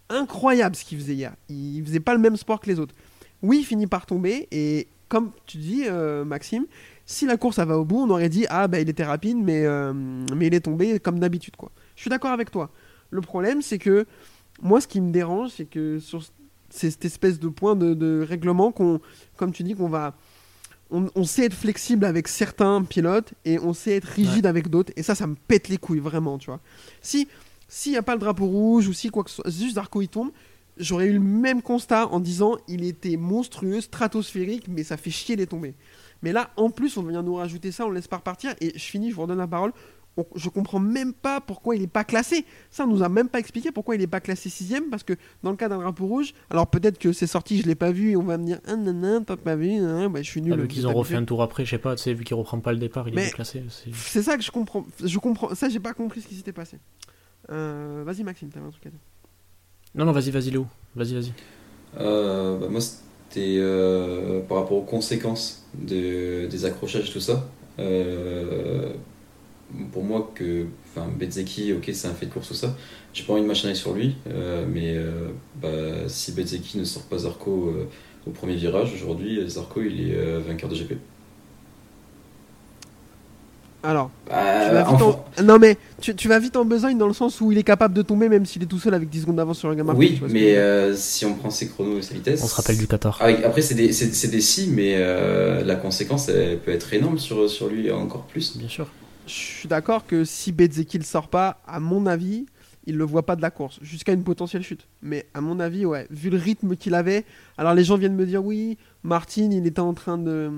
incroyable 0.09 0.77
ce 0.77 0.85
qu'il 0.85 0.99
faisait 0.99 1.15
hier. 1.15 1.35
Il 1.49 1.85
faisait 1.85 2.01
pas 2.01 2.15
le 2.15 2.21
même 2.21 2.37
sport 2.37 2.61
que 2.61 2.69
les 2.69 2.79
autres. 2.79 2.95
Oui, 3.43 3.59
il 3.61 3.65
finit 3.65 3.87
par 3.87 4.07
tomber 4.07 4.49
et 4.51 4.89
comme 5.09 5.31
tu 5.47 5.59
dis, 5.59 5.85
euh, 5.87 6.25
Maxime, 6.25 6.67
si 7.05 7.27
la 7.27 7.37
course 7.37 7.59
elle 7.59 7.69
va 7.69 7.79
au 7.79 7.85
bout, 7.85 7.99
on 7.99 8.11
aurait 8.11 8.29
dit 8.29 8.47
ah 8.49 8.67
bah 8.67 8.81
il 8.81 8.89
était 8.89 9.05
rapide, 9.05 9.37
mais 9.37 9.65
euh, 9.65 9.93
mais 9.93 10.49
il 10.49 10.55
est 10.55 10.61
tombé 10.61 10.99
comme 10.99 11.21
d'habitude 11.21 11.55
quoi. 11.57 11.71
Je 11.95 12.01
suis 12.03 12.11
d'accord 12.11 12.33
avec 12.33 12.51
toi. 12.51 12.71
Le 13.11 13.21
problème 13.21 13.63
c'est 13.63 13.79
que 13.79 14.07
moi 14.63 14.81
ce 14.81 14.89
qui 14.89 15.01
me 15.01 15.13
dérange 15.13 15.51
c'est 15.51 15.67
que 15.67 16.01
sur 16.01 16.25
cette 16.71 17.05
espèce 17.05 17.39
de 17.39 17.49
point 17.49 17.77
de, 17.77 17.95
de 17.95 18.25
règlement 18.29 18.73
qu'on, 18.73 19.01
comme 19.37 19.53
tu 19.53 19.63
dis, 19.63 19.75
qu'on 19.75 19.89
va 19.89 20.17
on, 20.91 21.09
on 21.15 21.25
sait 21.25 21.45
être 21.47 21.55
flexible 21.55 22.05
avec 22.05 22.29
certains 22.29 22.83
pilotes 22.83 23.35
et 23.45 23.59
on 23.59 23.73
sait 23.73 23.97
être 23.97 24.07
rigide 24.07 24.47
avec 24.47 24.69
d'autres 24.69 24.93
et 24.97 25.03
ça 25.03 25.15
ça 25.15 25.27
me 25.27 25.35
pète 25.35 25.69
les 25.69 25.79
couilles 25.79 26.01
vraiment 26.01 26.39
tu 26.39 26.47
vois. 26.47 26.61
Si 27.01 27.29
s'il 27.69 27.93
n'y 27.93 27.99
a 27.99 28.03
pas 28.03 28.15
le 28.15 28.21
drapeau 28.21 28.47
rouge 28.47 28.87
ou 28.87 28.93
si 28.93 29.09
quoi 29.11 29.25
que 29.25 29.31
ce 29.31 29.37
soit, 29.37 29.51
juste 29.51 29.75
Zarco 29.75 30.01
il 30.01 30.09
tombe, 30.09 30.31
j'aurais 30.77 31.07
eu 31.07 31.15
le 31.15 31.21
même 31.21 31.63
constat 31.63 32.07
en 32.09 32.21
disant 32.21 32.57
il 32.69 32.85
était 32.85 33.17
monstrueux, 33.17 33.81
stratosphérique, 33.81 34.69
mais 34.69 34.85
ça 34.85 34.97
fait 34.97 35.11
chier 35.11 35.37
les 35.37 35.47
tomber. 35.47 35.75
Mais 36.23 36.33
là, 36.33 36.51
en 36.57 36.71
plus, 36.71 36.97
on 36.97 37.03
vient 37.03 37.23
nous 37.23 37.35
rajouter 37.35 37.73
ça, 37.73 37.85
on 37.85 37.89
le 37.89 37.97
laisse 37.97 38.09
pas 38.09 38.17
repartir, 38.17 38.55
et 38.61 38.73
je 38.75 38.83
finis, 38.83 39.11
je 39.11 39.17
vous 39.17 39.23
redonne 39.23 39.39
la 39.39 39.47
parole. 39.47 39.73
On- 40.19 40.25
je 40.35 40.49
comprends 40.49 40.79
même 40.79 41.13
pas 41.13 41.41
pourquoi 41.43 41.77
il 41.77 41.83
est 41.83 41.87
pas 41.87 42.05
classé. 42.05 42.47
Ça, 42.71 42.85
on 42.85 42.87
nous 42.87 43.03
a 43.03 43.09
même 43.11 43.29
pas 43.29 43.39
expliqué 43.39 43.71
pourquoi 43.71 43.97
il 43.97 44.01
est 44.03 44.07
pas 44.07 44.21
classé 44.21 44.49
sixième, 44.49 44.89
parce 44.89 45.03
que 45.03 45.13
dans 45.43 45.51
le 45.51 45.57
cas 45.57 45.69
d'un 45.69 45.79
drapeau 45.79 46.07
rouge, 46.07 46.33
alors 46.49 46.69
peut-être 46.69 46.99
que 46.99 47.13
c'est 47.13 47.27
sorti, 47.27 47.61
je 47.61 47.67
l'ai 47.67 47.75
pas 47.75 47.91
vu, 47.93 48.13
et 48.13 48.17
on 48.17 48.23
va 48.23 48.39
me 48.39 48.45
dire 48.47 48.59
ah 48.67 48.77
non 48.77 48.95
non, 48.95 49.23
t'as 49.25 49.37
pas 49.37 49.57
vu, 49.57 49.79
bah, 50.09 50.23
je 50.23 50.31
suis 50.31 50.41
nul. 50.41 50.55
Ah, 50.55 50.57
vu 50.57 50.69
qu'ils 50.69 50.87
ont 50.87 50.95
refait 50.95 51.17
un 51.17 51.25
tour 51.25 51.43
après, 51.43 51.65
je 51.67 51.71
sais 51.73 51.79
pas, 51.79 51.95
tu 51.97 52.03
sais, 52.03 52.15
vu 52.15 52.25
qu'il 52.25 52.35
reprend 52.37 52.61
pas 52.61 52.73
le 52.73 52.79
départ, 52.79 53.09
il 53.09 53.15
Mais- 53.15 53.25
est 53.25 53.27
déclassé. 53.27 53.63
c'est- 53.69 53.91
C'est 53.95 54.23
ça 54.23 54.37
que 54.39 54.43
je 54.43 54.51
comprends. 54.51 54.87
Je 55.05 55.19
comprends. 55.19 55.55
Ça, 55.55 55.69
j'ai 55.69 55.81
pas 55.81 55.93
compris 55.93 56.23
ce 56.23 56.29
qui 56.29 56.35
s'était 56.35 56.53
passé. 56.53 56.79
Euh, 57.51 58.03
Vas-y, 58.07 58.23
Maxime, 58.25 58.49
t'avais 58.49 58.67
un 58.67 58.71
truc 58.71 58.87
à 58.87 58.91
dire. 58.91 58.99
Non, 59.95 60.05
non, 60.07 60.13
vas-y, 60.13 60.31
vas-y, 60.31 60.51
Léo. 60.51 60.67
Vas-y, 60.95 61.15
vas-y. 61.15 61.33
Euh, 61.99 62.59
bah, 62.59 62.69
moi, 62.71 62.81
c'était 62.81 63.57
euh, 63.59 64.41
par 64.49 64.59
rapport 64.59 64.79
aux 64.79 64.83
conséquences 64.85 65.67
de- 65.75 66.47
des 66.47 66.65
accrochages, 66.65 67.13
tout 67.13 67.21
ça. 67.21 67.47
Euh, 67.79 68.93
pour 69.93 70.05
moi, 70.05 70.31
que 70.35 70.67
enfin, 70.95 71.07
Bezzeki, 71.19 71.73
ok, 71.73 71.91
c'est 71.93 72.09
un 72.09 72.15
fait 72.15 72.27
de 72.27 72.33
course, 72.33 72.49
tout 72.49 72.55
ça. 72.55 72.77
J'ai 73.13 73.25
pas 73.25 73.33
envie 73.33 73.43
de 73.43 73.47
m'acharner 73.47 73.75
sur 73.75 73.93
lui, 73.95 74.17
euh, 74.29 74.65
mais 74.73 74.95
euh, 74.97 75.29
bah, 75.61 76.09
si 76.09 76.33
Bezzeki 76.33 76.79
ne 76.79 76.85
sort 76.85 77.03
pas 77.05 77.19
Zarco 77.19 77.69
euh, 77.69 77.89
au 78.27 78.31
premier 78.31 78.55
virage, 78.57 78.93
aujourd'hui, 78.95 79.41
Zarco 79.49 79.81
il 79.83 80.11
est 80.11 80.15
euh, 80.17 80.41
vainqueur 80.47 80.69
de 80.71 80.75
GP. 80.77 80.93
Alors, 83.83 84.11
Bah, 84.29 84.35
tu 84.67 84.75
vas 84.75 84.83
vite 84.83 84.93
enfin- 84.95 85.19
en... 85.39 85.43
Non, 85.45 85.59
mais 85.61 85.77
tu, 86.01 86.15
tu 86.17 86.27
vas 86.27 86.41
vite 86.41 86.57
en 86.57 86.65
besogne 86.65 86.99
dans 86.99 87.07
le 87.07 87.13
sens 87.13 87.41
où 87.41 87.53
il 87.53 87.59
est 87.59 87.63
capable 87.63 87.95
de 87.95 88.03
tomber 88.03 88.29
même 88.29 88.45
s'il 88.45 88.61
est 88.65 88.67
tout 88.67 88.81
seul 88.81 88.95
avec 88.95 89.09
10 89.09 89.21
secondes 89.21 89.37
d'avance 89.37 89.59
sur 89.59 89.69
le 89.69 89.77
gamin. 89.77 89.95
Oui, 89.95 90.21
mais 90.29 90.57
euh, 90.57 90.93
si 90.97 91.25
on 91.25 91.35
prend 91.35 91.51
ses 91.51 91.69
chronos 91.69 91.99
et 91.99 92.03
ses 92.03 92.15
vitesses. 92.15 92.43
On 92.43 92.49
se 92.49 92.55
rappelle 92.57 92.79
du 92.79 92.89
Qatar. 92.89 93.17
Ah 93.21 93.27
oui, 93.29 93.37
après, 93.45 93.63
c'est 93.63 93.75
des, 93.77 93.87
des 93.87 94.41
si, 94.41 94.69
mais 94.71 94.95
euh, 94.97 95.63
la 95.63 95.77
conséquence 95.77 96.29
elle 96.29 96.59
peut 96.59 96.73
être 96.73 96.93
énorme 96.95 97.19
sur, 97.19 97.49
sur 97.49 97.69
lui 97.69 97.91
encore 97.93 98.23
plus. 98.25 98.57
Bien 98.57 98.69
sûr. 98.69 98.89
Je 99.27 99.33
suis 99.33 99.69
d'accord 99.69 100.07
que 100.07 100.25
si 100.25 100.53
Bezzeki 100.53 100.99
le 100.99 101.05
sort 101.05 101.29
pas, 101.29 101.61
à 101.67 101.81
mon 101.81 102.07
avis, 102.07 102.47
il 102.87 102.97
le 102.97 103.05
voit 103.05 103.27
pas 103.27 103.35
de 103.35 103.43
la 103.43 103.51
course, 103.51 103.81
jusqu'à 103.83 104.13
une 104.13 104.23
potentielle 104.23 104.63
chute. 104.63 104.87
Mais 105.03 105.27
à 105.35 105.41
mon 105.41 105.59
avis, 105.59 105.85
ouais, 105.85 106.07
vu 106.11 106.31
le 106.31 106.37
rythme 106.37 106.77
qu'il 106.77 106.95
avait, 106.95 107.25
alors 107.59 107.75
les 107.75 107.83
gens 107.83 107.97
viennent 107.97 108.15
me 108.15 108.25
dire 108.25 108.45
oui, 108.45 108.79
Martin, 109.03 109.51
il 109.51 109.67
était 109.67 109.81
en 109.81 109.95
train 109.95 110.17
de, 110.17 110.51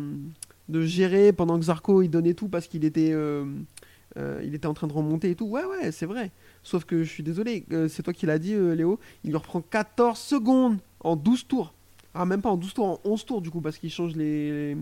de 0.69 0.83
gérer 0.83 1.33
pendant 1.33 1.59
que 1.59 1.65
Zarco 1.65 2.03
il 2.03 2.11
donnait 2.11 2.35
tout 2.35 2.49
parce 2.49 2.67
qu'il 2.67 2.85
était, 2.85 3.13
euh, 3.13 3.47
euh, 4.19 4.43
il 4.45 4.55
était 4.55 4.67
en 4.67 4.75
train 4.75 4.87
de 4.87 4.93
remonter 4.93 5.31
et 5.31 5.35
tout. 5.35 5.47
Ouais, 5.47 5.65
ouais, 5.65 5.91
c'est 5.91 6.07
vrai. 6.07 6.31
Sauf 6.63 6.85
que 6.85 7.03
je 7.03 7.09
suis 7.09 7.23
désolé, 7.23 7.65
euh, 7.73 7.89
c'est 7.89 8.03
toi 8.03 8.13
qui 8.13 8.27
l'as 8.27 8.39
dit, 8.39 8.55
Léo, 8.55 9.01
il 9.25 9.31
lui 9.31 9.37
reprend 9.37 9.63
14 9.63 10.19
secondes 10.19 10.77
en 11.01 11.17
12 11.17 11.47
tours. 11.47 11.73
Ah, 12.13 12.27
même 12.27 12.43
pas 12.43 12.51
en 12.51 12.57
12 12.59 12.75
tours, 12.75 12.87
en 12.87 13.01
11 13.05 13.25
tours 13.25 13.41
du 13.41 13.51
coup, 13.51 13.63
parce 13.63 13.79
qu'il 13.79 13.91
change 13.91 14.15
les, 14.15 14.77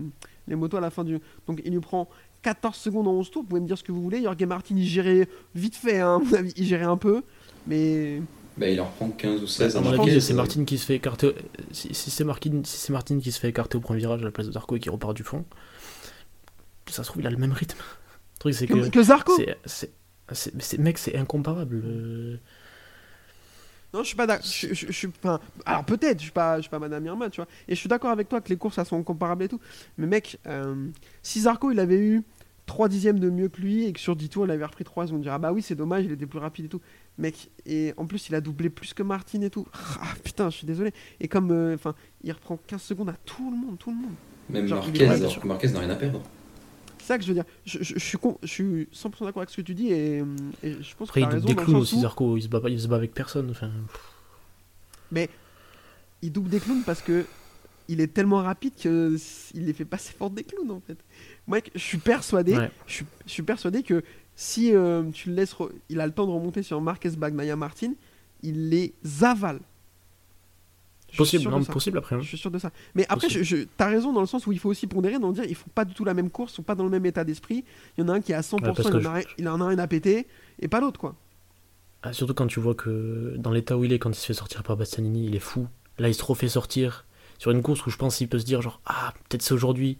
les 0.47 0.55
motos 0.55 0.77
à 0.77 0.81
la 0.81 0.89
fin 0.89 1.03
du. 1.03 1.19
Donc 1.45 1.61
il 1.63 1.71
lui 1.71 1.79
prend 1.79 2.09
14 2.41 2.75
secondes 2.75 3.07
en 3.07 3.11
11 3.13 3.31
tours, 3.31 3.41
vous 3.43 3.47
pouvez 3.49 3.61
me 3.61 3.67
dire 3.67 3.77
ce 3.77 3.83
que 3.83 3.91
vous 3.91 4.01
voulez. 4.01 4.21
Jorge 4.23 4.43
Martin, 4.43 4.75
il 4.77 4.85
gérait 4.87 5.27
vite 5.55 5.75
fait, 5.75 5.99
hein, 5.99 6.15
à 6.15 6.19
mon 6.19 6.33
avis, 6.33 6.53
il 6.55 6.65
gérait 6.65 6.85
un 6.85 6.97
peu. 6.97 7.23
Mais 7.67 8.21
Bah, 8.57 8.69
il 8.69 8.79
en 8.79 8.85
reprend 8.85 9.09
15 9.09 9.43
ou 9.43 9.47
16 9.47 9.75
À 9.75 9.79
à 9.79 9.81
mon 9.81 9.91
chaque 9.91 9.99
avis, 10.01 10.11
fois. 10.11 10.21
c'est 10.21 10.33
Martin 10.33 10.63
qui 10.65 10.77
se 10.77 10.85
fait 10.85 10.95
écarter. 10.95 11.33
Si, 11.71 11.93
si 11.93 12.09
c'est 12.11 12.23
Martin, 12.23 12.61
si 12.63 12.91
Martin 12.91 13.19
qui 13.19 13.31
se 13.31 13.39
fait 13.39 13.49
écarter 13.49 13.77
au 13.77 13.81
premier 13.81 13.99
virage 13.99 14.21
à 14.21 14.25
la 14.25 14.31
place 14.31 14.47
de 14.47 14.51
Zarco 14.53 14.75
et 14.75 14.79
qui 14.79 14.89
repart 14.89 15.15
du 15.15 15.23
fond, 15.23 15.45
ça 16.89 17.03
se 17.03 17.09
trouve, 17.09 17.21
il 17.21 17.27
a 17.27 17.31
le 17.31 17.37
même 17.37 17.51
rythme. 17.51 17.77
Le 18.35 18.39
truc, 18.39 18.53
c'est 18.53 18.67
que, 18.67 18.73
que. 18.73 18.89
que 18.89 19.03
Zarco 19.03 19.35
c'est- 19.35 19.57
c'est- 19.65 19.91
c'est- 20.31 20.53
mais 20.55 20.61
c'est- 20.63 20.77
Mec, 20.77 20.97
c'est 20.97 21.17
incomparable. 21.17 22.39
Euh. 23.93 23.97
Non, 23.97 24.03
je 24.03 24.07
suis 24.07 24.15
pas 24.17 24.27
d'accord. 24.27 24.45
Je, 24.45 24.67
je- 24.73 24.87
je 24.87 24.91
suis 24.91 25.07
pas. 25.07 25.39
Alors 25.65 25.85
peut-être, 25.85 26.19
je 26.19 26.23
suis 26.23 26.31
pas, 26.31 26.57
je 26.57 26.61
suis 26.63 26.69
pas 26.69 26.79
Madame 26.79 27.05
Irma, 27.05 27.29
tu 27.29 27.37
vois. 27.41 27.47
Et 27.67 27.75
je 27.75 27.79
suis 27.79 27.89
d'accord 27.89 28.11
avec 28.11 28.27
toi 28.29 28.41
que 28.41 28.49
les 28.49 28.57
courses 28.57 28.77
elles 28.77 28.85
sont 28.85 29.01
comparables 29.03 29.43
et 29.43 29.47
tout. 29.47 29.59
Mais 29.97 30.07
mec, 30.07 30.39
euh, 30.47 30.87
si 31.21 31.41
Zarco 31.41 31.71
il 31.71 31.79
avait 31.79 31.99
eu 31.99 32.23
3 32.65 32.89
dixièmes 32.89 33.19
de 33.19 33.29
mieux 33.29 33.47
que 33.47 33.61
lui 33.61 33.85
et 33.85 33.93
que 33.93 33.99
sur 33.99 34.15
10 34.15 34.27
tours 34.29 34.45
il 34.45 34.51
avait 34.51 34.65
repris 34.65 34.83
3, 34.83 35.13
on 35.13 35.19
dirait 35.19 35.35
ah 35.35 35.39
bah 35.39 35.53
oui 35.53 35.61
c'est 35.61 35.75
dommage, 35.75 36.03
il 36.05 36.11
était 36.11 36.25
plus 36.25 36.39
rapide 36.39 36.65
et 36.65 36.69
tout. 36.69 36.81
Mec, 37.17 37.49
et 37.65 37.93
en 37.97 38.05
plus 38.05 38.27
il 38.29 38.35
a 38.35 38.41
doublé 38.41 38.69
plus 38.69 38.93
que 38.93 39.03
Martin 39.03 39.41
et 39.41 39.49
tout. 39.49 39.65
Ah 40.01 40.13
putain, 40.23 40.49
je 40.49 40.57
suis 40.57 40.67
désolé. 40.67 40.91
Et 41.19 41.27
comme, 41.27 41.51
euh, 41.51 41.73
enfin, 41.75 41.95
il 42.23 42.31
reprend 42.31 42.57
15 42.67 42.81
secondes 42.81 43.09
à 43.09 43.15
tout 43.25 43.49
le 43.49 43.57
monde, 43.57 43.77
tout 43.79 43.89
le 43.89 43.95
monde. 43.95 44.11
Même 44.49 44.67
Genre, 44.67 44.83
Marquez, 44.85 45.07
Marquez 45.45 45.67
n'a 45.69 45.79
rien 45.79 45.89
à 45.89 45.95
perdre. 45.95 46.21
C'est 47.07 47.13
ça 47.13 47.17
que 47.19 47.23
je 47.23 47.29
veux 47.29 47.35
dire. 47.35 47.45
Je, 47.65 47.77
je- 47.81 47.93
je 47.93 47.99
suis, 47.99 48.17
con- 48.17 48.37
je 48.43 48.47
suis 48.47 48.89
100% 48.93 49.23
d'accord 49.23 49.37
avec 49.37 49.49
ce 49.49 49.55
que 49.55 49.61
tu 49.61 49.73
dis 49.73 49.87
et, 49.93 50.17
et 50.61 50.73
je 50.81 50.95
pense 50.97 51.07
Après, 51.07 51.21
que 51.21 51.25
il 51.27 51.39
double 51.41 51.45
des 51.47 51.55
clowns 51.55 51.75
aussi, 51.77 52.01
Zarco. 52.01 52.35
Il 52.35 52.41
se 52.41 52.49
bat, 52.49 52.59
pas- 52.59 52.69
il 52.69 52.79
se 52.81 52.87
bat 52.89 52.97
avec 52.97 53.13
personne. 53.13 53.49
Enfin, 53.49 53.71
il 56.21 56.31
double 56.31 56.49
des 56.49 56.59
clowns 56.59 56.83
parce 56.85 57.01
que 57.01 57.25
il 57.87 58.01
est 58.01 58.07
tellement 58.13 58.41
rapide 58.41 58.73
que 58.81 59.15
s- 59.15 59.51
il 59.53 59.65
les 59.65 59.71
fait 59.73 59.85
passer 59.85 60.11
fort 60.11 60.29
des 60.29 60.43
clowns 60.43 60.71
en 60.71 60.81
fait. 60.85 60.97
Moi, 61.47 61.59
je 61.73 61.79
suis 61.79 61.97
persuadé, 61.97 62.57
Ouais. 62.57 62.71
je, 62.85 62.93
suis, 62.95 63.05
je 63.25 63.31
suis 63.31 63.43
persuadé 63.43 63.83
que 63.83 64.03
si 64.35 64.75
euh, 64.75 65.03
tu 65.11 65.29
le 65.29 65.35
laisses, 65.35 65.55
il 65.87 66.01
a 66.01 66.05
le 66.05 66.11
temps 66.11 66.25
de 66.27 66.31
remonter 66.31 66.61
sur 66.63 66.81
Marquez 66.81 67.11
Bagnaia 67.11 67.55
Martin, 67.55 67.93
il 68.43 68.67
les 68.69 68.93
avale. 69.21 69.61
Possible, 71.15 71.49
non, 71.49 71.63
possible 71.63 71.97
après. 71.99 72.15
hein. 72.17 72.19
Je 72.21 72.27
suis 72.27 72.37
sûr 72.37 72.51
de 72.51 72.59
ça. 72.59 72.71
Mais 72.95 73.05
après, 73.07 73.29
je, 73.29 73.41
je- 73.43 73.65
t'as 73.77 73.87
raison 73.87 74.11
dans 74.11 74.19
le 74.19 74.27
sens 74.27 74.45
où 74.45 74.51
il 74.51 74.59
faut 74.59 74.69
aussi 74.69 74.87
pondérer, 74.87 75.19
dans 75.19 75.29
le 75.29 75.33
dire, 75.33 75.45
ils 75.45 75.55
font 75.55 75.69
pas 75.73 75.85
du 75.85 75.93
tout 75.93 76.03
la 76.03 76.13
même 76.13 76.29
course, 76.29 76.51
ils 76.51 76.55
sont 76.57 76.63
pas 76.63 76.75
dans 76.75 76.83
le 76.83 76.89
même 76.89 77.05
état 77.05 77.23
d'esprit. 77.23 77.63
Il 77.97 78.01
y 78.01 78.03
en 78.03 78.09
a 78.09 78.13
un 78.13 78.21
qui 78.21 78.33
est 78.33 78.35
à 78.35 78.41
100%, 78.41 78.55
Ouais, 78.61 78.73
parce 78.75 78.89
il, 78.89 79.07
en 79.07 79.15
a, 79.15 79.21
il 79.37 79.47
en 79.49 79.61
a 79.61 79.63
un 79.65 79.77
à 79.79 79.87
péter, 79.87 80.27
et 80.59 80.67
pas 80.67 80.81
l'autre 80.81 80.99
quoi. 80.99 81.15
Ah, 82.03 82.13
surtout 82.13 82.33
quand 82.33 82.47
tu 82.47 82.59
vois 82.59 82.75
que 82.75 83.35
dans 83.37 83.51
l'état 83.51 83.77
où 83.77 83.83
il 83.85 83.93
est, 83.93 83.99
quand 83.99 84.09
il 84.11 84.15
se 84.19 84.25
fait 84.25 84.33
sortir 84.33 84.63
par 84.63 84.75
Bastianini, 84.77 85.25
il 85.27 85.35
est 85.35 85.39
fou. 85.39 85.67
Là, 85.97 86.09
il 86.09 86.13
se 86.13 86.23
refait 86.23 86.47
sortir. 86.49 87.05
sur 87.39 87.51
une 87.51 87.61
course 87.61 87.85
où 87.85 87.89
je 87.89 87.97
pense 87.97 88.17
qu'il 88.17 88.27
peut 88.27 88.39
se 88.39 88.45
dire 88.45 88.61
genre 88.61 88.81
ah 88.85 89.13
peut-être 89.29 89.41
c'est 89.43 89.53
aujourd'hui. 89.53 89.97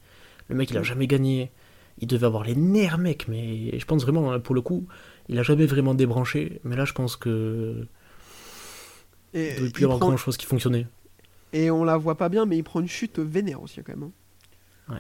Le 0.50 0.56
mec 0.56 0.70
il 0.72 0.78
a 0.78 0.84
jamais 0.84 1.08
gagné. 1.08 1.52
Il 2.00 2.08
devait 2.08 2.26
avoir 2.28 2.44
les 2.44 2.56
nerfs 2.56 2.98
mec, 3.00 3.28
mais 3.28 3.78
je 3.80 3.86
pense 3.86 4.04
vraiment 4.04 4.32
hein, 4.32 4.40
pour 4.40 4.54
le 4.56 4.62
coup 4.62 4.88
il 5.30 5.40
a 5.40 5.44
jamais 5.44 5.66
vraiment 5.66 5.94
débranché. 5.96 6.60
Mais 6.64 6.76
là 6.76 6.86
je 6.86 6.94
pense 6.94 7.16
que 7.16 7.88
Et, 9.34 9.54
il 9.54 9.60
devait 9.60 9.70
plus 9.72 9.84
avoir 9.84 10.00
prend- 10.00 10.08
grand 10.10 10.18
chose 10.18 10.38
qui 10.38 10.46
fonctionnait. 10.46 10.88
Et 11.54 11.72
on 11.72 11.84
la 11.84 11.98
voit 11.98 12.16
pas 12.16 12.30
bien, 12.30 12.46
mais 12.46 12.58
il 12.58 12.64
prend 12.64 12.80
une 12.80 12.88
chute 12.88 13.20
vénère 13.20 13.62
aussi 13.62 13.82
quand 13.84 13.96
même. 13.96 14.10
hein. 14.90 14.94
Ouais. 14.94 15.00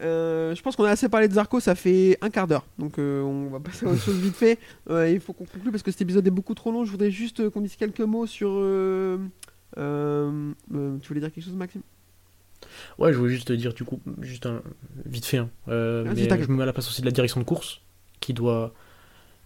Euh, 0.00 0.54
je 0.54 0.62
pense 0.62 0.74
qu'on 0.74 0.84
a 0.84 0.90
assez 0.90 1.08
parlé 1.08 1.28
de 1.28 1.34
Zarco, 1.34 1.60
ça 1.60 1.74
fait 1.74 2.16
un 2.22 2.30
quart 2.30 2.46
d'heure. 2.46 2.64
Donc 2.78 2.98
euh, 2.98 3.20
on 3.22 3.50
va 3.50 3.60
passer 3.60 3.86
à 3.86 3.90
autre 3.90 4.02
chose 4.02 4.18
vite 4.18 4.36
fait. 4.36 4.58
Euh, 4.90 5.08
il 5.08 5.20
faut 5.20 5.32
qu'on 5.32 5.44
conclue 5.44 5.70
parce 5.70 5.82
que 5.82 5.92
cet 5.92 6.02
épisode 6.02 6.26
est 6.26 6.30
beaucoup 6.30 6.54
trop 6.54 6.72
long. 6.72 6.84
Je 6.84 6.90
voudrais 6.90 7.10
juste 7.10 7.40
euh, 7.40 7.50
qu'on 7.50 7.60
dise 7.60 7.76
quelques 7.76 8.00
mots 8.00 8.26
sur. 8.26 8.48
tu 8.48 9.78
voulais 9.78 11.20
dire 11.20 11.32
quelque 11.32 11.44
chose, 11.44 11.54
Maxime? 11.54 11.82
Ouais, 12.98 13.12
je 13.12 13.18
voulais 13.18 13.32
juste 13.32 13.48
te 13.48 13.52
dire 13.52 13.74
du 13.74 13.84
coup, 13.84 14.00
juste 14.20 14.46
un, 14.46 14.62
vite 15.04 15.24
fait, 15.24 15.38
hein, 15.38 15.50
mais 15.66 16.14
je 16.16 16.48
me 16.48 16.56
mets 16.56 16.62
à 16.62 16.66
la 16.66 16.72
place 16.72 16.88
aussi 16.88 17.00
de 17.00 17.06
la 17.06 17.12
direction 17.12 17.40
de 17.40 17.44
course, 17.44 17.80
qui 18.20 18.34
doit 18.34 18.72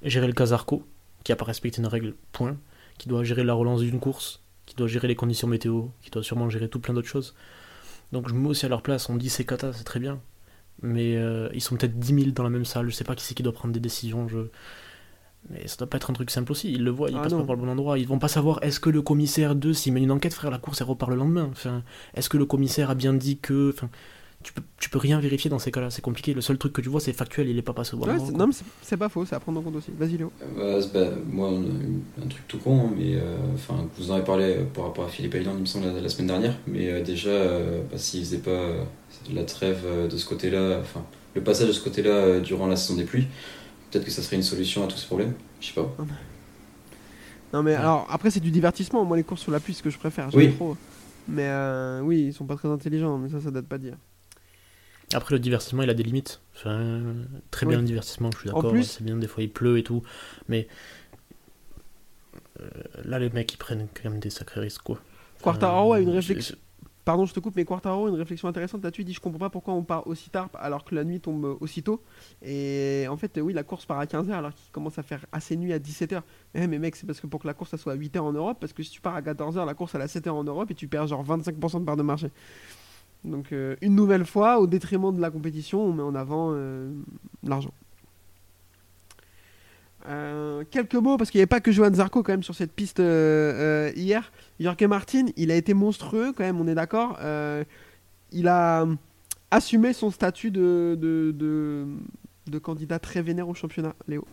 gérer 0.02 0.26
le 0.26 0.32
Casarco, 0.32 0.84
qui 1.24 1.32
a 1.32 1.36
pas 1.36 1.44
respecté 1.44 1.80
une 1.80 1.86
règle, 1.86 2.14
point, 2.32 2.56
qui 2.98 3.08
doit 3.08 3.24
gérer 3.24 3.44
la 3.44 3.54
relance 3.54 3.80
d'une 3.80 4.00
course, 4.00 4.42
doit 4.76 4.86
gérer 4.88 5.08
les 5.08 5.16
conditions 5.16 5.48
météo, 5.48 5.84
qui 6.02 6.10
doit 6.10 6.22
sûrement 6.22 6.48
gérer 6.50 6.68
tout 6.68 6.80
plein 6.80 6.94
d'autres 6.94 7.08
choses. 7.08 7.34
Donc 8.12 8.28
je 8.28 8.34
me 8.34 8.40
mets 8.40 8.48
aussi 8.48 8.66
à 8.66 8.68
leur 8.68 8.82
place, 8.82 9.08
on 9.08 9.14
me 9.14 9.18
dit 9.18 9.28
c'est 9.30 9.44
cata, 9.44 9.72
c'est 9.72 9.84
très 9.84 10.00
bien, 10.00 10.20
mais 10.82 11.16
euh, 11.16 11.48
ils 11.54 11.60
sont 11.60 11.76
peut-être 11.76 11.98
10 11.98 12.14
000 12.14 12.30
dans 12.32 12.44
la 12.44 12.50
même 12.50 12.64
salle, 12.64 12.88
je 12.88 12.94
sais 12.94 13.04
pas 13.04 13.14
qui 13.14 13.24
c'est 13.24 13.34
qui 13.34 13.42
doit 13.42 13.52
prendre 13.52 13.74
des 13.74 13.80
décisions, 13.80 14.28
je... 14.28 14.38
Mais 15.50 15.68
ça 15.68 15.76
doit 15.76 15.88
pas 15.88 15.96
être 15.98 16.10
un 16.10 16.12
truc 16.12 16.30
simple 16.30 16.50
aussi, 16.50 16.72
ils 16.72 16.82
le 16.82 16.90
voient, 16.90 17.08
ils 17.08 17.16
Ah 17.16 17.22
passent 17.22 17.32
non. 17.32 17.40
pas 17.40 17.46
par 17.46 17.56
le 17.56 17.62
bon 17.62 17.68
endroit, 17.68 17.98
ils 17.98 18.06
vont 18.08 18.18
pas 18.18 18.26
savoir 18.28 18.58
est-ce 18.62 18.80
que 18.80 18.90
le 18.90 19.00
commissaire 19.00 19.54
2, 19.54 19.72
s'il 19.72 19.92
mène 19.92 20.02
une 20.04 20.10
enquête, 20.10 20.34
frère, 20.34 20.50
la 20.50 20.58
course 20.58 20.80
elle 20.80 20.88
repart 20.88 21.10
le 21.10 21.16
lendemain. 21.16 21.48
Enfin, 21.52 21.84
est-ce 22.14 22.28
que 22.28 22.36
le 22.36 22.46
commissaire 22.46 22.90
a 22.90 22.94
bien 22.96 23.12
dit 23.14 23.38
que. 23.38 23.70
Enfin, 23.72 23.88
tu 24.46 24.52
peux, 24.52 24.62
tu 24.78 24.88
peux 24.90 24.98
rien 24.98 25.18
vérifier 25.18 25.50
dans 25.50 25.58
ces 25.58 25.72
cas-là, 25.72 25.90
c'est 25.90 26.02
compliqué. 26.02 26.32
Le 26.32 26.40
seul 26.40 26.56
truc 26.56 26.72
que 26.72 26.80
tu 26.80 26.88
vois, 26.88 27.00
c'est 27.00 27.12
factuel, 27.12 27.48
il 27.48 27.58
est 27.58 27.62
pas 27.62 27.72
passé 27.72 27.94
au 27.94 27.98
bon 27.98 28.06
Ouais, 28.06 28.16
quoi. 28.16 28.30
Non, 28.30 28.46
mais 28.46 28.52
c'est- 28.80 28.96
pas 28.96 29.08
faux, 29.08 29.24
c'est 29.26 29.34
à 29.34 29.40
prendre 29.40 29.58
en 29.58 29.62
compte 29.64 29.74
aussi. 29.74 29.90
Vas-y, 29.98 30.18
Léo. 30.18 30.30
Euh, 30.56 30.80
pas- 30.92 31.16
moi, 31.28 31.48
on 31.48 31.62
a 31.62 31.66
eu 31.66 32.00
un 32.24 32.28
truc 32.28 32.46
tout 32.46 32.58
con, 32.58 32.86
hein, 32.86 32.92
mais 32.96 33.16
euh, 33.16 33.36
enfin, 33.54 33.74
vous 33.98 34.12
en 34.12 34.14
avez 34.14 34.24
parlé 34.24 34.44
euh, 34.58 34.64
par 34.72 34.84
rapport 34.84 35.04
à 35.04 35.08
Philippe 35.08 35.34
Island, 35.34 35.56
il 35.58 35.62
me 35.62 35.66
semble, 35.66 35.86
la, 35.86 36.00
la 36.00 36.08
semaine 36.08 36.28
dernière. 36.28 36.54
Mais 36.68 36.88
euh, 36.90 37.02
déjà, 37.02 37.30
euh, 37.30 37.82
bah, 37.90 37.98
s'il 37.98 38.20
faisait 38.20 38.38
pas 38.38 38.50
euh, 38.50 38.84
la 39.34 39.42
trêve 39.42 39.82
euh, 39.84 40.06
de 40.06 40.16
ce 40.16 40.24
côté-là, 40.26 40.78
enfin, 40.80 41.04
le 41.34 41.40
passage 41.42 41.66
de 41.66 41.72
ce 41.72 41.82
côté-là 41.82 42.10
euh, 42.10 42.40
durant 42.40 42.68
la 42.68 42.76
saison 42.76 42.94
des 42.94 43.04
pluies, 43.04 43.26
peut-être 43.90 44.04
que 44.04 44.12
ça 44.12 44.22
serait 44.22 44.36
une 44.36 44.44
solution 44.44 44.84
à 44.84 44.86
tous 44.86 44.96
ces 44.98 45.06
problèmes. 45.06 45.32
Je 45.60 45.66
sais 45.66 45.74
pas. 45.74 45.92
Non, 47.52 47.62
mais 47.64 47.72
Ouais. 47.72 47.76
alors, 47.76 48.06
après, 48.10 48.30
c'est 48.30 48.40
du 48.40 48.50
divertissement. 48.52 49.04
Moi, 49.04 49.16
les 49.16 49.24
courses 49.24 49.40
sur 49.42 49.50
la 49.52 49.58
pluie, 49.60 49.72
c'est 49.74 49.78
ce 49.80 49.82
que 49.84 49.90
je 49.90 49.98
préfère. 49.98 50.30
J'aime 50.30 50.40
Oui. 50.40 50.54
trop. 50.54 50.76
Mais 51.28 51.46
euh, 51.48 52.00
oui, 52.02 52.26
ils 52.28 52.32
sont 52.32 52.44
pas 52.46 52.54
très 52.54 52.68
intelligents, 52.68 53.18
mais 53.18 53.28
ça, 53.28 53.40
ça 53.40 53.50
date 53.50 53.66
pas 53.66 53.78
d'hier. 53.78 53.96
Après, 55.14 55.34
le 55.34 55.38
divertissement, 55.38 55.82
il 55.82 55.90
a 55.90 55.94
des 55.94 56.02
limites. 56.02 56.40
Enfin, 56.56 57.02
très 57.50 57.64
bien 57.66 57.78
le 57.78 57.84
divertissement, 57.84 58.30
je 58.32 58.38
suis 58.38 58.46
d'accord. 58.48 58.70
plus- 58.72 58.82
C'est 58.84 59.04
bien, 59.04 59.16
des 59.16 59.28
fois 59.28 59.42
il 59.42 59.50
pleut 59.50 59.78
et 59.78 59.82
tout. 59.84 60.02
Mais 60.48 60.66
euh, 62.60 62.68
là, 63.04 63.18
les 63.18 63.30
mecs, 63.30 63.52
ils 63.52 63.56
prennent 63.58 63.86
quand 63.94 64.10
même 64.10 64.18
des 64.20 64.30
sacrés 64.30 64.60
risques, 64.60 64.82
quoi. 64.82 64.98
Quartararo 65.42 65.92
a 65.92 66.00
une 66.00 66.10
réflexion. 66.10 66.56
Pardon, 67.04 67.24
je 67.24 67.32
te 67.32 67.38
coupe, 67.38 67.54
mais 67.54 67.64
Quartaro 67.64 68.06
a 68.06 68.08
une 68.08 68.16
réflexion 68.16 68.48
intéressante 68.48 68.82
là-dessus. 68.82 69.02
Il 69.02 69.04
dit 69.04 69.12
Je 69.14 69.20
comprends 69.20 69.38
pas 69.38 69.48
pourquoi 69.50 69.74
on 69.74 69.84
part 69.84 70.08
aussi 70.08 70.28
tard 70.28 70.48
alors 70.54 70.84
que 70.84 70.92
la 70.92 71.04
nuit 71.04 71.20
tombe 71.20 71.56
aussitôt. 71.60 72.02
Et 72.42 73.06
en 73.08 73.16
fait, 73.16 73.38
oui, 73.40 73.52
la 73.52 73.62
course 73.62 73.86
part 73.86 74.00
à 74.00 74.06
15h 74.06 74.32
alors 74.32 74.52
qu'il 74.52 74.72
commence 74.72 74.98
à 74.98 75.04
faire 75.04 75.24
assez 75.30 75.56
nuit 75.56 75.72
à 75.72 75.78
17h. 75.78 76.20
Eh, 76.56 76.66
mais 76.66 76.80
mec, 76.80 76.96
c'est 76.96 77.06
parce 77.06 77.20
que 77.20 77.28
pour 77.28 77.38
que 77.40 77.46
la 77.46 77.54
course 77.54 77.70
ça 77.70 77.76
soit 77.76 77.92
à 77.92 77.96
8h 77.96 78.18
en 78.18 78.32
Europe, 78.32 78.56
parce 78.60 78.72
que 78.72 78.82
si 78.82 78.90
tu 78.90 79.00
pars 79.00 79.14
à 79.14 79.20
14h, 79.22 79.64
la 79.64 79.74
course 79.74 79.94
elle 79.94 80.00
est 80.00 80.04
à 80.04 80.06
7h 80.08 80.30
en 80.30 80.42
Europe 80.42 80.68
et 80.72 80.74
tu 80.74 80.88
perds 80.88 81.06
genre 81.06 81.24
25% 81.24 81.78
de 81.78 81.84
part 81.84 81.96
de 81.96 82.02
marché. 82.02 82.26
Donc, 83.24 83.52
euh, 83.52 83.76
une 83.80 83.94
nouvelle 83.94 84.24
fois, 84.24 84.58
au 84.60 84.66
détriment 84.66 85.14
de 85.14 85.20
la 85.20 85.30
compétition, 85.30 85.82
on 85.82 85.92
met 85.92 86.02
en 86.02 86.14
avant 86.14 86.50
euh, 86.52 86.92
l'argent. 87.42 87.72
Euh, 90.08 90.62
quelques 90.70 90.94
mots, 90.94 91.16
parce 91.16 91.30
qu'il 91.30 91.38
n'y 91.38 91.42
avait 91.42 91.48
pas 91.48 91.60
que 91.60 91.72
Johan 91.72 91.92
Zarco 91.92 92.22
quand 92.22 92.32
même 92.32 92.44
sur 92.44 92.54
cette 92.54 92.72
piste 92.72 92.98
hier. 92.98 94.32
Jorge 94.60 94.84
Martin, 94.84 95.26
il 95.36 95.50
a 95.50 95.56
été 95.56 95.74
monstrueux 95.74 96.32
quand 96.32 96.44
même, 96.44 96.60
on 96.60 96.68
est 96.68 96.76
d'accord. 96.76 97.18
Il 98.30 98.48
a 98.48 98.86
assumé 99.50 99.92
son 99.92 100.12
statut 100.12 100.52
de, 100.52 100.96
de 100.96 102.58
candidat 102.58 103.00
très 103.00 103.22
vénère 103.22 103.48
au 103.48 103.54
championnat, 103.54 103.96
Léo. 104.06 104.24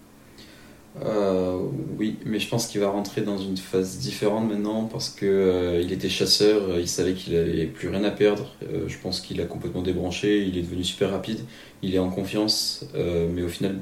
Euh, 1.02 1.58
oui, 1.98 2.20
mais 2.24 2.40
je 2.40 2.48
pense 2.48 2.68
qu'il 2.68 2.80
va 2.80 2.90
rentrer 2.90 3.22
dans 3.22 3.38
une 3.40 3.58
phase 3.58 3.98
différente 3.98 4.48
maintenant 4.48 4.86
parce 4.86 5.10
que 5.10 5.26
euh, 5.26 5.82
il 5.82 5.92
était 5.92 6.10
chasseur, 6.10 6.70
euh, 6.70 6.80
il 6.80 6.88
savait 6.88 7.14
qu'il 7.14 7.36
avait 7.36 7.66
plus 7.66 7.90
rien 7.90 8.04
à 8.04 8.12
perdre. 8.12 8.56
Je 8.88 8.98
pense 9.00 9.20
qu'il 9.20 9.42
a 9.42 9.46
complètement 9.46 9.82
débranché, 9.82 10.44
il 10.46 10.58
est 10.58 10.62
devenu 10.62 10.84
super 10.84 11.10
rapide, 11.12 11.40
il 11.82 11.96
est 11.96 12.00
en 12.00 12.10
confiance, 12.10 12.86
mais 12.96 13.42
au 13.42 13.48
final, 13.48 13.82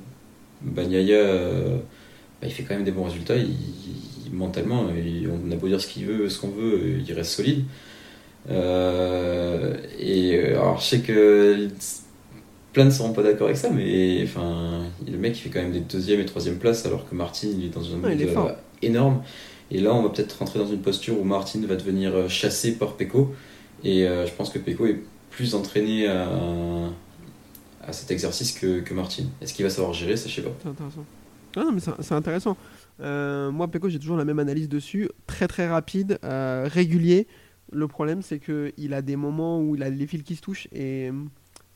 euh, 0.78 1.78
bah, 2.42 2.48
il 2.48 2.52
fait 2.52 2.64
quand 2.64 2.76
même 2.76 2.84
des 2.86 2.92
bons 2.92 3.04
résultats. 3.06 3.36
Mentalement, 4.32 4.86
on 4.86 5.52
a 5.52 5.56
beau 5.56 5.68
dire 5.68 5.82
ce 5.82 5.88
qu'il 5.88 6.06
veut, 6.06 6.30
ce 6.30 6.40
qu'on 6.40 6.50
veut, 6.50 7.00
il 7.06 7.14
reste 7.14 7.32
solide. 7.32 7.66
Et 10.00 10.40
alors, 10.54 10.80
je 10.80 10.86
sais 10.86 11.02
que 11.02 11.68
plein 12.74 12.86
ne 12.86 12.90
seront 12.90 13.12
pas 13.14 13.24
d'accord 13.24 13.48
avec 13.48 13.58
ça, 13.58 13.70
mais 13.70 14.22
enfin, 14.24 14.84
le 15.06 15.18
mec 15.18 15.38
il 15.38 15.42
fait 15.42 15.50
quand 15.50 15.62
même 15.62 15.72
des 15.74 15.82
deuxième 15.82 16.20
et 16.22 16.26
troisième 16.26 16.58
places 16.58 16.86
alors 16.86 17.08
que 17.10 17.14
Martin 17.16 17.48
il 17.58 17.66
est 17.66 17.70
dans 17.70 17.84
un 17.94 18.00
Ouais, 18.02 18.14
il 18.16 18.22
est 18.22 18.26
mood, 18.26 18.34
fort. 18.34 18.48
euh, 18.48 18.54
énorme. 18.82 19.22
Et 19.72 19.80
là, 19.80 19.94
on 19.94 20.04
va 20.04 20.10
peut-être 20.10 20.34
rentrer 20.40 20.60
dans 20.60 20.68
une 20.68 20.82
posture 20.82 21.20
où 21.20 21.24
Martin 21.24 21.60
va 21.66 21.76
devenir 21.76 22.14
euh, 22.14 22.28
chassé 22.28 22.74
par 22.78 22.96
Pecco. 22.98 23.34
Et 23.84 24.06
euh, 24.08 24.26
je 24.26 24.32
pense 24.34 24.50
que 24.50 24.60
Pecco 24.60 24.86
est 24.86 25.00
plus 25.30 25.56
entraîné 25.56 26.08
à, 26.08 26.28
à 27.84 27.94
cet 27.94 28.12
exercice 28.12 28.52
que, 28.52 28.82
que 28.82 28.94
Martin. 28.94 29.24
Est-ce 29.42 29.54
qu'il 29.54 29.64
va 29.64 29.70
savoir 29.70 29.94
gérer 29.94 30.18
Ça, 30.18 30.30
je 30.30 30.36
sais 30.36 30.42
pas. 30.42 30.52
C'est 30.62 30.70
intéressant. 30.70 31.06
Ah 31.56 31.64
non, 31.66 31.72
mais 31.72 31.80
c'est 31.80 32.14
intéressant. 32.14 32.58
Euh, 33.02 33.50
moi, 33.52 33.68
Peko, 33.70 33.90
j'ai 33.90 34.00
toujours 34.00 34.18
la 34.18 34.26
même 34.26 34.40
analyse 34.40 34.70
dessus. 34.70 35.10
Très 35.28 35.48
très 35.48 35.68
rapide, 35.68 36.20
euh, 36.24 36.68
régulier. 36.72 37.28
Le 37.72 37.88
problème, 37.88 38.22
c'est 38.22 38.40
que 38.40 38.72
il 38.78 38.94
a 38.94 39.02
des 39.02 39.16
moments 39.16 39.60
où 39.62 39.76
il 39.76 39.84
a 39.84 39.90
les 39.90 40.08
fils 40.08 40.24
qui 40.24 40.36
se 40.36 40.42
touchent 40.42 40.68
et 40.74 41.10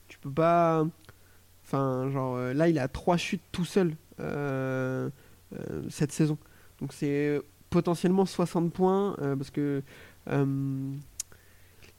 tu 0.08 0.20
peux 0.20 0.32
pas. 0.32 0.86
Enfin, 1.64 2.10
genre 2.12 2.36
euh, 2.36 2.54
là, 2.54 2.70
il 2.70 2.78
a 2.78 2.88
trois 2.88 3.18
chutes 3.18 3.42
tout 3.52 3.66
seul 3.66 3.96
euh, 4.20 5.10
euh, 5.54 5.82
cette 5.90 6.12
saison. 6.12 6.38
Donc 6.80 6.94
c'est 6.94 7.42
potentiellement 7.70 8.26
60 8.26 8.72
points 8.72 9.16
euh, 9.22 9.36
parce 9.36 9.50
que 9.50 9.82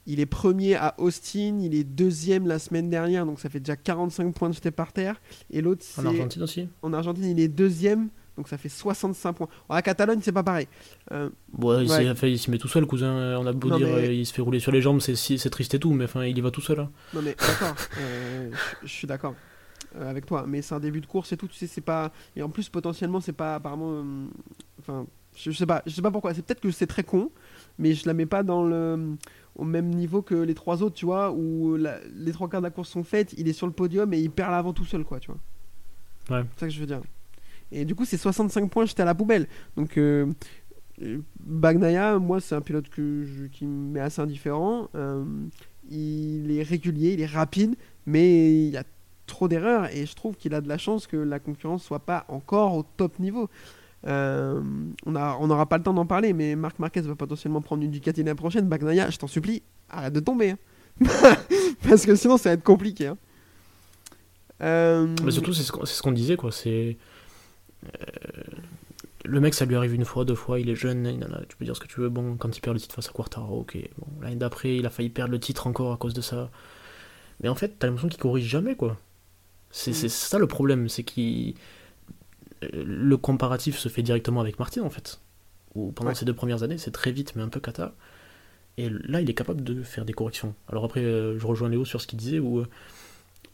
il 0.09 0.21
est 0.21 0.25
premier 0.25 0.75
à 0.75 0.95
Austin, 0.99 1.59
il 1.61 1.75
est 1.75 1.83
deuxième 1.83 2.47
la 2.47 2.59
semaine 2.59 2.89
dernière, 2.89 3.25
donc 3.25 3.41
ça 3.41 3.49
fait 3.49 3.59
déjà 3.59 3.75
45 3.75 4.33
points 4.33 4.49
de 4.49 4.53
jeté 4.53 4.71
par 4.71 4.93
terre. 4.93 5.19
Et 5.51 5.61
l'autre, 5.61 5.83
c'est 5.83 6.01
En 6.01 6.05
Argentine 6.05 6.43
aussi 6.43 6.69
en 6.81 6.93
Argentine, 6.93 7.25
il 7.25 7.39
est 7.41 7.49
deuxième, 7.49 8.09
donc 8.37 8.47
ça 8.47 8.57
fait 8.57 8.69
65 8.69 9.33
points. 9.33 9.47
La 9.69 9.81
Catalogne, 9.81 10.19
c'est 10.21 10.31
pas 10.31 10.43
pareil. 10.43 10.67
Euh, 11.11 11.29
Ouais, 11.59 11.83
il 11.85 11.89
Ouais. 11.91 12.37
s'y 12.37 12.51
met 12.51 12.57
tout 12.57 12.67
seul, 12.67 12.85
cousin. 12.85 13.37
On 13.39 13.45
a 13.47 13.51
beau 13.51 13.69
Non, 13.69 13.77
dire, 13.77 13.87
mais- 13.87 14.07
euh, 14.07 14.13
il 14.13 14.25
se 14.25 14.33
fait 14.33 14.41
rouler 14.41 14.59
sur 14.59 14.71
les 14.71 14.81
jambes, 14.81 14.99
c'est 15.01 15.49
triste 15.49 15.73
et 15.73 15.79
tout, 15.79 15.91
mais 15.93 16.05
enfin, 16.05 16.23
il 16.25 16.37
y 16.37 16.41
va 16.41 16.51
tout 16.51 16.61
seul. 16.61 16.79
hein. 16.79 16.89
non 17.13 17.21
mais 17.21 17.35
d'accord, 17.37 17.75
euh, 17.99 18.49
je 18.83 18.87
suis 18.87 19.07
d'accord 19.07 19.35
euh, 19.95 20.09
avec 20.09 20.25
toi, 20.25 20.45
mais 20.47 20.61
c'est 20.61 20.75
un 20.75 20.79
début 20.79 21.01
de 21.01 21.05
course 21.07 21.31
et 21.31 21.37
tout, 21.37 21.47
tu 21.47 21.55
sais, 21.55 21.67
c'est 21.67 21.81
pas. 21.81 22.11
Et 22.35 22.43
en 22.43 22.49
plus, 22.49 22.69
potentiellement, 22.69 23.19
c'est 23.21 23.33
pas 23.33 23.55
apparemment. 23.55 23.91
euh, 23.93 24.25
Enfin, 24.79 25.05
je, 25.35 25.49
je 25.51 25.57
sais 25.57 25.65
pas, 25.65 25.81
je 25.87 25.91
sais 25.93 26.01
pas 26.03 26.11
pourquoi. 26.11 26.33
C'est 26.33 26.43
peut-être 26.45 26.59
que 26.61 26.69
c'est 26.71 26.85
très 26.87 27.03
con, 27.03 27.31
mais 27.79 27.93
je 27.93 28.05
la 28.05 28.13
mets 28.13 28.25
pas 28.27 28.43
dans 28.43 28.63
le 28.63 29.15
au 29.55 29.63
même 29.63 29.89
niveau 29.89 30.21
que 30.21 30.35
les 30.35 30.53
trois 30.53 30.83
autres, 30.83 30.95
tu 30.95 31.05
vois, 31.05 31.31
où 31.31 31.75
la- 31.77 31.97
les 32.15 32.31
trois 32.31 32.47
quarts 32.47 32.61
de 32.61 32.67
la 32.67 32.71
course 32.71 32.89
sont 32.89 33.03
faites, 33.03 33.33
il 33.39 33.47
est 33.47 33.53
sur 33.53 33.65
le 33.65 33.73
podium 33.73 34.13
et 34.13 34.19
il 34.19 34.29
perd 34.29 34.51
l'avant 34.51 34.71
tout 34.73 34.85
seul, 34.85 35.03
quoi, 35.03 35.19
tu 35.19 35.31
vois. 35.31 35.39
Ouais. 36.37 36.45
C'est 36.53 36.59
ça 36.59 36.67
que 36.67 36.73
je 36.73 36.79
veux 36.79 36.85
dire. 36.85 37.01
Et 37.71 37.85
du 37.85 37.95
coup, 37.95 38.05
c'est 38.05 38.17
65 38.17 38.69
points 38.69 38.85
jetés 38.85 39.01
à 39.01 39.05
la 39.05 39.15
poubelle. 39.15 39.47
Donc, 39.75 39.97
euh, 39.97 40.25
euh, 41.01 41.19
Bagnaia, 41.39 42.17
moi, 42.19 42.39
c'est 42.39 42.55
un 42.55 42.61
pilote 42.61 42.89
que 42.89 43.23
je- 43.25 43.45
qui 43.47 43.65
me 43.65 43.91
met 43.93 43.99
assez 43.99 44.21
indifférent. 44.21 44.87
Euh, 44.95 45.23
il 45.89 46.51
est 46.51 46.63
régulier, 46.63 47.13
il 47.13 47.21
est 47.21 47.25
rapide, 47.25 47.75
mais 48.05 48.51
il 48.65 48.69
y 48.69 48.77
a 48.77 48.83
trop 49.25 49.47
d'erreurs 49.47 49.93
et 49.93 50.05
je 50.05 50.15
trouve 50.15 50.35
qu'il 50.37 50.53
a 50.53 50.61
de 50.61 50.69
la 50.69 50.77
chance 50.77 51.05
que 51.07 51.17
la 51.17 51.39
concurrence 51.39 51.83
soit 51.83 51.99
pas 51.99 52.25
encore 52.29 52.73
au 52.75 52.83
top 52.83 53.19
niveau. 53.19 53.49
Euh, 54.05 54.61
on 55.05 55.11
n'aura 55.11 55.65
pas 55.67 55.77
le 55.77 55.83
temps 55.83 55.93
d'en 55.93 56.05
parler, 56.05 56.31
mais 56.31 56.55
Marc 56.55 56.79
Marquez 56.79 57.01
va 57.01 57.15
potentiellement 57.15 57.61
prendre 57.61 57.83
une 57.83 57.91
Ducati 57.91 58.23
l'année 58.23 58.35
prochaine. 58.35 58.67
Bagnaia, 58.69 59.09
je 59.09 59.17
t'en 59.17 59.27
supplie, 59.27 59.63
arrête 59.89 60.13
de 60.13 60.19
tomber. 60.21 60.51
hein. 60.51 60.57
Parce 61.89 62.05
que 62.05 62.15
sinon, 62.15 62.37
ça 62.37 62.49
va 62.49 62.53
être 62.53 62.63
compliqué. 62.63 63.07
hein. 63.07 63.17
Euh, 64.61 65.07
Mais 65.23 65.31
surtout, 65.31 65.53
c'est 65.53 65.63
ce 65.63 66.01
qu'on 66.01 66.11
disait, 66.11 66.35
quoi. 66.37 66.51
C'est. 66.51 66.97
Euh, 68.01 68.43
le 69.25 69.39
mec, 69.41 69.53
ça 69.53 69.65
lui 69.65 69.75
arrive 69.75 69.93
une 69.93 70.05
fois, 70.05 70.23
deux 70.25 70.35
fois, 70.35 70.59
il 70.59 70.69
est 70.69 70.75
jeune, 70.75 71.05
il 71.05 71.23
en 71.25 71.33
a- 71.33 71.45
tu 71.45 71.57
peux 71.57 71.65
dire 71.65 71.75
ce 71.75 71.81
que 71.81 71.87
tu 71.87 71.99
veux. 71.99 72.09
Bon, 72.09 72.35
quand 72.37 72.55
il 72.55 72.61
perd 72.61 72.75
le 72.75 72.79
titre 72.81 72.95
face 72.95 73.09
à 73.09 73.11
Quartaro, 73.11 73.59
ok. 73.61 73.77
Bon, 73.97 74.07
l'année 74.21 74.35
d'après, 74.37 74.75
il 74.77 74.85
a 74.85 74.89
failli 74.89 75.09
perdre 75.09 75.31
le 75.31 75.39
titre 75.39 75.67
encore 75.67 75.91
à 75.93 75.97
cause 75.97 76.13
de 76.13 76.21
ça. 76.21 76.49
Mais 77.41 77.49
en 77.49 77.55
fait, 77.55 77.75
t'as 77.79 77.87
l'impression 77.87 78.09
qu'il 78.09 78.19
corrige 78.19 78.45
jamais, 78.47 78.75
quoi. 78.75 78.97
C'est 79.69 79.91
Mm. 79.91 80.07
ça 80.09 80.39
le 80.39 80.47
problème, 80.47 80.87
c'est 80.89 81.03
qu'il. 81.03 81.55
euh, 82.63 82.67
Le 82.85 83.17
comparatif 83.17 83.77
se 83.77 83.89
fait 83.89 84.01
directement 84.01 84.41
avec 84.41 84.59
Martin, 84.59 84.81
en 84.83 84.89
fait. 84.89 85.19
Où 85.75 85.91
pendant 85.91 86.09
Ouais. 86.11 86.15
ces 86.15 86.25
deux 86.25 86.33
premières 86.33 86.63
années, 86.63 86.77
c'est 86.77 86.91
très 86.91 87.11
vite, 87.11 87.35
mais 87.35 87.43
un 87.43 87.49
peu 87.49 87.59
cata. 87.59 87.93
Et 88.77 88.89
là, 88.89 89.21
il 89.21 89.29
est 89.29 89.33
capable 89.33 89.63
de 89.63 89.83
faire 89.83 90.05
des 90.05 90.13
corrections. 90.13 90.55
Alors 90.67 90.85
après, 90.85 91.01
euh, 91.03 91.37
je 91.37 91.45
rejoins 91.47 91.69
Léo 91.69 91.83
sur 91.85 91.99
ce 92.01 92.07
qu'il 92.07 92.17
disait, 92.19 92.39
où 92.39 92.63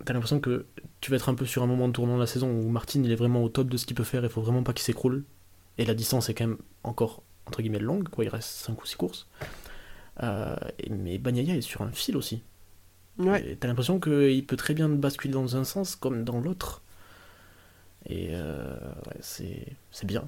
t'as 0.05 0.13
l'impression 0.13 0.39
que 0.39 0.65
tu 1.01 1.11
vas 1.11 1.17
être 1.17 1.29
un 1.29 1.35
peu 1.35 1.45
sur 1.45 1.63
un 1.63 1.67
moment 1.67 1.87
de 1.87 1.93
tournant 1.93 2.15
de 2.15 2.21
la 2.21 2.27
saison 2.27 2.49
où 2.49 2.69
Martin, 2.69 3.01
il 3.03 3.11
est 3.11 3.15
vraiment 3.15 3.43
au 3.43 3.49
top 3.49 3.67
de 3.67 3.77
ce 3.77 3.85
qu'il 3.85 3.95
peut 3.95 4.03
faire, 4.03 4.23
il 4.23 4.29
faut 4.29 4.41
vraiment 4.41 4.63
pas 4.63 4.73
qu'il 4.73 4.83
s'écroule. 4.83 5.23
Et 5.77 5.85
la 5.85 5.95
distance 5.95 6.29
est 6.29 6.33
quand 6.33 6.47
même 6.47 6.57
encore, 6.83 7.23
entre 7.47 7.61
guillemets, 7.61 7.79
longue, 7.79 8.07
quoi, 8.09 8.23
il 8.23 8.29
reste 8.29 8.49
5 8.49 8.81
ou 8.81 8.85
6 8.85 8.95
courses. 8.95 9.27
Euh, 10.21 10.55
mais 10.89 11.17
Bagnaia 11.17 11.55
est 11.55 11.61
sur 11.61 11.81
un 11.81 11.91
fil 11.91 12.15
aussi. 12.15 12.43
Ouais. 13.17 13.57
T'as 13.59 13.67
l'impression 13.67 13.99
qu'il 13.99 14.45
peut 14.45 14.55
très 14.55 14.73
bien 14.73 14.89
basculer 14.89 15.33
dans 15.33 15.55
un 15.55 15.63
sens 15.63 15.95
comme 15.95 16.23
dans 16.23 16.39
l'autre. 16.39 16.81
Et 18.07 18.29
euh, 18.31 18.75
ouais, 19.07 19.17
c'est 19.21 19.67
c'est 19.91 20.05
bien. 20.05 20.27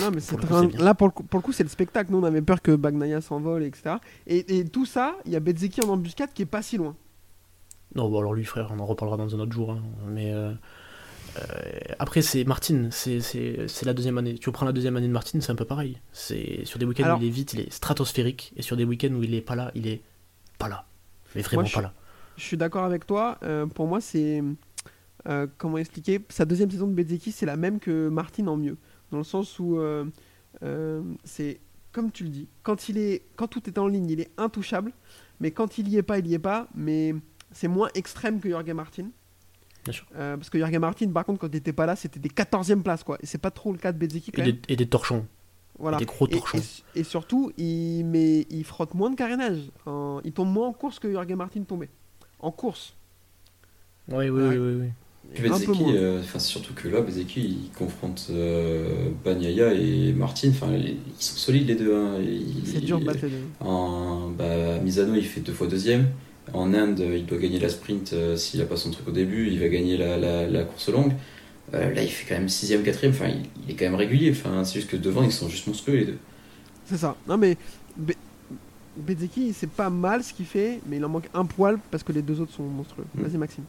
Non, 0.00 0.10
mais 0.12 0.20
c'est 0.20 0.40
là 0.78 0.94
pour 0.94 1.08
le 1.08 1.12
coup, 1.12 1.22
pour 1.24 1.38
le 1.38 1.44
coup, 1.44 1.52
c'est 1.52 1.64
le 1.64 1.68
spectacle. 1.68 2.10
Nous, 2.12 2.18
on 2.18 2.24
avait 2.24 2.42
peur 2.42 2.62
que 2.62 2.74
Bagnaia 2.74 3.20
s'envole, 3.20 3.64
etc. 3.64 3.96
Et, 4.26 4.58
et 4.58 4.64
tout 4.64 4.86
ça, 4.86 5.16
il 5.24 5.32
y 5.32 5.36
a 5.36 5.40
Bezeki 5.40 5.82
en 5.82 5.88
embuscade 5.88 6.32
qui 6.32 6.42
est 6.42 6.46
pas 6.46 6.62
si 6.62 6.76
loin. 6.76 6.96
Non, 7.94 8.08
bon, 8.08 8.18
alors 8.18 8.34
lui, 8.34 8.44
frère, 8.44 8.70
on 8.72 8.78
en 8.80 8.86
reparlera 8.86 9.16
dans 9.16 9.34
un 9.34 9.38
autre 9.40 9.52
jour. 9.52 9.70
hein. 9.72 9.82
Mais 10.08 10.32
euh, 10.32 10.52
euh, 11.38 11.42
après, 11.98 12.22
c'est 12.22 12.44
Martin, 12.44 12.88
c'est 12.90 13.20
la 13.84 13.94
deuxième 13.94 14.18
année. 14.18 14.34
Tu 14.38 14.48
reprends 14.48 14.66
la 14.66 14.72
deuxième 14.72 14.96
année 14.96 15.06
de 15.08 15.12
Martin, 15.12 15.40
c'est 15.40 15.52
un 15.52 15.56
peu 15.56 15.64
pareil. 15.64 15.98
C'est 16.12 16.64
sur 16.64 16.78
des 16.78 16.86
week-ends 16.86 17.04
Alors- 17.04 17.18
où 17.18 17.22
il 17.22 17.28
est 17.28 17.30
vite, 17.30 17.52
il 17.54 17.60
est 17.60 17.72
stratosphérique, 17.72 18.52
et 18.56 18.62
sur 18.62 18.76
des 18.76 18.84
week-ends 18.84 19.12
où 19.14 19.22
il 19.22 19.34
est 19.34 19.40
pas 19.40 19.54
là, 19.54 19.70
il 19.74 19.86
est 19.86 20.02
pas 20.58 20.68
là. 20.68 20.86
Mais 21.34 21.42
vraiment 21.42 21.62
Moi, 21.62 21.70
pas 21.72 21.82
là. 21.82 21.92
Je 22.36 22.42
suis 22.42 22.56
d'accord 22.56 22.84
avec 22.84 23.06
toi. 23.06 23.38
euh, 23.44 23.66
pour 23.66 23.86
moi, 23.86 24.00
c'est. 24.00 24.42
euh, 25.28 25.46
comment 25.56 25.78
expliquer? 25.78 26.20
Sa 26.28 26.44
deuxième 26.44 26.70
saison 26.70 26.86
de 26.88 26.92
Bezeki, 26.94 27.30
c'est 27.32 27.46
la 27.46 27.56
même 27.56 27.78
que 27.78 28.08
Martin 28.08 28.46
en 28.48 28.56
mieux. 28.56 28.76
Dans 29.12 29.18
le 29.18 29.24
sens 29.24 29.58
où. 29.60 29.78
c'est. 31.24 31.60
Comme 31.92 32.10
tu 32.10 32.24
le 32.24 32.30
dis, 32.30 32.48
quand, 32.64 32.88
il 32.88 32.98
est, 32.98 33.22
quand 33.36 33.46
tout 33.46 33.62
est 33.68 33.78
en 33.78 33.86
ligne, 33.86 34.10
il 34.10 34.18
est 34.20 34.32
intouchable. 34.36 34.90
Mais 35.38 35.52
quand 35.52 35.78
il 35.78 35.88
y 35.88 35.96
est 35.96 36.02
pas, 36.02 36.18
il 36.18 36.26
y 36.26 36.34
est 36.34 36.40
pas. 36.40 36.66
Mais 36.74 37.14
c'est 37.54 37.68
moins 37.68 37.88
extrême 37.94 38.38
que 38.40 38.50
Jorge 38.50 38.70
Martin. 38.72 39.06
Bien 39.84 39.92
sûr. 39.92 40.06
Euh, 40.16 40.36
parce 40.36 40.50
que 40.50 40.58
Jorge 40.58 40.76
Martin, 40.76 41.08
par 41.10 41.24
contre, 41.24 41.40
quand 41.40 41.48
il 41.48 41.56
était 41.56 41.72
pas 41.72 41.86
là, 41.86 41.96
c'était 41.96 42.20
des 42.20 42.28
14e 42.28 42.82
places. 42.82 43.02
Quoi. 43.04 43.16
Et 43.22 43.26
c'est 43.26 43.38
pas 43.38 43.50
trop 43.50 43.72
le 43.72 43.78
cas 43.78 43.92
de 43.92 43.98
Bezeki 43.98 44.32
Et 44.36 44.42
des, 44.42 44.58
et 44.68 44.76
des 44.76 44.86
torchons. 44.86 45.26
Voilà. 45.78 45.96
Des 45.98 46.04
gros 46.04 46.26
torchons. 46.26 46.58
et- 46.94 47.00
et 47.00 47.04
surtout, 47.04 47.50
il, 47.58 48.04
met, 48.04 48.46
il 48.50 48.64
frotte 48.64 48.94
moins 48.94 49.10
de 49.10 49.16
carénage. 49.16 49.58
Il 50.24 50.32
tombe 50.32 50.48
moins 50.52 50.68
en 50.68 50.72
course 50.72 50.98
que 50.98 51.10
Jorge 51.10 51.32
Martin 51.32 51.62
tombait. 51.62 51.88
En 52.40 52.50
course. 52.52 52.94
Oui, 54.10 54.28
oui, 54.28 54.30
Ouais. 54.30 54.48
oui, 54.48 54.56
oui, 54.58 54.74
oui. 54.82 54.88
Puis 55.34 55.46
Un 55.48 55.58
peu 55.58 55.66
Bezeki, 55.72 55.82
moins. 55.82 55.94
euh, 55.94 56.22
surtout 56.38 56.74
que 56.74 56.86
là, 56.86 57.00
Bezeki, 57.00 57.40
il 57.40 57.70
confronte 57.76 58.26
euh, 58.30 59.08
Bagnaia 59.24 59.72
et 59.72 60.12
Martin. 60.12 60.50
Enfin, 60.50 60.70
ils 60.74 60.98
sont 61.18 61.36
solides 61.36 61.66
les 61.66 61.74
deux. 61.74 61.94
hein. 61.96 62.18
C'est 62.66 62.80
dur 62.84 63.00
de 63.00 63.06
battre 63.06 63.20
les 63.24 63.30
deux. 63.30 63.36
En 63.60 64.28
bah, 64.28 64.78
Misano, 64.80 65.14
il 65.14 65.24
fait 65.24 65.40
deux 65.40 65.54
fois 65.54 65.66
deuxième. 65.66 66.08
En 66.52 66.74
Inde, 66.74 67.00
il 67.00 67.24
doit 67.26 67.38
gagner 67.38 67.58
la 67.58 67.68
sprint 67.70 68.12
euh, 68.12 68.36
s'il 68.36 68.60
a 68.60 68.66
pas 68.66 68.76
son 68.76 68.90
truc 68.90 69.08
au 69.08 69.12
début. 69.12 69.48
Il 69.48 69.58
va 69.60 69.68
gagner 69.68 69.96
la, 69.96 70.16
la, 70.16 70.46
la 70.46 70.62
course 70.64 70.88
longue. 70.90 71.12
Euh, 71.72 71.92
là, 71.94 72.02
il 72.02 72.08
fait 72.10 72.26
quand 72.28 72.38
même 72.38 72.48
sixième, 72.50 72.82
quatrième. 72.82 73.12
Enfin, 73.14 73.28
il, 73.28 73.42
il 73.64 73.70
est 73.70 73.74
quand 73.74 73.86
même 73.86 73.94
régulier. 73.94 74.30
Enfin, 74.30 74.62
c'est 74.64 74.74
juste 74.74 74.90
que 74.90 74.96
devant, 74.96 75.22
ils 75.22 75.32
sont 75.32 75.48
juste 75.48 75.66
monstrueux 75.66 75.96
les 75.96 76.04
deux. 76.04 76.18
C'est 76.84 76.98
ça. 76.98 77.16
Non 77.26 77.38
mais 77.38 77.56
Be- 77.98 78.12
Bezeki, 78.96 79.54
c'est 79.54 79.70
pas 79.70 79.88
mal 79.88 80.22
ce 80.22 80.34
qu'il 80.34 80.44
fait, 80.44 80.80
mais 80.86 80.98
il 80.98 81.04
en 81.04 81.08
manque 81.08 81.28
un 81.32 81.46
poil 81.46 81.78
parce 81.90 82.02
que 82.02 82.12
les 82.12 82.20
deux 82.20 82.38
autres 82.40 82.52
sont 82.52 82.62
monstrueux. 82.64 83.06
Mm. 83.14 83.22
Vas-y 83.22 83.38
Maxime. 83.38 83.64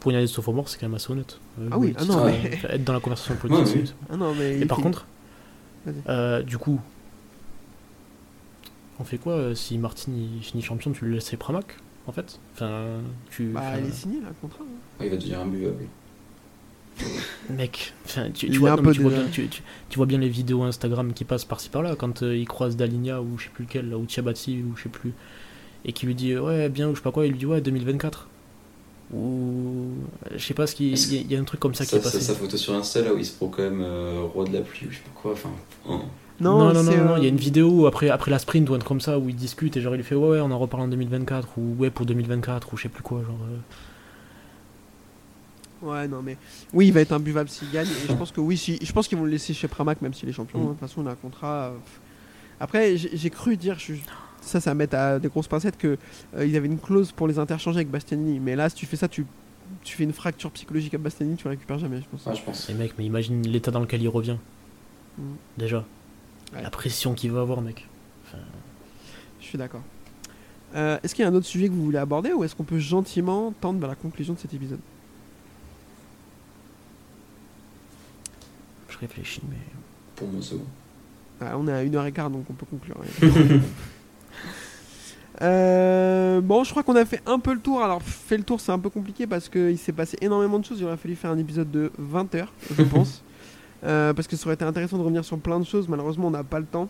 Pour 0.00 0.10
une 0.10 0.16
année 0.16 0.26
de 0.26 0.30
sophomore, 0.30 0.68
c'est 0.68 0.78
quand 0.80 0.86
même 0.86 0.96
assez 0.96 1.10
honnête. 1.12 1.38
Euh, 1.60 1.68
Ah 1.70 1.78
oui, 1.78 1.94
ah 1.96 2.04
non, 2.04 2.24
mais- 2.26 2.58
Être 2.68 2.82
dans 2.84 2.92
la 2.92 3.00
conversation 3.00 3.36
politique. 3.36 3.64
Ouais, 3.66 3.80
oui. 3.82 3.86
c'est- 3.86 3.94
Ah 4.10 4.16
non 4.16 4.34
mais. 4.34 4.58
Et 4.58 4.66
par 4.66 4.78
fait- 4.78 4.82
contre, 4.82 5.06
Vas-y. 5.86 5.94
euh, 6.08 6.42
du 6.42 6.58
coup, 6.58 6.80
on 8.98 9.04
fait 9.04 9.18
quoi 9.18 9.34
euh, 9.34 9.54
si 9.54 9.78
Martin 9.78 10.12
il 10.16 10.42
finit 10.42 10.62
champion 10.62 10.90
Tu 10.92 11.04
le 11.06 11.12
laisses 11.12 11.34
Pramac? 11.38 11.76
En 12.06 12.12
fait 12.12 12.38
Enfin, 12.54 13.00
tu. 13.30 13.46
Bah 13.52 13.60
enfin, 13.64 13.78
il 13.82 13.88
est 13.88 13.92
signé 13.92 14.20
là, 14.20 14.28
le 14.28 14.34
contrat. 14.40 14.64
hein. 14.64 15.00
Ouais, 15.00 15.06
il 15.06 15.10
va 15.10 15.16
devenir 15.16 15.40
imbuvable. 15.40 15.84
Mec, 17.50 17.94
tu, 18.06 18.32
tu 18.48 18.54
est 18.54 18.58
vois, 18.58 18.72
un 18.72 18.76
non, 18.76 18.92
tu, 18.92 19.00
vois 19.00 19.10
bien, 19.10 19.24
tu, 19.32 19.48
tu- 19.48 19.62
tu 19.88 19.96
vois 19.96 20.06
bien 20.06 20.18
les 20.18 20.28
vidéos 20.28 20.62
Instagram 20.62 21.12
qui 21.14 21.24
passent 21.24 21.44
par-ci 21.46 21.68
par-là 21.70 21.96
quand 21.96 22.22
euh, 22.22 22.36
il 22.36 22.46
croise 22.46 22.76
Dalinia 22.76 23.22
ou 23.22 23.38
je 23.38 23.44
sais 23.44 23.50
plus 23.50 23.64
lequel, 23.64 23.88
là, 23.88 23.96
ou 23.98 24.04
Tiabati 24.04 24.62
ou 24.62 24.76
je 24.76 24.82
sais 24.84 24.88
plus, 24.90 25.12
et 25.84 25.92
qui 25.92 26.04
lui 26.06 26.14
dit 26.14 26.36
ouais 26.36 26.68
bien 26.68 26.88
ou 26.88 26.92
je 26.92 26.96
sais 26.98 27.02
pas 27.02 27.10
quoi, 27.12 27.24
il 27.26 27.32
lui 27.32 27.38
dit 27.38 27.46
ouais 27.46 27.60
2024. 27.60 28.28
Ou 29.14 29.88
je 30.34 30.38
sais 30.38 30.54
pas 30.54 30.66
ce 30.66 30.74
qui. 30.74 30.92
Est-ce 30.92 31.12
Il 31.14 31.30
y, 31.30 31.34
y 31.34 31.36
a 31.36 31.40
un 31.40 31.44
truc 31.44 31.60
comme 31.60 31.74
ça 31.74 31.84
qui 31.84 31.90
Ça, 31.90 31.96
est 31.96 32.00
ça- 32.00 32.10
passé. 32.12 32.20
sa 32.20 32.34
photo 32.34 32.56
sur 32.56 32.74
Insta 32.74 33.02
là 33.02 33.12
où 33.12 33.18
il 33.18 33.26
se 33.26 33.32
prend 33.36 33.48
quand 33.48 33.62
même 33.62 33.82
euh, 33.82 34.22
roi 34.32 34.44
de 34.46 34.52
la 34.52 34.60
pluie 34.62 34.86
ou 34.86 34.90
je 34.90 34.96
sais 34.96 35.02
pas 35.02 35.10
quoi. 35.20 35.32
Enfin, 35.32 35.50
hein. 35.88 36.00
Non, 36.42 36.72
non, 36.72 36.82
non, 36.82 36.82
non, 36.82 37.14
euh, 37.14 37.18
il 37.18 37.22
y 37.22 37.26
a 37.26 37.28
une 37.28 37.36
vidéo 37.36 37.86
après, 37.86 38.10
après 38.10 38.30
la 38.30 38.38
sprint 38.38 38.68
ou 38.68 38.74
un 38.74 38.78
truc 38.78 38.88
comme 38.88 39.00
ça 39.00 39.18
où 39.18 39.28
il 39.28 39.36
discute 39.36 39.76
et 39.76 39.80
genre 39.80 39.94
il 39.94 39.98
lui 39.98 40.04
fait 40.04 40.14
ouais, 40.14 40.28
ouais, 40.28 40.40
on 40.40 40.50
en 40.50 40.58
reparle 40.58 40.82
en 40.84 40.88
2024 40.88 41.58
ou 41.58 41.76
ouais 41.78 41.90
pour 41.90 42.04
2024 42.06 42.72
ou 42.72 42.76
je 42.76 42.82
sais 42.82 42.88
plus 42.88 43.02
quoi. 43.02 43.22
Genre, 43.22 43.38
euh, 43.50 43.56
Ouais, 45.82 46.06
non, 46.06 46.22
mais 46.22 46.36
oui, 46.72 46.86
il 46.86 46.92
va 46.92 47.00
être 47.00 47.12
imbuvable 47.12 47.48
s'il 47.48 47.70
gagne. 47.70 47.88
Et 47.88 48.08
je 48.08 48.12
pense 48.12 48.30
que 48.30 48.40
oui, 48.40 48.56
si... 48.56 48.78
je 48.80 48.92
pense 48.92 49.08
qu'ils 49.08 49.18
vont 49.18 49.24
le 49.24 49.30
laisser 49.30 49.52
chez 49.52 49.66
Pramac, 49.66 50.00
même 50.00 50.14
s'il 50.14 50.28
est 50.28 50.32
champion. 50.32 50.58
Mm. 50.58 50.62
hein. 50.62 50.66
De 50.66 50.70
toute 50.70 50.80
façon, 50.80 51.02
il 51.02 51.08
a 51.08 51.10
un 51.10 51.16
contrat. 51.16 51.64
euh, 51.66 51.76
Après, 52.60 52.96
j'ai 52.96 53.30
cru 53.30 53.56
dire, 53.56 53.78
je 53.78 53.94
ça, 54.40 54.60
ça 54.60 54.70
va 54.70 54.74
mettre 54.74 54.96
à 54.96 55.18
des 55.18 55.28
grosses 55.28 55.48
pincettes, 55.48 55.76
que 55.78 55.96
euh, 56.36 56.44
il 56.44 56.50
y 56.50 56.56
avait 56.56 56.66
une 56.66 56.78
clause 56.78 57.12
pour 57.12 57.28
les 57.28 57.38
interchanger 57.38 57.78
avec 57.78 57.90
Bastianini. 57.90 58.40
Mais 58.40 58.56
là, 58.56 58.68
si 58.68 58.76
tu 58.76 58.86
fais 58.86 58.96
ça, 58.96 59.08
tu, 59.08 59.24
tu 59.82 59.96
fais 59.96 60.04
une 60.04 60.12
fracture 60.12 60.50
psychologique 60.52 60.94
à 60.94 60.98
Bastianini, 60.98 61.36
tu 61.36 61.44
le 61.44 61.50
récupères 61.50 61.78
jamais, 61.78 61.98
je 62.00 62.06
pense. 62.10 62.26
Ouais, 62.26 62.34
je 62.36 62.42
pense. 62.42 62.68
Et 62.70 62.74
mec, 62.74 62.94
mais 62.98 63.04
imagine 63.04 63.42
l'état 63.46 63.70
dans 63.70 63.80
lequel 63.80 64.02
il 64.02 64.08
revient. 64.08 64.36
Mm. 65.18 65.22
Déjà. 65.58 65.84
Ouais. 66.52 66.62
La 66.62 66.70
pression 66.70 67.14
qu'il 67.14 67.32
va 67.32 67.40
avoir, 67.40 67.60
mec. 67.60 67.86
Je 69.40 69.46
suis 69.46 69.58
d'accord. 69.58 69.82
Euh, 70.74 70.98
est-ce 71.02 71.14
qu'il 71.14 71.22
y 71.22 71.26
a 71.26 71.30
un 71.30 71.34
autre 71.34 71.46
sujet 71.46 71.68
que 71.68 71.72
vous 71.74 71.84
voulez 71.84 71.98
aborder 71.98 72.32
ou 72.32 72.44
est-ce 72.44 72.54
qu'on 72.54 72.64
peut 72.64 72.78
gentiment 72.78 73.52
tendre 73.60 73.78
vers 73.80 73.88
la 73.88 73.94
conclusion 73.94 74.34
de 74.34 74.38
cet 74.38 74.54
épisode? 74.54 74.80
Je 78.88 78.98
réfléchis, 78.98 79.42
mais. 79.50 79.56
Pour 80.16 80.28
moi, 80.28 80.40
c'est 80.42 80.54
bon. 80.56 80.64
Ah, 81.40 81.58
On 81.58 81.66
est 81.66 81.72
à 81.72 81.84
1h15 81.84 82.30
donc 82.32 82.44
on 82.48 82.52
peut 82.54 82.66
conclure. 82.66 82.96
Euh, 85.40 86.40
bon, 86.40 86.62
je 86.62 86.70
crois 86.70 86.84
qu'on 86.84 86.94
a 86.94 87.04
fait 87.04 87.20
un 87.26 87.40
peu 87.40 87.52
le 87.52 87.58
tour. 87.58 87.82
Alors, 87.82 88.00
fait 88.02 88.36
le 88.36 88.44
tour, 88.44 88.60
c'est 88.60 88.70
un 88.70 88.78
peu 88.78 88.90
compliqué 88.90 89.26
parce 89.26 89.48
qu'il 89.48 89.76
s'est 89.78 89.90
passé 89.92 90.16
énormément 90.20 90.58
de 90.60 90.64
choses. 90.64 90.78
Il 90.78 90.84
aurait 90.84 90.96
fallu 90.96 91.16
faire 91.16 91.30
un 91.30 91.38
épisode 91.38 91.68
de 91.70 91.90
20 91.98 92.34
heures, 92.36 92.52
je 92.76 92.82
pense. 92.84 93.24
Euh, 93.84 94.12
parce 94.12 94.28
que 94.28 94.36
ça 94.36 94.46
aurait 94.46 94.54
été 94.54 94.64
intéressant 94.64 94.96
de 94.96 95.02
revenir 95.02 95.24
sur 95.24 95.38
plein 95.38 95.58
de 95.58 95.64
choses. 95.64 95.88
Malheureusement, 95.88 96.28
on 96.28 96.30
n'a 96.30 96.44
pas 96.44 96.60
le 96.60 96.66
temps. 96.66 96.88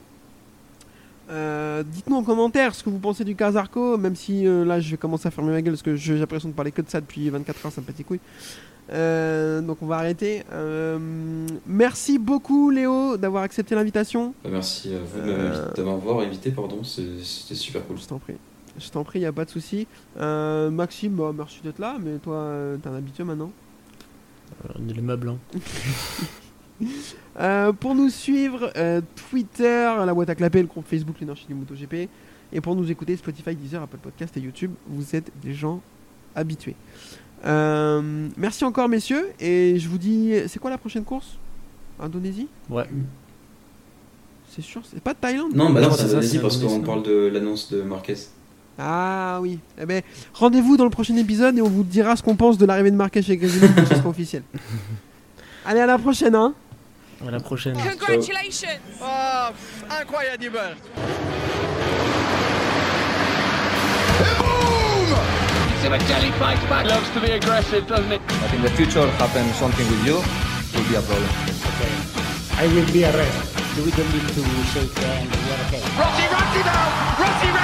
Euh, 1.31 1.83
Dites-nous 1.85 2.17
en 2.17 2.23
commentaire 2.25 2.75
ce 2.75 2.83
que 2.83 2.91
vous 2.91 2.99
pensez 2.99 3.25
du 3.25 3.35
cas 3.35 3.53
Zarco, 3.53 3.97
même 3.97 4.17
si 4.17 4.47
euh, 4.47 4.65
là 4.65 4.81
je 4.81 4.91
vais 4.91 4.97
commencer 4.99 5.29
à 5.29 5.31
fermer 5.31 5.53
ma 5.53 5.63
gueule 5.63 5.73
parce 5.75 5.83
que 5.83 5.97
j'ai 5.97 6.19
l'impression 6.19 6.49
de 6.49 6.55
parler 6.55 6.73
que 6.73 6.83
de 6.83 6.91
ça 6.91 7.01
depuis 7.01 7.31
24 7.31 7.65
heures, 7.67 7.73
ça 7.73 7.81
me 7.81 7.87
pète 7.87 7.97
les 7.97 8.05
couilles. 8.05 8.21
Euh, 8.93 9.63
donc 9.63 9.79
on 9.81 9.87
va 9.87 9.97
arrêter. 9.99 10.43
Euh, 10.53 10.99
merci 11.67 12.19
beaucoup 12.19 12.69
Léo 12.71 13.17
d'avoir 13.17 13.45
accepté 13.45 13.75
l'invitation. 13.75 14.35
Bah, 14.45 14.51
merci 14.53 14.95
à 14.95 14.99
vous 14.99 15.27
de 15.27 15.31
Euh. 15.33 15.49
m'avoir- 15.49 15.73
de 15.75 15.83
m'avoir 15.83 16.19
invité, 16.21 16.51
pardon. 16.51 16.83
C'est- 16.85 17.23
C'était 17.23 17.55
super 17.55 17.87
cool. 17.87 17.97
Je 17.99 18.05
t'en 18.07 18.19
prie. 18.19 18.35
Je 18.79 18.89
t'en 18.91 19.05
prie, 19.05 19.21
y 19.21 19.27
a 19.27 19.33
pas 19.33 19.45
de 19.47 19.51
souci. 19.51 19.87
Euh, 20.19 20.71
Maxime, 20.71 21.13
bah, 21.15 21.33
merci 21.35 21.61
d'être 21.63 21.79
là, 21.79 21.97
mais 22.03 22.19
toi, 22.19 22.35
euh, 22.35 22.77
t'es 22.77 22.89
un 22.89 22.95
habitué 22.97 23.23
maintenant. 23.25 23.53
euh, 24.69 25.29
hein. 25.29 25.39
Euh, 27.41 27.73
pour 27.73 27.95
nous 27.95 28.11
suivre, 28.11 28.71
euh, 28.77 29.01
Twitter, 29.31 29.91
la 30.05 30.13
boîte 30.13 30.31
à 30.31 30.35
clapper, 30.35 30.61
le 30.61 30.69
groupe 30.69 30.87
Facebook, 30.87 31.17
l'énergie 31.21 31.47
du 31.49 31.55
MotoGP. 31.55 32.09
Et 32.53 32.61
pour 32.61 32.77
nous 32.77 32.91
écouter, 32.91 33.17
Spotify, 33.17 33.55
Deezer, 33.55 33.83
Apple 33.83 33.97
Podcast 33.97 34.37
et 34.37 34.41
YouTube. 34.41 34.73
Vous 34.87 35.17
êtes 35.17 35.31
des 35.43 35.55
gens 35.55 35.81
habitués. 36.35 36.77
Euh, 37.47 38.29
merci 38.37 38.65
encore, 38.65 38.89
messieurs. 38.89 39.29
Et 39.41 39.79
je 39.79 39.89
vous 39.89 39.99
dis, 39.99 40.35
c'est 40.49 40.59
quoi 40.59 40.71
la 40.71 40.79
prochaine 40.79 41.05
course? 41.05 41.39
Indonésie? 41.99 42.49
Ouais. 42.69 42.87
C'est 44.51 44.63
sûr 44.63 44.83
C'est 44.85 45.03
pas 45.03 45.15
Thaïlande? 45.15 45.55
Non, 45.55 45.71
bah 45.71 45.81
non, 45.81 45.91
c'est 45.93 46.05
Indonésie 46.05 46.39
parce 46.39 46.59
qu'on 46.59 46.81
parle 46.81 47.03
de 47.03 47.31
l'annonce 47.33 47.73
de 47.73 47.83
Marquez. 47.83 48.17
Ah 48.79 49.39
oui. 49.41 49.59
Eh 49.81 49.87
ben, 49.87 50.03
rendez-vous 50.35 50.77
dans 50.77 50.85
le 50.85 50.91
prochain 50.91 51.17
épisode 51.17 51.57
et 51.57 51.63
on 51.63 51.69
vous 51.69 51.85
dira 51.85 52.17
ce 52.17 52.23
qu'on 52.23 52.37
pense 52.37 52.59
de 52.59 52.67
l'arrivée 52.67 52.91
de 52.91 52.97
Marquez 52.97 53.23
chez 53.23 53.39
sera 53.39 54.09
officiel. 54.09 54.43
Allez, 55.65 55.81
à 55.81 55.87
la 55.87 55.99
prochaine, 55.99 56.35
hein 56.35 56.55
À 57.27 57.31
la 57.31 57.41
prochaine. 57.41 57.77
Congratulations! 57.77 58.81
Ah, 59.01 59.53
pff, 59.53 60.01
incroyable 60.01 60.77
fights 66.43 66.65
back. 66.67 66.87
Loves 66.87 67.09
to 67.11 67.21
be 67.21 67.31
aggressive, 67.31 67.87
doesn't 67.87 68.11
he? 68.11 68.19
But 68.19 68.53
in 68.55 68.63
the 68.63 68.71
future, 68.71 69.07
happen 69.23 69.47
something 69.55 69.87
with 69.93 70.03
you, 70.05 70.17
will 70.75 70.89
be 70.91 70.97
a 70.97 71.03
problem. 71.03 71.31
I 72.63 72.67
will 72.75 72.89
be 72.93 73.05
arrested. 73.05 73.85
We 73.85 73.91
don't 73.93 74.11
need 74.13 74.27
to 74.37 74.43
shake 74.73 74.95
hands. 74.99 75.31
We 75.31 75.51
are 75.53 75.63
okay. 75.67 75.83
Rossi! 76.01 76.25
Rossi 76.35 76.61
ran 77.23 77.47
him 77.47 77.57
out! 77.57 77.62